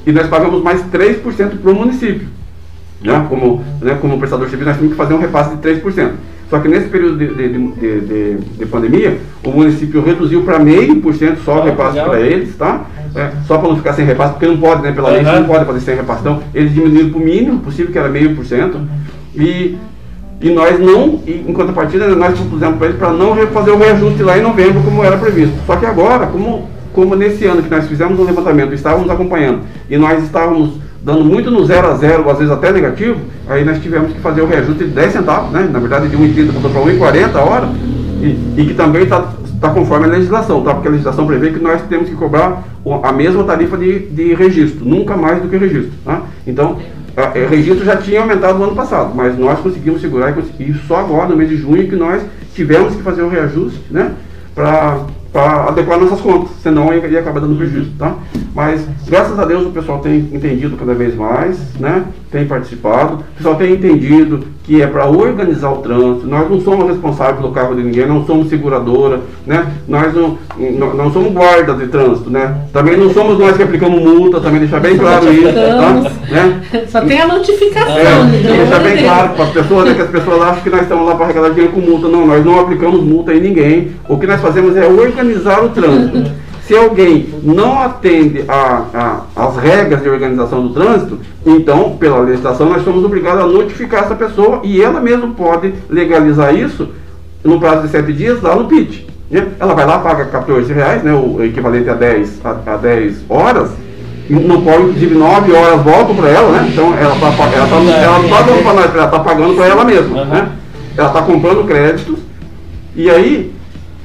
e 0.06 0.10
nós 0.12 0.26
pagamos 0.26 0.62
mais 0.62 0.80
3% 0.90 1.58
para 1.60 1.70
o 1.70 1.74
município. 1.74 2.26
Né? 3.02 3.26
Como, 3.28 3.62
né, 3.80 3.98
como 4.00 4.16
prestador 4.18 4.46
de 4.46 4.50
serviço, 4.52 4.68
nós 4.70 4.78
temos 4.78 4.92
que 4.92 4.96
fazer 4.96 5.12
um 5.12 5.18
repasse 5.18 5.54
de 5.54 5.60
3%. 5.60 6.12
Só 6.52 6.58
que 6.58 6.68
nesse 6.68 6.88
período 6.90 7.16
de, 7.16 7.28
de, 7.34 7.48
de, 7.48 8.00
de- 8.02 8.36
de 8.58 8.66
pandemia, 8.66 9.16
o 9.42 9.50
município 9.50 10.04
reduziu 10.04 10.42
para 10.42 10.58
meio 10.58 10.96
por 10.96 11.14
cento 11.14 11.40
só 11.42 11.56
o 11.56 11.62
Ah, 11.62 11.64
repasse 11.64 11.96
para 12.10 12.20
eles, 12.20 12.54
tá? 12.58 12.82
É, 13.16 13.30
só 13.46 13.56
para 13.56 13.68
não 13.70 13.76
ficar 13.78 13.94
sem 13.94 14.04
repasse, 14.04 14.34
porque 14.34 14.46
não 14.46 14.58
pode, 14.58 14.82
né? 14.82 14.92
Pela 14.92 15.08
lei, 15.08 15.24
você 15.24 15.30
não 15.40 15.46
pode 15.46 15.64
fazer 15.64 15.80
sem 15.80 15.96
repasse. 15.96 16.20
Então, 16.20 16.42
eles 16.54 16.74
diminuíram 16.74 17.08
para 17.08 17.18
o 17.20 17.24
mínimo 17.24 17.58
possível, 17.60 17.90
que 17.90 17.96
era 17.98 18.10
meio 18.10 18.36
por 18.36 18.44
cento. 18.44 18.78
E 19.34 19.78
e 20.42 20.50
nós 20.50 20.78
não, 20.78 21.20
em 21.26 21.52
contrapartida, 21.54 22.06
nós 22.16 22.36
propusemos 22.36 22.76
para 22.76 22.86
eles 22.88 22.98
para 22.98 23.12
não 23.12 23.32
re- 23.32 23.46
fazer 23.46 23.70
o 23.70 23.78
reajuste 23.78 24.22
lá 24.22 24.36
em 24.36 24.42
novembro, 24.42 24.82
como 24.82 25.02
era 25.02 25.16
previsto. 25.16 25.54
Só 25.66 25.76
que 25.76 25.86
agora, 25.86 26.26
como, 26.26 26.68
como 26.92 27.14
nesse 27.14 27.46
ano 27.46 27.62
que 27.62 27.70
nós 27.70 27.86
fizemos 27.86 28.18
um 28.18 28.24
levantamento, 28.24 28.74
estávamos 28.74 29.08
acompanhando, 29.08 29.60
e 29.88 29.96
nós 29.96 30.22
estávamos 30.22 30.80
dando 31.04 31.24
muito 31.24 31.50
no 31.50 31.64
zero 31.66 31.88
a 31.88 31.94
zero, 31.96 32.28
às 32.30 32.38
vezes 32.38 32.52
até 32.52 32.70
negativo, 32.72 33.16
aí 33.48 33.64
nós 33.64 33.80
tivemos 33.82 34.12
que 34.12 34.20
fazer 34.20 34.40
o 34.42 34.46
reajuste 34.46 34.84
de 34.84 34.90
10 34.90 35.12
centavos, 35.12 35.50
né? 35.50 35.68
Na 35.70 35.78
verdade, 35.78 36.08
de 36.08 36.16
1,30 36.16 36.52
mudou 36.52 36.70
para 36.70 36.80
1,40 36.80 37.34
a 37.34 37.40
hora, 37.40 37.68
e, 38.20 38.60
e 38.60 38.66
que 38.66 38.74
também 38.74 39.02
está 39.02 39.26
tá 39.60 39.70
conforme 39.70 40.06
a 40.06 40.08
legislação, 40.10 40.62
tá? 40.62 40.74
Porque 40.74 40.88
a 40.88 40.90
legislação 40.92 41.26
prevê 41.26 41.50
que 41.50 41.58
nós 41.58 41.82
temos 41.88 42.08
que 42.08 42.14
cobrar 42.14 42.62
a 43.02 43.12
mesma 43.12 43.42
tarifa 43.44 43.76
de, 43.76 43.98
de 44.00 44.34
registro, 44.34 44.84
nunca 44.84 45.16
mais 45.16 45.42
do 45.42 45.48
que 45.48 45.56
registro, 45.56 45.92
tá? 46.04 46.22
Então, 46.46 46.78
a- 47.16 47.32
o 47.36 47.48
registro 47.48 47.84
já 47.84 47.96
tinha 47.96 48.20
aumentado 48.20 48.58
no 48.58 48.64
ano 48.64 48.74
passado, 48.76 49.12
mas 49.14 49.36
nós 49.38 49.58
conseguimos 49.60 50.00
segurar 50.00 50.30
e 50.30 50.34
conseguir 50.34 50.74
só 50.86 50.96
agora, 51.00 51.28
no 51.28 51.36
mês 51.36 51.48
de 51.48 51.56
junho, 51.56 51.88
que 51.88 51.96
nós 51.96 52.22
tivemos 52.54 52.94
que 52.94 53.02
fazer 53.02 53.22
o 53.22 53.28
reajuste, 53.28 53.80
né? 53.90 54.12
Para 54.54 54.98
adequar 55.40 55.98
nossas 55.98 56.20
contas, 56.20 56.50
senão 56.62 56.92
ia, 56.92 57.06
ia 57.06 57.20
acabar 57.20 57.40
dando 57.40 57.56
prejuízo, 57.56 57.92
tá? 57.98 58.16
Mas, 58.54 58.86
graças 59.06 59.38
a 59.38 59.44
Deus, 59.44 59.66
o 59.66 59.70
pessoal 59.70 60.00
tem 60.00 60.18
entendido 60.32 60.76
cada 60.76 60.92
vez 60.94 61.14
mais, 61.14 61.58
né? 61.80 62.04
Tem 62.30 62.46
participado, 62.46 63.14
o 63.14 63.36
pessoal 63.36 63.54
tem 63.54 63.72
entendido 63.72 64.44
que 64.64 64.80
é 64.80 64.86
para 64.86 65.06
organizar 65.06 65.72
o 65.72 65.78
trânsito, 65.78 66.26
nós 66.26 66.48
não 66.48 66.60
somos 66.60 66.86
responsáveis 66.86 67.38
pelo 67.38 67.50
carro 67.50 67.74
de 67.74 67.82
ninguém, 67.82 68.06
não 68.06 68.24
somos 68.24 68.48
seguradora, 68.48 69.20
né? 69.44 69.66
Nós 69.88 70.14
não, 70.14 70.38
não, 70.56 70.94
não 70.94 71.12
somos 71.12 71.32
guarda 71.32 71.74
de 71.74 71.88
trânsito, 71.88 72.30
né? 72.30 72.58
Também 72.72 72.96
não 72.96 73.12
somos 73.12 73.38
nós 73.38 73.56
que 73.56 73.62
aplicamos 73.64 74.00
multa, 74.00 74.40
também 74.40 74.60
deixar 74.60 74.78
bem 74.78 74.96
claro 74.96 75.32
isso, 75.32 75.52
tá? 75.52 75.92
Né? 76.30 76.62
Só 76.88 77.00
tem 77.00 77.20
a 77.20 77.26
notificação. 77.26 77.98
É, 77.98 78.38
então, 78.40 78.56
deixar 78.56 78.78
bem 78.80 79.02
claro 79.02 79.30
para 79.30 79.44
as 79.44 79.50
pessoas, 79.50 79.84
né, 79.84 79.94
que 79.94 80.02
as 80.02 80.10
pessoas 80.10 80.42
acham 80.42 80.62
que 80.62 80.70
nós 80.70 80.82
estamos 80.82 81.06
lá 81.06 81.14
para 81.16 81.24
arrecadar 81.24 81.48
dinheiro 81.50 81.72
com 81.72 81.80
multa. 81.80 82.08
Não, 82.08 82.24
nós 82.24 82.44
não 82.44 82.60
aplicamos 82.60 83.02
multa 83.02 83.34
em 83.34 83.40
ninguém. 83.40 83.90
O 84.08 84.16
que 84.16 84.26
nós 84.26 84.40
fazemos 84.40 84.76
é 84.76 84.86
organizar 84.86 85.64
o 85.64 85.70
trânsito. 85.70 86.30
Se 86.72 86.78
alguém 86.78 87.28
não 87.42 87.78
atende 87.82 88.46
as 89.36 89.56
regras 89.58 90.00
de 90.00 90.08
organização 90.08 90.66
do 90.66 90.72
trânsito, 90.72 91.18
então, 91.44 91.98
pela 91.98 92.20
legislação, 92.20 92.70
nós 92.70 92.82
somos 92.82 93.04
obrigados 93.04 93.44
a 93.44 93.46
notificar 93.46 94.04
essa 94.04 94.14
pessoa 94.14 94.62
e 94.64 94.80
ela 94.80 94.98
mesma 94.98 95.28
pode 95.36 95.74
legalizar 95.90 96.54
isso 96.54 96.88
no 97.44 97.60
prazo 97.60 97.82
de 97.82 97.88
sete 97.88 98.10
dias 98.14 98.40
lá 98.40 98.56
no 98.56 98.64
PIT. 98.68 99.06
né? 99.30 99.48
Ela 99.60 99.74
vai 99.74 99.84
lá, 99.84 99.98
paga 99.98 100.24
14 100.24 100.72
reais, 100.72 101.02
né, 101.02 101.12
o 101.12 101.44
equivalente 101.44 101.90
a 101.90 101.94
10, 101.94 102.40
a, 102.42 102.72
a 102.72 102.76
10 102.78 103.16
horas, 103.28 103.72
no 104.30 104.62
qual 104.62 104.80
inclusive 104.80 105.14
9 105.14 105.52
horas 105.52 105.82
voltam 105.82 106.16
para 106.16 106.30
ela, 106.30 106.52
né? 106.52 106.70
Então 106.72 106.94
ela 106.94 107.12
está 107.12 107.26
ela 107.26 107.66
tá, 107.66 107.76
ela 107.76 108.18
não 108.18 108.28
tá 108.30 108.40
dando 108.40 108.62
para 108.62 108.72
nós, 108.72 108.94
ela 108.94 109.04
está 109.04 109.18
pagando 109.20 109.54
para 109.56 109.66
ela 109.66 109.84
mesma. 109.84 110.24
Né? 110.24 110.48
Ela 110.96 111.08
está 111.08 111.20
comprando 111.20 111.66
créditos 111.66 112.18
e 112.94 113.10
aí, 113.10 113.51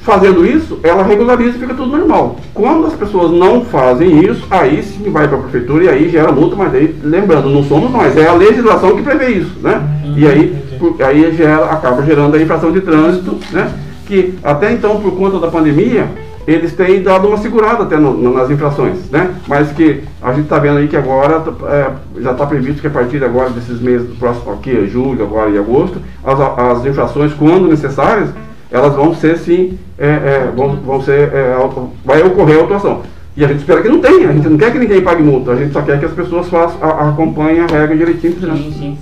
fazendo 0.00 0.46
isso, 0.46 0.78
ela 0.82 1.02
regulariza 1.02 1.56
e 1.56 1.60
fica 1.60 1.74
tudo 1.74 1.96
normal. 1.96 2.36
Quando 2.54 2.86
as 2.86 2.94
pessoas 2.94 3.30
não 3.30 3.64
fazem 3.64 4.24
isso, 4.24 4.46
aí 4.50 4.82
sim 4.82 5.10
vai 5.10 5.28
para 5.28 5.38
a 5.38 5.42
prefeitura 5.42 5.84
e 5.84 5.88
aí 5.88 6.08
gera 6.08 6.32
multa, 6.32 6.56
mas 6.56 6.74
aí, 6.74 6.94
lembrando, 7.02 7.50
não 7.50 7.62
somos 7.64 7.90
nós, 7.90 8.16
é 8.16 8.26
a 8.26 8.34
legislação 8.34 8.96
que 8.96 9.02
prevê 9.02 9.30
isso, 9.30 9.58
né? 9.60 9.82
E 10.16 10.26
aí, 10.26 10.56
por- 10.78 10.96
aí 11.02 11.34
gera, 11.36 11.66
acaba 11.66 12.02
gerando 12.02 12.36
a 12.36 12.40
infração 12.40 12.72
de 12.72 12.80
trânsito, 12.80 13.36
né? 13.52 13.70
que 14.06 14.34
até 14.42 14.72
então, 14.72 14.98
por 15.00 15.12
conta 15.12 15.38
da 15.38 15.48
pandemia, 15.48 16.06
eles 16.46 16.72
têm 16.72 17.02
dado 17.02 17.28
uma 17.28 17.36
segurada 17.36 17.82
até 17.82 17.98
no, 17.98 18.14
no, 18.14 18.32
nas 18.32 18.50
infrações, 18.50 19.10
né? 19.10 19.34
Mas 19.46 19.70
que 19.72 20.00
a 20.22 20.32
gente 20.32 20.44
está 20.44 20.58
vendo 20.58 20.78
aí 20.78 20.88
que 20.88 20.96
agora 20.96 21.44
é, 21.68 21.90
já 22.22 22.32
está 22.32 22.46
previsto 22.46 22.80
que 22.80 22.86
a 22.86 22.90
partir 22.90 23.22
agora 23.22 23.50
desses 23.50 23.78
meses, 23.78 24.08
do 24.08 24.14
próximo 24.14 24.50
aqui, 24.54 24.86
julho, 24.86 25.22
agora 25.22 25.50
e 25.50 25.58
agosto, 25.58 25.98
as, 26.24 26.40
as 26.40 26.86
infrações, 26.86 27.34
quando 27.34 27.68
necessárias, 27.68 28.30
elas 28.70 28.94
vão 28.94 29.14
ser 29.14 29.38
sim, 29.38 29.78
é, 29.98 30.06
é, 30.06 30.52
vão, 30.54 30.76
vão 30.76 31.02
ser, 31.02 31.32
é, 31.32 31.56
vai 32.04 32.22
ocorrer 32.22 32.60
a 32.60 32.64
atuação. 32.64 33.02
E 33.36 33.44
a 33.44 33.48
gente 33.48 33.60
espera 33.60 33.80
que 33.80 33.88
não 33.88 34.00
tenha, 34.00 34.30
a 34.30 34.32
gente 34.32 34.48
não 34.48 34.58
quer 34.58 34.72
que 34.72 34.78
ninguém 34.78 35.00
pague 35.00 35.22
multa, 35.22 35.52
a 35.52 35.56
gente 35.56 35.72
só 35.72 35.80
quer 35.82 35.98
que 35.98 36.04
as 36.04 36.12
pessoas 36.12 36.48
façam, 36.48 36.82
a, 36.82 37.08
acompanhem 37.10 37.60
a 37.60 37.66
regra 37.66 37.96
direitinho. 37.96 38.34
Sim, 38.40 38.74
sim. 38.76 38.98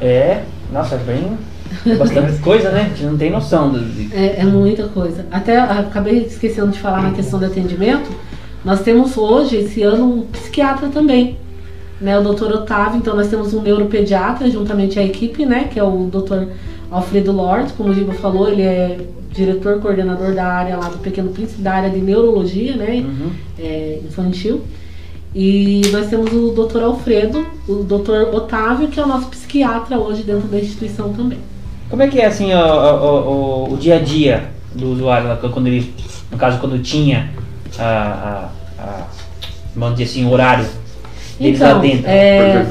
É, 0.00 0.42
nossa, 0.72 0.96
é 0.96 0.98
bem 0.98 1.38
bastante 1.96 2.38
coisa, 2.42 2.70
né? 2.70 2.82
A 2.82 2.88
gente 2.88 3.04
não 3.04 3.16
tem 3.16 3.30
noção. 3.30 3.70
Do... 3.70 3.78
É, 4.12 4.40
é 4.40 4.44
muita 4.44 4.88
coisa. 4.88 5.26
Até 5.30 5.58
acabei 5.58 6.24
esquecendo 6.24 6.72
de 6.72 6.78
falar 6.78 7.02
na 7.02 7.12
questão 7.12 7.38
do 7.38 7.46
atendimento. 7.46 8.10
Nós 8.64 8.80
temos 8.80 9.16
hoje, 9.16 9.56
esse 9.56 9.82
ano, 9.82 10.04
um 10.04 10.22
psiquiatra 10.22 10.88
também. 10.88 11.38
Né, 11.98 12.18
o 12.18 12.22
doutor 12.22 12.52
Otávio, 12.52 12.98
então 12.98 13.16
nós 13.16 13.28
temos 13.28 13.54
um 13.54 13.62
neuropediatra 13.62 14.50
juntamente 14.50 14.98
à 14.98 15.02
equipe, 15.02 15.46
né, 15.46 15.64
que 15.72 15.78
é 15.78 15.82
o 15.82 16.08
doutor 16.12 16.48
Alfredo 16.90 17.32
Lord, 17.32 17.72
como 17.72 17.88
o 17.88 17.94
Giba 17.94 18.12
falou, 18.12 18.50
ele 18.50 18.60
é 18.60 18.98
diretor 19.32 19.80
coordenador 19.80 20.34
da 20.34 20.44
área 20.44 20.76
lá 20.76 20.90
do 20.90 20.98
Pequeno 20.98 21.30
Príncipe, 21.30 21.62
da 21.62 21.72
área 21.72 21.90
de 21.90 21.98
neurologia, 21.98 22.76
né, 22.76 22.96
uhum. 22.96 23.30
é, 23.58 24.00
infantil. 24.04 24.62
E 25.34 25.82
nós 25.92 26.08
temos 26.08 26.32
o 26.32 26.50
doutor 26.52 26.82
Alfredo, 26.82 27.46
o 27.68 27.76
doutor 27.76 28.34
Otávio, 28.34 28.88
que 28.88 28.98
é 28.98 29.02
o 29.02 29.06
nosso 29.06 29.28
psiquiatra 29.28 29.98
hoje 29.98 30.22
dentro 30.22 30.48
da 30.48 30.58
instituição 30.58 31.12
também. 31.12 31.38
Como 31.90 32.02
é 32.02 32.08
que 32.08 32.18
é 32.18 32.26
assim 32.26 32.52
o, 32.54 32.58
o, 32.58 33.68
o, 33.68 33.74
o 33.74 33.76
dia 33.76 33.96
a 33.96 33.98
dia 33.98 34.50
do 34.74 34.92
usuário, 34.92 35.36
quando 35.50 35.66
ele, 35.66 35.94
no 36.30 36.38
caso 36.38 36.58
quando 36.58 36.82
tinha 36.82 37.30
a, 37.78 38.50
a, 38.78 38.82
a 38.82 39.06
vamos 39.74 39.96
dizer 39.96 40.10
assim, 40.10 40.24
o 40.26 40.32
horário 40.32 40.66
deles 41.38 41.60
então? 41.60 41.82
É, 42.04 42.66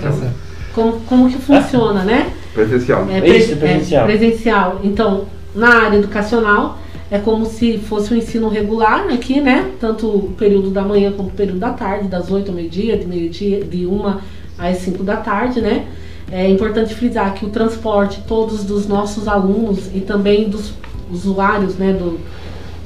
como, 0.74 1.00
como 1.02 1.30
que 1.30 1.38
funciona, 1.38 2.04
né? 2.04 2.32
Presencial. 2.54 3.08
É, 3.10 3.22
pre, 3.22 3.38
Isso, 3.38 3.56
presencial. 3.58 4.04
É, 4.04 4.06
presencial. 4.06 4.80
Então, 4.84 5.26
na 5.54 5.86
área 5.86 5.98
educacional, 5.98 6.80
é 7.10 7.20
como 7.20 7.46
se 7.46 7.78
fosse 7.78 8.14
um 8.14 8.18
ensino 8.18 8.50
regular 8.50 9.08
aqui, 9.14 9.40
né? 9.40 9.72
Tanto 9.80 10.08
o 10.08 10.34
período 10.38 10.70
da 10.70 10.82
manhã 10.82 11.12
como 11.12 11.30
o 11.30 11.32
período 11.32 11.60
da 11.60 11.72
tarde, 11.72 12.08
das 12.08 12.32
8 12.32 12.50
ao 12.50 12.56
meio-dia, 12.56 12.98
de 12.98 13.06
meio-dia, 13.06 13.64
de 13.64 13.86
1 13.86 14.18
às 14.58 14.78
5 14.78 15.04
da 15.04 15.18
tarde, 15.18 15.62
né? 15.62 15.86
É 16.32 16.50
importante 16.50 16.96
frisar 16.96 17.34
que 17.36 17.46
o 17.46 17.50
transporte 17.50 18.22
todos 18.28 18.64
dos 18.64 18.88
nossos 18.88 19.28
alunos 19.28 19.92
e 19.94 20.00
também 20.00 20.50
dos 20.50 20.74
usuários 21.12 21.76
né, 21.76 21.94
do, 21.94 22.20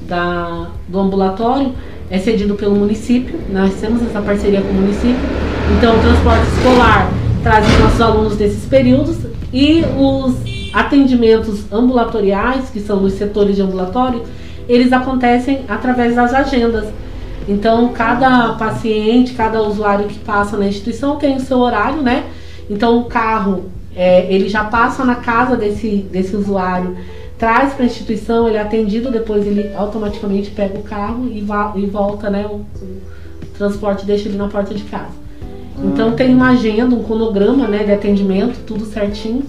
da, 0.02 0.68
do 0.88 1.00
ambulatório 1.00 1.74
é 2.10 2.18
cedido 2.18 2.56
pelo 2.56 2.76
município. 2.76 3.40
Nós 3.52 3.74
temos 3.76 4.02
essa 4.02 4.22
parceria 4.22 4.62
com 4.62 4.70
o 4.70 4.74
município. 4.74 5.16
Então, 5.78 5.96
o 5.96 6.00
transporte 6.00 6.48
escolar 6.58 7.12
traz 7.44 7.68
os 7.68 7.80
nossos 7.80 8.02
alunos 8.02 8.36
desses 8.36 8.66
períodos 8.66 9.18
e 9.54 9.84
os 9.98 10.36
atendimentos 10.74 11.72
ambulatoriais, 11.72 12.70
que 12.70 12.80
são 12.80 13.00
nos 13.00 13.14
setores 13.14 13.56
de 13.56 13.62
ambulatório, 13.62 14.24
eles 14.68 14.94
acontecem 14.94 15.62
através 15.68 16.16
das 16.16 16.34
agendas. 16.34 16.86
Então, 17.48 17.90
cada 17.90 18.54
paciente, 18.54 19.34
cada 19.34 19.62
usuário 19.62 20.08
que 20.08 20.20
passa 20.20 20.56
na 20.58 20.68
instituição 20.68 21.16
tem 21.16 21.36
o 21.36 21.40
seu 21.40 21.58
horário, 21.58 22.02
né? 22.02 22.26
Então 22.70 23.00
o 23.00 23.06
carro, 23.06 23.66
é, 23.96 24.32
ele 24.32 24.48
já 24.48 24.64
passa 24.64 25.04
na 25.04 25.16
casa 25.16 25.58
desse, 25.58 26.06
desse 26.12 26.36
usuário, 26.36 26.96
traz 27.40 27.74
para 27.74 27.84
a 27.84 27.88
instituição, 27.88 28.48
ele 28.48 28.58
é 28.58 28.62
atendido, 28.62 29.10
depois 29.10 29.48
ele 29.48 29.74
automaticamente 29.74 30.52
pega 30.52 30.78
o 30.78 30.84
carro 30.84 31.26
e, 31.30 31.40
e 31.40 31.86
volta, 31.86 32.30
né? 32.30 32.46
O, 32.46 32.58
o, 32.58 33.02
transporte 33.58 34.06
deixa 34.06 34.30
ele 34.30 34.38
na 34.38 34.48
porta 34.48 34.74
de 34.74 34.84
casa. 34.84 35.12
Então 35.84 36.14
tem 36.14 36.34
uma 36.34 36.50
agenda, 36.50 36.96
um 36.96 37.04
cronograma 37.04 37.68
né, 37.68 37.84
de 37.84 37.92
atendimento, 37.92 38.60
tudo 38.66 38.86
certinho, 38.86 39.44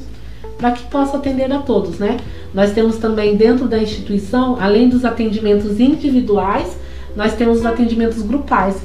para 0.56 0.72
que 0.72 0.84
possa 0.84 1.16
atender 1.16 1.52
a 1.52 1.58
todos, 1.58 1.98
né? 1.98 2.16
Nós 2.54 2.72
temos 2.72 2.96
também 2.96 3.36
dentro 3.36 3.68
da 3.68 3.78
instituição, 3.78 4.56
além 4.60 4.88
dos 4.88 5.04
atendimentos 5.04 5.78
individuais, 5.78 6.76
nós 7.16 7.34
temos 7.34 7.58
os 7.60 7.66
atendimentos 7.66 8.22
grupais, 8.22 8.76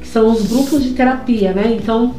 que 0.00 0.06
são 0.06 0.30
os 0.30 0.46
grupos 0.46 0.82
de 0.82 0.90
terapia, 0.90 1.52
né? 1.52 1.76
Então 1.80 2.14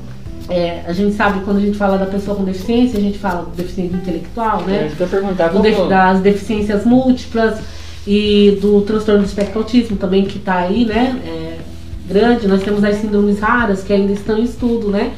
é, 0.49 0.81
a 0.85 0.93
gente 0.93 1.15
sabe 1.15 1.41
quando 1.41 1.57
a 1.57 1.61
gente 1.61 1.77
fala 1.77 1.97
da 1.97 2.05
pessoa 2.05 2.35
com 2.35 2.43
deficiência, 2.43 2.99
a 2.99 3.01
gente 3.01 3.17
fala 3.17 3.45
de 3.45 3.57
deficiência 3.63 3.95
intelectual, 3.95 4.61
né? 4.63 4.91
É, 4.99 5.03
eu 5.03 5.07
perguntar 5.07 5.49
como... 5.49 5.87
Das 5.87 6.19
deficiências 6.19 6.85
múltiplas 6.85 7.59
e 8.05 8.57
do 8.61 8.81
transtorno 8.81 9.21
do 9.21 9.27
espectro 9.27 9.59
autismo 9.59 9.95
também 9.95 10.25
que 10.25 10.37
está 10.37 10.55
aí, 10.55 10.85
né? 10.85 11.19
É, 11.25 11.57
grande. 12.07 12.47
Nós 12.47 12.61
temos 12.61 12.83
as 12.83 12.97
síndromes 12.97 13.39
raras 13.39 13.83
que 13.83 13.93
ainda 13.93 14.11
estão 14.11 14.37
em 14.37 14.43
estudo, 14.43 14.89
né? 14.89 15.13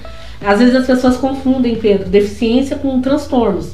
Às 0.46 0.60
vezes 0.60 0.76
as 0.76 0.86
pessoas 0.86 1.18
confundem, 1.18 1.76
Pedro, 1.76 2.08
deficiência 2.08 2.76
com 2.76 3.02
transtornos, 3.02 3.74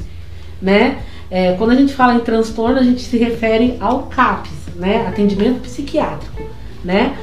né? 0.62 1.00
É, 1.30 1.54
quando 1.54 1.72
a 1.72 1.76
gente 1.76 1.94
fala 1.94 2.14
em 2.14 2.20
transtorno, 2.20 2.78
a 2.80 2.84
gente 2.84 3.02
se 3.02 3.18
refere 3.18 3.78
ao 3.80 4.04
CAPS, 4.04 4.52
né? 4.76 5.06
Atendimento 5.08 5.62
psiquiátrico, 5.62 6.44
né? 6.84 7.18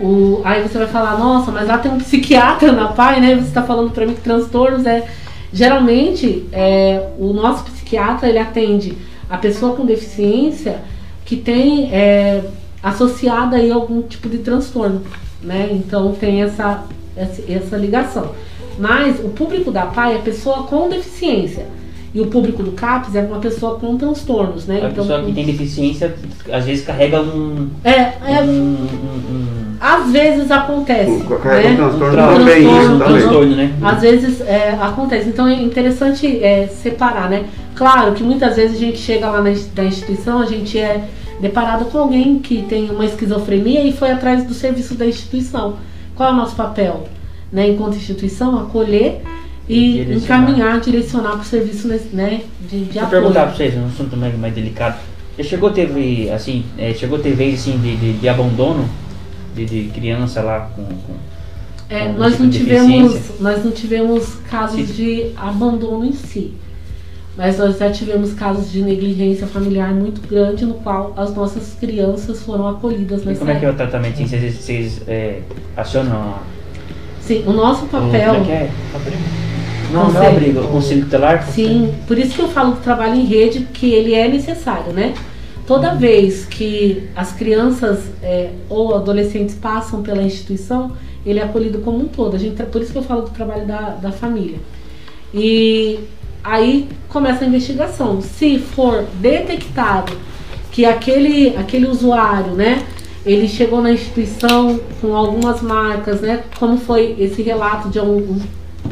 O, 0.00 0.40
aí 0.44 0.62
você 0.62 0.78
vai 0.78 0.88
falar, 0.88 1.18
nossa, 1.18 1.52
mas 1.52 1.68
lá 1.68 1.78
tem 1.78 1.90
um 1.90 1.98
psiquiatra 1.98 2.72
na 2.72 2.88
PAI, 2.88 3.20
né? 3.20 3.34
Você 3.36 3.48
está 3.48 3.62
falando 3.62 3.92
para 3.92 4.06
mim 4.06 4.14
que 4.14 4.20
transtornos 4.20 4.86
é. 4.86 5.06
Geralmente, 5.52 6.46
é, 6.52 7.10
o 7.18 7.32
nosso 7.32 7.64
psiquiatra 7.64 8.28
ele 8.28 8.38
atende 8.38 8.98
a 9.30 9.38
pessoa 9.38 9.76
com 9.76 9.86
deficiência 9.86 10.82
que 11.24 11.36
tem 11.36 11.92
é, 11.92 12.42
associada 12.82 13.56
aí 13.56 13.70
algum 13.70 14.02
tipo 14.02 14.28
de 14.28 14.38
transtorno, 14.38 15.02
né? 15.40 15.68
Então 15.72 16.12
tem 16.12 16.42
essa, 16.42 16.84
essa, 17.16 17.42
essa 17.50 17.76
ligação. 17.76 18.32
Mas 18.78 19.20
o 19.20 19.28
público 19.28 19.70
da 19.70 19.86
PAI 19.86 20.16
é 20.16 20.18
pessoa 20.18 20.64
com 20.64 20.88
deficiência. 20.88 21.66
E 22.14 22.20
o 22.20 22.26
público 22.26 22.62
do 22.62 22.70
CAPS 22.70 23.16
é 23.16 23.22
uma 23.22 23.40
pessoa 23.40 23.76
com 23.76 23.96
transtornos, 23.98 24.66
né? 24.66 24.76
A 24.76 24.78
então, 24.88 25.04
pessoa 25.04 25.24
que 25.24 25.32
tem 25.32 25.44
deficiência, 25.44 26.14
às 26.52 26.64
vezes 26.64 26.84
carrega 26.84 27.20
um. 27.20 27.68
É, 27.82 27.90
é. 27.90 28.40
Um, 28.40 28.46
um, 28.46 28.76
um, 29.30 29.76
às 29.80 30.12
vezes 30.12 30.48
acontece. 30.48 31.24
Carrega 31.42 31.70
né? 31.70 31.74
um 31.74 31.98
transtorno 31.98 32.22
um 32.22 32.38
também, 32.38 32.62
isso 32.62 32.98
também. 32.98 33.18
Transtorno, 33.18 33.56
né? 33.56 33.72
Às 33.82 34.00
vezes 34.00 34.40
é, 34.42 34.78
acontece. 34.80 35.28
Então 35.28 35.48
é 35.48 35.54
interessante 35.54 36.40
é, 36.40 36.68
separar, 36.68 37.28
né? 37.28 37.46
Claro 37.74 38.12
que 38.12 38.22
muitas 38.22 38.54
vezes 38.54 38.76
a 38.76 38.80
gente 38.80 38.98
chega 38.98 39.28
lá 39.28 39.42
na, 39.42 39.50
na 39.50 39.84
instituição, 39.84 40.40
a 40.40 40.46
gente 40.46 40.78
é 40.78 41.08
deparado 41.40 41.86
com 41.86 41.98
alguém 41.98 42.38
que 42.38 42.62
tem 42.62 42.90
uma 42.90 43.04
esquizofrenia 43.04 43.82
e 43.82 43.92
foi 43.92 44.12
atrás 44.12 44.44
do 44.44 44.54
serviço 44.54 44.94
da 44.94 45.04
instituição. 45.04 45.78
Qual 46.14 46.28
é 46.28 46.32
o 46.32 46.36
nosso 46.36 46.54
papel? 46.54 47.08
Né, 47.52 47.70
enquanto 47.70 47.96
instituição, 47.96 48.56
acolher 48.58 49.20
e 49.68 50.04
direcionar. 50.04 50.24
encaminhar, 50.24 50.80
direcionar 50.80 51.30
para 51.32 51.40
o 51.40 51.44
serviço 51.44 51.88
né, 52.12 52.42
de, 52.68 52.84
de 52.84 52.98
apoio. 52.98 53.22
perguntar 53.22 53.46
para 53.46 53.54
vocês, 53.54 53.74
um 53.76 53.86
assunto 53.86 54.16
mais, 54.16 54.36
mais 54.38 54.54
delicado. 54.54 54.98
Já 55.38 55.44
chegou 55.44 55.70
a 55.70 55.72
ter, 55.72 56.30
assim, 56.32 56.64
é, 56.78 56.92
chegou 56.92 57.18
vez 57.18 57.60
assim, 57.60 57.78
de, 57.78 57.96
de, 57.96 58.12
de 58.14 58.28
abandono 58.28 58.88
de, 59.54 59.64
de, 59.64 59.90
criança 59.92 60.42
lá 60.42 60.70
com, 60.74 60.84
com 60.84 61.14
é, 61.88 62.12
nós 62.12 62.32
tipo 62.32 62.44
não 62.44 62.50
tivemos 62.50 63.40
nós 63.40 63.64
não 63.64 63.70
tivemos 63.70 64.34
casos 64.50 64.88
Sim. 64.88 64.94
de 64.94 65.32
abandono 65.36 66.04
em 66.04 66.12
si 66.12 66.54
mas 67.36 67.58
nós 67.58 67.78
já 67.78 67.90
tivemos 67.90 68.32
casos 68.32 68.70
de 68.70 68.80
negligência 68.80 69.46
familiar 69.46 69.92
muito 69.92 70.26
grande 70.26 70.64
no 70.64 70.74
qual 70.74 71.12
as 71.16 71.34
nossas 71.34 71.76
crianças 71.78 72.42
foram 72.42 72.68
acolhidas 72.68 73.24
nessa 73.24 73.32
e 73.32 73.36
como 73.38 73.50
é 73.50 73.58
que 73.58 73.64
é 73.64 73.70
o 73.70 73.74
tratamento 73.74 74.16
vocês, 74.16 74.54
vocês 74.54 75.02
é, 75.06 75.40
acionam 75.76 76.34
Sim, 77.26 77.42
o 77.46 77.52
nosso 77.54 77.86
papel. 77.86 78.34
O 78.34 78.50
é? 78.50 78.70
Não, 79.92 80.10
não 80.10 80.22
é 80.22 80.28
abrigo, 80.28 80.60
o 80.60 80.68
conselho 80.68 81.04
tutelar? 81.04 81.46
Sim, 81.46 81.94
por 82.06 82.18
isso 82.18 82.34
que 82.34 82.42
eu 82.42 82.48
falo 82.48 82.72
do 82.72 82.80
trabalho 82.80 83.14
em 83.14 83.24
rede, 83.24 83.66
que 83.72 83.92
ele 83.92 84.14
é 84.14 84.28
necessário, 84.28 84.92
né? 84.92 85.14
Toda 85.66 85.94
vez 85.94 86.44
que 86.44 87.08
as 87.16 87.32
crianças 87.32 88.04
é, 88.22 88.50
ou 88.68 88.94
adolescentes 88.94 89.54
passam 89.54 90.02
pela 90.02 90.22
instituição, 90.22 90.92
ele 91.24 91.38
é 91.38 91.42
acolhido 91.42 91.78
como 91.78 91.98
um 91.98 92.08
todo. 92.08 92.36
A 92.36 92.38
gente, 92.38 92.62
por 92.64 92.82
isso 92.82 92.92
que 92.92 92.98
eu 92.98 93.02
falo 93.02 93.22
do 93.22 93.30
trabalho 93.30 93.66
da, 93.66 93.90
da 93.90 94.12
família. 94.12 94.58
E 95.32 96.00
aí 96.42 96.88
começa 97.08 97.44
a 97.44 97.48
investigação. 97.48 98.20
Se 98.20 98.58
for 98.58 99.04
detectado 99.20 100.12
que 100.70 100.84
aquele, 100.84 101.56
aquele 101.56 101.86
usuário, 101.86 102.52
né, 102.52 102.84
ele 103.24 103.48
chegou 103.48 103.80
na 103.80 103.90
instituição 103.90 104.78
com 105.00 105.16
algumas 105.16 105.62
marcas, 105.62 106.20
né? 106.20 106.44
Como 106.58 106.76
foi 106.76 107.16
esse 107.18 107.40
relato 107.40 107.88
de 107.88 107.98
um, 108.00 108.38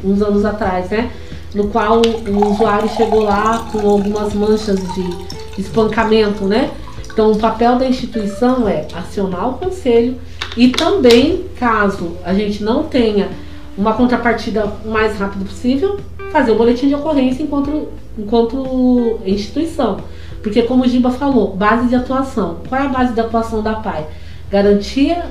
uns 0.04 0.22
anos 0.22 0.44
atrás, 0.44 0.90
né? 0.90 1.10
No 1.54 1.68
qual 1.68 2.00
o 2.00 2.50
usuário 2.50 2.88
chegou 2.90 3.22
lá 3.22 3.68
com 3.70 3.78
algumas 3.88 4.32
manchas 4.34 4.78
de 4.94 5.60
espancamento, 5.60 6.44
né? 6.44 6.70
Então, 7.12 7.30
o 7.32 7.38
papel 7.38 7.76
da 7.76 7.86
instituição 7.86 8.66
é 8.66 8.86
acionar 8.94 9.50
o 9.50 9.54
conselho 9.54 10.16
e 10.56 10.68
também, 10.68 11.44
caso 11.58 12.16
a 12.24 12.32
gente 12.32 12.62
não 12.62 12.84
tenha 12.84 13.28
uma 13.76 13.94
contrapartida 13.94 14.64
o 14.84 14.88
mais 14.88 15.18
rápido 15.18 15.44
possível, 15.44 16.00
fazer 16.30 16.52
o 16.52 16.56
boletim 16.56 16.88
de 16.88 16.94
ocorrência 16.94 17.42
enquanto, 17.42 17.88
enquanto 18.18 19.20
instituição. 19.26 19.98
Porque 20.42 20.62
como 20.62 20.84
o 20.84 20.88
Giba 20.88 21.10
falou, 21.10 21.54
base 21.54 21.88
de 21.88 21.94
atuação. 21.94 22.58
Qual 22.68 22.80
é 22.80 22.84
a 22.86 22.88
base 22.88 23.12
de 23.12 23.20
atuação 23.20 23.62
da 23.62 23.74
PAI? 23.74 24.06
Garantia 24.50 25.24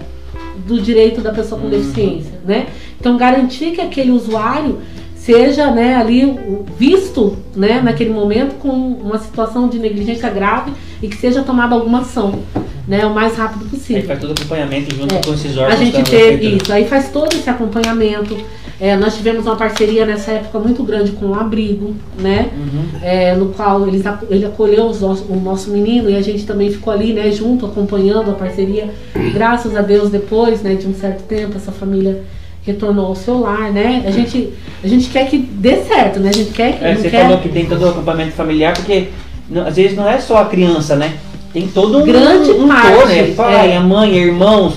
do 0.66 0.80
direito 0.82 1.22
da 1.22 1.32
pessoa 1.32 1.60
com 1.60 1.68
Uhum. 1.68 1.72
deficiência, 1.72 2.34
né? 2.46 2.68
Então 3.00 3.18
garantir 3.18 3.72
que 3.72 3.82
aquele 3.82 4.12
usuário 4.12 4.80
seja 5.16 5.70
né, 5.70 5.96
ali 5.96 6.36
visto 6.80 7.38
né, 7.56 7.80
naquele 7.84 8.10
momento 8.10 8.56
com 8.56 8.70
uma 8.70 9.20
situação 9.20 9.68
de 9.70 9.78
negligência 9.78 10.30
grave 10.30 10.72
e 11.02 11.08
que 11.08 11.16
seja 11.16 11.44
tomada 11.44 11.76
alguma 11.76 12.00
ação 12.02 12.40
né, 12.88 13.06
o 13.06 13.14
mais 13.14 13.36
rápido 13.38 13.66
Aí 13.66 13.70
possível. 13.70 14.04
faz 14.04 14.20
todo 14.20 14.30
o 14.30 14.34
acompanhamento 14.34 14.96
junto 14.96 15.14
É. 15.14 15.22
com 15.24 15.34
esses 15.34 15.56
A 15.58 15.62
órgãos 15.62 15.80
gente 15.80 15.94
da 15.98 16.04
teve 16.04 16.28
prefeitura. 16.38 16.64
isso, 16.64 16.74
aí 16.74 16.86
faz 16.88 17.10
todo 17.10 17.34
esse 17.36 17.48
acompanhamento. 17.50 18.36
É, 18.84 18.98
nós 18.98 19.16
tivemos 19.16 19.46
uma 19.46 19.56
parceria 19.56 20.08
nessa 20.08 20.32
época 20.32 20.58
muito 20.58 20.82
grande 20.82 21.12
com 21.12 21.28
o 21.28 21.36
Abrigo, 21.36 21.94
né? 22.18 22.50
Uhum. 22.58 22.84
É, 23.04 23.36
no 23.36 23.50
qual 23.50 23.88
eles, 23.88 24.04
ac- 24.08 24.26
ele 24.28 24.44
acolheu 24.44 24.86
o 24.88 25.36
nosso 25.36 25.70
menino 25.70 26.10
e 26.10 26.16
a 26.18 26.22
gente 26.22 26.48
também 26.48 26.72
ficou 26.72 26.92
ali, 26.92 27.14
né, 27.14 27.30
junto, 27.30 27.68
acompanhando 27.68 28.32
a 28.32 28.34
parceria. 28.34 28.90
Graças 29.36 29.76
a 29.76 29.82
Deus, 29.84 30.10
depois 30.10 30.64
né, 30.64 30.74
de 30.74 30.88
um 30.88 30.96
certo 30.96 31.22
tempo, 31.28 31.58
essa 31.58 31.72
família 31.72 32.24
retornou 32.64 33.06
ao 33.06 33.16
seu 33.16 33.40
lar, 33.40 33.72
né? 33.72 34.04
A 34.08 34.10
gente, 34.10 34.50
a 34.84 34.88
gente 34.88 35.10
quer 35.10 35.28
que 35.30 35.38
dê 35.38 35.78
certo, 35.84 36.20
né? 36.20 36.30
A 36.30 36.34
gente 36.34 36.52
quer 36.52 36.80
que. 36.80 36.84
É, 36.84 36.96
você 36.96 37.10
quer... 37.10 37.22
falou 37.26 37.38
que 37.38 37.50
tem 37.50 37.68
todo 37.68 37.84
o 37.86 37.90
acompanhamento 37.90 38.32
familiar, 38.36 38.74
porque 38.74 39.10
não- 39.48 39.68
às 39.68 39.76
vezes 39.76 39.96
não 39.96 40.10
é 40.10 40.20
só 40.20 40.38
a 40.38 40.46
criança, 40.46 40.96
né? 40.96 41.14
Tem 41.54 41.68
todo 41.68 42.00
um, 42.00 42.04
Grande 42.06 42.50
um 42.52 42.68
parte, 42.68 42.96
todo, 42.98 43.08
né? 43.10 43.34
Pai, 43.36 43.72
é. 43.74 43.78
a 43.78 43.82
mãe, 43.82 44.16
irmãos, 44.16 44.74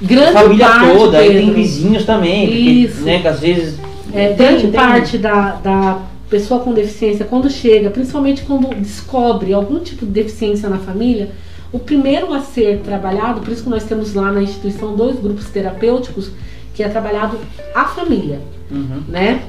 grande 0.00 0.36
a 0.36 0.40
família 0.42 0.66
parte, 0.68 0.96
toda, 0.98 1.18
aí 1.18 1.28
tem 1.28 1.38
Pedro, 1.46 1.54
vizinhos 1.54 2.04
também, 2.04 2.46
porque, 2.46 2.58
Isso. 2.60 3.00
né? 3.02 3.20
Que 3.20 3.28
às 3.28 3.40
vezes. 3.40 3.78
É, 4.12 4.32
grande 4.34 4.62
tem- 4.62 4.70
parte 4.72 5.18
da, 5.18 5.52
da 5.62 5.98
pessoa 6.30 6.60
com 6.60 6.72
deficiência, 6.72 7.24
quando 7.24 7.48
chega, 7.50 7.90
principalmente 7.90 8.42
quando 8.42 8.68
descobre 8.74 9.52
algum 9.52 9.78
tipo 9.80 10.04
de 10.06 10.12
deficiência 10.12 10.68
na 10.68 10.78
família, 10.78 11.30
o 11.72 11.78
primeiro 11.78 12.32
a 12.32 12.40
ser 12.40 12.78
trabalhado, 12.80 13.40
por 13.40 13.52
isso 13.52 13.62
que 13.64 13.68
nós 13.68 13.84
temos 13.84 14.14
lá 14.14 14.30
na 14.32 14.42
instituição 14.42 14.94
dois 14.96 15.18
grupos 15.20 15.46
terapêuticos, 15.50 16.30
que 16.74 16.82
é 16.82 16.88
trabalhado 16.88 17.38
a 17.74 17.84
família, 17.84 18.40
Uhum. 18.70 19.02
né? 19.08 19.42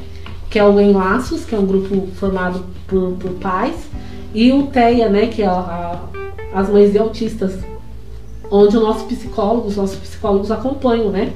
Que 0.49 0.59
é 0.59 0.63
o 0.63 0.79
Enlaços, 0.79 1.43
que 1.45 1.53
é 1.55 1.59
um 1.59 1.65
grupo 1.65 2.07
formado 2.15 2.63
por, 2.87 3.11
por 3.19 3.31
pais, 3.33 3.75
e 4.33 4.51
o 4.51 4.63
TEA, 4.63 5.09
né? 5.09 5.27
Que 5.27 5.41
é 5.43 5.45
a- 5.45 5.51
a- 6.53 6.59
as 6.59 6.69
mães 6.69 6.91
de 6.91 6.97
autistas, 6.99 7.53
onde 8.51 8.77
o 8.77 8.81
nosso 8.81 9.05
psicólogo, 9.05 9.67
os 9.67 9.75
nossos 9.77 9.97
psicólogos 9.97 10.51
acompanham, 10.51 11.09
né? 11.09 11.33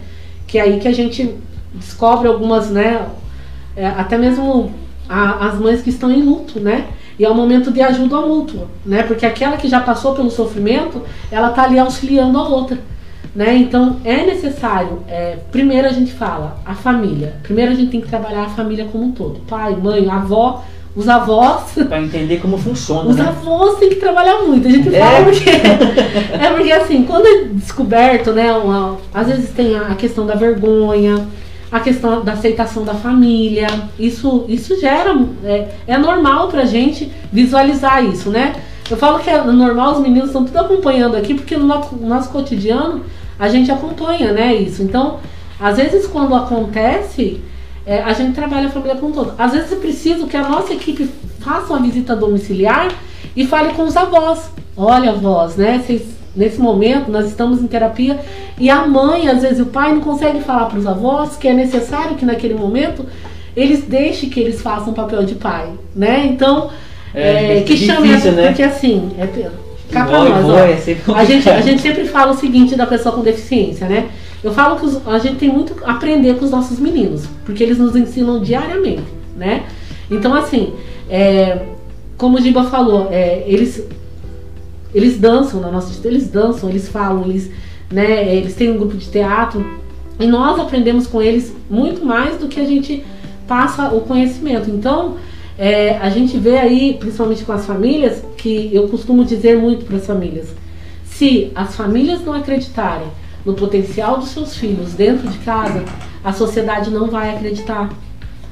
Que 0.48 0.58
é 0.58 0.62
aí 0.62 0.80
que 0.80 0.88
a 0.88 0.94
gente 0.94 1.36
descobre 1.74 2.28
algumas, 2.28 2.70
né? 2.70 3.08
é, 3.76 3.88
até 3.88 4.18
mesmo 4.18 4.72
a- 5.08 5.48
as 5.48 5.58
mães 5.60 5.82
que 5.82 5.90
estão 5.90 6.12
em 6.12 6.22
luto, 6.22 6.60
né? 6.60 6.88
E 7.18 7.24
é 7.24 7.30
um 7.30 7.34
momento 7.34 7.72
de 7.72 7.82
ajuda 7.82 8.20
mútua, 8.22 8.68
né? 8.86 9.04
Porque 9.04 9.26
aquela 9.26 9.56
que 9.56 9.68
já 9.70 9.80
passou 9.80 10.14
pelo 10.14 10.30
sofrimento, 10.30 11.02
ela 11.32 11.50
tá 11.52 11.64
ali 11.64 11.80
auxiliando 11.80 12.38
a 12.38 12.48
outra, 12.50 12.78
né? 13.34 13.56
Então 13.56 13.98
é 14.04 14.26
necessário, 14.26 15.04
é, 15.08 15.38
primeiro 15.52 15.88
a 15.88 15.92
gente 15.94 16.12
fala 16.12 16.58
a 16.66 16.74
família. 16.74 17.36
Primeiro 17.44 17.72
a 17.72 17.76
gente 17.76 17.92
tem 17.92 18.02
que 18.02 18.08
trabalhar 18.10 18.44
a 18.44 18.50
família 18.50 18.86
como 18.92 19.06
um 19.06 19.12
todo, 19.12 19.40
pai, 19.48 19.74
mãe, 19.76 20.10
avó, 20.10 20.64
os 20.96 21.08
avós. 21.08 21.74
Pra 21.88 22.02
entender 22.02 22.38
como 22.42 22.58
funciona, 22.58 23.10
Os 23.10 23.16
né? 23.16 23.26
avós 23.28 23.78
têm 23.80 23.90
que 23.90 23.96
trabalhar 23.96 24.40
muito. 24.42 24.68
A 24.68 24.72
gente 24.72 24.94
É. 24.96 25.00
fala 25.00 25.24
porque. 25.26 25.50
é 26.46 26.50
porque 26.54 26.72
assim, 26.72 27.04
quando 27.04 27.26
é 27.26 27.44
descoberto, 27.54 28.32
né? 28.34 28.52
uma- 28.54 28.98
às 29.14 29.28
vezes 29.28 29.50
tem 29.52 29.76
a, 29.78 29.96
questão 29.96 30.26
da 30.26 30.36
vergonha, 30.36 31.26
a 31.72 31.80
questão 31.80 32.22
da 32.24 32.34
aceitação 32.34 32.84
da 32.84 32.94
família. 32.94 33.68
Isso, 33.98 34.46
isso 34.50 34.80
gera. 34.80 35.18
É, 35.46 35.68
é 35.88 35.98
normal 35.98 36.50
pra 36.50 36.66
gente 36.66 37.12
visualizar 37.32 38.04
isso, 38.04 38.30
né? 38.30 38.54
Eu 38.90 38.98
falo 38.98 39.20
que 39.20 39.30
é 39.30 39.42
normal, 39.42 39.94
os 39.94 40.00
meninos 40.00 40.28
estão 40.28 40.44
tudo 40.44 40.58
acompanhando 40.60 41.16
aqui, 41.16 41.34
porque 41.34 41.56
no 41.56 41.66
nosso, 41.66 41.96
no 41.96 42.08
nosso 42.10 42.30
cotidiano 42.30 43.02
a 43.40 43.48
gente 43.48 43.72
acompanha, 43.72 44.34
né? 44.34 44.54
Isso. 44.54 44.84
Então, 44.84 45.20
às 45.58 45.78
vezes 45.78 46.06
quando 46.08 46.36
acontece. 46.36 47.40
É, 47.92 48.02
a 48.04 48.14
gente 48.14 48.34
trabalha 48.34 48.68
a 48.68 48.72
família 48.72 48.96
como 48.96 49.10
um 49.10 49.12
todo. 49.12 49.34
Às 49.38 49.52
vezes 49.52 49.70
é 49.74 49.76
preciso 49.76 50.26
que 50.28 50.38
a 50.38 50.48
nossa 50.48 50.72
equipe 50.74 51.10
faça 51.42 51.74
uma 51.74 51.82
visita 51.82 52.16
domiciliar 52.16 52.88
e 53.36 53.46
fale 53.46 53.74
com 53.74 53.84
os 53.84 53.98
avós. 53.98 54.50
Olha, 54.78 55.10
avós, 55.12 55.58
né? 55.58 55.82
Vocês, 55.86 56.04
nesse 56.34 56.58
momento 56.62 57.12
nós 57.12 57.26
estamos 57.28 57.62
em 57.62 57.68
terapia 57.68 58.18
e 58.58 58.70
a 58.70 58.88
mãe, 58.88 59.28
às 59.28 59.42
vezes 59.42 59.60
o 59.60 59.66
pai, 59.66 59.94
não 59.94 60.00
consegue 60.00 60.40
falar 60.40 60.68
para 60.68 60.80
os 60.80 60.88
avós 60.88 61.36
que 61.36 61.50
é 61.50 61.54
necessário 61.54 62.16
que 62.16 62.26
naquele 62.26 62.54
momento 62.54 63.06
eles 63.58 63.84
deixem 63.84 64.30
que 64.30 64.40
eles 64.40 64.62
façam 64.62 64.94
o 64.94 64.96
papel 64.96 65.26
de 65.26 65.36
pai, 65.36 65.68
né? 65.94 66.26
Então, 66.28 66.70
É, 67.14 67.58
é, 67.58 67.62
que 67.64 67.74
difícil, 67.74 67.96
chame 67.96 68.14
a- 68.14 68.32
né? 68.32 68.48
porque 68.48 68.64
assim, 68.64 69.12
é, 69.20 69.28
cá 69.92 70.06
pra 70.06 70.24
nós, 70.24 70.46
ó. 70.50 70.58
é 70.60 70.78
A 71.14 71.26
gente, 71.26 71.50
a 71.50 71.60
gente 71.60 71.82
sempre 71.82 72.06
fala 72.06 72.32
o 72.32 72.38
seguinte 72.38 72.74
da 72.78 72.86
pessoa 72.88 73.14
com 73.14 73.22
deficiência, 73.22 73.86
né? 73.90 74.06
Eu 74.44 74.52
falo 74.52 74.80
que 74.80 75.10
a 75.10 75.20
gente 75.20 75.36
tem 75.36 75.50
muito 75.50 75.76
a 75.84 75.92
aprender 75.92 76.36
com 76.38 76.46
os 76.46 76.52
nossos 76.52 76.80
meninos, 76.80 77.26
porque 77.46 77.64
eles 77.64 77.78
nos 77.78 77.96
ensinam 77.96 78.42
diariamente, 78.42 79.04
né? 79.38 79.68
Então, 80.10 80.34
assim, 80.34 80.74
é, 81.10 81.68
como 82.18 82.38
o 82.38 82.42
Giba 82.42 82.64
falou, 82.64 83.08
é, 83.12 83.44
eles, 83.46 83.84
eles 84.94 85.20
dançam 85.20 85.62
na 85.62 85.72
nossa 85.72 86.08
eles 86.08 86.28
dançam, 86.28 86.70
eles 86.70 86.90
falam, 86.90 87.30
eles, 87.30 87.52
né, 87.92 88.36
eles 88.36 88.56
têm 88.56 88.72
um 88.72 88.78
grupo 88.78 88.98
de 88.98 89.08
teatro 89.08 89.64
e 90.20 90.26
nós 90.26 90.60
aprendemos 90.60 91.06
com 91.06 91.22
eles 91.22 91.56
muito 91.70 92.06
mais 92.06 92.38
do 92.38 92.48
que 92.48 92.60
a 92.60 92.66
gente 92.66 93.06
passa 93.48 93.90
o 93.90 94.02
conhecimento. 94.02 94.72
Então, 94.72 95.18
é, 95.58 95.98
a 95.98 96.10
gente 96.10 96.38
vê 96.38 96.58
aí, 96.58 96.98
principalmente 97.00 97.44
com 97.44 97.52
as 97.52 97.66
famílias, 97.66 98.24
que 98.38 98.72
eu 98.74 98.88
costumo 98.88 99.24
dizer 99.24 99.58
muito 99.58 99.86
para 99.86 99.98
as 99.98 100.08
famílias: 100.08 100.48
se 101.06 101.52
as 101.54 101.76
famílias 101.76 102.26
não 102.26 102.34
acreditarem 102.34 103.08
no 103.46 103.54
potencial 103.54 104.18
dos 104.18 104.30
seus 104.30 104.56
filhos 104.56 104.94
dentro 104.94 105.28
de 105.28 105.38
casa, 105.40 105.84
a 106.24 106.32
sociedade 106.34 106.90
não 106.92 107.08
vai 107.08 107.36
acreditar. 107.36 107.90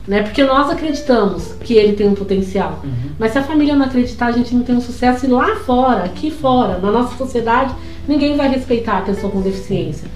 Né? 0.07 0.23
Porque 0.23 0.43
nós 0.43 0.69
acreditamos 0.71 1.53
que 1.61 1.75
ele 1.75 1.93
tem 1.93 2.07
um 2.07 2.15
potencial. 2.15 2.83
Mas 3.19 3.31
se 3.31 3.37
a 3.37 3.43
família 3.43 3.75
não 3.75 3.85
acreditar, 3.85 4.27
a 4.27 4.31
gente 4.31 4.55
não 4.55 4.63
tem 4.63 4.75
um 4.75 4.81
sucesso. 4.81 5.25
E 5.25 5.29
lá 5.29 5.57
fora, 5.57 6.03
aqui 6.03 6.31
fora, 6.31 6.79
na 6.79 6.91
nossa 6.91 7.15
sociedade, 7.15 7.75
ninguém 8.07 8.35
vai 8.35 8.49
respeitar 8.49 8.97
a 8.97 9.01
pessoa 9.01 9.31
com 9.31 9.41
deficiência. 9.41 10.07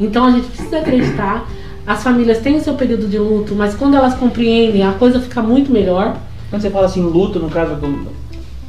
Então 0.00 0.24
a 0.24 0.30
gente 0.30 0.46
precisa 0.46 0.78
acreditar. 0.78 1.46
As 1.86 2.02
famílias 2.02 2.38
têm 2.38 2.56
o 2.56 2.60
seu 2.60 2.74
período 2.74 3.08
de 3.08 3.18
luto, 3.18 3.54
mas 3.54 3.74
quando 3.74 3.94
elas 3.94 4.14
compreendem, 4.14 4.86
a 4.86 4.92
coisa 4.92 5.20
fica 5.20 5.42
muito 5.42 5.70
melhor. 5.70 6.16
Quando 6.48 6.62
você 6.62 6.70
fala 6.70 6.86
assim, 6.86 7.02
luto, 7.02 7.38
no 7.38 7.50
caso 7.50 7.74
do. 7.74 8.21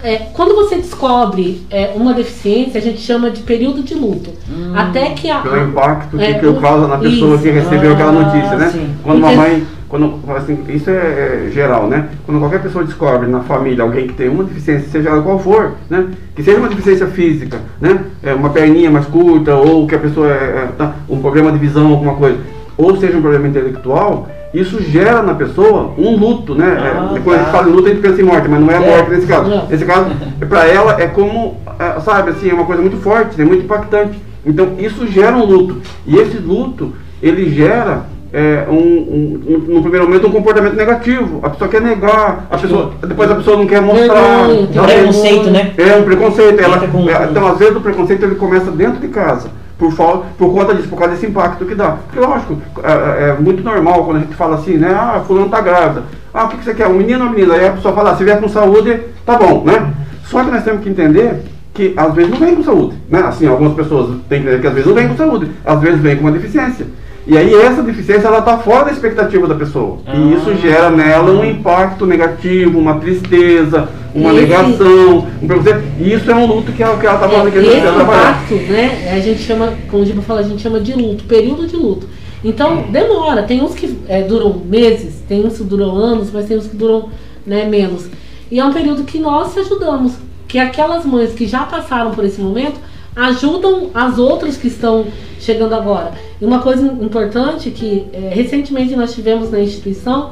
É, 0.03 0.17
quando 0.33 0.53
você 0.53 0.75
descobre 0.75 1.65
é, 1.71 1.91
uma 1.95 2.13
deficiência, 2.13 2.77
a 2.77 2.83
gente 2.83 2.99
chama 2.99 3.31
de 3.31 3.41
período 3.41 3.81
de 3.81 3.95
luto. 3.95 4.31
Até 4.75 5.11
que 5.11 5.29
a. 5.29 5.39
Pelo 5.39 5.63
impacto 5.69 6.17
que, 6.17 6.23
É, 6.23 6.33
que 6.33 6.53
causa 6.59 6.87
na 6.89 6.97
pessoa 6.97 7.35
isso. 7.35 7.43
que 7.43 7.49
recebeu 7.49 7.93
aquela 7.93 8.09
Ah, 8.09 8.11
notícia, 8.11 8.55
né? 8.57 8.69
sim. 8.69 8.89
Quando 9.01 9.19
uma 9.19 9.27
Porque- 9.31 9.49
mãe, 9.49 9.63
quando, 9.87 10.19
assim, 10.35 10.57
isso 10.67 10.89
é, 10.89 11.45
é 11.47 11.51
geral, 11.53 11.87
né? 11.87 12.09
Quando 12.25 12.39
qualquer 12.39 12.61
pessoa 12.61 12.83
descobre 12.83 13.27
na 13.29 13.39
família 13.41 13.81
alguém 13.81 14.05
que 14.07 14.13
tem 14.13 14.27
uma 14.27 14.43
deficiência, 14.43 14.89
seja 14.89 15.09
ela 15.09 15.21
qual 15.21 15.39
for, 15.39 15.71
né? 15.89 16.07
Que 16.35 16.43
seja 16.43 16.57
uma 16.59 16.67
deficiência 16.67 17.07
física, 17.07 17.61
né? 17.79 18.01
É 18.21 18.33
uma 18.33 18.49
perninha 18.49 18.91
mais 18.91 19.05
curta, 19.05 19.55
ou 19.55 19.87
que 19.87 19.95
a 19.95 19.99
pessoa 19.99 20.27
é, 20.27 20.33
é, 20.33 20.69
tá, 20.77 20.95
um 21.09 21.19
problema 21.21 21.49
de 21.49 21.59
visão, 21.59 21.87
alguma 21.89 22.15
coisa, 22.15 22.37
ou 22.77 22.97
seja 22.97 23.17
um 23.17 23.21
problema 23.21 23.47
intelectual, 23.47 24.27
isso 24.53 24.81
gera 24.83 25.21
na 25.23 25.33
pessoa 25.33 25.93
um 25.97 26.15
luto, 26.15 26.53
né? 26.55 26.77
Ah, 26.79 27.13
É, 27.15 27.19
quando 27.19 27.35
a 27.35 27.37
gente 27.39 27.45
tá. 27.45 27.51
fala 27.51 27.69
em 27.69 27.71
luto, 27.71 27.87
a 27.87 27.89
gente 27.89 28.01
pensa 28.01 28.21
em 28.21 28.25
morte, 28.25 28.47
mas 28.47 28.59
não 28.59 28.69
é 28.71 28.77
a 28.77 28.81
É. 28.83 28.89
morte 28.95 29.09
nesse 29.11 29.27
caso. 29.27 29.49
Não. 29.49 29.67
Nesse 29.67 29.85
caso, 29.85 30.05
para 30.47 30.67
ela 30.67 31.01
é 31.01 31.07
como, 31.07 31.57
é, 31.79 31.99
sabe, 32.01 32.29
assim, 32.31 32.49
é 32.49 32.53
uma 32.53 32.65
coisa 32.65 32.81
muito 32.81 32.97
forte, 32.97 33.41
é 33.41 33.45
muito 33.45 33.63
impactante. 33.63 34.19
Então 34.45 34.73
isso 34.77 35.07
gera 35.07 35.35
um 35.35 35.45
luto. 35.45 35.77
E 36.05 36.17
esse 36.17 36.37
luto, 36.37 36.93
ele 37.21 37.49
gera, 37.49 38.03
é, 38.31 38.65
um, 38.69 38.73
um- 38.73 39.41
um- 39.47 39.73
no 39.75 39.81
primeiro 39.81 40.05
momento, 40.07 40.27
um 40.27 40.31
comportamento 40.31 40.75
negativo. 40.75 41.39
A 41.43 41.49
pessoa 41.49 41.69
quer 41.69 41.81
negar, 41.81 42.47
a 42.51 42.57
pessoa, 42.57 42.91
depois 43.07 43.31
a 43.31 43.35
pessoa 43.35 43.57
não 43.57 43.65
quer 43.65 43.81
mostrar. 43.81 44.49
Ela 44.49 44.87
tem- 44.87 44.97
Preconceito, 44.97 45.49
né? 45.49 45.71
é 45.77 45.95
um 45.95 46.03
preconceito. 46.03 46.59
Ela, 46.59 46.79
com- 46.87 47.09
é, 47.09 47.27
então, 47.31 47.47
às 47.47 47.57
vezes, 47.57 47.75
o 47.75 47.81
preconceito 47.81 48.23
ele 48.23 48.35
começa 48.35 48.69
dentro 48.71 48.99
de 48.99 49.07
casa. 49.07 49.49
Por, 49.77 49.91
fal- 49.91 50.25
por 50.37 50.53
conta 50.53 50.73
disso, 50.75 50.87
por 50.87 50.97
causa 50.99 51.15
desse 51.15 51.25
impacto 51.25 51.65
que 51.65 51.75
dá. 51.75 51.91
Porque, 51.91 52.19
lógico, 52.19 52.57
é, 52.83 53.29
é 53.29 53.33
muito 53.39 53.63
normal 53.63 54.05
quando 54.05 54.17
a 54.17 54.19
gente 54.21 54.35
fala 54.35 54.55
assim, 54.55 54.77
né? 54.77 54.93
Ah, 54.93 55.21
fulano 55.25 55.49
tá 55.49 55.59
grávida. 55.61 56.03
Ah, 56.33 56.45
o 56.45 56.47
que, 56.49 56.57
que 56.57 56.63
você 56.63 56.73
quer? 56.73 56.87
Um 56.87 56.93
menino 56.93 57.19
ou 57.21 57.25
uma 57.27 57.33
menina? 57.35 57.53
Aí 57.55 57.67
a 57.67 57.71
pessoa 57.73 57.93
fala, 57.93 58.11
ah, 58.11 58.15
se 58.15 58.23
vier 58.23 58.39
com 58.39 58.47
saúde, 58.47 58.99
tá 59.25 59.35
bom, 59.35 59.63
né? 59.65 59.93
Só 60.25 60.43
que 60.43 60.51
nós 60.51 60.63
temos 60.63 60.81
que 60.83 60.89
entender 60.89 61.43
que 61.73 61.93
às 61.97 62.13
vezes 62.13 62.31
não 62.31 62.37
vem 62.37 62.55
com 62.55 62.63
saúde. 62.63 62.95
Né? 63.09 63.19
Assim, 63.21 63.47
algumas 63.47 63.73
pessoas 63.73 64.09
têm 64.29 64.41
que 64.41 64.47
entender 64.47 64.61
que 64.61 64.67
às 64.67 64.73
vezes 64.73 64.87
não 64.87 64.95
vem 64.95 65.07
com 65.07 65.17
saúde. 65.17 65.51
Às 65.65 65.79
vezes 65.81 65.99
vem 65.99 66.15
com 66.15 66.21
uma 66.21 66.31
deficiência. 66.31 66.85
E 67.25 67.37
aí 67.37 67.53
essa 67.55 67.81
deficiência 67.81 68.27
ela 68.27 68.39
está 68.39 68.57
fora 68.57 68.85
da 68.85 68.91
expectativa 68.91 69.47
da 69.47 69.55
pessoa. 69.55 69.99
Ah. 70.05 70.13
E 70.15 70.33
isso 70.33 70.53
gera 70.61 70.89
nela 70.89 71.31
um 71.31 71.45
impacto 71.45 72.05
negativo, 72.05 72.77
uma 72.77 72.95
tristeza, 72.99 73.87
uma 74.13 74.31
Esse- 74.33 74.41
negação, 74.41 75.27
um 75.41 75.47
preconceito. 75.47 75.83
E 75.99 76.13
isso 76.13 76.29
é 76.29 76.35
um 76.35 76.45
luto 76.45 76.71
que 76.73 76.83
ela 76.83 76.97
que 76.97 77.05
ela 77.05 77.15
está 77.15 77.29
falando 77.29 77.51
que 77.51 77.57
a 77.57 77.61
É, 77.61 77.63
gente 77.63 77.73
esse 77.85 77.93
trabalhar. 77.93 78.29
impacto, 78.45 78.55
né? 78.71 79.13
A 79.15 79.19
gente 79.19 79.39
chama, 79.41 79.73
como 79.89 80.03
o 80.03 80.05
Giba 80.05 80.21
fala, 80.21 80.41
a 80.41 80.43
gente 80.43 80.61
chama 80.61 80.79
de 80.81 80.93
luto, 80.93 81.23
período 81.23 81.65
de 81.65 81.75
luto. 81.77 82.07
Então 82.43 82.83
demora, 82.91 83.43
tem 83.43 83.61
uns 83.63 83.73
que 83.73 83.97
é, 84.09 84.21
duram 84.21 84.61
meses, 84.65 85.23
tem 85.27 85.45
uns 85.45 85.57
que 85.57 85.63
duram 85.63 85.95
anos, 85.95 86.29
mas 86.33 86.45
tem 86.45 86.57
uns 86.57 86.67
que 86.67 86.75
duram 86.75 87.07
né, 87.47 87.65
menos. 87.65 88.07
E 88.51 88.59
é 88.59 88.65
um 88.65 88.73
período 88.73 89.03
que 89.03 89.17
nós 89.19 89.57
ajudamos. 89.57 90.13
que 90.45 90.59
aquelas 90.59 91.03
mães 91.03 91.31
que 91.33 91.47
já 91.47 91.61
passaram 91.63 92.11
por 92.11 92.23
esse 92.23 92.39
momento 92.39 92.75
ajudam 93.15 93.89
as 93.93 94.17
outras 94.17 94.57
que 94.57 94.67
estão 94.67 95.05
chegando 95.39 95.73
agora. 95.75 96.11
E 96.41 96.45
uma 96.45 96.59
coisa 96.59 96.85
importante 96.85 97.69
que 97.71 98.07
é, 98.13 98.29
recentemente 98.33 98.95
nós 98.95 99.13
tivemos 99.13 99.51
na 99.51 99.59
instituição, 99.59 100.31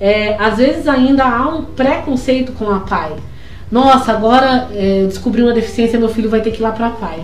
é, 0.00 0.34
às 0.38 0.58
vezes 0.58 0.86
ainda 0.88 1.24
há 1.24 1.48
um 1.48 1.64
preconceito 1.64 2.52
com 2.52 2.70
a 2.70 2.80
pai. 2.80 3.12
Nossa, 3.70 4.12
agora 4.12 4.68
é, 4.72 5.04
descobri 5.06 5.42
uma 5.42 5.52
deficiência, 5.52 5.98
meu 5.98 6.08
filho 6.08 6.30
vai 6.30 6.40
ter 6.40 6.50
que 6.50 6.60
ir 6.60 6.62
lá 6.62 6.72
para 6.72 6.86
a 6.86 6.90
pai. 6.90 7.20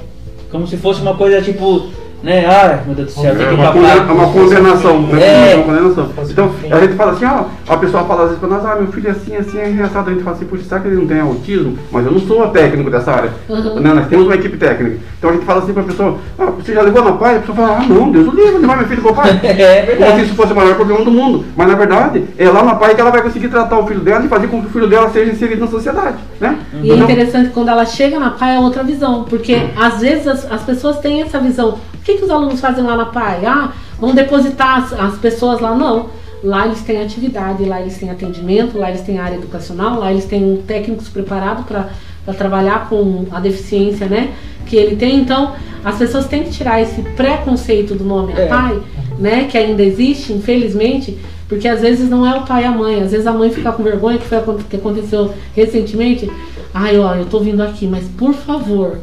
Como 0.50 0.66
se 0.66 0.76
fosse 0.76 1.00
uma 1.00 1.14
coisa 1.14 1.40
tipo, 1.40 1.86
né? 2.22 2.44
Ai, 2.46 2.82
meu 2.86 2.94
Deus 2.94 3.14
do 3.14 3.20
céu, 3.20 3.34
tem 3.34 3.44
É 3.44 3.48
que 3.48 3.54
ir 3.54 3.58
uma, 3.58 3.72
pra 3.72 3.80
pai. 3.80 3.98
uma 4.14 4.32
condenação, 4.32 5.02
né? 5.02 5.52
É. 5.52 5.54
Uma 5.56 5.64
condenação. 5.64 6.10
Então, 6.30 6.54
a 6.70 6.80
gente 6.80 6.94
fala 6.94 7.12
assim, 7.12 7.24
ó, 7.24 7.44
a 7.66 7.76
pessoa 7.76 8.04
fala 8.04 8.22
às 8.22 8.28
vezes 8.28 8.40
pra 8.40 8.48
nós, 8.48 8.64
ah, 8.64 8.76
meu 8.76 8.88
filho 8.88 9.08
é 9.08 9.10
assim, 9.12 9.36
assim, 9.36 9.58
é 9.58 9.70
engraçado. 9.70 10.08
A 10.08 10.12
gente 10.12 10.22
fala 10.22 10.36
assim, 10.36 10.44
puxa, 10.46 10.64
será 10.64 10.80
que 10.80 10.88
ele 10.88 10.96
não 10.96 11.06
tem 11.06 11.20
autismo? 11.20 11.78
Mas 11.90 12.04
eu 12.04 12.12
não 12.12 12.20
sou 12.20 12.46
técnico 12.48 12.90
dessa 12.90 13.12
área. 13.12 13.30
Uhum. 13.48 13.80
Né? 13.80 13.94
Nós 13.94 14.06
temos 14.08 14.26
uma 14.26 14.34
equipe 14.34 14.56
técnica. 14.56 14.98
Então 15.18 15.30
a 15.30 15.32
gente 15.32 15.44
fala 15.44 15.62
assim 15.62 15.72
pra 15.72 15.82
pessoa, 15.82 16.18
ah, 16.38 16.46
você 16.46 16.74
já 16.74 16.82
levou 16.82 17.02
na 17.02 17.12
pai? 17.12 17.36
A 17.36 17.40
pessoa 17.40 17.56
fala, 17.56 17.78
ah, 17.78 17.86
não, 17.88 18.10
Deus 18.10 18.28
o 18.28 18.36
livre, 18.36 18.58
levar 18.58 18.76
meu 18.76 18.86
filho 18.86 19.02
pro 19.02 19.14
pai. 19.14 19.40
É 19.44 19.82
Como 19.82 19.90
se 19.90 19.96
verdade. 19.98 20.22
isso 20.24 20.34
fosse 20.34 20.52
o 20.52 20.56
maior 20.56 20.74
problema 20.74 21.04
do 21.04 21.10
mundo. 21.10 21.44
Mas 21.56 21.68
na 21.68 21.74
verdade, 21.74 22.24
é 22.36 22.48
lá 22.50 22.62
na 22.62 22.74
pai 22.74 22.94
que 22.94 23.00
ela 23.00 23.10
vai 23.10 23.22
conseguir 23.22 23.48
tratar 23.48 23.78
o 23.78 23.86
filho 23.86 24.00
dela 24.00 24.24
e 24.24 24.28
fazer 24.28 24.48
com 24.48 24.60
que 24.60 24.66
o 24.66 24.70
filho 24.70 24.86
dela 24.86 25.08
seja 25.10 25.32
inserido 25.32 25.60
na 25.60 25.66
sociedade. 25.68 26.16
Né? 26.40 26.58
E 26.82 26.90
é 26.90 26.94
Então, 26.94 27.04
interessante 27.04 27.48
que 27.48 27.54
quando 27.54 27.68
ela 27.68 27.86
chega 27.86 28.18
na 28.18 28.30
PAI 28.30 28.56
é 28.56 28.58
outra 28.58 28.82
visão, 28.82 29.24
porque 29.24 29.58
às 29.76 30.00
vezes 30.00 30.26
as, 30.26 30.50
as 30.50 30.62
pessoas 30.62 30.98
têm 30.98 31.22
essa 31.22 31.38
visão. 31.38 31.70
O 31.94 32.04
que, 32.04 32.14
que 32.14 32.24
os 32.24 32.30
alunos 32.30 32.60
fazem 32.60 32.84
lá 32.84 32.96
na 32.96 33.06
PAI? 33.06 33.46
Ah, 33.46 33.68
vão 33.98 34.14
depositar 34.14 34.78
as, 34.82 34.92
as 34.92 35.14
pessoas 35.18 35.60
lá? 35.60 35.74
Não. 35.74 36.06
Lá 36.44 36.66
eles 36.66 36.82
têm 36.82 37.02
atividade, 37.02 37.64
lá 37.64 37.80
eles 37.80 37.96
têm 37.96 38.10
atendimento, 38.10 38.76
lá 38.76 38.90
eles 38.90 39.00
têm 39.00 39.18
área 39.18 39.36
educacional, 39.36 39.98
lá 39.98 40.12
eles 40.12 40.26
têm 40.26 40.62
técnicos 40.66 41.08
preparados 41.08 41.64
para 41.64 42.34
trabalhar 42.34 42.88
com 42.90 43.24
a 43.30 43.40
deficiência 43.40 44.06
né, 44.06 44.34
que 44.66 44.76
ele 44.76 44.94
tem. 44.94 45.16
Então, 45.16 45.54
as 45.82 45.96
pessoas 45.96 46.26
têm 46.26 46.42
que 46.42 46.50
tirar 46.50 46.82
esse 46.82 47.00
preconceito 47.16 47.94
do 47.94 48.04
nome 48.04 48.34
É. 48.36 48.46
pai, 48.46 48.78
né, 49.18 49.44
que 49.50 49.56
ainda 49.56 49.82
existe, 49.82 50.34
infelizmente, 50.34 51.18
porque 51.48 51.66
às 51.66 51.80
vezes 51.80 52.10
não 52.10 52.26
é 52.26 52.38
o 52.38 52.42
pai 52.42 52.64
e 52.64 52.66
a 52.66 52.70
mãe, 52.70 53.02
às 53.02 53.10
vezes 53.12 53.26
a 53.26 53.32
mãe 53.32 53.48
fica 53.48 53.72
com 53.72 53.82
vergonha, 53.82 54.18
que 54.18 54.26
foi 54.26 54.38
o 54.38 54.54
que 54.58 54.76
aconteceu 54.76 55.32
recentemente. 55.56 56.30
Ai, 56.74 56.98
ó, 56.98 57.14
eu 57.14 57.24
tô 57.24 57.40
vindo 57.40 57.62
aqui, 57.62 57.86
mas 57.86 58.04
por 58.18 58.34
favor, 58.34 58.98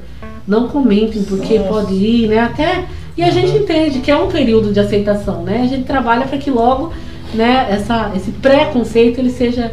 não 0.48 0.68
comentem 0.68 1.24
porque 1.24 1.60
pode 1.60 1.94
ir, 1.96 2.28
né? 2.28 2.40
Até 2.40 2.86
e 3.18 3.24
a 3.24 3.30
gente 3.30 3.56
entende 3.58 4.00
que 4.00 4.10
é 4.10 4.16
um 4.16 4.28
período 4.28 4.72
de 4.72 4.80
aceitação, 4.80 5.44
né? 5.44 5.62
A 5.64 5.68
gente 5.68 5.84
trabalha 5.84 6.26
para 6.26 6.38
que 6.38 6.50
logo, 6.50 6.92
né, 7.34 7.68
essa, 7.70 8.12
esse 8.16 8.32
preconceito 8.32 9.20
ele 9.20 9.30
seja, 9.30 9.72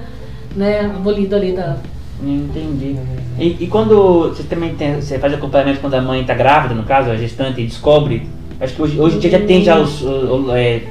né, 0.56 0.80
abolido 0.80 1.34
ali 1.36 1.52
da 1.52 1.76
Entendi. 2.22 2.96
E, 3.38 3.56
e 3.60 3.66
quando 3.68 4.30
você 4.30 4.42
também 4.42 4.74
tem, 4.74 4.96
você 5.00 5.18
faz 5.20 5.32
acompanhamento 5.32 5.80
quando 5.80 5.94
a 5.94 6.02
mãe 6.02 6.20
está 6.22 6.34
grávida, 6.34 6.74
no 6.74 6.82
caso, 6.82 7.10
a 7.10 7.16
gestante, 7.16 7.60
e 7.60 7.66
descobre, 7.66 8.26
acho 8.60 8.74
que 8.74 8.82
hoje, 8.82 8.98
hoje 9.00 9.16
em 9.16 9.20
dia 9.20 9.30
já 9.30 9.40
tem 9.40 9.62
já 9.62 9.78
os. 9.78 10.02
o- 10.02 10.46
o- 10.48 10.52
é, 10.52 10.82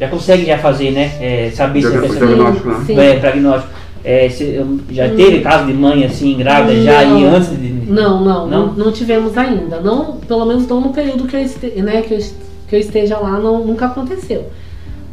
já 0.00 0.08
consegue 0.08 0.46
já 0.46 0.56
fazer, 0.58 0.92
né? 0.92 1.12
É, 1.20 1.50
saber 1.54 1.82
se 1.82 1.88
a 1.88 1.90
Diagnóstico, 1.90 2.14
pessoa 2.20 2.26
diagnóstico, 2.36 2.68
né? 2.70 2.84
Sim. 2.86 2.98
é 2.98 3.18
diagnóstico. 3.18 3.72
É, 4.04 4.28
se- 4.30 4.64
já 4.92 5.08
teve 5.10 5.40
caso 5.40 5.66
de 5.66 5.72
mãe 5.74 6.04
assim, 6.04 6.36
grávida, 6.38 6.80
já 6.82 7.02
e 7.04 7.08
Não. 7.22 7.34
antes 7.36 7.50
de. 7.50 7.68
Não, 7.90 8.24
não, 8.24 8.46
Não? 8.46 8.66
não, 8.68 8.72
não 8.74 8.92
tivemos 8.92 9.36
ainda. 9.36 9.80
Não, 9.80 10.16
pelo 10.16 10.46
menos 10.46 10.66
não 10.66 10.80
no 10.80 10.88
período 10.90 11.26
que 11.26 11.36
eu, 11.36 11.40
este, 11.40 11.66
né, 11.82 12.00
que 12.02 12.14
eu, 12.14 12.18
que 12.68 12.76
eu 12.76 12.80
esteja 12.80 13.18
lá, 13.18 13.32
não, 13.38 13.62
nunca 13.64 13.86
aconteceu. 13.86 14.50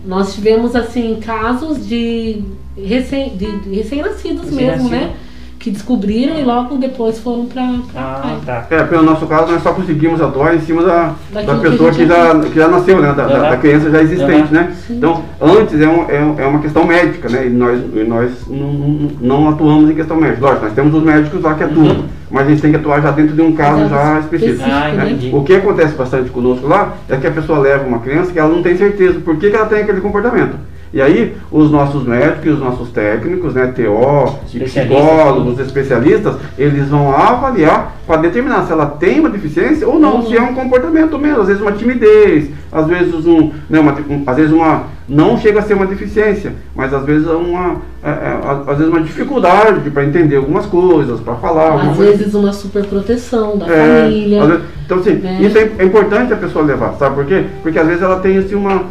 Nós 0.06 0.34
tivemos 0.36 0.76
assim 0.76 1.18
casos 1.26 1.88
de 1.88 2.42
recém- 2.78 3.34
recém-nascidos 3.72 4.52
mesmo, 4.52 4.90
Recém-nascido. 4.90 4.90
né? 4.90 5.12
Que 5.60 5.72
descobriram 5.72 6.38
e 6.38 6.44
logo 6.44 6.76
depois 6.76 7.20
foram 7.20 7.46
pra 7.46 7.64
Ah, 7.96 8.20
pai. 8.22 8.38
tá. 8.46 8.68
É, 8.76 8.84
pelo 8.84 9.04
nosso 9.04 9.26
caso, 9.28 9.50
nós 9.50 9.64
só 9.64 9.72
conseguimos 9.72 10.20
atuar 10.22 10.54
em 10.56 10.60
cima 10.60 10.84
da, 10.84 11.14
da 11.32 11.42
Daquilo 11.42 11.62
que 11.62 11.70
pessoa 11.70 11.90
a 11.90 11.92
que, 11.94 11.98
gente 12.00 12.08
já, 12.10 12.40
que 12.42 12.56
já 12.60 12.68
nasceu, 12.68 13.02
né? 13.02 13.14
Da, 13.14 13.28
da- 13.28 13.56
criança 13.58 13.90
já 13.90 14.02
existente, 14.02 14.54
né? 14.54 14.76
Então, 14.90 15.24
antes 15.40 15.80
é, 15.80 15.88
um- 15.88 16.10
é, 16.10 16.44
é 16.44 16.46
uma 16.46 16.60
questão 16.60 16.86
médica, 16.86 17.30
né? 17.30 17.48
E 17.48 17.50
nós, 17.50 17.80
e 17.96 18.04
nós 18.04 18.32
não, 18.50 18.74
não- 18.74 19.12
não 19.22 19.50
atuamos 19.52 19.90
em 19.90 19.96
questão 19.96 20.18
médica. 20.18 20.46
Lógico, 20.46 20.66
nós 20.66 20.74
temos 20.74 20.94
os 20.94 21.04
médicos 21.04 21.42
lá 21.42 21.54
que 21.54 21.64
atuam, 21.64 21.86
Uhum. 21.88 22.04
Mas 22.34 22.48
a 22.48 22.50
gente 22.50 22.64
tem 22.64 22.72
que 22.72 22.78
atuar 22.78 23.00
já 23.00 23.12
dentro 23.12 23.36
de 23.36 23.42
um 23.44 23.56
caso 23.56 23.88
já 23.88 24.20
específico. 24.20 24.64
Ah, 24.66 24.92
né? 24.92 25.30
O 25.32 25.44
que 25.44 25.54
acontece 25.54 25.94
bastante 25.94 26.32
conosco 26.32 26.68
lá 26.68 26.96
é 27.08 27.16
que 27.16 27.28
a 27.28 27.32
pessoa 27.32 27.60
leva 27.60 27.86
uma 27.86 28.00
criança 28.00 28.32
que 28.32 28.40
ela 28.40 28.50
não 28.50 28.64
tem 28.64 28.76
certeza 28.76 29.20
por 29.20 29.38
que, 29.38 29.52
que 29.52 29.56
ela 29.56 29.68
tem 29.68 29.84
aquele 29.84 30.02
comportamento. 30.02 30.56
E 30.94 31.02
aí, 31.02 31.36
os 31.52 31.72
nossos 31.72 32.04
médicos 32.06 32.46
e 32.46 32.50
os 32.50 32.60
nossos 32.60 32.90
técnicos, 32.92 33.56
né, 33.56 33.66
TO, 33.76 34.32
Especialistas, 34.46 34.84
psicólogos, 34.84 35.60
especialistas, 35.60 36.36
eles 36.56 36.88
vão 36.90 37.12
avaliar 37.12 37.96
para 38.06 38.18
determinar 38.18 38.64
se 38.68 38.72
ela 38.72 38.86
tem 38.86 39.20
uma 39.20 39.30
deficiência 39.30 39.88
ou 39.88 39.98
não, 40.00 40.18
Uhum. 40.18 40.28
se 40.28 40.38
é 40.38 40.42
um 40.42 40.54
comportamento 40.54 41.18
mesmo, 41.18 41.42
às 41.42 41.48
vezes 41.48 41.62
uma 41.64 41.72
timidez, 41.72 42.50
às 42.72 42.86
vezes 42.86 43.26
um, 43.26 43.50
né, 43.68 43.80
uma, 43.80 43.92
um- 44.08 44.24
às 44.28 44.36
vezes 44.36 44.52
uma, 44.52 44.84
não 45.10 45.36
chega 45.38 45.60
a 45.60 45.62
ser 45.64 45.74
uma 45.74 45.88
deficiência, 45.88 46.54
mas 46.76 46.94
às 46.94 47.04
vezes 47.04 47.28
é 47.28 47.32
uma, 47.34 47.78
é, 48.04 48.10
é, 48.10 48.40
às- 48.68 48.78
vezes 48.78 48.94
uma 48.94 49.02
dificuldade 49.02 49.90
para 49.90 50.06
entender 50.06 50.36
algumas 50.36 50.68
coisas, 50.68 51.20
para 51.22 51.34
falar 51.36 51.74
Às 51.74 51.98
coisa. 51.98 52.12
vezes 52.18 52.34
uma 52.36 52.54
superproteção 52.54 53.58
da 53.58 53.66
É, 53.68 54.02
família. 54.04 54.46
vezes- 54.46 54.64
então, 54.86 54.98
assim, 55.00 55.14
né? 55.14 55.40
isso 55.42 55.58
é, 55.58 55.72
é 55.80 55.84
importante 55.86 56.34
a 56.34 56.38
pessoa 56.38 56.64
levar, 56.64 56.94
sabe 57.00 57.16
por 57.16 57.26
quê? 57.26 57.46
Porque 57.64 57.80
às 57.80 57.88
vezes 57.88 58.04
ela 58.04 58.20
tem 58.20 58.38
assim, 58.38 58.54
uma. 58.54 58.84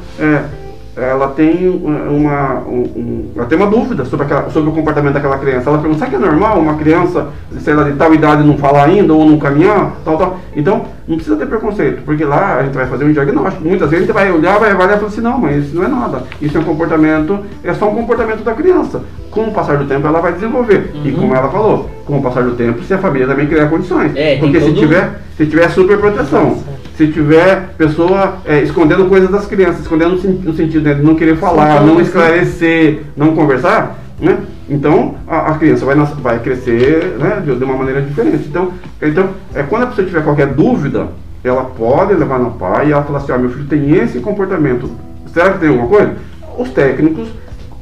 Ela 0.96 1.28
tem 1.28 1.68
uma, 1.68 2.60
um- 2.68 3.30
ela 3.34 3.46
tem 3.46 3.56
uma 3.56 3.66
dúvida 3.66 4.04
sobre, 4.04 4.26
aquela, 4.26 4.50
sobre 4.50 4.68
o 4.70 4.72
comportamento 4.72 5.14
daquela 5.14 5.38
criança. 5.38 5.70
Ela 5.70 5.78
pergunta, 5.78 5.98
será 6.04 6.10
que 6.10 6.16
é 6.16 6.18
normal 6.30 6.58
uma 6.58 6.74
criança, 6.74 7.28
sei 7.60 7.72
lá, 7.74 7.84
de 7.84 7.92
tal 7.92 8.12
idade 8.12 8.42
não 8.46 8.58
falar 8.58 8.84
ainda 8.84 9.12
ou 9.14 9.24
não 9.24 9.38
caminhar, 9.38 9.92
tal, 10.04 10.18
tal. 10.18 10.38
Então, 10.54 10.82
não 11.08 11.16
precisa 11.16 11.36
ter 11.36 11.46
preconceito, 11.46 12.02
porque 12.04 12.24
lá 12.24 12.56
a 12.58 12.62
gente 12.64 12.74
vai 12.74 12.86
fazer 12.86 13.04
um 13.06 13.12
diagnóstico. 13.12 13.66
Muitas 13.66 13.88
vezes 13.90 14.04
a 14.04 14.06
gente 14.06 14.14
vai 14.14 14.30
olhar, 14.30 14.58
vai 14.58 14.70
avaliar 14.70 14.96
e 14.96 15.00
falar 15.00 15.08
assim, 15.12 15.20
não, 15.22 15.38
mas 15.38 15.64
isso 15.64 15.74
não 15.76 15.84
é 15.84 15.88
nada. 15.88 16.24
Isso 16.40 16.56
é 16.56 16.60
um 16.60 16.64
comportamento, 16.64 17.38
é 17.64 17.72
só 17.72 17.88
um 17.88 17.94
comportamento 17.94 18.44
da 18.44 18.52
criança. 18.52 19.00
Com 19.30 19.44
o 19.44 19.52
passar 19.52 19.78
do 19.78 19.86
tempo 19.86 20.06
ela 20.06 20.20
vai 20.20 20.32
desenvolver. 20.32 20.92
E 21.04 21.08
Uhum. 21.10 21.16
como 21.20 21.34
ela 21.34 21.48
falou, 21.48 21.88
com 22.04 22.18
o 22.18 22.22
passar 22.22 22.42
do 22.44 22.52
tempo, 22.52 22.82
se 22.82 22.92
a 22.92 22.98
família 22.98 23.26
também 23.26 23.46
criar 23.46 23.66
condições. 23.68 24.12
É, 24.14 24.36
porque 24.36 24.60
se 24.60 24.72
tiver 24.74 25.22
se 25.36 25.46
tiver 25.46 25.68
super 25.70 25.96
proteção, 25.98 26.58
se 27.06 27.12
tiver 27.12 27.74
pessoa 27.76 28.38
é, 28.44 28.62
escondendo 28.62 29.06
coisas 29.06 29.28
das 29.30 29.46
crianças, 29.46 29.80
escondendo 29.80 30.12
no, 30.12 30.18
sen- 30.20 30.40
no 30.44 30.54
sentido 30.54 30.84
né, 30.88 30.94
de 30.94 31.02
não 31.02 31.14
querer 31.16 31.36
falar, 31.36 31.80
não 31.84 32.00
esclarecer, 32.00 33.02
não 33.16 33.34
conversar, 33.34 33.98
né? 34.20 34.38
Então 34.68 35.16
a, 35.26 35.50
a 35.52 35.54
criança 35.58 35.84
vai, 35.84 35.94
nas- 35.96 36.14
vai 36.14 36.38
crescer 36.38 37.16
né, 37.18 37.42
de, 37.44 37.54
de 37.54 37.64
uma 37.64 37.76
maneira 37.76 38.00
diferente. 38.02 38.46
Então, 38.48 38.72
então 39.00 39.30
é, 39.54 39.62
quando 39.62 39.82
a 39.82 39.86
pessoa 39.86 40.06
tiver 40.06 40.22
qualquer 40.22 40.46
dúvida, 40.48 41.08
ela 41.42 41.64
pode 41.64 42.14
levar 42.14 42.38
no 42.38 42.52
pai 42.52 42.88
e 42.88 42.92
ela 42.92 43.02
fala 43.02 43.18
assim, 43.18 43.32
ó, 43.32 43.38
meu 43.38 43.50
filho 43.50 43.66
tem 43.66 43.90
esse 43.96 44.20
comportamento. 44.20 44.88
Será 45.32 45.50
que 45.50 45.58
tem 45.58 45.68
alguma 45.70 45.88
coisa? 45.88 46.12
Os 46.56 46.70
técnicos 46.70 47.28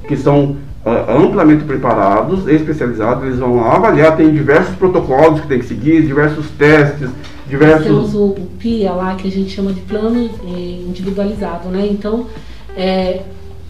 que 0.08 0.16
são 0.16 0.56
ah, 0.86 1.14
amplamente 1.14 1.64
preparados, 1.64 2.48
especializados, 2.48 3.24
eles 3.24 3.38
vão 3.38 3.56
lá 3.60 3.76
avaliar, 3.76 4.16
tem 4.16 4.30
diversos 4.30 4.74
protocolos 4.76 5.40
que 5.42 5.46
tem 5.46 5.58
que 5.58 5.66
seguir, 5.66 6.02
diversos 6.06 6.48
testes, 6.52 7.10
diversos. 7.50 7.86
temos 7.86 8.14
o, 8.14 8.34
PIA 8.58 8.92
lá, 8.92 9.14
que 9.14 9.28
a 9.28 9.30
gente 9.30 9.50
chama 9.50 9.72
de 9.72 9.80
plano 9.80 10.30
eh, 10.44 10.84
individualizado, 10.86 11.68
né? 11.68 11.86
Então, 11.90 12.26
é, 12.76 13.22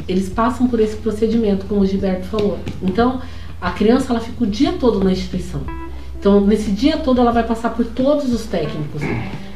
eles 0.07 0.29
passam 0.29 0.67
por 0.67 0.81
esse 0.81 0.97
procedimento, 0.97 1.67
como 1.67 1.81
o 1.81 1.87
Gilberto 1.87 2.27
falou. 2.27 2.59
Então, 2.83 3.21
a 3.61 3.71
criança, 3.71 4.13
ela 4.13 4.21
fica 4.21 4.45
o 4.45 4.47
dia 4.47 4.73
todo 4.73 5.03
na 5.03 5.13
instituição. 5.13 5.61
Então, 6.19 6.41
nesse 6.41 6.71
dia 6.71 6.99
todo, 6.99 7.21
ela 7.21 7.31
vai 7.31 7.43
passar 7.43 7.71
por 7.71 7.85
todos 7.87 8.33
os 8.33 8.45
técnicos, 8.45 9.03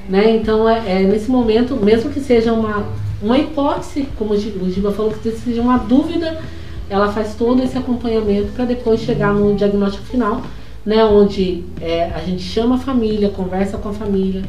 né? 0.08 0.36
Então, 0.36 0.68
é, 0.68 1.02
é 1.02 1.06
nesse 1.06 1.30
momento, 1.30 1.76
mesmo 1.76 2.10
que 2.10 2.20
seja 2.20 2.52
uma, 2.52 2.86
uma 3.22 3.38
hipótese, 3.38 4.08
como 4.16 4.32
o 4.32 4.70
Giba 4.70 4.92
falou, 4.92 5.12
que 5.12 5.30
seja 5.32 5.60
uma 5.60 5.76
dúvida, 5.78 6.40
ela 6.88 7.12
faz 7.12 7.34
todo 7.34 7.62
esse 7.62 7.76
acompanhamento 7.76 8.52
para 8.52 8.64
depois 8.64 9.00
chegar 9.00 9.32
no 9.32 9.54
diagnóstico 9.54 10.04
final, 10.06 10.42
né, 10.84 11.04
onde 11.04 11.62
é, 11.80 12.10
a 12.14 12.20
gente 12.20 12.42
chama 12.42 12.74
a 12.74 12.78
família, 12.78 13.28
conversa 13.30 13.78
com 13.78 13.88
a 13.88 13.92
família, 13.92 14.42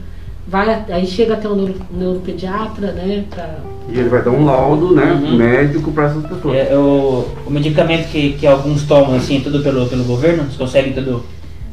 vai 0.48 0.84
aí 0.90 1.08
chega 1.08 1.34
até 1.34 1.48
o 1.48 1.56
neuro, 1.56 1.76
neuropediatra, 1.92 2.92
né, 2.92 3.24
pra, 3.30 3.58
E 3.90 3.98
ele 3.98 4.10
vai 4.10 4.22
dar 4.24 4.32
um 4.32 4.46
laudo 4.46 4.94
né, 4.94 5.14
Uhum. 5.14 5.36
médico 5.38 5.92
para 5.92 6.06
essas 6.06 6.26
pessoas. 6.26 6.56
É, 6.56 6.76
o, 6.78 7.26
o 7.46 7.50
medicamento 7.52 8.10
que, 8.10 8.34
que 8.34 8.46
alguns 8.48 8.84
tomam, 8.84 9.16
assim, 9.16 9.40
tudo 9.42 9.62
pelo, 9.64 9.88
pelo 9.88 10.04
governo, 10.04 10.44
eles 10.44 10.56
conseguem 10.58 10.94
tudo. 10.94 11.24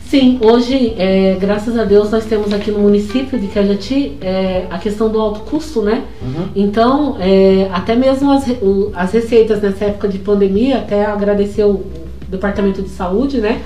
Sim, 0.07 0.39
hoje, 0.43 0.93
é, 0.99 1.37
graças 1.41 1.77
a 1.79 1.85
Deus, 1.85 2.11
nós 2.11 2.27
temos 2.27 2.53
aqui 2.53 2.71
no 2.71 2.81
município 2.81 3.39
de 3.39 3.47
Cajati 3.47 4.13
é, 4.21 4.67
a 4.71 4.77
questão 4.79 5.09
do 5.09 5.19
alto 5.19 5.41
custo, 5.41 5.81
né? 5.81 6.05
Uhum. 6.21 6.49
Então, 6.55 7.17
é, 7.19 7.67
até 7.73 7.95
mesmo 7.97 8.31
as, 8.31 8.47
o- 8.61 8.93
as 8.95 9.11
receitas 9.11 9.63
nessa 9.63 9.87
época 9.87 10.09
de 10.09 10.19
pandemia, 10.19 10.79
até 10.79 11.07
agradecer 11.07 11.65
o, 11.65 11.71
o 11.71 11.85
Departamento 12.29 12.83
de 12.83 12.91
Saúde, 12.91 13.39
né? 13.39 13.63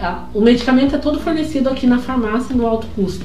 A- 0.00 0.24
O 0.34 0.40
medicamento 0.40 0.94
é 0.94 0.98
todo 0.98 1.18
fornecido 1.20 1.68
aqui 1.68 1.86
na 1.86 1.98
farmácia 1.98 2.54
no 2.54 2.66
alto 2.66 2.86
custo, 2.94 3.24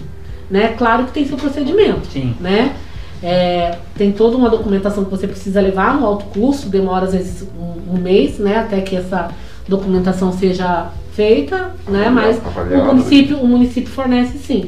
né? 0.50 0.70
Claro 0.78 1.06
que 1.06 1.12
tem 1.12 1.26
seu 1.26 1.38
procedimento, 1.38 2.08
Sim. 2.12 2.36
né? 2.40 2.76
É, 3.22 3.78
tem 3.98 4.12
toda 4.12 4.36
uma 4.36 4.50
documentação 4.50 5.06
que 5.06 5.10
você 5.12 5.28
precisa 5.28 5.62
levar 5.62 5.98
no 5.98 6.06
alto 6.06 6.26
custo, 6.26 6.68
demora 6.68 7.06
às 7.06 7.14
vezes 7.14 7.48
um, 7.58 7.94
um 7.96 7.98
mês, 8.02 8.38
né? 8.38 8.58
Até 8.58 8.82
que 8.82 8.96
essa 8.96 9.30
documentação 9.68 10.32
seja 10.34 10.90
feita, 11.14 11.74
né? 11.88 12.10
Mas 12.10 12.38
o 12.38 12.48
Avaliado, 12.48 12.86
município, 12.88 13.38
o 13.38 13.48
município 13.48 13.90
fornece 13.90 14.38
sim. 14.40 14.66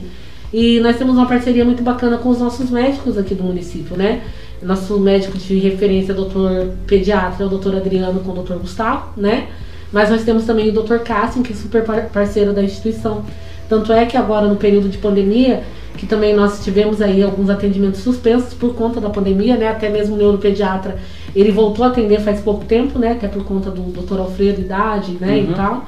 E 0.53 0.80
nós 0.80 0.95
temos 0.95 1.18
uma 1.18 1.26
parceria 1.26 1.65
muito 1.65 1.84
bacana 1.84 2.18
com 2.18 2.30
os 2.30 2.40
nossos 2.40 2.69
médicos 2.69 3.18
aqui 3.18 3.36
do 3.36 3.44
município, 3.44 3.98
né? 3.98 4.22
Nosso 4.61 4.98
médico 4.99 5.38
de 5.38 5.60
referência, 5.60 6.14
é 6.14 6.14
o 6.14 6.15
doutor 6.15 6.69
pediatra, 6.88 7.44
é 7.44 7.45
o 7.45 7.49
doutor 7.49 7.76
Adriano 7.76 8.22
com 8.22 8.32
o 8.32 8.36
doutor 8.36 8.57
Gustavo, 8.60 9.10
né? 9.18 9.48
Mas 9.96 10.10
nós 10.10 10.24
temos 10.26 10.44
também 10.44 10.68
o 10.68 10.74
doutor 10.74 11.00
Cássio, 11.00 11.42
que 11.42 11.54
é 11.54 11.56
super 11.56 11.86
par- 11.86 12.10
parceiro 12.12 12.52
da 12.52 12.62
instituição. 12.62 13.24
Tanto 13.70 13.94
é 13.94 14.06
que 14.06 14.18
agora, 14.18 14.46
no 14.46 14.58
período 14.58 14.90
de 14.90 14.98
pandemia, 14.98 15.64
que 15.98 16.06
também 16.06 16.36
nós 16.36 16.62
tivemos 16.66 17.02
aí 17.02 17.24
alguns 17.24 17.50
atendimentos 17.50 18.02
suspensos 18.02 18.54
por 18.54 18.76
conta 18.76 19.00
da 19.00 19.10
pandemia, 19.10 19.56
né? 19.56 19.70
Até 19.70 19.88
mesmo 19.88 20.16
o 20.16 20.18
neuropediatra, 20.18 20.98
ele 21.34 21.50
voltou 21.50 21.86
a 21.86 21.88
atender 21.88 22.20
faz 22.20 22.42
pouco 22.42 22.66
tempo, 22.66 23.00
né? 23.00 23.14
Até 23.14 23.30
por 23.30 23.46
conta 23.46 23.72
do 23.72 23.84
doutor 23.84 24.20
Alfredo, 24.20 24.60
idade, 24.60 25.14
né? 25.22 25.38
E 25.40 25.46
Uhum. 25.46 25.54
tal. 25.54 25.86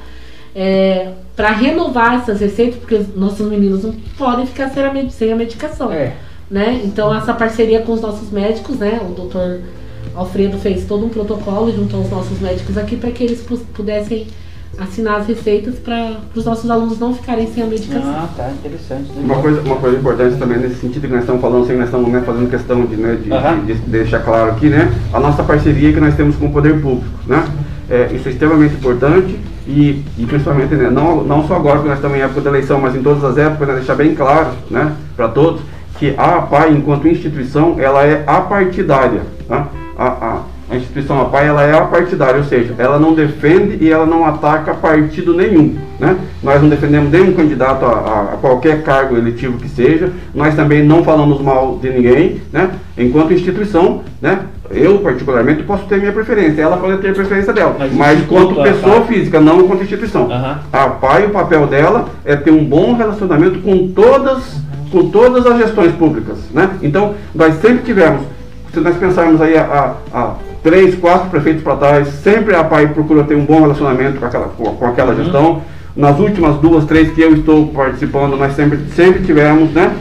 É, 0.56 1.10
para 1.36 1.50
renovar 1.52 2.16
essas 2.16 2.40
receitas, 2.40 2.80
porque 2.80 2.96
os 2.96 3.14
nossos 3.14 3.46
meninos 3.48 3.84
não 3.84 3.94
podem 4.18 4.46
ficar 4.48 4.70
sem 4.70 5.32
a, 5.32 5.36
medicação 5.36 5.92
É. 5.92 6.14
né? 6.50 6.82
Então 6.86 7.14
essa 7.14 7.34
parceria 7.34 7.82
com 7.82 7.92
os 7.92 8.00
nossos 8.02 8.32
médicos, 8.32 8.78
né? 8.78 9.02
O 9.08 9.14
doutor 9.14 9.60
Alfredo 10.16 10.58
fez 10.58 10.86
todo 10.86 11.06
um 11.06 11.10
protocolo 11.10 11.72
junto 11.72 11.96
aos 11.96 12.10
nossos 12.10 12.40
médicos 12.40 12.78
aqui 12.78 12.96
para 12.96 13.12
que 13.12 13.24
eles 13.24 13.42
pu- 13.42 13.58
pudessem 13.74 14.28
assinar 14.78 15.22
as 15.22 15.28
receitas 15.28 15.76
para 15.80 16.18
os 16.36 16.46
nossos 16.46 16.70
alunos 16.70 17.00
não 17.00 17.14
ficarem 17.14 17.48
sem 17.52 17.64
a 17.64 17.66
medicação. 17.66 18.04
Ah, 18.12 18.30
tá, 18.36 18.52
interessante. 18.52 19.10
Uma 19.18 19.36
coisa, 19.42 19.62
uma 19.62 19.78
coisa 19.78 19.98
importante 19.98 20.38
também 20.38 20.60
nesse 20.60 20.76
sentido 20.76 21.02
que 21.08 21.14
nós 21.14 21.22
estamos 21.22 21.42
falando, 21.42 21.64
assim, 21.64 21.76
nós 21.76 21.86
estamos 21.86 22.12
né, 22.12 22.22
fazendo 22.26 22.50
questão 22.50 22.86
de, 22.86 22.96
né, 22.96 23.16
de, 23.16 23.30
de- 23.66 23.74
de 23.74 23.90
deixar 23.90 24.20
claro 24.20 24.52
aqui, 24.52 24.68
né, 24.70 24.92
a 25.14 25.20
nossa 25.20 25.42
parceria 25.44 25.92
que 25.94 26.00
nós 26.00 26.16
temos 26.16 26.36
com 26.36 26.46
o 26.48 26.52
poder 26.52 26.80
público, 26.82 27.06
né? 27.26 27.44
É, 27.90 28.12
isso 28.14 28.28
é 28.28 28.32
extremamente 28.32 28.76
importante 28.76 29.40
e, 29.66 30.04
e 30.18 30.26
principalmente, 30.28 30.76
né, 30.76 30.90
não, 30.90 31.24
não 31.24 31.48
só 31.48 31.56
agora 31.56 31.80
que 31.80 31.88
nós 31.88 31.96
estamos 31.98 32.18
em 32.18 32.22
época 32.22 32.42
da 32.42 32.50
eleição, 32.50 32.80
mas 32.82 32.94
em 32.96 33.02
todas 33.02 33.24
as 33.24 33.38
épocas, 33.38 33.68
né, 33.70 33.76
deixar 33.76 33.96
bem 33.96 34.14
claro, 34.14 34.50
né, 34.70 34.92
para 35.16 35.30
todos, 35.30 35.62
que 35.98 36.14
a 36.18 36.36
APAI, 36.40 36.74
enquanto 36.74 37.08
instituição, 37.08 37.78
ela 37.80 38.04
é 38.06 38.24
apartidária, 38.28 39.22
tá? 39.48 39.68
A, 39.98 40.06
a, 40.08 40.42
a 40.70 40.76
instituição 40.76 41.20
APAI, 41.22 41.48
ela 41.48 41.64
é 41.64 41.74
apartidária, 41.78 42.38
ou 42.38 42.44
seja, 42.44 42.76
ela 42.78 43.00
não 43.00 43.14
defende 43.14 43.78
e 43.84 43.90
ela 43.90 44.06
não 44.06 44.26
ataca 44.26 44.74
partido 44.74 45.34
nenhum, 45.34 45.76
né? 46.00 46.18
Nós 46.44 46.62
não 46.62 46.68
defendemos 46.70 47.10
nenhum 47.10 47.34
candidato 47.34 47.86
a, 47.86 47.90
a- 48.34 48.38
qualquer 48.42 48.84
cargo 48.84 49.18
eletivo 49.18 49.58
que 49.58 49.70
seja, 49.70 50.12
nós 50.36 50.54
também 50.56 50.84
não 50.84 51.04
falamos 51.04 51.42
mal 51.42 51.80
de 51.82 51.90
ninguém, 51.90 52.42
né? 52.52 52.70
Enquanto 52.98 53.34
instituição, 53.34 54.02
né? 54.22 54.42
Eu, 54.70 55.00
particularmente, 55.00 55.64
posso 55.64 55.86
ter 55.86 55.98
minha 56.00 56.12
preferência, 56.12 56.62
ela 56.62 56.76
pode 56.76 56.98
ter 56.98 57.12
a 57.12 57.14
preferência 57.14 57.54
dela, 57.54 57.76
Mas 57.80 57.94
mas, 57.94 58.26
quanto 58.26 58.62
pessoa 58.62 58.98
APAI- 58.98 59.08
física, 59.08 59.40
não 59.40 59.62
enquanto 59.62 59.84
instituição. 59.84 60.30
Aham. 60.30 60.60
A 60.74 60.88
PAI, 60.90 61.26
o 61.26 61.30
papel 61.30 61.66
dela 61.68 62.10
é 62.26 62.36
ter 62.36 62.52
um 62.52 62.64
bom 62.66 62.94
relacionamento 62.94 63.60
com 63.60 63.88
todas, 63.88 64.58
com 64.92 65.10
todas 65.10 65.46
as 65.46 65.58
gestões 65.60 65.94
públicas, 65.94 66.38
né? 66.54 66.72
Então, 66.84 67.14
nós 67.34 67.56
sempre 67.62 67.80
tivemos, 67.86 68.22
se 68.74 68.80
nós 68.80 68.98
pensarmos 68.98 69.42
aí 69.42 69.58
a, 69.58 69.96
a, 70.14 70.34
três, 70.64 70.96
quatro 70.96 71.30
prefeitos 71.30 71.64
para 71.64 71.76
trás, 71.76 72.08
sempre 72.08 72.56
a 72.56 72.64
PAI 72.64 72.88
procura 72.88 73.24
ter 73.24 73.36
um 73.36 73.46
bom 73.46 73.62
relacionamento 73.62 74.20
com 74.20 74.26
aquela, 74.26 74.48
com, 74.48 74.86
aquela 74.86 75.16
gestão. 75.16 75.62
Nas 75.96 76.20
últimas 76.20 76.58
duas, 76.58 76.86
três 76.86 77.12
que 77.12 77.22
eu 77.22 77.34
estou 77.34 77.68
participando, 77.70 78.38
nós 78.38 78.54
sempre, 78.54 78.80
sempre 78.96 79.24
tivemos, 79.24 79.72
né? 79.72 79.96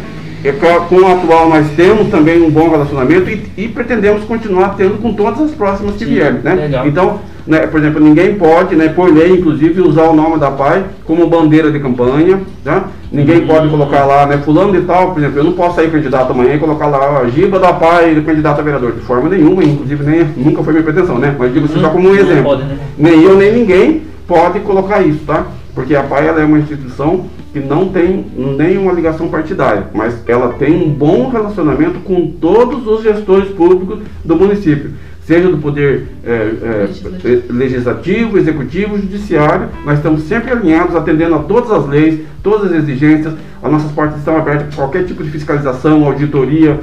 E 0.44 0.52
com 0.52 0.66
com 0.86 0.96
o 0.96 1.06
atual 1.06 1.48
nós 1.48 1.66
temos 1.70 2.08
também 2.08 2.42
um 2.42 2.50
bom 2.50 2.68
relacionamento 2.68 3.30
e, 3.30 3.50
e 3.56 3.68
pretendemos 3.68 4.24
continuar 4.24 4.76
tendo 4.76 5.00
com 5.00 5.14
todas 5.14 5.40
as 5.40 5.50
próximas 5.52 5.96
que 5.96 6.04
Sim, 6.04 6.14
vierem, 6.14 6.40
né? 6.40 6.54
legal. 6.54 6.86
Então, 6.86 7.20
né, 7.46 7.60
por 7.66 7.78
exemplo, 7.80 8.00
ninguém 8.02 8.34
pode, 8.34 8.74
né, 8.74 8.88
por 8.88 9.12
lei, 9.12 9.32
inclusive, 9.32 9.80
usar 9.80 10.04
o 10.04 10.14
nome 10.16 10.38
da 10.38 10.50
PAI 10.50 10.84
como 11.04 11.26
bandeira 11.26 11.70
de 11.70 11.78
campanha, 11.78 12.40
tá? 12.64 12.84
Ninguém 13.12 13.42
Hum. 13.42 13.46
pode 13.46 13.68
colocar 13.68 14.04
lá, 14.04 14.26
né, 14.26 14.38
fulano 14.38 14.72
de 14.72 14.80
tal, 14.82 15.12
por 15.12 15.20
exemplo, 15.20 15.38
eu 15.38 15.44
não 15.44 15.52
posso 15.52 15.76
sair 15.76 15.90
candidato 15.90 16.32
amanhã 16.32 16.54
e 16.54 16.58
colocar 16.58 16.86
lá 16.88 17.20
a 17.20 17.28
Giba 17.28 17.58
da 17.58 17.72
PAI, 17.72 18.20
candidato 18.26 18.58
a 18.58 18.62
vereador, 18.62 18.92
de 18.92 19.00
forma 19.00 19.28
nenhuma, 19.28 19.62
inclusive 19.62 20.04
nem, 20.04 20.24
nunca 20.36 20.62
foi 20.62 20.72
minha 20.72 20.84
pretensão, 20.84 21.18
né? 21.18 21.34
Mas 21.38 21.52
digo 21.52 21.66
isso 21.66 21.78
só 21.80 21.88
como 21.90 22.08
um 22.08 22.12
Não 22.12 22.18
exemplo. 22.20 22.42
pode, 22.42 22.64
né? 22.64 22.78
Nem 22.98 23.22
eu, 23.22 23.36
nem 23.36 23.52
ninguém 23.52 24.02
pode 24.26 24.58
colocar 24.60 25.00
isso, 25.02 25.20
tá? 25.24 25.46
Porque 25.74 25.94
a 25.94 26.02
PAI 26.02 26.28
é 26.28 26.44
uma 26.44 26.58
instituição 26.58 27.26
que 27.52 27.60
não 27.60 27.88
tem 27.88 28.24
nenhuma 28.58 28.92
ligação 28.92 29.28
partidária, 29.28 29.84
mas 29.94 30.14
ela 30.26 30.54
tem 30.58 30.74
um 30.74 30.88
bom 30.90 31.28
relacionamento 31.30 32.00
com 32.00 32.26
todos 32.40 32.86
os 32.86 33.02
gestores 33.02 33.48
públicos 33.50 34.00
do 34.24 34.36
município, 34.36 34.90
seja 35.26 35.48
do 35.48 35.58
poder 35.58 36.06
é, 36.24 36.30
é, 36.30 37.42
Legislativo. 37.50 38.38
executivo, 38.38 38.96
judiciário. 38.96 39.68
Nós 39.84 39.98
estamos 39.98 40.22
sempre 40.22 40.52
alinhados, 40.52 40.94
atendendo 40.94 41.34
a 41.34 41.40
todas 41.40 41.70
as 41.72 41.86
leis, 41.88 42.20
todas 42.42 42.70
as 42.70 42.78
exigências. 42.78 43.34
As 43.60 43.72
nossas 43.72 43.90
portas 43.90 44.18
estão 44.18 44.36
abertas 44.36 44.68
para 44.68 44.76
qualquer 44.76 45.04
tipo 45.04 45.24
de 45.24 45.30
fiscalização, 45.30 46.04
auditoria. 46.04 46.78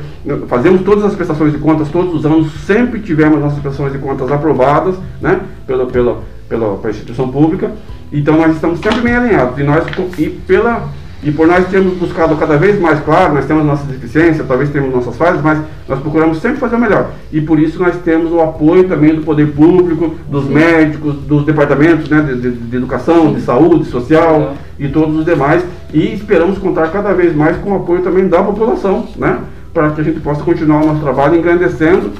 Fazemos 0.47 0.81
todas 0.81 1.05
as 1.05 1.15
prestações 1.15 1.53
de 1.53 1.57
contas 1.57 1.87
todos 1.89 2.13
os 2.13 2.25
anos. 2.25 2.51
Sempre 2.65 2.99
tivemos 2.99 3.39
nossas 3.39 3.59
prestações 3.59 3.93
de 3.93 3.99
contas 3.99 4.29
aprovadas, 4.29 4.95
né, 5.21 5.39
pela, 5.65 5.85
pela, 5.85 6.21
pela, 6.49 6.77
pela 6.77 6.89
instituição 6.89 7.29
pública. 7.29 7.71
Então 8.11 8.35
nós 8.35 8.53
estamos 8.53 8.79
sempre 8.79 8.99
bem 8.99 9.15
alinhados. 9.15 9.57
E 9.57 9.63
nós 9.63 9.85
e 10.17 10.27
pela 10.29 10.89
e 11.23 11.31
por 11.31 11.47
nós 11.47 11.65
termos 11.67 11.93
buscado 11.97 12.35
cada 12.35 12.57
vez 12.57 12.79
mais 12.79 12.99
claro, 12.99 13.33
nós 13.33 13.45
temos 13.45 13.65
nossas 13.65 13.87
deficiências, 13.87 14.45
talvez 14.47 14.69
temos 14.69 14.93
nossas 14.93 15.15
falhas, 15.15 15.41
mas 15.41 15.59
nós 15.87 15.99
procuramos 15.99 16.39
sempre 16.39 16.57
fazer 16.59 16.75
o 16.75 16.79
melhor. 16.79 17.11
E 17.31 17.39
por 17.41 17.59
isso 17.59 17.79
nós 17.81 17.95
temos 18.03 18.31
o 18.31 18.41
apoio 18.41 18.83
também 18.87 19.15
do 19.15 19.21
poder 19.21 19.47
público, 19.53 20.15
dos 20.29 20.45
médicos, 20.47 21.15
dos 21.15 21.45
departamentos 21.45 22.09
né, 22.09 22.21
de, 22.21 22.41
de- 22.41 22.51
de 22.51 22.75
educação, 22.75 23.33
de 23.33 23.41
saúde, 23.41 23.85
social 23.85 24.53
e 24.77 24.87
todos 24.89 25.15
os 25.17 25.25
demais. 25.25 25.63
E 25.93 26.13
esperamos 26.13 26.57
contar 26.57 26.87
cada 26.91 27.13
vez 27.13 27.35
mais 27.35 27.55
com 27.57 27.71
o 27.71 27.75
apoio 27.77 28.01
também 28.01 28.27
da 28.27 28.41
população, 28.43 29.07
né? 29.15 29.39
Para 29.73 29.91
que 29.91 30.01
a 30.01 30.03
gente 30.03 30.19
possa 30.19 30.43
continuar 30.43 30.83
o 30.83 30.87
nosso 30.87 31.01
trabalho 31.01 31.35
engrandecendo 31.37 32.11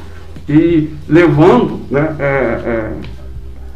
e 0.48 0.90
levando, 1.08 1.80
né? 1.90 2.16
é, 2.20 2.24
é, 2.26 2.92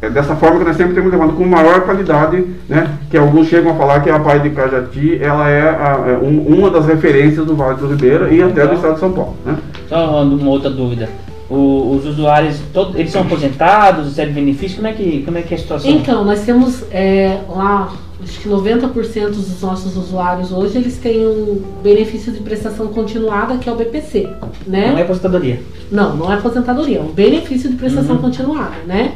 é 0.00 0.08
dessa 0.08 0.36
forma 0.36 0.58
que 0.60 0.64
nós 0.64 0.76
sempre 0.76 0.94
temos 0.94 1.10
levado 1.10 1.32
com 1.32 1.44
maior 1.44 1.80
qualidade, 1.82 2.44
né? 2.68 2.88
Que 3.10 3.16
alguns 3.16 3.48
chegam 3.48 3.72
a 3.72 3.74
falar 3.74 4.00
que 4.00 4.08
a 4.10 4.18
Pai 4.20 4.38
de 4.40 4.50
Cajati 4.50 5.18
ela 5.20 5.48
é, 5.50 5.60
a- 5.62 6.04
é 6.08 6.18
um- 6.18 6.40
uma 6.46 6.70
das 6.70 6.86
referências 6.86 7.44
do 7.44 7.56
Vale 7.56 7.78
do 7.78 7.88
Ribeira 7.88 8.28
e 8.32 8.40
até 8.42 8.52
do 8.52 8.58
Legal. 8.60 8.74
estado 8.74 8.94
de 8.94 9.00
São 9.00 9.12
Paulo, 9.12 9.34
né? 9.44 9.56
Só 9.88 10.22
uma 10.22 10.50
outra 10.50 10.70
dúvida. 10.70 11.08
O- 11.50 11.96
os 11.96 12.04
usuários, 12.06 12.60
todos, 12.72 12.94
eles 12.94 13.10
são 13.10 13.22
aposentados, 13.22 14.04
recebem 14.06 14.34
benefício? 14.34 14.76
Como 14.76 14.86
é 14.86 14.92
que, 14.92 15.22
como 15.24 15.38
é, 15.38 15.42
que 15.42 15.54
é 15.54 15.56
a 15.56 15.60
situação? 15.60 15.90
Então, 15.90 16.24
nós 16.24 16.42
temos 16.42 16.84
é, 16.92 17.38
lá, 17.48 17.90
acho 18.22 18.38
que 18.40 18.48
90% 18.48 19.30
dos 19.30 19.60
nossos 19.62 19.96
usuários 19.96 20.52
hoje, 20.52 20.76
eles 20.78 20.98
têm 20.98 21.26
um 21.26 21.60
benefício 21.82 22.30
de 22.30 22.40
prestação 22.40 22.88
continuada, 22.88 23.56
que 23.56 23.68
é 23.68 23.72
o 23.72 23.76
BPC, 23.76 24.28
né? 24.66 24.90
Não 24.92 24.98
é 24.98 25.02
aposentadoria. 25.02 25.60
Não, 25.90 26.14
não 26.16 26.30
é 26.30 26.34
aposentadoria, 26.36 26.98
é 26.98 27.00
um 27.00 27.12
benefício 27.12 27.70
de 27.70 27.76
prestação 27.76 28.16
Uhum. 28.16 28.22
continuada, 28.22 28.74
né? 28.86 29.12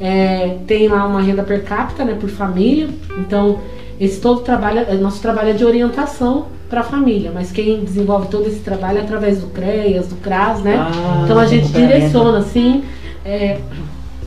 É, 0.00 0.56
tem 0.66 0.88
lá 0.88 1.06
uma 1.06 1.20
renda 1.22 1.42
per 1.42 1.64
capita, 1.64 2.04
né, 2.04 2.16
por 2.20 2.28
família. 2.28 2.88
Então, 3.18 3.60
esse 3.98 4.20
todo 4.20 4.40
trabalho, 4.40 4.80
é, 4.88 4.94
nosso 4.94 5.20
trabalho 5.22 5.50
é 5.50 5.52
de 5.54 5.64
orientação 5.64 6.46
para 6.68 6.80
a 6.80 6.84
família, 6.84 7.30
mas 7.32 7.52
quem 7.52 7.82
desenvolve 7.84 8.26
todo 8.28 8.46
esse 8.48 8.58
trabalho 8.58 8.98
é 8.98 9.00
através 9.02 9.40
do 9.40 9.46
CREAS, 9.48 10.08
do 10.08 10.16
CRAS, 10.16 10.60
né? 10.62 10.76
Ah, 10.78 11.20
então 11.24 11.38
a 11.38 11.46
gente 11.46 11.68
direciona 11.68 12.38
assim. 12.38 12.82
é, 13.24 13.58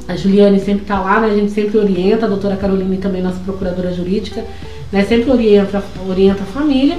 a 0.08 0.16
Juliane 0.16 0.60
sempre 0.60 0.82
está 0.82 1.00
lá, 1.00 1.20
né? 1.20 1.28
A 1.28 1.36
gente 1.36 1.52
sempre 1.52 1.78
orienta, 1.78 2.26
a 2.26 2.30
doutora 2.30 2.56
Caroline 2.56 2.98
também, 2.98 3.22
nossa 3.22 3.40
procuradora 3.42 3.94
jurídica, 3.94 4.44
né? 4.92 5.04
Sempre 5.04 5.30
orienta, 5.30 5.84
orienta 6.10 6.42
a 6.42 6.46
família. 6.48 6.98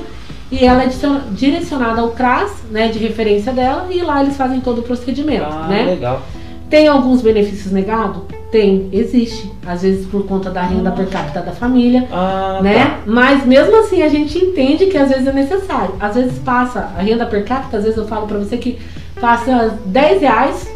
E 0.52 0.64
ela 0.64 0.82
é 0.82 0.86
direciona- 0.86 1.24
direcionada 1.32 2.00
ao 2.02 2.10
CRAS, 2.10 2.52
né? 2.70 2.88
De 2.88 2.98
referência 3.00 3.52
dela, 3.52 3.88
e 3.90 4.00
lá 4.02 4.22
eles 4.22 4.36
fazem 4.36 4.60
todo 4.60 4.78
o 4.78 4.82
procedimento, 4.82 5.44
Ah, 5.44 5.66
né? 5.68 5.84
legal. 5.86 6.22
Tem 6.70 6.86
alguns 6.86 7.20
benefícios 7.20 7.72
negados? 7.72 8.22
Tem, 8.52 8.88
existe. 8.92 9.50
Às 9.66 9.82
vezes 9.82 10.06
por 10.06 10.24
conta 10.26 10.50
da 10.50 10.62
renda 10.62 10.90
per 10.92 11.06
capita 11.08 11.40
da 11.40 11.52
família, 11.52 12.06
Ah, 12.12 12.60
né? 12.62 12.84
tá. 12.84 12.98
Mas 13.06 13.44
mesmo 13.44 13.76
assim 13.80 14.02
a 14.02 14.08
gente 14.08 14.38
entende 14.38 14.86
que 14.86 14.96
às 14.96 15.08
vezes 15.08 15.26
é 15.26 15.32
necessário. 15.32 15.94
Às 16.00 16.14
vezes 16.14 16.38
passa 16.38 16.90
a 16.96 17.02
renda 17.02 17.26
per 17.26 17.44
capita, 17.44 17.76
às 17.78 17.82
vezes 17.82 17.98
eu 17.98 18.06
falo 18.06 18.26
pra 18.26 18.38
você 18.38 18.56
que 18.56 18.78
passa 19.20 19.76
10 19.86 20.20
reais. 20.22 20.70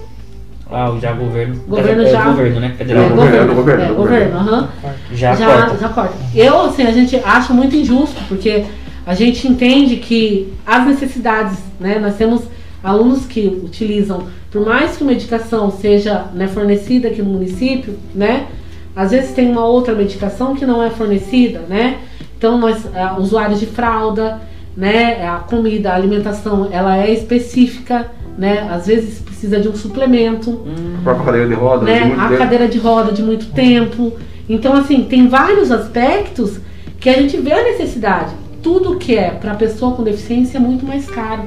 Ah, 0.70 0.90
o 0.90 0.98
já 0.98 1.12
governo. 1.12 1.60
Governo 1.68 2.02
é, 2.02 2.10
já- 2.10 2.24
governo, 2.24 2.60
né? 2.60 2.72
É, 2.74 2.76
Federal. 2.78 3.08
governo, 3.10 3.54
governo, 3.54 3.54
governo, 3.54 3.84
é, 3.84 3.86
governo. 3.94 4.32
governo, 4.32 4.38
aham. 4.38 4.68
Já, 5.12 5.34
já, 5.36 5.46
corta. 5.46 5.78
já 5.78 5.88
corta. 5.90 6.14
Eu, 6.34 6.60
assim, 6.62 6.82
a 6.82 6.90
gente 6.90 7.16
acha 7.24 7.52
muito 7.52 7.76
injusto, 7.76 8.20
porque 8.28 8.64
a 9.06 9.14
gente 9.14 9.46
entende 9.46 9.96
que 9.96 10.52
as 10.66 10.86
necessidades, 10.86 11.58
né? 11.78 11.98
Nós 12.00 12.16
temos 12.16 12.42
alunos 12.84 13.24
que 13.26 13.46
utilizam, 13.64 14.24
por 14.50 14.64
mais 14.64 14.96
que 14.96 15.02
a 15.02 15.06
medicação 15.06 15.70
seja 15.70 16.26
né, 16.34 16.46
fornecida 16.46 17.08
aqui 17.08 17.22
no 17.22 17.30
município, 17.30 17.94
né? 18.14 18.46
Às 18.94 19.10
vezes 19.10 19.32
tem 19.32 19.50
uma 19.50 19.64
outra 19.64 19.94
medicação 19.94 20.54
que 20.54 20.64
não 20.64 20.80
é 20.82 20.90
fornecida, 20.90 21.62
né? 21.68 21.98
Então, 22.38 22.58
nós, 22.58 22.86
ah, 22.94 23.16
usuários 23.18 23.58
de 23.58 23.66
fralda, 23.66 24.40
né? 24.76 25.26
A 25.26 25.38
comida, 25.38 25.90
a 25.90 25.94
alimentação, 25.96 26.68
ela 26.70 26.96
é 26.98 27.10
específica, 27.10 28.08
né? 28.38 28.68
Às 28.70 28.86
vezes 28.86 29.18
precisa 29.20 29.58
de 29.58 29.68
um 29.68 29.74
suplemento, 29.74 30.62
A 31.00 31.02
própria 31.02 31.24
cadeira 31.24 31.48
de 31.48 31.54
rodas, 31.54 31.84
né? 31.88 32.00
de 32.00 32.06
muito 32.06 32.20
A 32.20 32.28
tempo. 32.28 32.38
cadeira 32.38 32.68
de 32.68 32.78
roda 32.78 33.12
de 33.12 33.22
muito 33.22 33.46
tempo. 33.46 34.12
Então, 34.48 34.74
assim, 34.74 35.04
tem 35.04 35.26
vários 35.26 35.72
aspectos 35.72 36.58
que 37.00 37.08
a 37.08 37.14
gente 37.14 37.36
vê 37.38 37.52
a 37.52 37.62
necessidade. 37.64 38.32
Tudo 38.62 38.96
que 38.96 39.16
é 39.16 39.30
para 39.30 39.54
pessoa 39.54 39.94
com 39.94 40.02
deficiência 40.02 40.58
é 40.58 40.60
muito 40.60 40.86
mais 40.86 41.06
caro. 41.06 41.42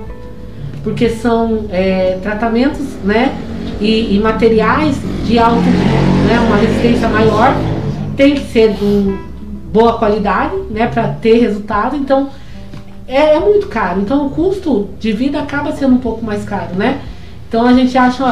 Porque 0.87 1.09
são 1.09 1.65
é, 1.69 2.17
tratamentos 2.23 2.79
né, 3.03 3.37
e, 3.81 4.15
e, 4.15 4.19
materiais 4.21 4.95
de 5.25 5.37
alto, 5.37 5.59
né, 5.59 6.39
uma 6.47 6.55
resistência 6.55 7.09
maior, 7.09 7.53
tem 8.15 8.35
que 8.35 8.45
ser 8.53 8.71
de 8.71 9.13
boa 9.69 9.99
qualidade 9.99 10.55
né, 10.69 10.87
para 10.87 11.09
ter 11.09 11.39
resultado. 11.39 11.97
Então, 11.97 12.29
é, 13.05 13.35
é, 13.35 13.39
muito 13.41 13.67
caro. 13.67 13.99
Então, 13.99 14.27
o 14.27 14.29
custo 14.29 14.87
de 14.97 15.11
vida 15.11 15.41
acaba 15.41 15.73
sendo 15.73 15.95
um 15.95 15.99
pouco 15.99 16.23
mais 16.23 16.45
caro, 16.45 16.73
né? 16.75 17.01
Então, 17.49 17.67
a 17.67 17.73
gente 17.73 17.97
acha, 17.97 18.23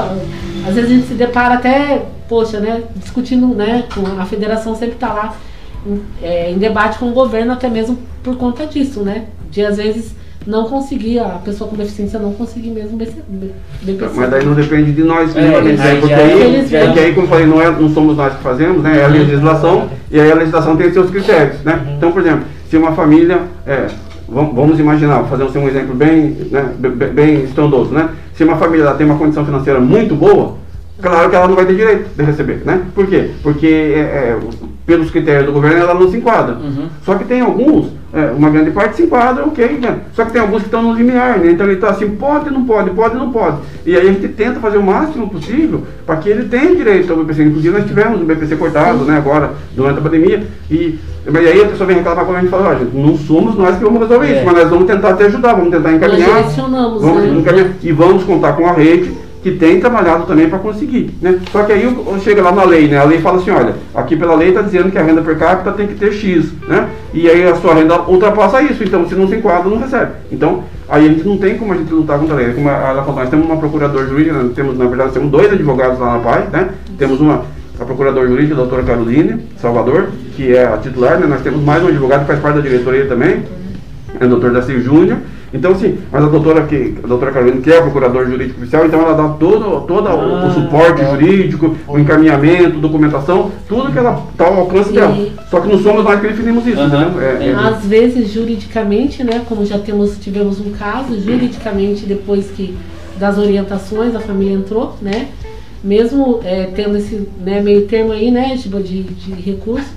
às 0.65 0.75
vezes 0.75 0.89
a 0.89 0.93
gente 0.93 1.07
se 1.07 1.13
depara 1.13 1.55
até, 1.55 2.05
poxa, 2.29 2.61
né, 2.61 2.83
discutindo, 2.95 3.47
né, 3.47 3.83
a 4.17 4.25
federação 4.25 4.73
sempre 4.75 4.95
está 4.95 5.11
lá 5.11 5.35
é, 6.23 6.51
em 6.51 6.57
debate 6.57 6.99
com 6.99 7.09
o 7.09 7.13
governo, 7.13 7.51
até 7.51 7.67
mesmo 7.67 7.99
por 8.23 8.37
conta 8.37 8.65
disso, 8.65 9.01
né? 9.01 9.25
De 9.51 9.61
às 9.61 9.75
vezes 9.75 10.15
não 10.45 10.65
conseguir, 10.65 11.19
a 11.19 11.39
pessoa 11.43 11.69
com 11.69 11.75
deficiência 11.75 12.19
não 12.19 12.33
conseguir 12.33 12.69
mesmo 12.69 12.97
BPC. 12.97 13.23
Mas 14.15 14.29
daí 14.29 14.45
não 14.45 14.53
depende 14.53 14.91
de 14.91 15.03
nós, 15.03 15.35
É, 15.35 15.41
né? 15.41 15.77
aí 15.79 15.99
porque, 15.99 16.13
aí, 16.13 16.85
porque 16.85 16.99
aí, 16.99 17.13
como 17.13 17.25
eu 17.25 17.29
falei, 17.29 17.45
não, 17.47 17.61
é, 17.61 17.71
não 17.71 17.89
somos 17.89 18.15
nós 18.15 18.33
que 18.35 18.43
fazemos, 18.43 18.83
né? 18.83 18.99
É 18.99 19.05
a 19.05 19.07
legislação, 19.07 19.89
e 20.11 20.19
aí 20.19 20.31
a 20.31 20.35
legislação 20.35 20.77
tem 20.77 20.93
seus 20.93 21.09
critérios, 21.09 21.61
né? 21.63 21.95
Então, 21.97 22.11
por 22.11 22.21
exemplo, 22.21 22.45
se 22.69 22.77
uma 22.77 22.91
família, 22.91 23.41
é, 23.65 23.87
vamos, 24.29 24.79
imaginar, 24.79 25.21
vou 25.21 25.37
fazer 25.37 25.57
um, 25.57 25.67
exemplo 25.67 25.95
bem, 25.95 26.37
né, 26.51 26.71
bem, 27.13 27.43
estrondoso, 27.43 27.91
né? 27.91 28.09
Se 28.35 28.43
uma 28.43 28.57
família 28.57 28.91
tem 28.93 29.05
uma 29.05 29.17
condição 29.17 29.45
financeira 29.45 29.79
muito 29.79 30.15
boa, 30.15 30.57
claro 31.01 31.29
que 31.29 31.35
ela 31.35 31.47
não 31.47 31.55
vai 31.55 31.65
ter 31.65 31.75
direito 31.75 32.15
de 32.15 32.23
receber, 32.23 32.61
né? 32.65 32.81
Por 32.93 33.07
quê? 33.07 33.31
Porque 33.41 33.67
é, 33.67 33.99
é, 33.99 34.39
pelos 34.85 35.09
critérios 35.09 35.47
do 35.47 35.51
governo 35.51 35.79
ela 35.79 35.93
não 35.95 36.09
se 36.09 36.17
enquadra. 36.17 36.55
Uhum. 36.55 36.87
Só 37.03 37.15
que 37.15 37.25
tem 37.25 37.41
alguns, 37.41 37.87
é, 38.13 38.31
uma 38.37 38.49
grande 38.51 38.69
parte 38.69 38.97
se 38.97 39.03
enquadra, 39.03 39.43
ok, 39.43 39.79
né? 39.81 40.01
Só 40.13 40.23
que 40.25 40.31
tem 40.31 40.41
alguns 40.41 40.59
que 40.59 40.67
estão 40.67 40.83
no 40.83 40.93
limiar, 40.93 41.39
né? 41.39 41.51
Então 41.51 41.65
ele 41.65 41.75
está 41.75 41.89
assim, 41.89 42.07
pode, 42.11 42.51
não 42.51 42.65
pode, 42.65 42.91
pode, 42.91 43.15
não 43.15 43.31
pode. 43.31 43.57
E 43.85 43.95
aí 43.95 44.07
a 44.07 44.11
gente 44.13 44.27
tenta 44.27 44.59
fazer 44.59 44.77
o 44.77 44.83
máximo 44.83 45.27
possível 45.27 45.83
para 46.05 46.17
que 46.17 46.29
ele 46.29 46.47
tenha 46.47 46.75
direito 46.75 47.11
ao 47.11 47.17
BPC. 47.17 47.43
Inclusive 47.45 47.77
nós 47.79 47.87
tivemos 47.87 48.21
o 48.21 48.25
BPC 48.25 48.55
cortado, 48.57 49.05
né, 49.05 49.17
agora, 49.17 49.53
durante 49.75 49.97
a 49.97 50.01
pandemia. 50.01 50.43
E 50.69 50.99
mas 51.27 51.47
aí 51.47 51.63
a 51.63 51.67
pessoa 51.67 51.87
vem 51.87 51.95
reclamar 51.97 52.23
com 52.23 52.33
a 52.33 52.35
gente 52.35 52.45
e 52.47 52.51
fala, 52.51 52.75
gente, 52.77 52.95
não 52.95 53.17
somos 53.17 53.55
nós 53.55 53.75
que 53.77 53.83
vamos 53.83 53.99
resolver 53.99 54.27
É. 54.27 54.35
isso, 54.35 54.45
mas 54.45 54.53
nós 54.55 54.69
vamos 54.69 54.85
tentar 54.85 55.13
te 55.15 55.23
ajudar, 55.23 55.53
vamos 55.55 55.71
tentar 55.71 55.89
Nós 55.89 55.97
encaminhar. 55.97 56.35
direcionamos, 56.37 57.01
Vamos 57.01 57.23
né? 57.23 57.29
encaminhar 57.39 57.67
e 57.81 57.91
vamos 57.91 58.23
contar 58.23 58.53
com 58.53 58.67
a 58.67 58.73
rede 58.73 59.11
que 59.45 59.51
tem 59.51 59.79
trabalhado 59.79 60.25
também 60.25 60.49
para 60.49 60.57
conseguir, 60.57 61.11
né? 61.21 61.39
Só 61.51 61.61
que 61.61 61.71
aí 61.71 61.87
chega 62.23 62.41
lá 62.41 62.51
na 62.51 62.63
lei, 62.63 62.87
né? 62.87 62.97
A 62.97 63.03
lei 63.03 63.19
fala 63.19 63.37
assim, 63.37 63.51
olha, 63.51 63.75
aqui 63.93 64.15
pela 64.15 64.33
lei 64.33 64.49
está 64.49 64.63
dizendo 64.63 64.89
que 64.89 64.97
a 64.97 65.03
renda 65.03 65.21
per 65.21 65.37
capita 65.37 65.71
tem 65.73 65.85
que 65.85 65.93
ter 65.93 66.11
X, 66.11 66.51
né? 66.67 66.89
E 67.13 67.29
aí 67.29 67.47
a 67.47 67.53
sua 67.53 67.75
renda 67.75 68.01
ultrapassa 68.09 68.59
isso, 68.63 68.83
então 68.83 69.07
se 69.07 69.13
não 69.13 69.27
se 69.27 69.35
enquadra, 69.35 69.69
não 69.69 69.77
recebe. 69.77 70.13
Então, 70.31 70.63
aí 70.89 71.05
a 71.05 71.09
gente 71.09 71.27
não 71.27 71.37
tem 71.37 71.59
como 71.59 71.73
a 71.73 71.77
gente 71.77 71.93
lutar 71.93 72.17
contra 72.17 72.33
a 72.33 72.37
lei. 72.39 72.53
Como 72.55 72.67
ela 72.67 73.03
falou, 73.03 73.19
nós 73.19 73.29
temos 73.29 73.45
uma 73.45 73.57
procuradora 73.57 74.07
jurídica, 74.07 74.35
nós 74.35 74.53
temos, 74.53 74.79
na 74.79 74.85
verdade, 74.85 75.11
temos 75.11 75.29
dois 75.29 75.53
advogados 75.53 75.99
lá 75.99 76.13
na 76.13 76.19
PAI, 76.23 76.47
né? 76.51 76.69
Temos 76.97 77.21
uma 77.21 77.43
a 77.79 77.85
procuradora 77.85 78.27
jurídica, 78.27 78.55
a 78.55 78.57
doutora 78.57 78.81
Caroline 78.81 79.43
Salvador, 79.57 80.07
que 80.35 80.55
é 80.55 80.65
a 80.65 80.77
titular, 80.77 81.19
né? 81.19 81.27
Nós 81.27 81.41
temos 81.41 81.63
mais 81.63 81.83
um 81.83 81.89
advogado 81.89 82.21
que 82.21 82.27
faz 82.27 82.39
parte 82.39 82.55
da 82.55 82.61
diretoria 82.61 83.05
também, 83.05 83.43
é 84.19 84.25
o 84.25 84.27
doutor 84.27 84.49
Daci 84.53 84.81
Júnior. 84.81 85.19
Então, 85.53 85.71
assim, 85.71 85.97
mas 86.11 86.23
a 86.23 86.27
doutora, 86.27 86.63
que, 86.63 86.95
a 87.03 87.07
doutora 87.07 87.31
Carolina, 87.31 87.61
que 87.61 87.71
é 87.71 87.77
a 87.77 87.81
procuradora 87.81 88.25
jurídica 88.25 88.59
oficial, 88.59 88.85
então 88.85 88.99
ela 89.01 89.13
dá 89.13 89.29
todo, 89.29 89.81
todo 89.87 90.09
o- 90.09 90.33
o 90.33 90.35
Ah, 90.47 90.51
suporte 90.53 90.99
legal. 90.99 91.11
jurídico, 91.11 91.75
o 91.87 91.97
encaminhamento, 91.99 92.79
documentação, 92.79 93.51
tudo 93.67 93.91
que 93.91 93.97
ela 93.97 94.21
está 94.31 94.45
ao 94.47 94.59
alcance 94.59 94.89
E- 94.89 94.93
dela. 94.93 95.17
Só 95.49 95.59
que 95.61 95.67
não 95.69 95.79
somos 95.81 96.03
nós 96.03 96.19
que 96.19 96.27
definimos 96.27 96.67
isso, 96.67 96.81
entendeu? 96.81 97.21
É- 97.21 97.47
é-. 97.47 97.53
Às 97.55 97.85
vezes, 97.85 98.31
juridicamente, 98.33 99.23
né, 99.23 99.41
como 99.47 99.65
já 99.65 99.77
temos, 99.79 100.17
tivemos 100.17 100.59
um 100.59 100.71
caso, 100.71 101.19
juridicamente, 101.21 102.05
depois 102.05 102.47
que 102.51 102.75
das 103.17 103.37
orientações 103.37 104.13
a 104.13 104.19
família 104.19 104.55
entrou, 104.55 104.97
né, 105.01 105.27
mesmo 105.83 106.41
é, 106.43 106.65
tendo 106.75 106.97
esse 106.97 107.29
né, 107.45 107.61
meio 107.61 107.83
termo 107.83 108.11
aí, 108.11 108.29
né, 108.31 108.57
tipo, 108.57 108.81
de, 108.81 109.03
de 109.03 109.31
recurso, 109.33 109.87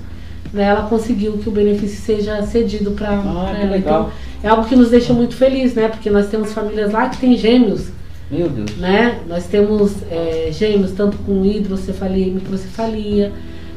né, 0.53 0.63
ela 0.63 0.83
conseguiu 0.89 1.33
que 1.37 1.47
o 1.49 1.51
benefício 1.51 2.01
seja 2.01 2.41
cedido 2.43 2.91
para 2.91 3.09
Ah, 3.09 3.55
ela. 3.61 3.77
Então, 3.77 4.09
é 4.43 4.47
algo 4.47 4.65
que 4.67 4.75
nos 4.75 4.89
deixa 4.89 5.13
muito 5.13 5.35
feliz, 5.35 5.73
né, 5.75 5.87
porque 5.87 6.09
nós 6.09 6.27
temos 6.27 6.53
famílias 6.53 6.91
lá 6.91 7.09
que 7.09 7.17
têm 7.17 7.37
gêmeos, 7.37 7.87
Meu 8.31 8.49
Deus. 8.49 8.77
né? 8.77 9.19
Nós 9.27 9.45
temos 9.45 9.91
é, 10.09 10.49
gêmeos 10.51 10.91
tanto 10.91 11.17
com 11.19 11.43
hidrocefalia 11.45 12.27
e 12.27 12.31
microcefalia. 12.31 13.31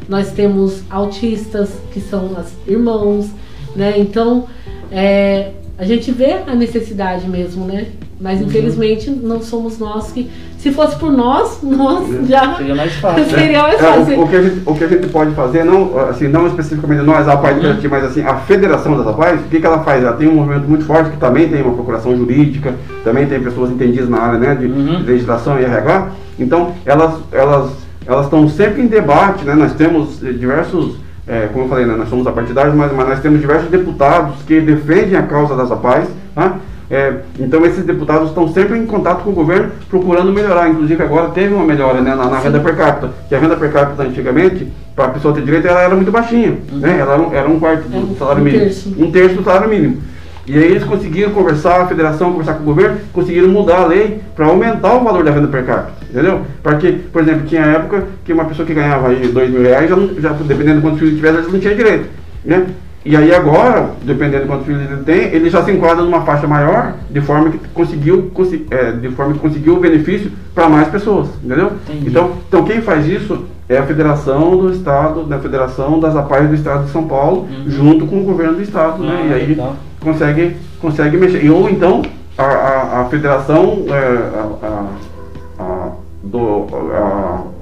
Nós 0.09 0.33
temos 0.33 0.83
autistas 0.91 1.71
que 1.93 2.01
são 2.01 2.37
as 2.37 2.53
irmãos, 2.67 3.29
né? 3.77 3.95
Então 3.99 4.47
é, 4.91 5.53
a 5.79 5.85
gente 5.85 6.11
vê 6.11 6.33
a 6.47 6.55
necessidade 6.55 7.29
mesmo, 7.29 7.65
né? 7.65 7.87
Mas 8.23 8.41
Uhum. 8.41 8.47
infelizmente 8.47 9.11
não 9.11 9.43
somos 9.43 9.79
nós 9.81 10.13
que, 10.13 10.31
se 10.57 10.71
fosse 10.71 10.95
por 10.97 11.11
nós, 11.11 11.59
nós 11.65 12.29
já 12.29 12.55
Seria 12.55 12.75
mais 12.77 12.93
fácil. 12.95 13.23
né? 13.25 13.29
seria 13.29 13.63
mais 13.63 13.75
É, 13.75 13.79
fácil. 13.79 14.19
o, 14.21 14.23
o 14.25 14.29
que 14.29 14.37
a 14.37 14.43
gente, 14.43 14.63
o 14.65 14.75
que 14.77 14.85
a 14.85 14.89
gente 14.89 15.07
pode 15.09 15.35
fazer, 15.35 15.65
não, 15.65 15.99
assim, 16.09 16.29
não 16.29 16.47
especificamente 16.47 17.03
nós, 17.03 17.27
a 17.27 17.33
APAI 17.33 17.55
do 17.55 17.61
Brasil, 17.63 17.91
mas 17.91 18.05
assim, 18.05 18.23
a 18.23 18.37
Federação 18.37 18.97
das 18.97 19.07
APAIs, 19.09 19.41
o 19.41 19.45
que, 19.45 19.59
que 19.61 19.67
ela 19.67 19.81
faz? 19.81 20.05
Ela 20.05 20.13
tem 20.13 20.29
um 20.29 20.35
movimento 20.37 20.69
muito 20.69 20.85
forte 20.85 21.11
que 21.11 21.17
também 21.17 21.49
tem 21.49 21.63
uma 21.63 21.75
procuração 21.75 22.17
jurídica, 22.17 22.75
também 23.03 23.27
tem 23.27 23.43
pessoas 23.43 23.71
entendidas 23.71 24.09
na 24.09 24.19
área 24.19 24.39
né, 24.39 24.55
de, 24.55 24.67
Uhum. 24.67 24.99
de 24.99 25.03
legislação 25.03 25.59
e 25.59 25.65
RH. 25.65 26.09
Então, 26.39 26.73
elas 26.87 27.15
elas 27.33 27.71
elas 28.07 28.25
estão 28.27 28.49
sempre 28.49 28.83
em 28.83 28.87
debate, 28.89 29.45
né? 29.45 29.55
Nós 29.55 29.73
temos 29.75 30.21
eh, 30.25 30.33
diversos, 30.33 30.97
eh, 31.27 31.49
como 31.53 31.67
eu 31.67 31.69
falei, 31.69 31.87
né, 31.87 31.95
nós 31.97 32.09
somos 32.09 32.27
apartidários, 32.27 32.75
mas, 32.75 32.93
mas 32.93 33.09
nós 33.09 33.21
temos 33.21 33.41
diversos 33.41 33.71
deputados 33.71 34.43
que 34.45 34.61
defendem 34.61 35.15
a 35.17 35.23
causa 35.23 35.55
das 35.55 35.71
APAIs, 35.71 36.09
tá? 36.35 36.57
É, 36.95 37.15
então 37.41 37.65
esses 37.65 37.85
deputados 37.87 38.29
estão 38.29 38.47
sempre 38.49 38.79
em 38.79 38.85
contato 38.85 39.23
com 39.25 39.31
o 39.31 39.33
governo 39.33 39.71
procurando 39.89 40.31
melhorar. 40.31 40.69
Inclusive 40.69 41.03
agora 41.03 41.31
teve 41.31 41.55
uma 41.55 41.65
melhora 41.65 42.03
né, 42.03 42.15
na, 42.15 42.27
na 42.29 42.39
renda 42.39 42.61
per 42.61 42.77
capita. 42.77 43.11
Que 43.31 43.35
a 43.35 43.39
renda 43.39 43.57
per 43.57 43.73
capita 43.73 44.03
antigamente, 44.03 44.71
para 44.95 45.07
a 45.07 45.09
pessoa 45.09 45.33
ter 45.35 45.43
direito, 45.43 45.67
ela 45.67 45.81
era 45.81 45.95
muito 45.95 46.13
baixinha. 46.13 46.59
Né? 46.71 46.99
Ela 47.01 47.15
era 47.15 47.23
um, 47.23 47.35
era 47.35 47.49
um 47.49 47.59
quarto 47.59 47.89
do 47.89 47.97
um- 48.13 48.15
salário 48.17 48.43
um 48.43 48.45
mínimo. 48.45 48.63
terço. 48.65 48.95
Um 48.99 49.11
terço 49.11 49.37
do 49.37 49.43
salário 49.43 49.71
mínimo. 49.71 50.03
E 50.47 50.59
aí 50.59 50.65
eles 50.65 50.85
conseguiram 50.85 51.31
conversar, 51.31 51.81
a 51.81 51.87
federação 51.87 52.31
conversar 52.33 52.55
com 52.55 52.63
o 52.63 52.67
governo, 52.67 52.99
conseguiram 53.13 53.49
mudar 53.49 53.77
a 53.83 53.87
lei 53.87 54.21
para 54.37 54.45
aumentar 54.47 54.93
o 54.97 55.05
valor 55.05 55.25
da 55.25 55.31
renda 55.31 55.47
per 55.49 55.65
capita, 55.65 55.93
entendeu? 56.11 56.41
Porque, 56.63 56.93
por 57.13 57.23
exemplo, 57.23 57.47
tinha 57.47 57.63
época 57.63 58.05
que 58.25 58.33
uma 58.33 58.45
pessoa 58.45 58.67
que 58.67 58.75
ganhava 58.75 59.09
aí 59.09 59.29
dois 59.29 59.49
mil 59.49 59.63
reais, 59.63 59.89
já, 59.89 59.95
não- 59.97 60.21
já, 60.21 60.31
dependendo 60.33 60.77
de 60.77 60.83
quantos 60.83 60.99
filhos 60.99 61.15
tivesse, 61.15 61.39
ele 61.39 61.53
não 61.53 61.61
tinha 61.61 61.75
direito, 61.77 62.07
né? 62.45 62.67
E 63.05 63.17
aí 63.17 63.35
agora, 63.35 63.91
dependendo 64.05 64.43
de 64.43 64.49
quantos 64.49 64.65
filhos 64.67 64.83
ele 64.83 65.03
tem, 65.03 65.23
ele 65.35 65.51
já 65.51 65.63
se 65.65 65.73
enquadra 65.73 66.05
numa 66.05 66.21
faixa 66.21 66.47
maior, 66.47 66.95
de 67.11 67.21
forma 67.21 67.51
que 67.51 67.59
conseguiu, 67.75 68.31
é, 68.71 68.93
de 68.93 69.09
forma 69.11 69.33
que 69.33 69.41
conseguiu 69.41 69.75
o 69.77 69.81
benefício 69.81 70.31
para 70.55 70.69
mais 70.69 70.87
pessoas, 70.89 71.29
entendeu? 71.43 71.73
Entendi. 71.89 72.09
Então, 72.09 72.31
então 72.49 72.63
quem 72.63 72.81
faz 72.81 73.07
isso 73.09 73.45
é 73.69 73.79
a 73.79 73.83
Federação 73.83 74.57
do 74.57 74.71
Estado, 74.71 75.25
da 75.25 75.39
Federação 75.41 75.99
das 75.99 76.15
APAES 76.15 76.49
do 76.49 76.55
Estado 76.55 76.85
de 76.85 76.91
São 76.91 77.05
Paulo, 77.09 77.49
Uhum. 77.51 77.65
junto 77.67 78.07
com 78.07 78.21
o 78.21 78.25
governo 78.25 78.55
do 78.55 78.63
Estado, 78.63 79.03
né? 79.03 79.19
Ah, 79.23 79.27
E 79.27 79.35
aí 79.35 79.63
consegue, 80.01 80.57
consegue 80.81 81.17
mexer. 81.17 81.45
E, 81.45 81.51
ou 81.51 81.69
então 81.69 82.03
a, 82.39 82.45
a, 82.45 83.01
a 83.01 83.05
federação 83.07 83.85
é, 83.89 84.19
a, 84.63 85.63
a- 85.63 85.91
do, 86.23 86.67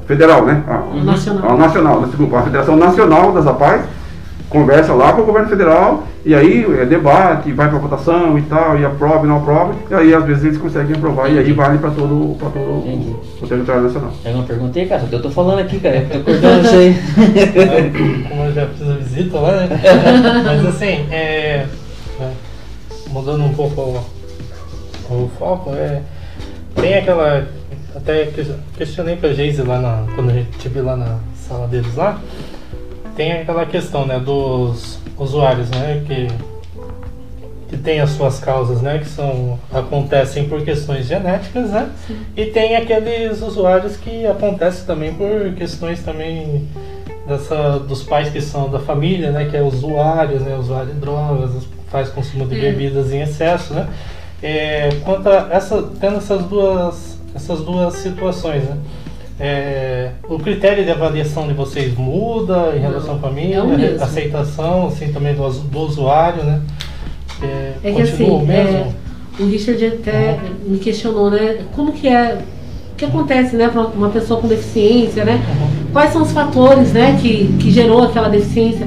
federal, 0.07 0.45
né? 0.45 0.63
A, 0.69 0.95
Uhum. 0.95 1.05
Nacional. 1.05 1.51
a 1.51 1.57
nacional, 1.57 2.03
desculpa, 2.03 2.39
a 2.39 2.43
Federação 2.43 2.77
Nacional 2.77 3.33
das 3.33 3.47
APAES 3.47 3.83
conversa 4.51 4.93
lá 4.93 5.13
com 5.13 5.23
o 5.23 5.25
governo 5.25 5.49
federal 5.49 6.03
e 6.27 6.35
aí 6.35 6.67
é 6.81 6.85
debate, 6.85 7.51
vai 7.53 7.69
para 7.71 7.79
votação 7.79 8.37
e 8.37 8.43
tal, 8.43 8.79
e 8.79 8.85
aprova 8.85 9.25
e 9.25 9.29
não 9.29 9.39
aprova, 9.39 9.75
e 9.91 9.95
aí 9.95 10.13
às 10.13 10.25
vezes 10.25 10.45
eles 10.45 10.59
conseguem 10.59 10.95
aprovar 10.97 11.29
e 11.29 11.39
aí 11.39 11.45
Entendi. 11.45 11.53
vale 11.55 11.79
para 11.79 11.91
todo, 11.91 12.37
pra 12.37 12.51
todo 12.51 12.85
Entendi. 12.87 13.17
o 13.41 13.47
território 13.47 13.83
nacional. 13.83 14.11
Eu 14.25 14.37
não 14.37 14.43
perguntei, 14.45 14.87
cara, 14.87 15.03
eu 15.11 15.23
tô 15.23 15.31
falando 15.31 15.61
aqui, 15.61 15.79
cara. 15.81 15.97
Eu 15.97 16.09
tô 16.11 16.21
cortando 16.33 16.65
isso 16.67 16.75
aí. 16.75 16.97
Como 18.29 18.43
eu 18.45 18.53
já 18.53 18.67
fiz 18.67 18.89
a 18.91 18.95
visita 18.95 19.39
lá, 19.39 19.53
né? 19.53 19.69
Mas 20.45 20.67
assim, 20.67 21.07
é, 21.11 21.67
né, 22.19 22.33
mudando 23.09 23.45
um 23.45 23.55
pouco 23.55 23.81
o, 23.81 25.15
o 25.15 25.31
foco, 25.39 25.71
é, 25.75 26.03
tem 26.75 26.95
aquela. 26.99 27.47
Até 27.95 28.27
que- 28.27 28.55
questionei 28.77 29.17
pra 29.17 29.33
Geise 29.33 29.63
lá 29.63 29.79
na, 29.81 30.05
quando 30.15 30.31
a 30.31 30.33
gente 30.35 30.51
estive 30.53 30.81
lá 30.81 30.97
na 30.97 31.17
sala 31.35 31.67
deles 31.67 31.95
lá. 31.97 32.19
Tem 33.21 33.33
aquela 33.33 33.67
questão 33.67 34.07
né, 34.07 34.19
dos 34.19 34.99
usuários, 35.19 35.69
né? 35.69 36.03
Que, 36.07 36.27
que 37.69 37.77
tem 37.77 38.01
as 38.01 38.09
suas 38.13 38.39
causas, 38.39 38.81
né? 38.81 38.97
Que 38.99 39.07
são, 39.07 39.59
acontecem 39.71 40.49
por 40.49 40.63
questões 40.63 41.05
genéticas, 41.05 41.69
né? 41.69 41.91
E 42.35 42.47
tem 42.47 42.77
aqueles 42.77 43.43
usuários 43.43 43.99
que 43.99 44.27
acontecem 44.27 44.87
também 44.87 45.13
por 45.13 45.53
questões 45.55 46.03
também 46.03 46.67
dessa, 47.29 47.79
dos 47.81 48.03
pais 48.03 48.31
que 48.31 48.41
são 48.41 48.71
da 48.71 48.79
família, 48.79 49.31
né? 49.31 49.45
Que 49.51 49.59
é 49.59 49.63
usuários, 49.63 50.41
né? 50.41 50.57
Usuário 50.57 50.95
de 50.95 50.99
drogas, 50.99 51.51
faz 51.91 52.09
consumo 52.09 52.47
de 52.47 52.57
É. 52.57 52.71
bebidas 52.71 53.13
em 53.13 53.21
excesso, 53.21 53.75
né? 53.75 53.87
É, 54.43 54.89
quanto 55.05 55.29
a 55.29 55.47
essa, 55.51 55.91
tendo 56.01 56.17
essas 56.17 56.43
duas, 56.45 57.19
essas 57.35 57.61
duas 57.61 57.93
situações, 57.97 58.65
né? 58.65 58.79
É, 59.41 60.11
o 60.29 60.39
critério 60.39 60.85
de 60.85 60.91
avaliação 60.91 61.49
de 61.49 61.55
vocês 61.55 61.97
muda 61.97 62.75
em 62.77 62.81
relação 62.81 63.15
à 63.15 63.19
família, 63.19 63.57
é 63.57 63.99
a 63.99 64.05
aceitação 64.05 64.89
assim, 64.89 65.11
também 65.13 65.35
do, 65.35 65.49
do 65.49 65.79
usuário, 65.79 66.45
né? 66.45 66.61
É, 67.43 67.73
É 67.83 67.93
que 67.93 68.03
continua 68.03 68.37
assim, 68.37 68.45
o 68.45 68.47
mesmo? 68.47 68.77
é, 68.77 69.43
o 69.43 69.47
Richard 69.47 69.87
até 69.87 70.39
me 70.67 70.79
questionou, 70.79 71.31
né? 71.31 71.61
Como 71.75 71.93
que 71.93 72.07
é, 72.07 72.39
o 72.93 72.97
que 72.97 73.05
acontece, 73.07 73.57
né, 73.57 73.69
para 73.69 73.81
uma 73.87 74.11
pessoa 74.11 74.39
com 74.43 74.47
deficiência, 74.47 75.25
né? 75.25 75.41
Quais 75.91 76.13
são 76.13 76.21
os 76.21 76.33
fatores, 76.33 76.93
né, 76.93 77.19
que, 77.21 77.51
que 77.59 77.71
gerou 77.71 78.03
aquela 78.03 78.29
deficiência? 78.29 78.87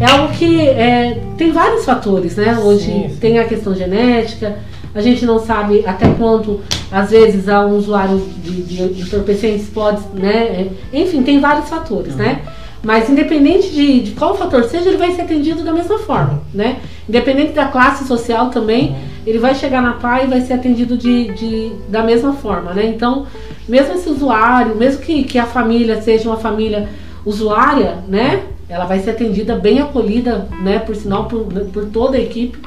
É 0.00 0.06
algo 0.10 0.32
que 0.32 0.60
é, 0.60 1.20
tem 1.36 1.52
vários 1.52 1.84
fatores, 1.84 2.36
né? 2.36 2.58
Hoje 2.58 2.86
Sim, 2.86 3.08
sim. 3.10 3.16
tem 3.20 3.38
a 3.38 3.44
questão 3.44 3.74
genética, 3.74 4.56
a 4.94 5.00
gente 5.00 5.26
não 5.26 5.38
sabe 5.38 5.84
até 5.86 6.08
quanto, 6.10 6.60
às 6.90 7.10
vezes, 7.10 7.48
a 7.48 7.66
um 7.66 7.76
usuário 7.76 8.22
de, 8.42 9.00
entorpecentes 9.00 9.68
pode, 9.68 10.00
né? 10.14 10.70
é, 10.92 11.00
Enfim, 11.00 11.22
tem 11.22 11.40
vários 11.40 11.68
fatores, 11.68 12.14
né? 12.14 12.42
Mas 12.82 13.08
independente 13.08 13.70
de, 13.70 14.00
de 14.00 14.10
qual 14.12 14.36
fator 14.36 14.64
seja, 14.64 14.90
ele 14.90 14.98
vai 14.98 15.12
ser 15.12 15.22
atendido 15.22 15.64
da 15.64 15.72
mesma 15.72 15.98
forma, 15.98 16.42
né? 16.52 16.80
Independente 17.08 17.52
da 17.52 17.66
classe 17.66 18.06
social 18.06 18.50
também, 18.50 18.94
ele 19.26 19.38
vai 19.38 19.54
chegar 19.54 19.80
na 19.80 19.94
PAI 19.94 20.24
e 20.24 20.28
vai 20.28 20.40
ser 20.42 20.52
atendido 20.52 20.96
de, 20.96 21.32
de, 21.32 21.72
da 21.88 22.02
mesma 22.02 22.34
forma, 22.34 22.74
né? 22.74 22.86
Então, 22.86 23.26
mesmo 23.66 23.94
esse 23.94 24.08
usuário, 24.08 24.76
mesmo 24.76 25.00
que, 25.00 25.24
que 25.24 25.38
a 25.38 25.46
família 25.46 26.00
seja 26.02 26.28
uma 26.28 26.36
família 26.36 26.88
usuária, 27.24 27.98
né? 28.06 28.42
Ela 28.68 28.84
vai 28.84 29.00
ser 29.00 29.10
atendida 29.10 29.56
bem 29.56 29.80
acolhida, 29.80 30.46
né? 30.62 30.78
Por 30.78 30.94
sinal, 30.94 31.24
por, 31.24 31.44
por 31.46 31.86
toda 31.86 32.18
a 32.18 32.20
equipe. 32.20 32.58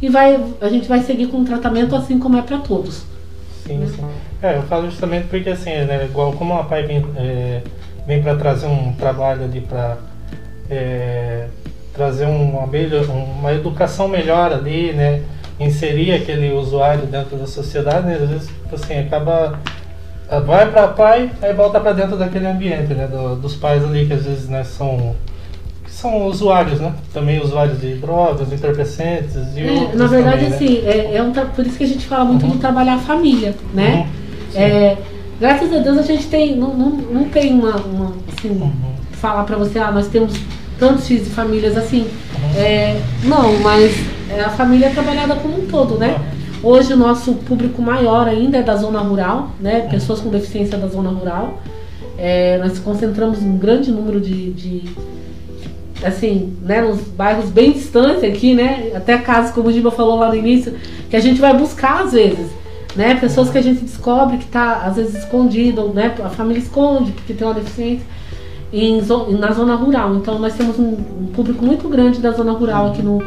E 0.00 0.08
vai, 0.08 0.38
a 0.60 0.68
gente 0.68 0.88
vai 0.88 1.00
seguir 1.00 1.26
com 1.28 1.38
o 1.40 1.44
tratamento 1.44 1.94
assim 1.96 2.18
como 2.18 2.36
é 2.36 2.42
para 2.42 2.58
todos. 2.58 3.04
Sim, 3.66 3.86
sim. 3.88 4.04
É, 4.42 4.56
eu 4.56 4.62
falo 4.64 4.90
justamente 4.90 5.26
porque 5.28 5.50
assim, 5.50 5.70
né, 5.70 6.04
igual 6.04 6.32
como 6.34 6.54
a 6.54 6.64
PAI 6.64 6.82
vem, 6.84 7.04
é, 7.16 7.62
vem 8.06 8.22
para 8.22 8.36
trazer 8.36 8.66
um 8.66 8.92
trabalho 8.92 9.44
ali 9.44 9.60
para 9.60 9.96
trazer 11.94 12.26
uma, 12.26 12.66
melhor, 12.66 13.04
uma 13.04 13.52
educação 13.52 14.06
melhor 14.08 14.52
ali, 14.52 14.92
né? 14.92 15.22
Inserir 15.58 16.12
aquele 16.12 16.52
usuário 16.52 17.06
dentro 17.06 17.36
da 17.36 17.46
sociedade, 17.46 18.06
né? 18.06 18.14
Às 18.22 18.28
vezes, 18.28 18.48
tipo 18.48 18.74
assim, 18.74 18.98
acaba. 18.98 19.58
Vai 20.44 20.70
para 20.70 20.88
PAI, 20.88 21.30
aí 21.40 21.52
volta 21.54 21.80
para 21.80 21.92
dentro 21.92 22.16
daquele 22.16 22.46
ambiente, 22.46 22.92
né? 22.92 23.06
do- 23.06 23.36
dos 23.36 23.54
pais 23.54 23.82
ali 23.84 24.06
que 24.06 24.12
às 24.12 24.24
vezes 24.24 24.48
né, 24.48 24.64
são. 24.64 25.14
São 26.06 26.26
usuários, 26.26 26.80
né? 26.80 26.92
Também 27.12 27.40
usuários 27.40 27.80
de 27.80 27.94
drogas, 27.94 28.52
entorpecentes 28.52 29.34
e 29.56 29.60
É, 29.60 29.90
na 29.94 30.06
verdade, 30.06 30.44
também, 30.46 30.50
né? 30.50 30.56
assim, 30.56 30.82
é, 30.86 31.16
é 31.16 31.22
um 31.22 31.32
por 31.32 31.66
isso 31.66 31.76
que 31.76 31.84
a 31.84 31.88
gente 31.88 32.06
fala 32.06 32.24
muito 32.24 32.44
Uhum. 32.44 32.52
de 32.52 32.58
trabalhar 32.58 32.94
a 32.94 32.98
família, 32.98 33.54
né? 33.74 34.08
Sim. 34.52 34.58
É, 34.58 34.96
graças 35.40 35.72
a 35.72 35.78
Deus 35.78 35.98
a 35.98 36.02
gente 36.02 36.26
tem, 36.26 36.56
não, 36.56 36.72
não, 36.74 36.90
não 36.90 37.24
tem 37.24 37.52
uma, 37.52 37.76
uma, 37.76 38.12
assim, 38.36 38.50
Uhum. 38.50 38.72
falar 39.12 39.44
pra 39.44 39.56
você, 39.56 39.78
ah, 39.78 39.90
nós 39.90 40.06
temos 40.08 40.34
tantos 40.78 41.06
filhos 41.06 41.26
e 41.26 41.30
famílias 41.30 41.76
assim. 41.76 42.02
Uhum. 42.02 42.60
É, 42.60 42.96
não, 43.24 43.58
mas 43.60 43.92
é, 44.30 44.40
a 44.42 44.50
família 44.50 44.86
é 44.86 44.90
trabalhada 44.90 45.34
como 45.36 45.58
um 45.58 45.66
todo, 45.66 45.98
né? 45.98 46.20
Hoje 46.62 46.92
o 46.92 46.96
nosso 46.96 47.34
público 47.34 47.82
maior 47.82 48.26
ainda 48.26 48.58
é 48.58 48.62
da 48.62 48.76
zona 48.76 49.00
rural, 49.00 49.50
né? 49.60 49.86
Pessoas 49.90 50.20
com 50.20 50.30
deficiência 50.30 50.76
da 50.78 50.86
zona 50.86 51.10
rural. 51.10 51.60
É, 52.18 52.58
nós 52.58 52.78
concentramos 52.78 53.42
um 53.42 53.58
grande 53.58 53.90
número 53.92 54.18
de, 54.20 54.50
de 54.52 54.82
assim, 56.02 56.56
né, 56.62 56.80
nos 56.82 57.00
bairros 57.02 57.50
bem 57.50 57.72
distantes 57.72 58.22
aqui, 58.22 58.54
né? 58.54 58.92
Até 58.94 59.16
casos, 59.18 59.52
como 59.52 59.68
o 59.68 59.72
Giba 59.72 59.90
falou 59.90 60.18
lá 60.18 60.28
no 60.28 60.36
início, 60.36 60.74
que 61.08 61.16
a 61.16 61.20
gente 61.20 61.40
vai 61.40 61.56
buscar 61.56 62.04
às 62.04 62.12
vezes, 62.12 62.48
né? 62.94 63.14
Pessoas 63.14 63.50
que 63.50 63.58
a 63.58 63.62
gente 63.62 63.82
descobre 63.82 64.38
que 64.38 64.46
tá 64.46 64.82
às 64.84 64.96
vezes 64.96 65.14
escondido, 65.22 65.88
né? 65.88 66.14
A 66.22 66.28
família 66.28 66.60
esconde 66.60 67.12
porque 67.12 67.32
tem 67.32 67.46
uma 67.46 67.54
deficiência 67.54 68.06
em, 68.72 69.00
na 69.38 69.52
zona 69.52 69.74
rural. 69.74 70.14
Então 70.16 70.38
nós 70.38 70.54
temos 70.54 70.78
um, 70.78 70.96
um 71.20 71.26
público 71.32 71.64
muito 71.64 71.88
grande 71.88 72.20
da 72.20 72.30
zona 72.32 72.52
rural 72.52 72.88
aqui 72.88 73.02
no, 73.02 73.18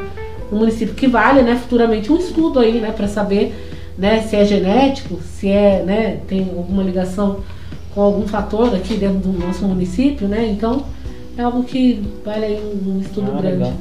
no 0.51 0.57
município 0.57 0.93
que 0.93 1.07
vale, 1.07 1.41
né? 1.41 1.55
Futuramente 1.55 2.11
um 2.11 2.17
estudo 2.17 2.59
aí, 2.59 2.79
né? 2.79 2.91
Para 2.91 3.07
saber, 3.07 3.53
né? 3.97 4.21
Se 4.21 4.35
é 4.35 4.45
genético, 4.45 5.19
se 5.23 5.49
é, 5.49 5.83
né? 5.83 6.19
Tem 6.27 6.41
alguma 6.55 6.83
ligação 6.83 7.39
com 7.93 8.01
algum 8.01 8.27
fator 8.27 8.75
aqui 8.75 8.95
dentro 8.95 9.19
do 9.19 9.39
nosso 9.39 9.65
município, 9.65 10.27
né? 10.27 10.47
Então 10.47 10.85
é 11.39 11.43
algo 11.43 11.63
que 11.63 12.05
vale 12.25 12.45
aí 12.45 12.59
um, 12.85 12.99
estudo 12.99 13.27
Ah, 13.31 13.41
grande. 13.41 13.57
legal. 13.57 13.73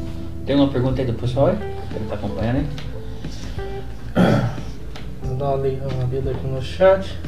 Tem 0.47 0.55
uma 0.57 0.69
pergunta 0.69 1.01
aí 1.03 1.07
do 1.07 1.15
pessoal? 1.15 1.49
Que 1.91 1.97
ele 1.97 2.07
tá 2.09 2.15
acompanhando, 2.15 2.59
hein? 2.59 2.67
Vou 5.23 5.37
dar 5.37 5.55
uma 5.57 5.65
lida 6.11 6.31
aqui 6.31 6.47
no 6.47 6.63
chat. 6.63 7.19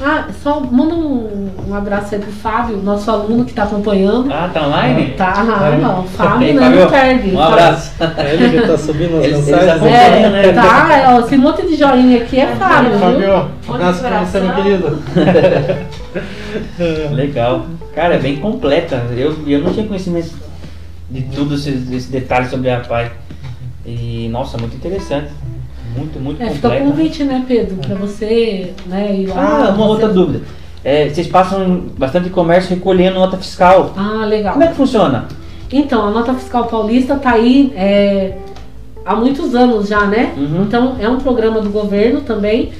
Ah, 0.00 0.26
só 0.42 0.60
manda 0.60 0.94
um, 0.94 1.50
um 1.68 1.74
abraço 1.74 2.14
aí 2.14 2.20
pro 2.20 2.32
Fábio, 2.32 2.78
nosso 2.78 3.08
aluno 3.10 3.44
que 3.44 3.50
está 3.52 3.62
acompanhando. 3.62 4.32
Ah, 4.32 4.50
tá 4.52 4.66
online? 4.66 5.12
Tá, 5.12 5.34
ah, 5.36 5.76
não, 5.80 6.00
o 6.00 6.08
Fábio 6.08 6.48
Ei, 6.48 6.52
não, 6.52 6.62
Fábio, 6.64 6.80
não 6.80 6.90
perde. 6.90 7.30
Um 7.30 7.40
abraço. 7.40 7.92
É 8.18 8.34
ele 8.34 8.60
que 8.60 8.66
tá 8.66 8.76
subindo 8.76 9.18
as 9.18 9.24
eles 9.24 9.46
mensagens. 9.46 9.82
É, 9.84 10.52
tá, 10.52 10.98
é, 10.98 11.14
ó, 11.14 11.20
esse 11.20 11.36
monte 11.36 11.66
de 11.66 11.76
joinha 11.76 12.22
aqui 12.22 12.40
é 12.40 12.46
Fábio, 12.56 12.90
viu? 12.90 12.98
Fábio, 12.98 13.50
um 13.68 13.74
abraço 13.74 14.00
pra 14.00 14.24
você, 14.24 14.40
meu 14.40 14.54
querido. 14.54 15.02
Legal. 17.14 17.66
Cara, 17.94 18.14
é 18.14 18.18
bem 18.18 18.36
completa. 18.36 18.96
Eu, 19.16 19.36
eu 19.46 19.60
não 19.60 19.72
tinha 19.72 19.86
conhecimento 19.86 20.32
de 21.08 21.22
tudo 21.22 21.54
esses, 21.54 21.88
esses 21.90 22.10
detalhes 22.10 22.50
sobre 22.50 22.68
a 22.68 22.80
PAI. 22.80 23.12
E, 23.86 24.28
nossa, 24.30 24.58
muito 24.58 24.74
interessante. 24.74 25.30
Muito, 25.96 26.18
muito 26.20 26.42
É, 26.42 26.50
fica 26.50 26.68
o 26.68 26.70
completa. 26.70 26.90
convite, 26.90 27.24
né, 27.24 27.44
Pedro, 27.46 27.76
pra 27.76 27.94
você 27.94 28.72
né, 28.86 29.14
ir 29.16 29.26
lá. 29.28 29.34
Ah, 29.36 29.68
uma 29.70 29.72
você- 29.76 29.82
outra 29.82 30.08
dúvida. 30.08 30.42
É, 30.84 31.08
vocês 31.08 31.26
passam 31.26 31.84
bastante 31.96 32.28
comércio 32.30 32.74
recolhendo 32.74 33.18
nota 33.18 33.36
fiscal. 33.38 33.94
Ah, 33.96 34.24
legal. 34.26 34.52
Como 34.52 34.64
é 34.64 34.68
que 34.68 34.74
funciona? 34.74 35.26
Então, 35.72 36.06
a 36.06 36.10
nota 36.10 36.34
fiscal 36.34 36.66
paulista 36.66 37.16
tá 37.16 37.32
aí 37.32 37.72
é, 37.74 38.36
há 39.04 39.14
muitos 39.16 39.54
anos 39.54 39.88
já, 39.88 40.04
né? 40.06 40.34
Uhum. 40.36 40.62
Então, 40.62 40.96
é 41.00 41.08
um 41.08 41.18
programa 41.18 41.60
do 41.60 41.70
governo 41.70 42.20
também 42.20 42.70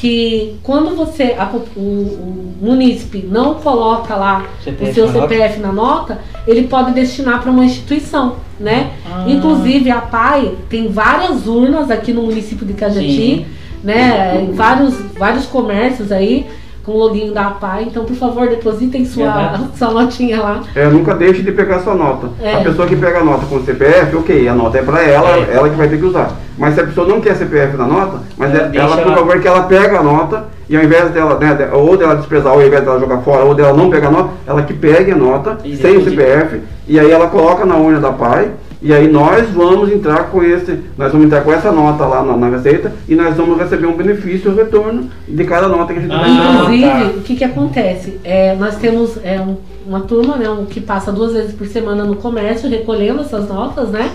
que 0.00 0.54
quando 0.62 0.94
você, 0.94 1.34
a 1.36 1.44
o, 1.46 1.80
o 1.80 2.54
munícipe 2.62 3.18
não 3.18 3.54
coloca 3.54 4.14
lá 4.14 4.46
CPF 4.62 4.90
o 4.90 4.94
seu? 4.94 5.08
CPF 5.08 5.58
na 5.58 5.72
nota, 5.72 6.20
ele 6.46 6.68
pode 6.68 6.92
destinar 6.92 7.42
para 7.42 7.50
uma 7.50 7.64
instituição, 7.64 8.36
né? 8.60 8.92
Ah. 9.10 9.24
Inclusive, 9.26 9.90
a 9.90 10.00
PAI 10.00 10.54
tem 10.70 10.86
várias 10.86 11.48
urnas 11.48 11.90
aqui 11.90 12.12
no 12.12 12.22
município 12.22 12.64
de 12.64 12.74
Cajati, 12.74 13.12
Sim. 13.12 13.46
né? 13.82 14.40
Em 14.40 14.52
vários, 14.52 14.94
vários 15.18 15.46
comércios 15.46 16.12
aí 16.12 16.46
com 16.88 16.94
o 16.94 16.96
login 16.96 17.32
da 17.34 17.50
PAI. 17.50 17.84
Então, 17.84 18.04
por 18.06 18.16
favor, 18.16 18.48
depositem 18.48 19.04
sua, 19.04 19.60
sua 19.76 19.90
notinha 19.90 20.40
lá. 20.40 20.62
É, 20.74 20.86
nunca 20.86 21.14
deixe 21.14 21.42
de 21.42 21.52
pegar 21.52 21.80
sua 21.80 21.94
nota. 21.94 22.30
É. 22.40 22.54
A 22.54 22.60
pessoa 22.62 22.88
que 22.88 22.96
pega 22.96 23.18
a 23.18 23.24
nota 23.24 23.44
com 23.44 23.56
o 23.56 23.62
CPF, 23.64 24.16
ok, 24.16 24.48
a 24.48 24.54
nota 24.54 24.78
é 24.78 24.82
para 24.82 25.02
ela, 25.02 25.28
É. 25.36 25.50
ela 25.54 25.68
que 25.68 25.76
vai 25.76 25.86
ter 25.86 25.98
que 25.98 26.04
usar. 26.06 26.32
Mas 26.56 26.74
se 26.74 26.80
a 26.80 26.84
pessoa 26.84 27.06
não 27.06 27.20
quer 27.20 27.36
CPF 27.36 27.76
na 27.76 27.86
nota, 27.86 28.20
mas 28.38 28.54
É, 28.54 28.68
deixa 28.68 28.86
ela, 28.86 28.96
por 29.02 29.14
favor, 29.14 29.38
que 29.38 29.46
ela 29.46 29.62
pega 29.64 29.98
a 29.98 30.02
nota 30.02 30.46
e 30.68 30.76
ao 30.76 30.82
invés 30.82 31.10
dela, 31.10 31.38
né, 31.38 31.68
ou 31.72 31.94
dela 31.96 32.16
desprezar, 32.16 32.52
ou 32.54 32.60
ao 32.60 32.66
invés 32.66 32.82
dela 32.82 32.98
jogar 32.98 33.18
fora, 33.18 33.44
ou 33.44 33.54
dela 33.54 33.76
não 33.76 33.90
pegar 33.90 34.08
a 34.08 34.12
nota, 34.12 34.30
ela 34.46 34.62
que 34.62 34.72
pegue 34.72 35.12
a 35.12 35.16
nota 35.16 35.58
E 35.64 35.76
sem 35.76 35.96
o 35.96 36.00
deposita. 36.00 36.22
CPF 36.22 36.60
e 36.88 36.98
aí 36.98 37.10
ela 37.10 37.26
coloca 37.28 37.66
na 37.66 37.76
urna 37.76 38.00
da 38.00 38.12
PAI. 38.12 38.48
E 38.80 38.92
aí 38.94 39.08
nós 39.10 39.48
vamos 39.50 39.90
entrar 39.90 40.30
com 40.30 40.42
esse, 40.42 40.78
nós 40.96 41.10
vamos 41.10 41.26
entrar 41.26 41.42
com 41.42 41.52
essa 41.52 41.72
nota 41.72 42.04
lá 42.06 42.22
na, 42.22 42.36
na 42.36 42.48
receita 42.48 42.92
e 43.08 43.14
nós 43.16 43.34
vamos 43.36 43.58
receber 43.58 43.86
um 43.86 43.96
benefício, 43.96 44.52
um 44.52 44.54
retorno 44.54 45.10
de 45.26 45.44
cada 45.44 45.66
nota 45.68 45.92
que 45.92 45.98
a 45.98 46.02
gente 46.02 46.10
vai 46.10 46.24
Ah, 46.24 46.32
entrar. 46.32 46.52
Inclusive, 46.62 46.88
tá. 47.12 47.18
o 47.18 47.22
que, 47.22 47.36
que 47.36 47.44
acontece? 47.44 48.20
É, 48.22 48.54
nós 48.54 48.76
temos 48.76 49.16
é, 49.24 49.40
um- 49.40 49.56
uma 49.84 50.00
turma 50.00 50.36
né, 50.36 50.48
um, 50.48 50.64
que 50.64 50.80
passa 50.80 51.10
duas 51.10 51.32
vezes 51.32 51.52
por 51.54 51.66
semana 51.66 52.04
no 52.04 52.16
comércio 52.16 52.68
recolhendo 52.70 53.22
essas 53.22 53.48
notas, 53.48 53.88
né? 53.88 54.10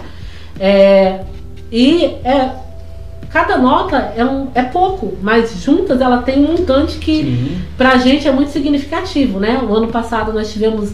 É, 0.59 1.21
e 1.71 2.05
é, 2.23 2.51
cada 3.29 3.57
nota 3.57 4.13
é, 4.15 4.23
um, 4.23 4.47
é 4.55 4.61
pouco, 4.61 5.17
mas 5.21 5.61
juntas 5.61 5.99
ela 5.99 6.19
tem 6.19 6.39
um 6.39 6.51
montante 6.53 6.99
que 6.99 7.23
Sim. 7.23 7.57
pra 7.77 7.97
gente 7.97 8.27
é 8.27 8.31
muito 8.31 8.51
significativo, 8.51 9.39
né? 9.39 9.59
O 9.67 9.73
ano 9.75 9.87
passado 9.87 10.31
nós 10.31 10.53
tivemos 10.53 10.91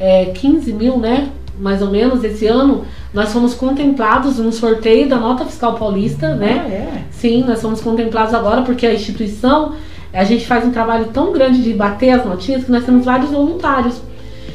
é, 0.00 0.24
15 0.26 0.72
mil, 0.72 0.96
né? 0.98 1.28
Mais 1.58 1.82
ou 1.82 1.90
menos. 1.90 2.24
Esse 2.24 2.46
ano 2.46 2.84
nós 3.12 3.32
fomos 3.32 3.54
contemplados 3.54 4.38
no 4.38 4.52
sorteio 4.52 5.08
da 5.08 5.16
nota 5.18 5.44
fiscal 5.44 5.74
paulista, 5.74 6.34
né? 6.34 6.64
Ah, 6.64 6.70
é. 6.70 7.04
Sim, 7.10 7.44
nós 7.44 7.58
somos 7.58 7.80
contemplados 7.80 8.34
agora 8.34 8.62
porque 8.62 8.86
a 8.86 8.94
instituição, 8.94 9.74
a 10.12 10.24
gente 10.24 10.46
faz 10.46 10.64
um 10.64 10.70
trabalho 10.70 11.06
tão 11.12 11.32
grande 11.32 11.62
de 11.62 11.72
bater 11.72 12.10
as 12.10 12.24
notinhas 12.24 12.64
que 12.64 12.70
nós 12.72 12.84
temos 12.84 13.04
vários 13.04 13.30
voluntários. 13.30 14.00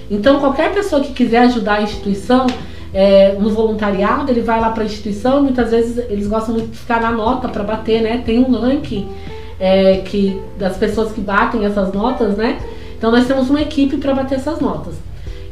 Então, 0.10 0.40
qualquer 0.40 0.74
pessoa 0.74 1.02
que 1.02 1.14
quiser 1.14 1.40
ajudar 1.40 1.76
a 1.76 1.82
instituição 1.82 2.48
é, 2.94 3.34
no 3.34 3.50
voluntariado, 3.50 4.32
ele 4.32 4.42
vai 4.42 4.60
lá 4.60 4.70
para 4.70 4.84
a 4.84 4.86
instituição. 4.86 5.44
Muitas 5.44 5.72
vezes 5.72 5.98
eles 6.10 6.28
gostam 6.28 6.56
muito 6.56 6.72
de 6.72 6.78
ficar 6.78 7.02
na 7.02 7.12
nota 7.12 7.48
para 7.50 7.64
bater, 7.64 8.02
né? 8.02 8.24
Tem 8.26 8.40
um 8.40 8.52
ranking 8.52 9.08
é, 9.60 9.98
que, 10.06 10.42
das 10.58 10.78
pessoas 10.78 11.12
que 11.12 11.22
batem 11.22 11.66
essas 11.66 11.94
notas, 11.94 12.38
né? 12.38 12.58
Então, 12.98 13.12
nós 13.12 13.28
temos 13.28 13.50
uma 13.50 13.62
equipe 13.62 13.98
para 13.98 14.14
bater 14.14 14.36
essas 14.36 14.60
notas. 14.60 14.96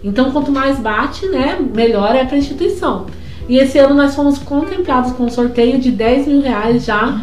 Então, 0.05 0.31
quanto 0.31 0.51
mais 0.51 0.77
bate, 0.77 1.25
né, 1.27 1.57
melhor 1.75 2.15
é 2.15 2.23
para 2.23 2.35
a 2.35 2.37
instituição. 2.37 3.07
E 3.49 3.57
esse 3.57 3.77
ano 3.79 3.95
nós 3.95 4.15
fomos 4.15 4.37
contemplados 4.37 5.11
com 5.13 5.23
um 5.23 5.29
sorteio 5.29 5.79
de 5.79 5.89
10 5.91 6.27
mil 6.27 6.41
reais 6.41 6.85
já 6.85 7.19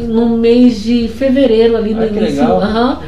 no 0.00 0.38
mês 0.38 0.82
de 0.82 1.08
fevereiro, 1.08 1.76
ali 1.76 1.92
no 1.94 2.02
Ah, 2.02 2.06
início. 2.06 2.24
legal. 2.40 2.60
Aham. 2.62 2.98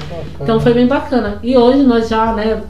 Então 0.41 0.61
foi 0.61 0.75
bem 0.75 0.87
bacana. 0.87 1.39
E 1.43 1.57
hoje 1.57 1.83
nós 1.83 2.09
já, 2.09 2.35
né, 2.35 2.61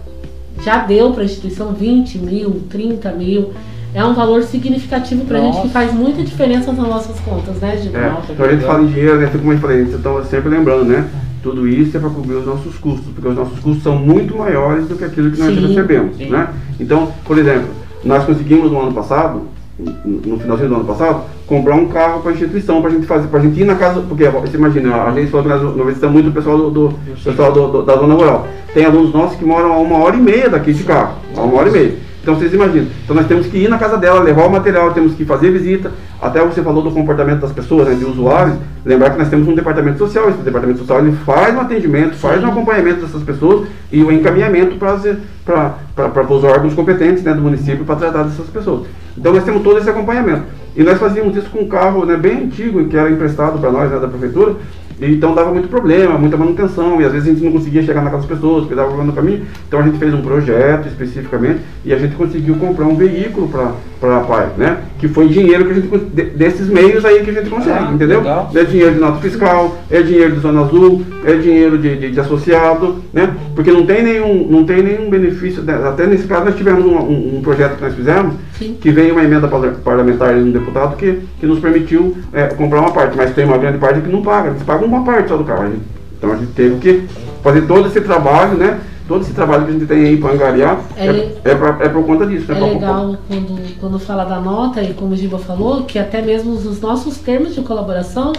já 0.65 0.79
deu 0.79 1.11
para 1.13 1.23
a 1.23 1.25
instituição 1.25 1.73
20 1.73 2.19
mil, 2.19 2.63
30 2.71 3.11
mil. 3.13 3.53
É 3.93 4.05
um 4.05 4.15
valor 4.15 4.43
significativo 4.43 5.25
para 5.25 5.39
a 5.39 5.41
gente 5.43 5.61
que 5.63 5.69
faz 5.69 5.93
muita 5.93 6.23
diferença 6.23 6.73
nas 6.73 6.89
nossas 6.89 7.19
contas, 7.21 7.57
né, 7.57 7.77
Gil? 7.81 7.93
É, 7.97 8.13
então 8.33 8.47
a 8.47 8.51
gente 8.51 8.65
fala 8.65 8.83
em 8.83 8.87
dinheiro, 8.87 9.19
né, 9.21 9.29
como 9.33 9.53
eu 9.53 9.59
falei, 9.59 9.83
vocês 9.85 9.95
estão 9.97 10.25
sempre 10.25 10.49
lembrando, 10.51 10.85
né? 10.85 11.09
Tudo 11.45 11.69
isso 11.69 11.95
é 11.97 12.01
para 12.01 12.09
cobrir 12.09 12.37
os 12.37 12.47
nossos 12.47 12.75
custos, 12.79 13.07
porque 13.15 13.29
os 13.29 13.37
nossos 13.37 13.59
custos 13.61 13.83
são 13.83 13.97
muito 13.97 14.35
maiores 14.37 14.89
do 14.89 14.97
que 14.97 15.05
aquilo 15.05 15.31
que 15.31 15.39
nós 15.39 15.55
Sim, 15.55 15.67
recebemos, 15.67 16.17
sim. 16.17 16.31
né? 16.31 16.49
Então, 16.81 17.13
por 17.27 17.37
exemplo, 17.37 17.69
nós 18.03 18.25
conseguimos 18.25 18.73
no 18.73 18.81
ano 18.81 18.93
passado, 18.95 19.43
no 19.79 20.39
finalzinho 20.39 20.71
do 20.71 20.75
ano 20.77 20.85
passado, 20.85 21.25
comprar 21.47 21.75
um 21.75 21.87
carro 21.89 22.21
para 22.23 22.31
a 22.31 22.35
instituição, 22.35 22.81
para 22.81 22.91
a 22.91 22.93
gente 22.95 23.07
fazer, 23.07 23.29
para 23.29 23.41
a 23.41 23.43
gente 23.43 23.61
ir 23.61 23.65
na 23.67 23.75
casa, 23.75 24.01
porque 24.09 24.27
você 24.27 24.57
imagina, 24.57 25.03
a 25.05 25.13
gente 25.13 25.31
falou 25.31 25.45
que 25.45 25.53
nós, 25.77 25.87
visitamos 25.87 26.15
muito 26.15 26.31
o 26.31 26.33
pessoal, 26.33 26.57
do, 26.57 26.71
do- 26.71 26.95
pessoal 27.23 27.53
do- 27.53 27.69
do- 27.69 27.83
da 27.83 27.95
zona 27.97 28.15
rural. 28.15 28.49
Tem 28.73 28.87
alunos 28.87 29.13
nossos 29.13 29.37
que 29.37 29.45
moram 29.45 29.71
a 29.73 29.77
uma 29.79 29.99
hora 29.99 30.17
e 30.17 30.21
meia 30.21 30.49
daqui 30.49 30.73
de 30.73 30.83
carro, 30.83 31.17
a 31.37 31.43
uma 31.43 31.59
hora 31.59 31.69
e 31.69 31.73
meia. 31.73 31.95
Então 32.25 32.35
vocês 32.35 32.55
imaginam. 32.55 32.87
Então 33.05 33.15
nós 33.15 33.27
temos 33.27 33.47
que 33.47 33.59
ir 33.59 33.69
na 33.69 33.77
casa 33.77 33.99
dela, 33.99 34.21
levar 34.21 34.47
o 34.47 34.51
material, 34.51 34.93
temos 34.93 35.13
que 35.15 35.27
fazer 35.27 35.51
visita. 35.51 35.93
Até 36.21 36.43
você 36.43 36.63
falou 36.63 36.83
do 36.83 36.91
comportamento 36.91 37.41
das 37.41 37.53
pessoas, 37.53 37.87
né, 37.87 37.95
de 37.95 38.05
usuários. 38.07 38.57
Lembrar 38.83 39.11
que 39.11 39.19
nós 39.19 39.29
temos 39.29 39.47
um 39.47 39.55
departamento 39.55 39.99
social. 39.99 40.31
Esse 40.31 40.39
departamento 40.39 40.79
social 40.79 41.01
ele 41.01 41.13
faz 41.27 41.55
um 41.55 41.61
atendimento, 41.61 42.17
faz 42.17 42.43
um 42.43 42.47
acompanhamento 42.47 43.03
dessas 43.03 43.23
pessoas 43.23 43.69
e 43.93 44.03
o 44.03 44.11
encaminhamento 44.11 44.77
para 44.77 46.33
os 46.33 46.45
órgãos 46.45 46.73
competentes 46.73 47.23
né, 47.23 47.35
do 47.35 47.43
município 47.43 47.85
para 47.85 47.97
tratar 47.97 48.23
dessas 48.23 48.47
pessoas. 48.47 48.87
Então 49.17 49.31
nós 49.31 49.45
temos 49.45 49.63
todo 49.63 49.79
esse 49.79 49.91
acompanhamento. 49.91 50.45
E 50.75 50.83
nós 50.83 50.99
fazíamos 50.99 51.37
isso 51.37 51.51
com 51.51 51.61
um 51.61 51.69
carro 51.69 52.07
né, 52.07 52.17
bem 52.17 52.45
antigo, 52.45 52.85
que 52.87 52.97
era 52.97 53.11
emprestado 53.11 53.59
para 53.59 53.71
nós 53.71 53.91
né, 53.91 53.99
da 53.99 54.09
prefeitura. 54.09 54.57
Então 55.01 55.35
dava 55.35 55.51
muito 55.53 55.69
problema, 55.69 56.17
muita 56.19 56.37
manutenção, 56.37 57.01
e 57.01 57.05
às 57.05 57.13
vezes 57.13 57.29
a 57.29 57.33
gente 57.33 57.45
não 57.45 57.53
conseguia 57.53 57.83
chegar 57.83 58.01
na 58.03 58.11
casa 58.11 58.27
das 58.27 58.37
pessoas, 58.37 58.61
porque 58.63 58.75
dava 58.75 58.89
problema 58.89 59.11
no 59.11 59.17
caminho. 59.17 59.43
Então 59.67 59.81
a 59.81 59.83
gente 59.83 59.99
fez 59.99 60.15
um 60.15 60.23
projeto 60.23 60.87
especificamente 60.89 61.61
e 61.85 61.93
a 61.93 61.99
gente 61.99 62.15
conseguiu 62.15 62.55
comprar 62.57 62.87
um 62.87 62.95
veículo 62.97 63.49
para 63.49 64.17
a 64.17 64.21
PAI, 64.21 64.49
né? 64.57 64.79
Que 64.99 65.09
foi 65.09 65.29
dinheiro 65.29 65.65
que 65.65 65.71
a 65.71 65.75
gente 65.75 65.89
desses 66.37 66.69
meios 66.69 67.05
aí 67.05 67.23
que 67.25 67.31
a 67.31 67.33
gente 67.35 67.51
consegue, 67.51 67.79
Ah, 67.89 67.91
entendeu? 67.93 68.19
legal. 68.19 68.51
É 68.55 68.65
dinheiro 68.65 68.95
de 68.95 69.01
nota 69.01 69.19
fiscal, 69.19 69.77
é 69.91 70.01
dinheiro 70.03 70.33
de 70.33 70.41
zona 70.41 70.63
azul, 70.63 71.03
é 71.25 71.35
dinheiro 71.35 71.77
de, 71.79 71.97
de, 71.97 72.11
de 72.13 72.21
associado, 72.21 72.97
né? 73.13 73.35
Porque 73.55 73.71
não 73.73 73.85
tem 73.87 74.03
nenhum, 74.03 74.47
não 74.49 74.65
tem 74.65 74.83
nenhum 74.83 75.11
benefício. 75.11 75.63
né? 75.63 75.75
Até 75.89 76.07
nesse 76.07 76.27
caso 76.27 76.45
nós 76.45 76.55
tivemos 76.57 76.85
um, 76.85 76.97
um- 76.97 77.37
um 77.39 77.43
projeto 77.43 77.77
que 77.77 77.83
nós 77.83 77.95
fizemos, 77.95 78.35
Sim. 78.59 78.77
que 78.81 78.91
veio 78.91 79.13
uma 79.15 79.25
emenda 79.25 79.49
parla- 79.49 79.75
parlamentar 79.85 80.35
de 80.35 80.41
um 80.41 80.51
deputado 80.51 80.97
que, 80.97 81.21
que 81.41 81.47
nos 81.47 81.59
permitiu 81.59 82.17
é, 82.33 82.45
comprar 82.47 82.81
uma 82.81 82.93
parte, 82.93 83.17
mas 83.17 83.33
tem 83.35 83.45
uma 83.45 83.59
grande 83.59 83.79
parte 83.79 84.01
que 84.01 84.09
não 84.11 84.23
paga, 84.23 84.51
eles 84.51 84.63
pagam 84.63 84.84
uma 84.85 85.05
parte 85.05 85.29
só 85.29 85.37
do 85.37 85.45
carro. 85.45 85.73
Então 86.19 86.33
a 86.33 86.37
gente 86.37 86.53
teve 86.53 86.77
que 86.79 87.07
fazer 87.43 87.63
todo 87.67 87.89
esse 87.89 88.01
trabalho, 88.01 88.57
né? 88.57 88.81
Todo 89.07 89.21
esse 89.23 89.35
trabalho 89.35 89.65
que 89.65 89.71
a 89.71 89.73
gente 89.75 89.87
tem 89.87 89.99
aí 90.07 90.17
para 90.17 90.33
angariar 90.33 90.81
É 90.97 91.07
é, 91.07 91.37
é, 91.45 91.55
pra- 91.55 91.79
é 91.85 91.89
por 91.91 92.05
conta 92.07 92.27
disso. 92.27 92.51
É 92.51 92.55
né? 92.55 92.61
Pra- 92.61 92.69
legal 92.69 93.17
quando, 93.29 93.79
quando 93.81 93.99
fala 93.99 94.25
da 94.25 94.41
nota, 94.41 94.81
e 94.83 94.95
como 94.95 95.13
o 95.13 95.17
Giba 95.17 95.39
falou, 95.39 95.83
que 95.83 95.99
até 95.99 96.23
mesmo 96.23 96.53
os 96.53 96.81
nossos 96.81 97.19
termos 97.19 97.55
de 97.55 97.61
colaboração, 97.61 98.33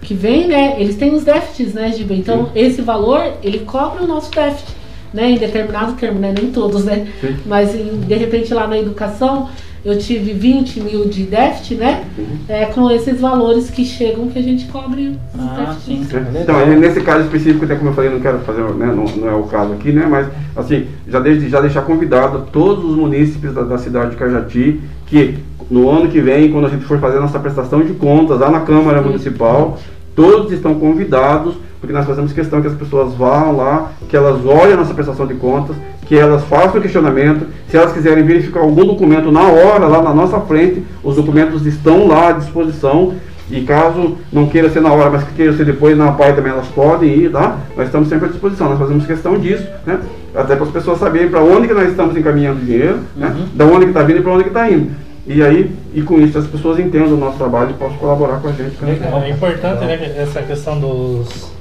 que 0.00 0.14
vem, 0.14 0.46
né, 0.48 0.76
eles 0.80 0.96
têm 0.96 1.14
os 1.14 1.24
déficits, 1.24 1.74
né, 1.74 1.92
Giba? 1.92 2.14
Então, 2.14 2.48
esse 2.54 2.80
valor, 2.80 3.20
ele 3.42 3.58
cobre 3.60 4.04
o 4.04 4.06
nosso 4.06 4.30
déficit, 4.30 4.74
né, 5.12 5.30
em 5.32 5.36
determinado 5.38 5.92
termo, 5.94 6.18
né, 6.18 6.32
nem 6.34 6.50
todos, 6.50 6.84
né? 6.84 7.08
Sim. 7.20 7.36
Mas, 7.44 7.74
em- 7.74 8.00
de 8.00 8.14
repente, 8.14 8.54
lá 8.54 8.66
na 8.66 8.78
educação, 8.78 9.48
eu 9.86 9.96
tive 9.98 10.32
20 10.32 10.80
mil 10.80 11.06
de 11.08 11.22
déficit, 11.22 11.76
né, 11.76 12.04
Uhum. 12.18 12.24
é, 12.48 12.66
com 12.66 12.90
esses 12.90 13.20
valores 13.20 13.70
que 13.70 13.84
chegam 13.84 14.26
que 14.28 14.38
a 14.38 14.42
gente 14.42 14.64
cobre 14.66 15.16
os 15.32 15.40
Ah, 15.40 15.76
sim. 15.84 16.00
déficits. 16.00 16.34
É. 16.34 16.42
Então, 16.42 16.60
é, 16.60 16.66
nesse 16.76 17.00
caso 17.02 17.24
específico, 17.24 17.64
até 17.64 17.76
como 17.76 17.90
eu 17.90 17.94
falei, 17.94 18.10
não 18.10 18.18
quero 18.20 18.40
fazer, 18.40 18.62
né, 18.74 18.86
não, 18.86 19.04
não 19.04 19.28
é 19.28 19.34
o 19.34 19.44
caso 19.44 19.72
aqui, 19.74 19.92
né, 19.92 20.06
mas 20.10 20.26
assim, 20.56 20.86
já 21.06 21.20
desde 21.20 21.48
já 21.48 21.60
deixar 21.60 21.82
convidado 21.82 22.46
todos 22.52 22.84
os 22.84 22.96
munícipes 22.96 23.54
da, 23.54 23.62
da 23.62 23.78
cidade 23.78 24.10
de 24.10 24.16
Cajati 24.16 24.80
que 25.06 25.36
no 25.70 25.88
ano 25.88 26.08
que 26.08 26.20
vem, 26.20 26.50
quando 26.50 26.66
a 26.66 26.70
gente 26.70 26.84
for 26.84 26.98
fazer 26.98 27.18
a 27.18 27.20
nossa 27.20 27.38
prestação 27.38 27.80
de 27.82 27.92
contas 27.94 28.40
lá 28.40 28.50
na 28.50 28.60
Câmara 28.60 29.00
Municipal, 29.02 29.78
todos 30.14 30.50
estão 30.52 30.74
convidados, 30.76 31.54
porque 31.86 31.92
nós 31.92 32.04
fazemos 32.04 32.32
questão 32.32 32.60
que 32.60 32.66
as 32.66 32.74
pessoas 32.74 33.14
vão 33.14 33.56
lá, 33.56 33.92
que 34.08 34.16
elas 34.16 34.44
olhem 34.44 34.72
a 34.72 34.76
nossa 34.76 34.92
prestação 34.92 35.24
de 35.24 35.34
contas, 35.34 35.76
que 36.04 36.18
elas 36.18 36.42
façam 36.44 36.80
o 36.80 36.82
questionamento, 36.82 37.46
se 37.68 37.76
elas 37.76 37.92
quiserem 37.92 38.24
verificar 38.24 38.58
algum 38.60 38.84
documento 38.84 39.30
na 39.30 39.44
hora, 39.44 39.86
lá 39.86 40.02
na 40.02 40.12
nossa 40.12 40.40
frente, 40.40 40.84
os 41.04 41.14
documentos 41.14 41.64
estão 41.64 42.08
lá 42.08 42.30
à 42.30 42.32
disposição. 42.32 43.14
E 43.48 43.60
caso 43.60 44.16
não 44.32 44.48
queira 44.48 44.68
ser 44.68 44.80
na 44.80 44.92
hora, 44.92 45.08
mas 45.08 45.22
que 45.22 45.34
queira 45.34 45.52
ser 45.52 45.64
depois 45.64 45.96
na 45.96 46.10
PAI 46.10 46.34
também, 46.34 46.50
elas 46.50 46.66
podem 46.66 47.08
ir, 47.10 47.30
tá? 47.30 47.56
Nós 47.76 47.86
estamos 47.86 48.08
sempre 48.08 48.26
à 48.26 48.28
disposição, 48.28 48.68
nós 48.68 48.78
fazemos 48.80 49.06
questão 49.06 49.38
disso, 49.38 49.64
né? 49.86 50.00
Até 50.34 50.56
para 50.56 50.64
as 50.64 50.72
pessoas 50.72 50.98
saberem 50.98 51.28
para 51.28 51.40
onde 51.40 51.68
que 51.68 51.74
nós 51.74 51.88
estamos 51.88 52.16
encaminhando 52.16 52.60
o 52.60 52.64
dinheiro, 52.64 52.98
né? 53.14 53.32
Da 53.54 53.64
onde 53.64 53.84
que 53.84 53.90
está 53.92 54.02
vindo 54.02 54.18
e 54.18 54.22
para 54.22 54.32
onde 54.32 54.42
que 54.42 54.50
está 54.50 54.68
indo. 54.68 54.90
E 55.28 55.42
aí, 55.42 55.72
e 55.92 56.02
com 56.02 56.20
isso 56.20 56.38
as 56.38 56.46
pessoas 56.46 56.78
entendam 56.78 57.14
o 57.14 57.16
nosso 57.16 57.36
trabalho 57.36 57.70
e 57.70 57.74
possam 57.74 57.96
colaborar 57.98 58.40
com 58.40 58.48
a 58.48 58.52
gente. 58.52 58.76
né? 58.80 58.98
É 59.26 59.30
importante 59.30 59.84
né, 59.84 60.14
essa 60.16 60.40
questão 60.42 60.78
dos. 60.78 61.55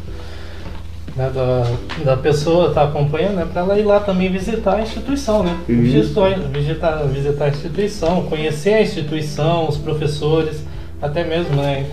Né, 1.16 1.32
da, 1.34 1.64
da 2.04 2.18
pessoa 2.18 2.70
estar 2.70 2.84
acompanhando, 2.84 3.36
né, 3.36 3.48
para 3.52 3.62
ela 3.62 3.80
ir 3.80 3.84
lá 3.84 4.00
também 4.00 4.30
visitar 4.32 4.76
a 4.76 4.82
instituição, 4.82 5.44
né? 5.44 5.56
Uhum. 5.70 5.82
Visitar, 5.82 6.30
visitar, 6.52 6.96
visitar 7.08 7.46
a 7.46 7.50
instituição, 7.50 8.24
conhecer 8.24 8.74
a 8.74 8.82
instituição, 8.82 9.68
os 9.70 9.78
professores, 9.78 10.64
até 11.02 11.24
mesmo 11.24 11.56
né, 11.56 11.86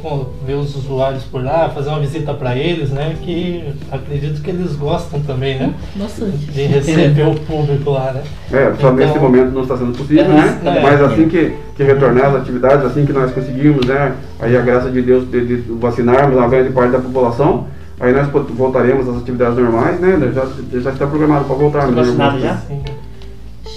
ver 0.47 0.55
os 0.55 0.74
usuários 0.74 1.23
por 1.24 1.43
lá, 1.44 1.69
fazer 1.69 1.90
uma 1.90 2.01
visita 2.01 2.32
para 2.35 2.57
eles, 2.57 2.90
né? 2.90 3.15
Que 3.23 3.62
acredito 3.90 4.40
que 4.40 4.51
eles 4.51 4.74
gostam 4.74 5.20
também, 5.20 5.59
né? 5.59 5.74
Bastante. 5.97 6.36
De 6.39 6.62
receber 6.62 7.27
o 7.27 7.35
público 7.35 7.90
lá, 7.90 8.12
né? 8.12 8.23
É, 8.53 8.65
só 8.81 8.90
Então- 8.90 8.94
nesse 8.94 9.19
momento 9.19 9.53
não 9.53 9.62
está 9.62 9.77
sendo 9.77 9.97
possível, 9.97 10.24
É, 10.24 10.28
né? 10.28 10.61
é. 10.65 10.81
Mas 10.81 11.01
assim 11.01 11.28
que, 11.28 11.53
que 11.77 11.82
retornar 11.82 12.27
as 12.27 12.36
atividades, 12.36 12.85
assim 12.86 13.05
que 13.05 13.12
nós 13.12 13.32
conseguirmos, 13.32 13.86
né? 13.86 14.15
Aí 14.40 14.57
a 14.57 14.61
graça 14.62 14.90
de 14.90 15.03
Deus 15.03 15.31
de, 15.31 15.47
de 15.47 15.57
vacinarmos 15.73 16.39
a 16.39 16.49
grande 16.49 16.73
parte 16.73 16.93
da 16.93 16.99
população, 17.01 17.66
aí 18.03 18.12
nós 18.12 18.29
voltaremos 18.29 19.09
às 19.09 19.16
atividades 19.23 19.57
normais, 19.57 19.99
né? 20.01 20.33
Já, 20.35 20.47
já 20.81 20.91
está 20.91 21.07
programado 21.07 21.45
para 21.47 21.55
voltarmos. 21.55 21.95
Tá 21.95 22.03
vacinado 22.03 22.39
já? 22.41 22.53
Assim, 22.53 22.83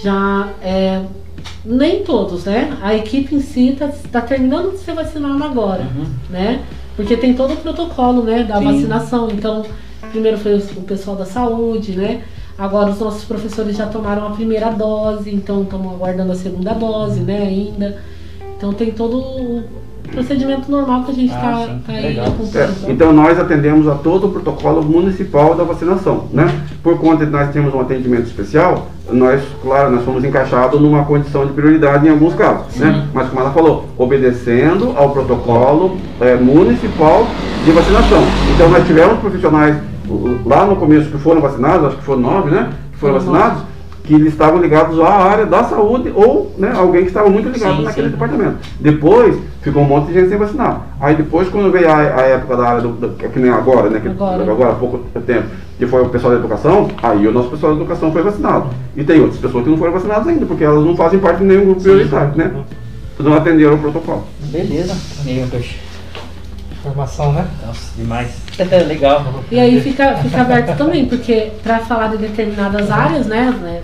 Já 0.03 0.49
é, 0.61 1.01
nem 1.63 2.03
todos, 2.03 2.45
né? 2.45 2.75
A 2.81 2.93
equipe 2.95 3.33
em 3.35 3.39
si 3.41 3.69
está 3.69 3.87
tá 4.11 4.21
terminando 4.21 4.71
de 4.71 4.79
ser 4.79 4.93
vacinada 4.93 5.45
agora, 5.45 5.81
Uhum. 5.83 6.05
né? 6.29 6.61
Porque 6.95 7.15
tem 7.15 7.33
todo 7.33 7.53
o 7.53 7.57
protocolo, 7.57 8.23
né, 8.23 8.43
da 8.43 8.57
Sim. 8.59 8.65
vacinação. 8.65 9.27
Então, 9.31 9.63
primeiro 10.11 10.37
foi 10.37 10.55
o 10.57 10.81
pessoal 10.81 11.15
da 11.15 11.25
saúde, 11.25 11.91
né? 11.93 12.21
Agora 12.57 12.89
os 12.89 12.99
nossos 12.99 13.25
professores 13.25 13.75
já 13.75 13.85
tomaram 13.85 14.27
a 14.27 14.29
primeira 14.31 14.69
dose, 14.71 15.29
então 15.29 15.63
estamos 15.63 15.93
aguardando 15.93 16.31
a 16.31 16.35
segunda 16.35 16.73
dose, 16.73 17.19
né, 17.19 17.39
ainda. 17.41 17.97
Então 18.57 18.71
tem 18.73 18.91
todo 18.91 19.63
procedimento 20.07 20.69
normal 20.71 21.03
que 21.03 21.11
a 21.11 21.13
gente 21.13 21.33
Ah, 21.33 21.35
está 21.35 21.73
sim. 21.73 21.79
tá 21.85 21.93
aí 21.93 22.01
Legal. 22.01 22.27
É, 22.55 22.91
então 22.91 23.11
nós 23.13 23.39
atendemos 23.39 23.87
a 23.87 23.95
todo 23.95 24.27
o 24.27 24.31
protocolo 24.31 24.83
municipal 24.83 25.55
da 25.55 25.63
vacinação, 25.63 26.25
né? 26.31 26.53
Por 26.83 26.97
conta 26.99 27.25
de 27.25 27.31
nós 27.31 27.49
temos 27.51 27.73
um 27.73 27.79
atendimento 27.81 28.27
especial, 28.27 28.87
nós, 29.11 29.41
claro, 29.61 29.91
nós 29.91 30.03
fomos 30.03 30.23
encaixados 30.23 30.79
numa 30.81 31.03
condição 31.05 31.45
de 31.45 31.53
prioridade 31.53 32.07
em 32.07 32.09
alguns 32.09 32.33
casos, 32.35 32.75
né? 32.77 33.07
Mas 33.13 33.27
como 33.29 33.41
ela 33.41 33.51
falou, 33.51 33.85
obedecendo 33.97 34.93
ao 34.95 35.11
protocolo 35.11 35.97
é, 36.19 36.35
municipal 36.35 37.27
de 37.63 37.71
vacinação. 37.71 38.21
Então 38.53 38.69
nós 38.69 38.85
tivemos 38.85 39.19
profissionais 39.19 39.75
lá 40.45 40.65
no 40.65 40.75
começo 40.75 41.09
que 41.09 41.17
foram 41.17 41.41
vacinados, 41.41 41.87
acho 41.87 41.97
que 41.97 42.03
foram 42.03 42.21
nove, 42.21 42.51
né? 42.51 42.69
Que 42.93 42.99
foram 42.99 43.19
Foram 43.19 43.33
vacinados, 43.33 43.63
que 44.05 44.13
eles 44.13 44.33
estavam 44.33 44.61
ligados 44.61 44.99
à 44.99 45.09
área 45.09 45.45
da 45.45 45.63
saúde 45.63 46.11
ou 46.15 46.53
né, 46.57 46.71
alguém 46.75 47.01
que 47.01 47.07
estava 47.07 47.29
muito 47.29 47.49
ligado 47.49 47.77
Sim, 47.77 47.83
naquele 47.83 48.07
sim. 48.07 48.13
departamento. 48.13 48.57
Depois 48.79 49.35
ficou 49.61 49.81
um 49.81 49.85
monte 49.87 50.07
de 50.07 50.13
gente 50.13 50.29
sem 50.29 50.37
vacinar. 50.37 50.81
Aí 51.01 51.15
depois 51.15 51.49
quando 51.49 51.71
veio 51.71 51.89
a, 51.89 51.95
a 51.97 52.21
época 52.21 52.55
da 52.55 52.67
área 52.69 52.81
do, 52.81 52.89
do- 52.89 53.09
que 53.15 53.39
nem 53.39 53.49
agora, 53.51 53.89
né? 53.89 53.99
Que, 53.99 54.07
Agora. 54.07 54.71
há 54.71 54.75
pouco 54.75 54.99
tempo, 55.21 55.47
que 55.77 55.87
foi 55.87 56.01
o 56.03 56.09
pessoal 56.09 56.33
da 56.33 56.39
educação, 56.39 56.87
aí 57.01 57.27
o 57.27 57.31
nosso 57.31 57.49
pessoal 57.49 57.73
da 57.73 57.81
educação 57.81 58.11
foi 58.11 58.21
vacinado. 58.21 58.67
E 58.95 59.03
tem 59.03 59.19
outras 59.19 59.39
pessoas 59.39 59.63
que 59.63 59.69
não 59.69 59.77
foram 59.77 59.91
vacinadas 59.93 60.27
ainda, 60.27 60.45
porque 60.45 60.63
elas 60.63 60.85
não 60.85 60.95
fazem 60.95 61.19
parte 61.19 61.39
de 61.39 61.45
nenhum 61.45 61.65
grupo 61.65 61.81
prioritário, 61.81 62.33
né? 62.35 62.51
Não 63.17 63.33
atenderam 63.33 63.75
o 63.75 63.79
protocolo. 63.79 64.23
Beleza. 64.51 64.95
Deus. 65.23 65.75
Informação, 66.73 67.33
né? 67.33 67.47
Nossa, 67.65 67.91
demais. 67.97 68.29
Legal. 68.87 69.25
E 69.51 69.59
aí 69.59 69.81
fica, 69.81 70.15
fica 70.17 70.41
aberto 70.41 70.77
também, 70.77 71.05
porque 71.07 71.51
para 71.63 71.79
falar 71.79 72.09
de 72.09 72.17
determinadas 72.17 72.91
áreas, 72.91 73.25
né, 73.25 73.51
né, 73.61 73.81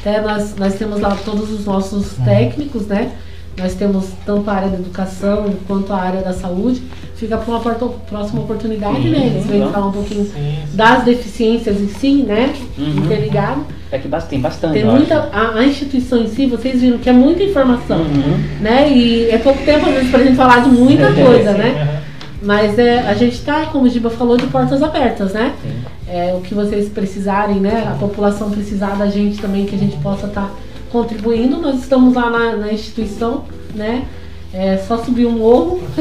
até 0.00 0.20
nós, 0.20 0.54
nós 0.56 0.74
temos 0.74 1.00
lá 1.00 1.16
todos 1.24 1.50
os 1.50 1.64
nossos 1.66 2.12
técnicos, 2.24 2.86
né? 2.86 3.12
Nós 3.58 3.74
temos 3.74 4.06
tanto 4.24 4.48
a 4.48 4.54
área 4.54 4.68
da 4.70 4.76
educação 4.78 5.52
quanto 5.66 5.92
a 5.92 5.96
área 6.00 6.22
da 6.22 6.32
saúde. 6.32 6.82
Fica 7.16 7.36
para 7.36 7.50
uma 7.50 7.60
próxima 8.08 8.40
oportunidade, 8.40 9.08
né? 9.10 9.26
Eles 9.26 9.46
vêm 9.46 9.62
Uhum. 9.62 9.72
falar 9.72 9.86
um 9.88 9.92
pouquinho 9.92 10.24
Sim, 10.24 10.54
das 10.72 11.04
deficiências 11.04 11.78
em 11.78 11.88
si, 11.88 12.22
né? 12.22 12.54
Uhum. 12.78 13.04
Interligado. 13.04 13.66
É 13.92 13.98
que 13.98 14.08
tem 14.28 14.40
bastante. 14.40 14.72
Tem 14.74 14.84
muita. 14.84 15.28
A, 15.32 15.58
a 15.58 15.64
instituição 15.66 16.22
em 16.22 16.28
si, 16.28 16.46
vocês 16.46 16.80
viram 16.80 16.96
que 16.96 17.10
é 17.10 17.12
muita 17.12 17.42
informação, 17.42 17.98
Uhum. 17.98 18.38
né? 18.62 18.90
E 18.90 19.28
é 19.28 19.36
pouco 19.36 19.62
tempo, 19.64 19.86
às 19.86 19.94
vezes, 19.94 20.10
pra 20.10 20.22
gente 20.22 20.36
falar 20.36 20.60
de 20.60 20.70
muita 20.70 21.12
coisa, 21.12 21.52
Sim, 21.52 21.58
né? 21.58 22.00
Mas 22.42 22.78
é, 22.78 23.00
a 23.00 23.12
gente 23.12 23.34
está, 23.34 23.66
como 23.66 23.84
o 23.84 23.88
Giba 23.90 24.08
falou, 24.08 24.38
de 24.38 24.46
portas 24.46 24.82
abertas, 24.82 25.34
né? 25.34 25.52
Sim. 25.62 25.72
É, 26.10 26.34
o 26.34 26.40
que 26.40 26.54
vocês 26.54 26.88
precisarem, 26.88 27.60
né? 27.60 27.86
A 27.88 27.94
população 27.94 28.50
precisar 28.50 28.96
da 28.96 29.06
gente 29.06 29.40
também, 29.40 29.64
que 29.64 29.76
a 29.76 29.78
gente 29.78 29.96
possa 29.98 30.26
estar 30.26 30.50
contribuindo. 30.90 31.58
Nós 31.58 31.80
estamos 31.80 32.14
lá 32.14 32.28
na, 32.28 32.56
na 32.56 32.72
instituição, 32.72 33.44
né? 33.74 34.06
É 34.52 34.76
só 34.78 34.96
subir 34.98 35.26
um 35.26 35.32
morro. 35.32 35.80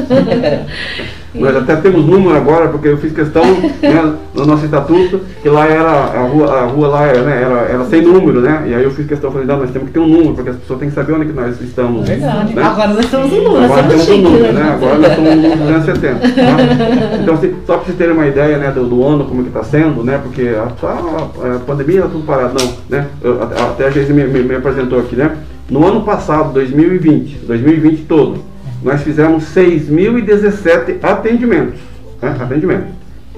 Nós 1.35 1.55
até 1.55 1.75
temos 1.75 2.03
número 2.03 2.35
agora, 2.35 2.69
porque 2.69 2.87
eu 2.87 2.97
fiz 2.97 3.13
questão 3.13 3.43
né, 3.43 4.15
no 4.33 4.45
nosso 4.47 4.65
estatuto, 4.65 5.21
que 5.43 5.47
lá 5.47 5.67
era, 5.67 5.87
a 5.87 6.21
rua, 6.23 6.51
a 6.51 6.65
rua 6.65 6.87
lá 6.87 7.05
era, 7.05 7.21
né, 7.21 7.43
era, 7.43 7.59
era 7.71 7.85
sem 7.85 8.01
número, 8.01 8.41
né? 8.41 8.63
E 8.65 8.73
aí 8.73 8.83
eu 8.83 8.89
fiz 8.89 9.05
questão, 9.05 9.31
falei, 9.31 9.45
não, 9.45 9.59
nós 9.59 9.69
temos 9.69 9.89
que 9.89 9.93
ter 9.93 9.99
um 9.99 10.07
número, 10.07 10.33
porque 10.33 10.49
as 10.49 10.55
pessoas 10.55 10.79
têm 10.79 10.89
que 10.89 10.95
saber 10.95 11.13
onde 11.13 11.27
que 11.27 11.33
nós 11.33 11.61
estamos. 11.61 12.07
Verdade. 12.07 12.55
Né? 12.55 12.63
Agora 12.63 12.87
nós 12.87 13.05
estamos 13.05 13.31
em 13.31 13.43
número, 13.43 13.63
Agora 13.63 13.81
nós 13.83 13.91
temos 13.91 14.01
estamos 14.01 14.25
um 14.25 14.33
chique, 14.33 14.37
número, 14.39 14.53
né? 14.53 14.63
né? 14.63 14.71
Agora 14.71 14.97
nós 14.97 15.09
estamos 15.11 15.29
no 15.29 15.41
número 15.41 15.57
270. 15.59 16.19
Tá? 16.19 17.17
Então, 17.21 17.33
assim, 17.35 17.55
só 17.67 17.73
para 17.75 17.85
vocês 17.85 17.97
terem 17.97 18.13
uma 18.13 18.27
ideia 18.27 18.57
né, 18.57 18.71
do, 18.71 18.85
do 18.85 19.05
ano, 19.05 19.25
como 19.25 19.43
que 19.43 19.49
está 19.49 19.63
sendo, 19.63 20.03
né? 20.03 20.19
Porque 20.23 20.49
a, 20.49 20.87
a, 20.87 21.55
a 21.55 21.59
pandemia 21.59 21.97
está 21.97 22.09
tudo 22.09 22.25
parado, 22.25 22.55
não, 22.59 22.73
né? 22.89 23.05
Eu, 23.21 23.43
até 23.43 23.85
a 23.85 23.91
gente 23.91 24.11
me, 24.11 24.23
me, 24.23 24.41
me 24.41 24.55
apresentou 24.55 24.97
aqui, 24.97 25.15
né? 25.15 25.37
No 25.69 25.85
ano 25.85 26.01
passado, 26.01 26.51
2020, 26.53 27.39
2020 27.45 28.05
todo, 28.05 28.43
nós 28.83 29.01
fizemos 29.03 29.43
6.017 29.55 30.97
atendimentos. 31.03 31.79
Né? 32.21 32.35
Atendimentos. 32.39 32.87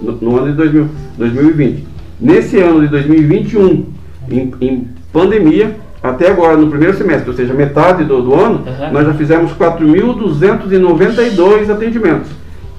No, 0.02 0.14
no 0.14 0.38
ano 0.38 0.48
de 0.52 0.58
2000, 0.58 0.88
2020. 1.18 1.88
Nesse 2.20 2.58
ano 2.60 2.82
de 2.82 2.88
2021, 2.88 3.86
em, 4.30 4.52
em 4.62 4.88
pandemia, 5.12 5.76
até 6.02 6.30
agora, 6.32 6.56
no 6.58 6.68
primeiro 6.68 6.96
semestre, 6.98 7.30
ou 7.30 7.36
seja, 7.36 7.54
metade 7.54 8.04
do, 8.04 8.22
do 8.22 8.34
ano, 8.34 8.64
Uhum. 8.66 8.92
nós 8.92 9.06
já 9.06 9.14
fizemos 9.14 9.52
4.292 9.54 11.70
atendimentos. 11.70 12.30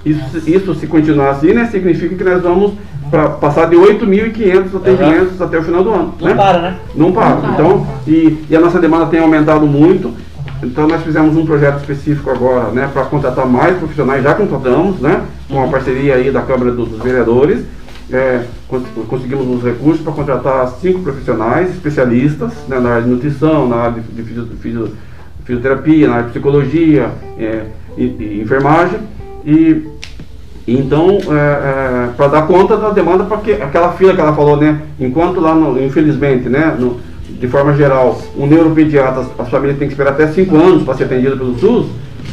Isso, 0.05 0.49
isso, 0.49 0.75
se 0.75 0.87
continuar 0.87 1.29
assim, 1.31 1.53
né, 1.53 1.65
significa 1.71 2.15
que 2.15 2.23
nós 2.23 2.41
vamos 2.41 2.73
pra, 3.13 3.29
passar 3.29 3.69
de 3.69 3.75
8.500 3.75 4.75
atendimentos 4.75 5.39
até 5.39 5.59
o 5.59 5.63
final 5.63 5.83
do 5.83 5.93
ano. 5.93 6.15
Não 6.19 6.27
né? 6.29 6.33
para, 6.33 6.59
né? 6.59 6.77
Não 6.95 7.11
para. 7.11 7.29
Não 7.29 7.41
para. 7.41 7.51
Então, 7.51 7.87
e, 8.07 8.43
e 8.49 8.55
a 8.55 8.59
nossa 8.59 8.79
demanda 8.79 9.05
tem 9.05 9.19
aumentado 9.19 9.67
muito. 9.67 10.11
Então 10.63 10.87
nós 10.87 11.03
fizemos 11.03 11.37
um 11.37 11.45
projeto 11.45 11.77
específico 11.77 12.31
agora, 12.31 12.71
né, 12.71 12.89
para 12.91 13.03
contratar 13.03 13.45
mais 13.45 13.77
profissionais, 13.77 14.23
já 14.23 14.33
contratamos, 14.33 14.99
né, 14.99 15.21
com 15.47 15.61
a 15.61 15.67
parceria 15.67 16.15
aí 16.15 16.31
da 16.31 16.41
Câmara 16.41 16.71
dos, 16.71 16.89
Vereadores. 17.03 17.63
É, 18.11 18.45
cons- 18.67 18.83
conseguimos 19.07 19.47
os 19.47 19.63
recursos 19.63 20.01
para 20.01 20.11
contratar 20.13 20.67
cinco 20.81 21.01
profissionais 21.01 21.69
especialistas 21.69 22.51
né, 22.67 22.79
na 22.79 22.89
área 22.91 23.03
de 23.03 23.09
nutrição, 23.09 23.67
na 23.67 23.75
área 23.75 24.01
de, 24.01 24.11
de 24.11 24.23
fisio- 24.23 24.47
fisio- 24.59 24.91
fisioterapia, 25.45 26.07
na 26.07 26.13
área 26.15 26.25
de 26.25 26.31
psicologia, 26.31 27.09
é, 27.37 27.65
e, 27.95 28.03
e 28.05 28.41
enfermagem. 28.41 28.99
E 29.45 29.85
então, 30.67 31.17
para 32.15 32.27
dar 32.27 32.47
conta 32.47 32.77
da 32.77 32.89
demanda, 32.91 33.23
porque 33.25 33.53
aquela 33.53 33.91
fila 33.93 34.13
que 34.13 34.21
ela 34.21 34.33
falou, 34.33 34.55
né? 34.57 34.79
Enquanto 34.99 35.39
lá, 35.39 35.53
no, 35.53 35.81
infelizmente, 35.83 36.47
né? 36.47 36.75
no- 36.79 36.99
de 37.39 37.47
forma 37.47 37.73
geral, 37.73 38.17
um 38.37 38.45
neuropediatra, 38.47 39.25
as 39.37 39.49
famílias 39.49 39.77
têm 39.77 39.87
que 39.87 39.93
esperar 39.93 40.11
até 40.11 40.27
5 40.27 40.55
anos 40.55 40.83
para 40.83 40.93
ser 40.93 41.05
atendido 41.05 41.35
pelo 41.35 41.57
SUS, 41.59 41.87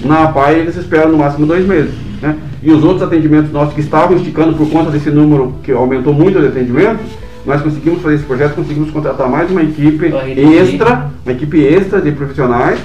na 0.05 0.25
APAI 0.25 0.61
eles 0.61 0.77
esperam 0.77 1.11
no 1.11 1.19
máximo 1.19 1.47
dois 1.47 1.67
meses. 1.67 1.93
Né? 2.23 2.37
E 2.63 2.71
os 2.71 2.85
outros 2.85 3.03
atendimentos 3.03 3.51
nossos 3.51 3.75
que 3.75 3.81
estavam 3.81 4.17
esticando 4.17 4.55
por 4.55 4.71
conta 4.71 4.91
desse 4.91 5.11
número 5.11 5.55
que 5.65 5.73
aumentou 5.73 6.15
muito 6.15 6.39
de 6.41 6.47
atendimentos, 6.47 7.07
nós 7.45 7.61
conseguimos 7.63 8.03
fazer 8.03 8.17
esse 8.17 8.25
projeto, 8.25 8.55
conseguimos 8.55 8.91
contratar 8.91 9.29
mais 9.29 9.51
uma 9.51 9.63
equipe 9.63 10.07
extra, 10.39 11.07
uma 11.25 11.33
equipe 11.33 11.65
extra 11.65 12.01
de 12.01 12.13
profissionais, 12.13 12.79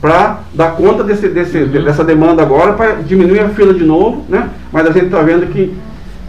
para 0.00 0.40
dar 0.54 0.72
conta 0.76 1.04
desse, 1.04 1.28
desse, 1.28 1.58
Uhum. 1.58 1.84
dessa 1.84 2.02
demanda 2.04 2.42
agora, 2.42 2.72
para 2.72 2.92
diminuir 3.02 3.40
a 3.40 3.48
fila 3.50 3.74
de 3.74 3.84
novo, 3.84 4.24
né? 4.28 4.48
Mas 4.72 4.86
a 4.86 4.92
gente 4.92 5.06
está 5.06 5.20
vendo 5.20 5.46
que, 5.52 5.74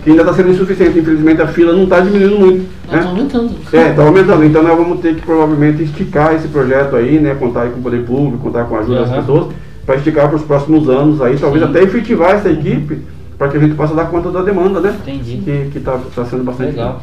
que 0.03 0.09
ainda 0.09 0.23
está 0.23 0.33
sendo 0.33 0.49
insuficiente. 0.49 0.99
Infelizmente 0.99 1.41
a 1.41 1.47
fila 1.47 1.71
não 1.73 1.83
está 1.85 1.99
diminuindo 2.01 2.37
muito. 2.39 2.69
Nós 2.91 3.05
Né? 3.05 3.09
aumentando. 3.09 3.51
É, 3.71 3.89
está 3.91 4.03
aumentando. 4.03 4.43
Então 4.43 4.61
nós 4.63 4.77
vamos 4.77 4.99
ter 4.99 5.15
que 5.15 5.21
provavelmente 5.21 5.83
esticar 5.83 6.35
esse 6.35 6.47
projeto 6.49 6.95
aí, 6.97 7.19
né? 7.19 7.35
Contar 7.39 7.61
aí 7.63 7.69
com 7.69 7.79
o 7.79 7.83
poder 7.83 8.03
público, 8.03 8.39
contar 8.43 8.65
com 8.65 8.75
a 8.75 8.79
ajuda 8.79 8.99
das 9.01 9.09
Uhum. 9.09 9.15
pessoas, 9.15 9.47
para 9.85 9.95
esticar 9.95 10.27
para 10.27 10.35
os 10.37 10.43
próximos 10.43 10.89
anos 10.89 11.21
aí, 11.21 11.37
talvez 11.37 11.63
Sim. 11.63 11.69
até 11.69 11.81
efetivar 11.83 12.31
essa 12.31 12.49
equipe, 12.49 12.99
para 13.37 13.47
que 13.47 13.57
a 13.57 13.59
gente 13.59 13.73
possa 13.75 13.95
dar 13.95 14.05
conta 14.05 14.29
da 14.31 14.41
demanda, 14.41 14.79
né? 14.81 14.93
Entendi. 15.01 15.69
Que 15.71 15.77
está 15.77 15.97
tá 16.15 16.25
sendo 16.25 16.43
bastante 16.43 16.71
Legal. 16.71 17.01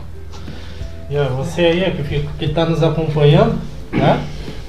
E 1.11 1.17
ó, 1.17 1.25
você 1.43 1.63
aí 1.63 1.83
ó, 1.89 2.03
que 2.39 2.45
está 2.45 2.67
nos 2.67 2.83
acompanhando, 2.83 3.55
né? 3.91 4.21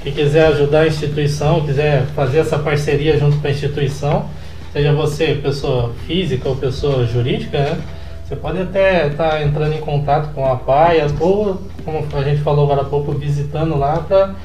Que 0.04 0.12
quiser 0.12 0.48
ajudar 0.48 0.82
a 0.82 0.88
instituição, 0.88 1.66
quiser 1.66 2.06
fazer 2.16 2.40
essa 2.40 2.58
parceria 2.58 3.18
junto 3.18 3.38
com 3.38 3.48
a 3.48 3.52
instituição, 3.52 4.26
seja 4.72 4.94
você 4.94 5.36
pessoa 5.36 5.94
física 6.08 6.48
ou 6.48 6.56
pessoa 6.56 7.06
jurídica, 7.06 7.58
né? 7.60 7.78
Você 8.26 8.36
pode 8.36 8.62
até 8.62 9.08
estar 9.08 9.42
entrando 9.42 9.74
em 9.74 9.80
contato 9.82 10.32
com 10.36 10.46
a 10.46 10.56
PAI 10.56 11.02
ou, 11.20 11.60
como 11.84 12.06
a 12.14 12.22
gente 12.22 12.42
falou 12.42 12.66
agora 12.66 12.82
há 12.82 12.86
pouco, 12.86 13.12
visitando 13.12 13.76
lá 13.76 13.98
para 14.08 14.36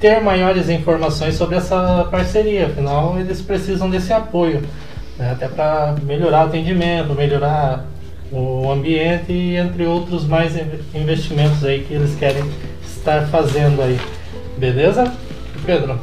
ter 0.00 0.20
maiores 0.20 0.68
informações 0.68 1.36
sobre 1.36 1.56
essa 1.56 2.08
parceria. 2.10 2.66
Afinal, 2.66 3.16
eles 3.18 3.40
precisam 3.40 3.88
desse 3.88 4.12
apoio, 4.12 4.62
né? 5.16 5.30
até 5.30 5.46
para 5.46 5.94
melhorar 6.02 6.46
o 6.46 6.48
atendimento, 6.48 7.14
melhorar 7.14 7.86
o 8.32 8.70
ambiente 8.72 9.32
e 9.32 9.56
entre 9.56 9.86
outros 9.86 10.26
mais 10.26 10.56
in- 10.56 10.66
investimentos 10.92 11.64
aí 11.64 11.84
que 11.84 11.94
eles 11.94 12.16
querem 12.16 12.42
estar 12.84 13.28
fazendo 13.28 13.80
aí. 13.80 13.96
Beleza? 14.56 15.04
Pedro? 15.66 15.98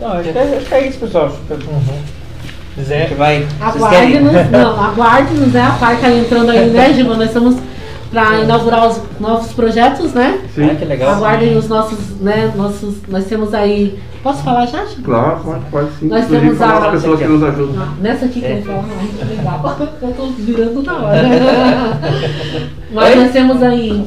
Não, 0.00 0.12
acho 0.12 0.30
que 0.32 0.38
é, 0.38 0.56
acho 0.56 0.66
que 0.66 0.74
é 0.74 0.88
isso, 0.88 0.98
pessoal. 0.98 1.30
Que 1.46 1.52
Uhum. 1.54 1.82
A 2.76 2.80
Quiser. 2.80 3.08
gente 3.08 3.14
vai. 3.18 3.44
Aguarde-nos, 3.60 4.50
não, 4.52 4.80
aguarde-nos, 4.84 5.52
né? 5.52 5.62
A 5.62 5.70
PAI 5.72 5.96
tá 5.96 6.10
entrando 6.12 6.50
aí, 6.50 6.70
né, 6.70 6.92
Gilma? 6.92 7.16
Nós 7.16 7.26
estamos 7.26 7.56
para 8.12 8.40
inaugurar 8.40 8.86
os 8.88 9.00
novos 9.18 9.52
projetos, 9.52 10.12
né? 10.14 10.38
Sim. 10.54 10.70
Ah, 10.70 10.74
que 10.76 10.84
legal. 10.84 11.14
Aguardem 11.16 11.56
os 11.56 11.68
nossos, 11.68 11.98
né, 12.20 12.52
nossos, 12.54 12.94
nós 13.08 13.24
temos 13.26 13.52
aí, 13.52 13.98
posso 14.22 14.44
falar 14.44 14.64
já, 14.66 14.84
Gilma? 14.86 15.02
Claro, 15.04 15.40
pode, 15.44 15.60
pode 15.72 15.88
sim. 15.98 16.06
Nós 16.06 16.24
Inclusive 16.26 16.46
temos 16.56 16.62
a- 16.62 16.78
as 16.86 16.90
pessoas 16.92 17.18
que 17.18 17.26
nos 17.26 17.42
ajudam. 17.42 17.82
Ah, 17.82 17.92
Nessa 18.00 18.24
aqui 18.26 18.40
que 18.40 18.46
É. 18.46 18.52
eu 18.52 18.62
que 18.62 19.24
legal. 19.36 19.76
Eu 20.00 20.12
tô 20.12 20.26
virando 20.38 20.82
na 20.84 20.96
hora. 20.98 21.22
Mas 22.94 23.16
nós 23.16 23.32
temos 23.32 23.60
aí 23.62 24.06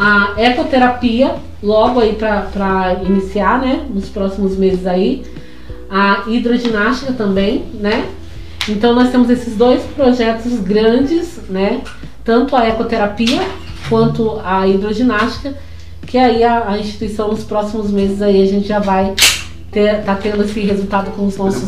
a 0.00 0.32
ecoterapia, 0.38 1.34
logo 1.62 2.00
aí 2.00 2.14
para 2.14 2.94
iniciar, 3.04 3.60
né? 3.60 3.84
Nos 3.92 4.08
próximos 4.08 4.56
meses 4.56 4.86
aí. 4.86 5.22
A 5.90 6.22
hidroginástica 6.26 7.12
também, 7.12 7.64
né? 7.74 8.06
Então 8.68 8.94
nós 8.94 9.10
temos 9.10 9.28
esses 9.28 9.56
dois 9.56 9.82
projetos 9.94 10.58
grandes, 10.60 11.40
né? 11.48 11.82
Tanto 12.24 12.56
a 12.56 12.66
ecoterapia 12.66 13.40
quanto 13.88 14.40
a 14.44 14.66
hidroginástica, 14.66 15.54
que 16.06 16.16
aí 16.16 16.44
a, 16.44 16.68
a 16.70 16.78
instituição 16.78 17.28
nos 17.28 17.44
próximos 17.44 17.90
meses 17.90 18.22
aí 18.22 18.42
a 18.42 18.46
gente 18.46 18.68
já 18.68 18.78
vai 18.78 19.14
ter, 19.70 20.02
tá 20.04 20.14
tendo 20.14 20.42
esse 20.44 20.60
resultado 20.60 21.10
com 21.10 21.26
os 21.26 21.36
nossos, 21.36 21.64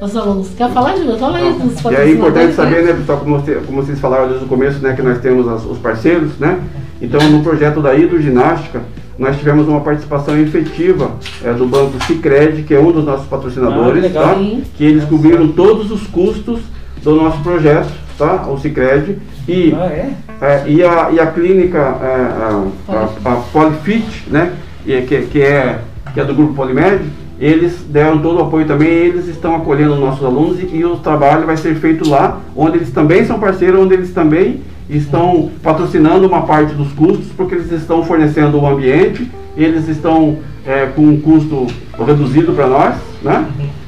nossos 0.00 0.16
alunos. 0.16 0.48
Quer 0.56 0.70
falar, 0.70 0.96
Júlia? 0.96 1.16
Fala 1.16 1.38
aí 1.38 1.52
dos 1.54 1.72
E 1.84 1.94
é 1.94 2.10
importante 2.10 2.54
patrocinadores, 2.54 2.54
saber, 2.56 2.82
né? 2.82 2.92
né, 2.92 2.98
pessoal, 2.98 3.18
como 3.66 3.82
vocês 3.82 3.98
falaram 3.98 4.28
desde 4.28 4.44
o 4.44 4.48
começo, 4.48 4.78
né, 4.80 4.92
que 4.94 5.02
nós 5.02 5.18
temos 5.20 5.48
as- 5.48 5.64
os 5.64 5.78
parceiros, 5.78 6.38
né? 6.38 6.60
Então, 7.00 7.20
no 7.30 7.42
projeto 7.42 7.80
da 7.80 7.94
hidroginástica, 7.94 8.80
nós 9.18 9.36
tivemos 9.38 9.68
uma 9.68 9.80
participação 9.80 10.38
efetiva 10.38 11.12
é, 11.44 11.52
do 11.52 11.66
Banco 11.66 12.02
Sicredi, 12.04 12.62
que 12.62 12.74
é 12.74 12.80
um 12.80 12.90
dos 12.90 13.04
nossos 13.04 13.26
patrocinadores, 13.26 14.04
Ah, 14.16 14.20
tá? 14.34 14.34
Que 14.76 14.84
eles 14.84 15.04
cobriram 15.04 15.48
todos 15.48 15.90
os 15.90 16.06
custos 16.06 16.60
do 17.02 17.14
nosso 17.14 17.38
projeto, 17.42 17.92
tá? 18.18 18.46
O 18.48 18.58
Sicredi 18.58 19.18
e 19.46 19.74
Ah, 19.78 19.86
é? 19.86 20.10
é, 20.40 20.64
e, 20.66 20.82
a, 20.82 21.10
e 21.12 21.20
a 21.20 21.26
clínica, 21.26 21.78
é, 21.78 21.82
a, 21.82 22.64
a, 22.88 23.32
a 23.32 23.36
Polifit, 23.52 24.24
né, 24.28 24.52
e 24.86 25.00
que, 25.02 25.22
que, 25.22 25.42
é, 25.42 25.78
que 26.12 26.20
é 26.20 26.24
do 26.24 26.34
grupo 26.34 26.54
Polimed, 26.54 27.04
eles 27.38 27.84
deram 27.88 28.18
todo 28.20 28.38
o 28.38 28.42
apoio 28.42 28.66
também, 28.66 28.88
eles 28.88 29.28
estão 29.28 29.56
acolhendo 29.56 29.96
nossos 29.96 30.24
alunos 30.24 30.60
e, 30.60 30.76
e 30.76 30.84
o 30.84 30.96
trabalho 30.96 31.46
vai 31.46 31.56
ser 31.56 31.74
feito 31.76 32.08
lá, 32.08 32.40
onde 32.56 32.78
eles 32.78 32.90
também 32.90 33.24
são 33.24 33.38
parceiros, 33.38 33.80
onde 33.80 33.94
eles 33.94 34.12
também 34.12 34.60
estão 34.88 35.50
patrocinando 35.62 36.26
uma 36.26 36.42
parte 36.42 36.74
dos 36.74 36.92
custos, 36.92 37.28
porque 37.36 37.54
eles 37.54 37.72
estão 37.72 38.04
fornecendo 38.04 38.60
o 38.60 38.66
ambiente, 38.66 39.30
eles 39.56 39.88
estão 39.88 40.38
é, 40.66 40.86
com 40.86 41.02
um 41.02 41.20
custo 41.20 41.66
reduzido 42.04 42.52
para 42.52 42.66
nós, 42.66 42.96
né? 43.22 43.46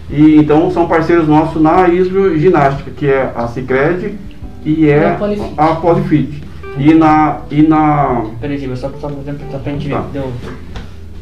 E 0.09 0.37
então 0.37 0.71
são 0.71 0.87
parceiros 0.87 1.27
nossos 1.27 1.61
na 1.61 1.89
hidroginástica, 1.89 2.91
que 2.93 3.07
é 3.07 3.33
a 3.35 3.49
Cicred 3.49 4.15
e 4.65 4.89
é 4.89 4.99
E 4.99 5.05
a 5.05 5.15
Polifit. 5.15 5.53
a 5.57 5.67
Polifit. 5.77 6.43
E 6.79 6.95
na, 6.95 7.41
e 7.51 7.63
na 7.63 8.27
Peraí, 8.41 8.59
Giba, 8.59 8.77
só, 8.77 8.91
só, 9.01 9.09
só, 9.09 9.59
pra 9.59 9.73
gente 9.73 9.89
ver. 9.89 9.95
Tá. 9.95 10.05
Deu, 10.13 10.33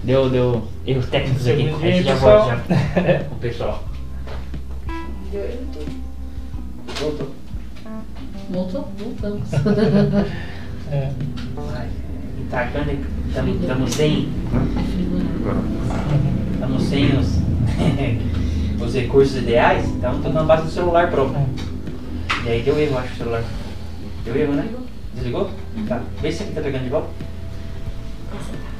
deu, 0.03 0.29
deu 0.29 0.63
erros 0.87 1.07
técnicos 1.07 1.47
aqui. 1.47 1.69
A 1.69 1.87
gente 1.87 2.03
já 2.03 2.13
pessoal. 2.15 2.47
volta 2.47 2.63
já 2.69 3.23
o 3.31 3.35
pessoal. 3.37 3.85
Voltou? 7.01 7.44
Voltamos. 8.55 9.51
É, 10.93 11.11
Tacando, 12.51 12.93
estamos 13.59 13.95
sem. 13.95 14.29
Estamos 16.53 16.83
sem 16.85 17.19
os, 17.19 17.39
os 18.81 18.95
recursos 18.95 19.37
ideais, 19.39 19.89
então 19.89 20.21
tô 20.21 20.29
dando 20.29 20.47
base 20.47 20.65
do 20.65 20.71
celular 20.71 21.11
próprio. 21.11 21.45
E 22.45 22.49
aí 22.49 22.63
deu 22.63 22.79
erro, 22.79 22.99
acho, 22.99 23.15
o 23.15 23.17
celular. 23.17 23.43
Deu 24.25 24.37
erro, 24.37 24.53
né? 24.53 24.69
Desligou? 25.15 25.51
Tá. 25.89 26.03
Vê 26.21 26.31
se 26.31 26.43
aqui 26.45 26.53
tá 26.53 26.61
pegando 26.61 26.85
de 26.85 26.91
volta. 26.91 27.09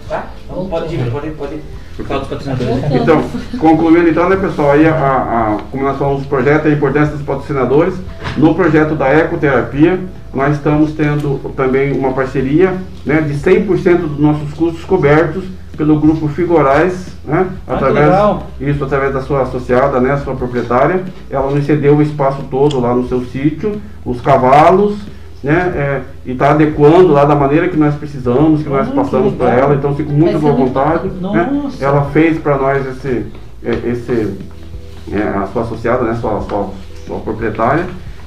Tá? 0.09 0.31
Então 0.45 0.57
Voltou. 0.57 0.81
pode 0.81 0.95
ir, 0.95 1.11
pode, 1.11 1.31
pode 1.31 1.61
falar 2.03 2.21
dos 2.21 2.29
patrocinadores. 2.29 2.81
Voltou. 2.81 2.97
Então, 2.97 3.25
concluindo 3.59 4.09
então, 4.09 4.29
né, 4.29 4.37
pessoal, 4.37 4.73
aí 4.73 4.87
a, 4.87 4.93
a, 4.93 5.59
como 5.71 5.85
nós 5.85 5.97
falamos 5.97 6.23
do 6.23 6.29
projeto, 6.29 6.66
a 6.66 6.71
importância 6.71 7.15
dos 7.15 7.25
patrocinadores. 7.25 7.95
No 8.37 8.55
projeto 8.55 8.95
da 8.95 9.09
ecoterapia, 9.12 10.01
nós 10.33 10.57
estamos 10.57 10.93
tendo 10.93 11.39
também 11.57 11.93
uma 11.93 12.12
parceria 12.12 12.75
né, 13.07 13.21
de 13.21 13.35
100% 13.35 13.97
dos 13.99 14.19
nossos 14.19 14.53
custos 14.55 14.85
cobertos 14.85 15.45
pelo 15.77 15.99
grupo 15.99 16.29
Figorais, 16.29 17.09
né, 17.25 17.47
Ah, 17.66 17.81
legal. 17.89 18.47
isso 18.61 18.85
através 18.85 19.12
da 19.12 19.21
sua 19.23 19.43
associada, 19.43 20.01
né, 20.01 20.16
sua 20.19 20.35
proprietária. 20.35 21.03
Ela 21.31 21.51
nos 21.51 21.65
cedeu 21.65 21.97
o 21.97 22.03
espaço 22.03 22.43
todo 22.51 22.79
lá 22.81 22.95
no 22.95 23.09
seu 23.09 23.25
sítio, 23.25 23.81
os 24.05 24.21
cavalos, 24.21 24.97
né, 25.45 25.73
é, 25.77 26.01
e 26.27 26.33
está 26.33 26.51
adequando 26.51 27.09
lá 27.12 27.25
da 27.25 27.35
maneira 27.37 27.69
que 27.69 27.77
nós 27.77 27.95
precisamos, 27.95 28.62
que 28.62 28.69
nós 28.69 28.89
Ah, 28.89 28.93
passamos 28.93 29.35
para 29.35 29.51
ela. 29.51 29.75
Então, 29.75 29.95
fico 29.95 30.11
muito 30.11 30.41
muito 30.41 30.57
vontade. 30.57 31.09
Né? 31.21 31.51
Nossa. 31.53 31.85
Ela 31.85 32.07
fez 32.07 32.39
para 32.39 32.57
nós 32.57 32.85
esse, 32.87 33.27
é, 33.62 33.71
esse 33.91 34.35
é, 35.12 35.19
a 35.23 35.47
sua 35.53 35.62
associada, 35.62 36.03
né, 36.05 36.15
sua, 36.21 36.41
sua, 36.41 36.71
sua 37.07 37.19
proprietária, 37.21 37.85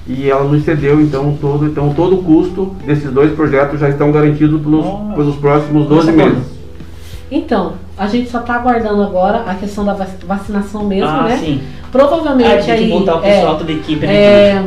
e 0.07 0.30
ela 0.30 0.44
nos 0.44 0.64
cedeu 0.64 1.02
então 1.02 1.35
todo, 1.41 1.65
então 1.65 1.94
todo 1.94 2.19
o 2.19 2.23
custo 2.23 2.76
desses 2.85 3.11
dois 3.11 3.31
projetos 3.34 3.80
já 3.80 3.89
estão 3.89 4.11
garantidos 4.11 4.61
pelos, 4.61 4.85
Nossa. 4.85 5.15
pelos 5.15 5.35
próximos 5.38 5.88
12 5.88 6.11
Começa 6.11 6.30
meses. 6.30 6.57
Então, 7.30 7.73
a 7.98 8.07
gente 8.07 8.30
só 8.30 8.39
tá 8.39 8.53
aguardando 8.56 9.02
agora 9.03 9.44
a 9.45 9.56
questão 9.56 9.84
da 9.84 9.94
vac- 9.94 10.23
vacinação 10.26 10.85
mesmo, 10.85 11.10
ah, 11.10 11.23
né? 11.23 11.38
sim. 11.38 11.61
Provavelmente 11.91 12.49
Ah, 12.49 12.64
tem 12.64 12.72
aí. 12.73 12.85
que 12.85 12.91
voltar 12.91 13.15
o 13.15 13.26
é, 13.26 13.34
pessoal 13.34 13.57
toda 13.57 13.72
a 13.72 13.76
equipe, 13.76 14.06
né? 14.06 14.14
É, 14.15 14.64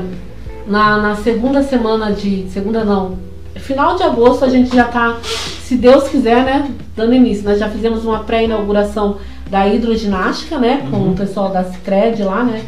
na, 0.71 0.97
na 0.99 1.17
segunda 1.17 1.63
semana 1.63 2.13
de. 2.13 2.47
Segunda 2.51 2.85
não. 2.85 3.19
Final 3.57 3.97
de 3.97 4.03
agosto 4.05 4.45
a 4.45 4.49
gente 4.49 4.75
já 4.75 4.85
tá, 4.85 5.17
se 5.23 5.77
Deus 5.77 6.09
quiser, 6.09 6.45
né? 6.45 6.71
Dando 6.97 7.15
início. 7.15 7.45
Nós 7.45 7.59
já 7.59 7.69
fizemos 7.69 8.05
uma 8.05 8.21
pré-inauguração 8.21 9.17
da 9.51 9.67
hidroginástica, 9.69 10.59
né? 10.59 10.87
Com 10.91 10.97
Uhum. 10.97 11.11
o 11.11 11.15
pessoal 11.15 11.51
da 11.51 11.65
Cicred 11.65 12.23
lá, 12.23 12.45
né? 12.45 12.63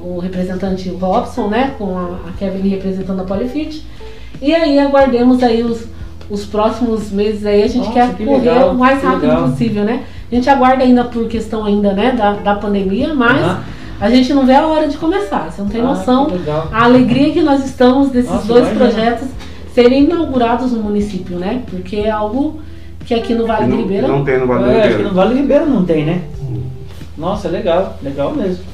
O 0.00 0.18
representante 0.20 0.88
Robson, 0.90 1.48
né? 1.48 1.74
Com 1.76 1.98
a, 1.98 2.28
a 2.28 2.32
Kevin 2.38 2.68
representando 2.68 3.20
a 3.20 3.24
Polifit. 3.24 3.84
E 4.40 4.54
aí 4.54 4.78
aguardemos 4.78 5.42
aí 5.42 5.62
os, 5.62 5.84
os 6.30 6.44
próximos 6.44 7.10
meses 7.10 7.44
aí. 7.44 7.64
A 7.64 7.66
gente 7.68 7.78
Nossa, 7.88 7.92
quer 7.92 8.14
que 8.14 8.24
correr 8.24 8.50
legal, 8.52 8.70
o 8.70 8.78
mais 8.78 9.02
rápido 9.02 9.22
legal. 9.22 9.48
possível, 9.50 9.84
né? 9.84 10.04
A 10.30 10.34
gente 10.34 10.48
aguarda 10.48 10.84
ainda 10.84 11.04
por 11.04 11.26
questão 11.26 11.64
ainda, 11.64 11.92
né? 11.92 12.12
Da, 12.12 12.32
da 12.34 12.54
pandemia, 12.54 13.12
mas 13.12 13.42
Aham. 13.42 13.62
A 14.00 14.10
gente 14.10 14.32
não 14.32 14.46
vê 14.46 14.54
a 14.54 14.66
hora 14.66 14.88
de 14.88 14.96
começar. 14.96 15.50
Você 15.50 15.60
não 15.62 15.68
tem 15.68 15.80
Ah, 15.80 15.84
noção 15.84 16.28
a 16.72 16.84
alegria 16.84 17.32
que 17.32 17.40
nós 17.40 17.64
estamos 17.64 18.10
desses 18.10 18.30
Nossa, 18.30 18.46
dois 18.46 18.68
projetos 18.68 19.28
serem 19.74 20.04
inaugurados 20.04 20.72
no 20.72 20.82
município, 20.82 21.36
né? 21.38 21.62
Porque 21.70 21.96
é 21.96 22.10
algo 22.10 22.60
que 23.04 23.14
aqui 23.14 23.34
no 23.34 23.46
Vale 23.46 23.64
do 23.66 23.70
Não, 23.70 23.78
Ribeira 23.78 24.08
não 24.08 24.24
tem 24.24 24.38
no 24.38 24.46
Vale 24.46 24.64
do 24.64 24.70
É, 24.70 24.72
acho 24.72 24.80
que 24.82 24.88
Ribeira. 24.88 25.08
no 25.08 25.14
Vale 25.14 25.34
do 25.34 25.40
Ribeiro 25.40 25.66
não 25.66 25.84
tem, 25.84 26.04
né? 26.04 26.22
Nossa, 27.16 27.48
legal, 27.48 27.98
legal 28.02 28.32
mesmo. 28.34 28.64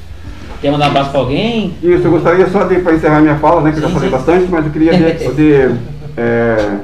Quer 0.61 0.71
mandar 0.71 0.87
um 0.87 0.91
abraço 0.91 1.11
pra 1.11 1.21
alguém? 1.21 1.75
Isso, 1.83 2.05
eu 2.07 2.11
gostaria 2.11 2.47
só 2.49 2.65
de, 2.65 2.77
para 2.77 2.95
encerrar 2.95 3.21
minha 3.21 3.37
fala, 3.37 3.61
né, 3.61 3.71
que 3.73 3.79
eu 3.79 3.83
já 3.83 3.89
falei 3.89 4.09
sim. 4.09 4.17
bastante, 4.17 4.51
mas 4.51 4.65
eu 4.65 4.73
queria 4.73 4.93
de, 4.95 5.29
de, 5.35 5.75
é, 6.17 6.77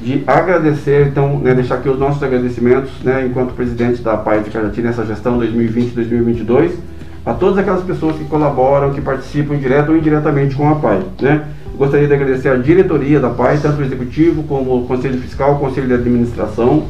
de 0.00 0.24
agradecer, 0.26 1.06
então, 1.08 1.38
né, 1.38 1.54
deixar 1.54 1.76
aqui 1.76 1.88
os 1.88 1.98
nossos 1.98 2.22
agradecimentos, 2.22 2.90
né, 3.02 3.26
enquanto 3.28 3.54
presidente 3.54 4.02
da 4.02 4.16
PAI 4.16 4.40
de 4.40 4.50
Carati 4.50 4.80
nessa 4.80 5.04
gestão 5.04 5.38
2020-2022, 5.38 6.72
a 7.28 7.34
todas 7.34 7.58
aquelas 7.58 7.82
pessoas 7.82 8.16
que 8.16 8.24
colaboram, 8.24 8.94
que 8.94 9.02
participam 9.02 9.56
direto 9.56 9.90
ou 9.90 9.98
indiretamente 9.98 10.56
com 10.56 10.66
a 10.66 10.76
PAI, 10.76 11.02
né. 11.20 11.44
Gostaria 11.76 12.08
de 12.08 12.14
agradecer 12.14 12.48
a 12.48 12.56
diretoria 12.56 13.20
da 13.20 13.28
PAI, 13.28 13.58
tanto 13.58 13.82
o 13.82 13.84
executivo 13.84 14.44
como 14.44 14.78
o 14.78 14.86
conselho 14.86 15.20
fiscal, 15.20 15.52
o 15.52 15.58
conselho 15.58 15.86
de 15.88 15.94
administração, 15.94 16.84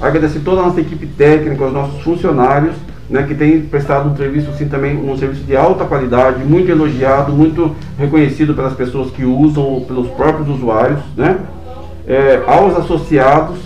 agradecer 0.00 0.38
toda 0.38 0.60
a 0.60 0.66
nossa 0.66 0.80
equipe 0.80 1.06
técnica, 1.06 1.64
os 1.64 1.72
nossos 1.72 2.00
funcionários, 2.02 2.76
né, 3.10 3.24
que 3.24 3.34
têm 3.34 3.60
prestado 3.62 4.08
um 4.08 4.16
serviço 4.16 4.50
assim 4.50 4.68
também, 4.68 4.96
um 4.96 5.16
serviço 5.18 5.42
de 5.42 5.56
alta 5.56 5.84
qualidade, 5.84 6.44
muito 6.44 6.70
elogiado, 6.70 7.32
muito 7.32 7.74
reconhecido 7.98 8.54
pelas 8.54 8.74
pessoas 8.74 9.10
que 9.10 9.24
usam, 9.24 9.84
pelos 9.86 10.06
próprios 10.10 10.48
usuários, 10.48 11.00
né, 11.16 11.38
É, 12.04 12.42
aos 12.48 12.76
associados 12.76 13.58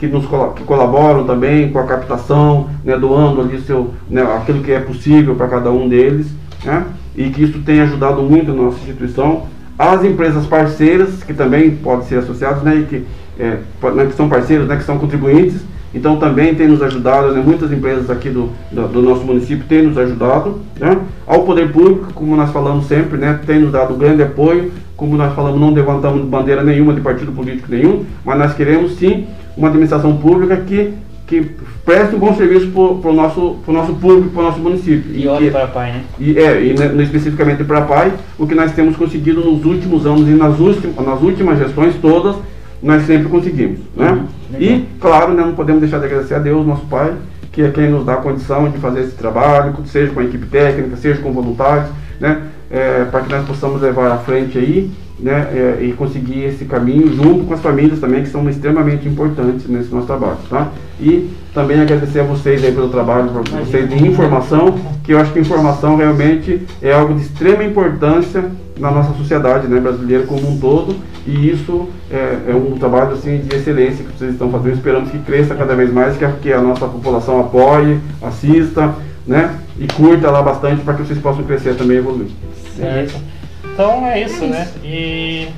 que 0.00 0.06
nos 0.06 0.24
que 0.56 0.64
colaboram 0.64 1.24
também 1.24 1.70
com 1.70 1.78
a 1.78 1.84
captação, 1.84 2.70
né, 2.82 2.96
doando 2.96 3.42
ali 3.42 3.60
seu, 3.60 3.92
né, 4.08 4.22
aquilo 4.22 4.62
que 4.62 4.72
é 4.72 4.80
possível 4.80 5.34
para 5.34 5.46
cada 5.46 5.70
um 5.70 5.86
deles, 5.86 6.26
né, 6.64 6.84
e 7.14 7.28
que 7.28 7.42
isso 7.42 7.58
tem 7.58 7.82
ajudado 7.82 8.22
muito 8.22 8.50
a 8.50 8.54
nossa 8.54 8.78
instituição, 8.78 9.42
as 9.78 10.02
empresas 10.02 10.46
parceiras 10.46 11.22
que 11.22 11.34
também 11.34 11.72
podem 11.72 12.06
ser 12.06 12.16
associadas, 12.16 12.62
né, 12.62 12.76
e 12.76 12.84
que, 12.84 13.04
é, 13.38 13.58
né, 13.94 14.06
que 14.06 14.14
são 14.14 14.26
parceiros, 14.26 14.66
né, 14.66 14.76
que 14.76 14.84
são 14.84 14.98
contribuintes, 14.98 15.60
então 15.92 16.16
também 16.16 16.54
tem 16.54 16.66
nos 16.66 16.80
ajudado, 16.80 17.32
né, 17.32 17.42
muitas 17.44 17.70
empresas 17.70 18.08
aqui 18.08 18.30
do, 18.30 18.48
do, 18.72 18.88
do 18.88 19.02
nosso 19.02 19.22
município 19.22 19.66
têm 19.68 19.82
nos 19.82 19.98
ajudado, 19.98 20.60
né, 20.78 20.96
ao 21.26 21.42
poder 21.42 21.70
público, 21.70 22.10
como 22.14 22.34
nós 22.34 22.50
falamos 22.50 22.86
sempre, 22.86 23.18
né, 23.18 23.38
tem 23.44 23.58
nos 23.58 23.72
dado 23.72 23.94
grande 23.96 24.22
apoio, 24.22 24.72
como 24.96 25.14
nós 25.16 25.34
falamos, 25.34 25.60
não 25.60 25.74
levantamos 25.74 26.26
bandeira 26.26 26.62
nenhuma 26.62 26.94
de 26.94 27.02
partido 27.02 27.32
político 27.32 27.68
nenhum, 27.70 28.04
mas 28.24 28.38
nós 28.38 28.54
queremos 28.54 28.92
sim 28.96 29.26
uma 29.56 29.68
administração 29.68 30.16
pública 30.16 30.56
que, 30.58 30.94
que 31.26 31.50
preste 31.84 32.14
um 32.14 32.18
bom 32.18 32.34
serviço 32.34 32.68
para 33.00 33.10
o 33.10 33.14
nosso, 33.14 33.56
pro 33.64 33.72
nosso 33.72 33.92
público, 33.94 34.30
para 34.30 34.40
o 34.40 34.44
nosso 34.44 34.58
município. 34.58 35.12
E 35.14 35.22
que- 35.22 35.28
olhe 35.28 35.50
para 35.50 35.64
o 35.66 35.68
pai, 35.68 35.92
né? 35.92 36.04
e, 36.18 36.38
é, 36.38 36.64
e 36.64 36.74
né, 36.78 37.02
especificamente 37.02 37.64
para 37.64 37.78
a 37.78 37.82
PAI, 37.82 38.12
o 38.38 38.46
que 38.46 38.54
nós 38.54 38.72
temos 38.72 38.96
conseguido 38.96 39.40
nos 39.40 39.64
últimos 39.64 40.06
anos 40.06 40.28
e 40.28 40.32
nas, 40.32 40.58
últimas 40.58 41.06
nas 41.06 41.20
últimas 41.20 41.58
gestões 41.58 41.94
todas, 42.00 42.36
nós 42.82 43.02
sempre 43.04 43.28
conseguimos. 43.28 43.80
Né? 43.94 44.10
Uhum. 44.10 44.26
E, 44.58 44.86
claro, 45.00 45.34
né, 45.34 45.44
não 45.44 45.54
podemos 45.54 45.80
deixar 45.80 45.98
de 45.98 46.06
agradecer 46.06 46.34
a 46.34 46.38
Deus, 46.38 46.66
nosso 46.66 46.86
Pai, 46.86 47.12
que 47.52 47.62
é 47.62 47.70
quem 47.70 47.90
nos 47.90 48.04
dá 48.04 48.14
a 48.14 48.16
condição 48.16 48.68
de 48.70 48.78
fazer 48.78 49.00
esse 49.00 49.16
trabalho, 49.16 49.74
seja 49.86 50.12
com 50.12 50.20
a 50.20 50.24
equipe 50.24 50.46
técnica, 50.46 50.96
seja 50.96 51.20
com 51.20 51.32
voluntários, 51.32 51.90
né, 52.18 52.42
é, 52.70 53.04
para 53.04 53.20
que 53.22 53.30
nós 53.30 53.44
possamos 53.46 53.82
levar 53.82 54.10
à 54.12 54.18
frente 54.18 54.56
aí 54.56 54.90
né, 55.22 55.48
é, 55.52 55.84
e 55.84 55.92
conseguir 55.92 56.44
esse 56.44 56.64
caminho 56.64 57.14
junto 57.14 57.44
com 57.44 57.54
as 57.54 57.60
famílias 57.60 58.00
também, 58.00 58.22
que 58.22 58.30
são 58.30 58.48
extremamente 58.48 59.06
importantes 59.06 59.66
nesse 59.68 59.92
nosso 59.92 60.06
trabalho. 60.06 60.38
Tá? 60.48 60.68
E 61.00 61.30
também 61.54 61.80
agradecer 61.80 62.20
a 62.20 62.24
vocês 62.24 62.64
aí 62.64 62.72
pelo 62.72 62.88
trabalho, 62.88 63.28
por 63.28 63.42
vocês 63.42 63.88
de 63.88 64.06
informação, 64.06 64.78
que 65.04 65.12
eu 65.12 65.18
acho 65.18 65.32
que 65.32 65.38
informação 65.38 65.96
realmente 65.96 66.62
é 66.80 66.92
algo 66.92 67.14
de 67.14 67.22
extrema 67.22 67.64
importância 67.64 68.44
na 68.78 68.90
nossa 68.90 69.12
sociedade 69.14 69.68
né, 69.68 69.78
brasileira 69.78 70.24
como 70.24 70.48
um 70.48 70.58
todo, 70.58 70.96
e 71.26 71.50
isso 71.50 71.88
é, 72.10 72.38
é 72.48 72.54
um 72.54 72.78
trabalho 72.78 73.12
assim, 73.12 73.38
de 73.38 73.54
excelência 73.54 74.04
que 74.04 74.18
vocês 74.18 74.32
estão 74.32 74.50
fazendo. 74.50 74.74
Esperamos 74.74 75.10
que 75.10 75.18
cresça 75.18 75.54
cada 75.54 75.74
vez 75.74 75.92
mais, 75.92 76.16
que 76.16 76.24
a, 76.24 76.30
que 76.32 76.52
a 76.52 76.60
nossa 76.62 76.86
população 76.86 77.40
apoie, 77.40 77.98
assista 78.22 78.94
né, 79.26 79.54
e 79.78 79.86
curta 79.86 80.30
lá 80.30 80.40
bastante 80.40 80.82
para 80.82 80.94
que 80.94 81.02
vocês 81.02 81.18
possam 81.18 81.44
crescer 81.44 81.74
também 81.76 81.98
e 81.98 82.00
evoluir. 82.00 82.28
Certo. 82.74 83.39
Então 83.72 84.06
é 84.06 84.20
isso, 84.22 84.44
né? 84.46 84.68
E. 84.84 85.48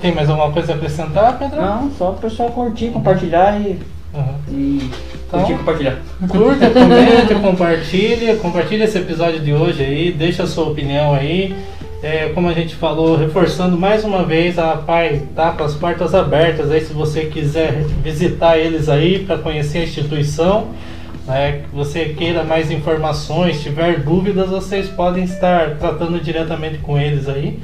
Tem 0.00 0.14
mais 0.14 0.28
alguma 0.30 0.52
coisa 0.52 0.72
a 0.72 0.76
acrescentar, 0.76 1.38
Pedro? 1.38 1.60
Não, 1.60 1.90
só 1.90 2.10
o 2.10 2.14
pessoal 2.14 2.50
curtir, 2.50 2.88
compartilhar 2.90 3.60
e, 3.60 3.78
Uhum. 4.14 4.34
e 4.48 4.90
Então- 5.26 5.40
curtir 5.40 5.52
e 5.52 5.58
compartilhar. 5.58 5.96
Curta, 6.28 6.70
comente, 6.70 7.34
compartilha, 7.42 8.36
compartilha 8.36 8.84
esse 8.84 8.96
episódio 8.98 9.40
de 9.40 9.52
hoje 9.52 9.82
aí, 9.82 10.12
deixa 10.12 10.44
a 10.44 10.46
sua 10.46 10.68
opinião 10.68 11.14
aí. 11.14 11.54
É, 12.00 12.30
como 12.32 12.48
a 12.48 12.52
gente 12.52 12.76
falou, 12.76 13.16
reforçando 13.16 13.76
mais 13.76 14.04
uma 14.04 14.22
vez, 14.22 14.56
a 14.56 14.76
PAI 14.76 15.22
tá 15.34 15.50
com 15.50 15.64
as 15.64 15.74
portas 15.74 16.14
abertas 16.14 16.70
aí 16.70 16.80
se 16.80 16.92
você 16.92 17.24
quiser 17.24 17.82
visitar 18.04 18.56
eles 18.56 18.88
aí 18.88 19.18
para 19.24 19.36
conhecer 19.38 19.78
a 19.78 19.82
instituição. 19.82 20.68
Né, 21.28 21.60
que 21.68 21.76
você 21.76 22.06
queira 22.06 22.42
mais 22.42 22.70
informações, 22.70 23.62
tiver 23.62 24.00
dúvidas, 24.00 24.48
vocês 24.48 24.88
podem 24.88 25.24
estar 25.24 25.76
tratando 25.76 26.18
diretamente 26.18 26.78
com 26.78 26.98
eles 26.98 27.28
aí. 27.28 27.60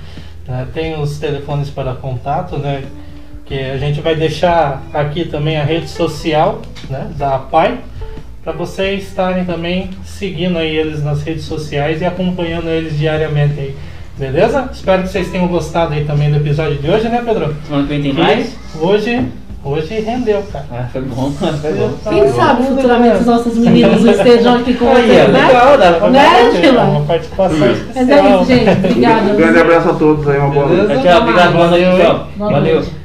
né. 0.47 0.69
tem 0.75 1.01
os 1.01 1.19
telefones 1.19 1.71
para 1.71 1.95
contato, 1.95 2.59
né? 2.59 2.85
Que 3.47 3.59
a 3.59 3.79
gente 3.79 4.03
vai 4.03 4.15
deixar 4.15 4.83
aqui 4.93 5.25
também 5.25 5.57
a 5.57 5.65
rede 5.65 5.89
social 5.89 6.61
né, 6.91 7.11
da 7.17 7.39
PAI 7.39 7.79
para 8.45 8.53
vocês 8.53 9.09
estarem 9.09 9.47
também 9.47 9.89
seguindo 10.05 10.59
aí 10.59 10.77
eles 10.77 11.03
nas 11.03 11.23
redes 11.23 11.45
sociais 11.45 12.03
e 12.03 12.05
acompanhando 12.05 12.69
eles 12.69 12.99
diariamente 12.99 13.59
aí. 13.59 13.75
Beleza? 14.19 14.69
Espero 14.71 15.03
que 15.03 15.09
vocês 15.09 15.31
tenham 15.31 15.49
gostado 15.49 15.95
aí 15.95 16.05
também 16.05 16.31
do 16.31 16.37
episódio 16.37 16.77
de 16.77 16.89
hoje, 16.89 17.09
né, 17.09 17.23
Pedro? 17.25 17.57
Semana 17.65 17.83
que 17.85 17.89
vem 17.89 18.03
tem 18.03 18.13
mais? 18.13 18.55
Hoje, 18.79 19.27
hoje 19.65 20.01
rendeu, 20.01 20.43
cara. 20.53 20.65
Ah, 20.73 20.85
foi 20.93 21.03
bom, 21.03 21.31
foi 21.33 21.73
bom. 21.73 21.91
Quem 22.09 22.29
sabe 22.33 22.63
futuramente 22.65 23.17
os 23.17 23.27
nossos 23.27 23.57
meninos 23.57 24.05
estejam 24.05 24.57
aqui 24.57 24.75
com 24.75 24.89
Aí, 24.89 25.07
vocês, 25.07 25.29
ó, 25.29 25.33
né? 25.33 25.47
legal, 25.47 25.79
dá 25.79 25.93
pra 25.93 26.11
Né, 26.11 26.27
É 26.27 26.51
Sheila? 26.61 26.83
uma 26.85 27.01
participação 27.03 27.59
Mas 27.59 27.79
especial. 27.79 28.19
é 28.19 28.35
isso, 28.37 28.45
gente. 28.45 28.71
Um 28.71 28.75
grande 28.75 29.31
Obrigada. 29.31 29.61
abraço 29.61 29.91
a 29.91 29.95
todos 29.95 30.29
aí, 30.29 30.39
uma 30.39 30.49
boa 30.51 30.67
noite. 30.67 30.93
Tchau, 30.95 31.03
tchau, 31.03 31.21
obrigado, 31.23 31.53
boa 31.53 31.67
noite, 31.69 31.85
Valeu, 31.85 32.21
Valeu. 32.39 33.04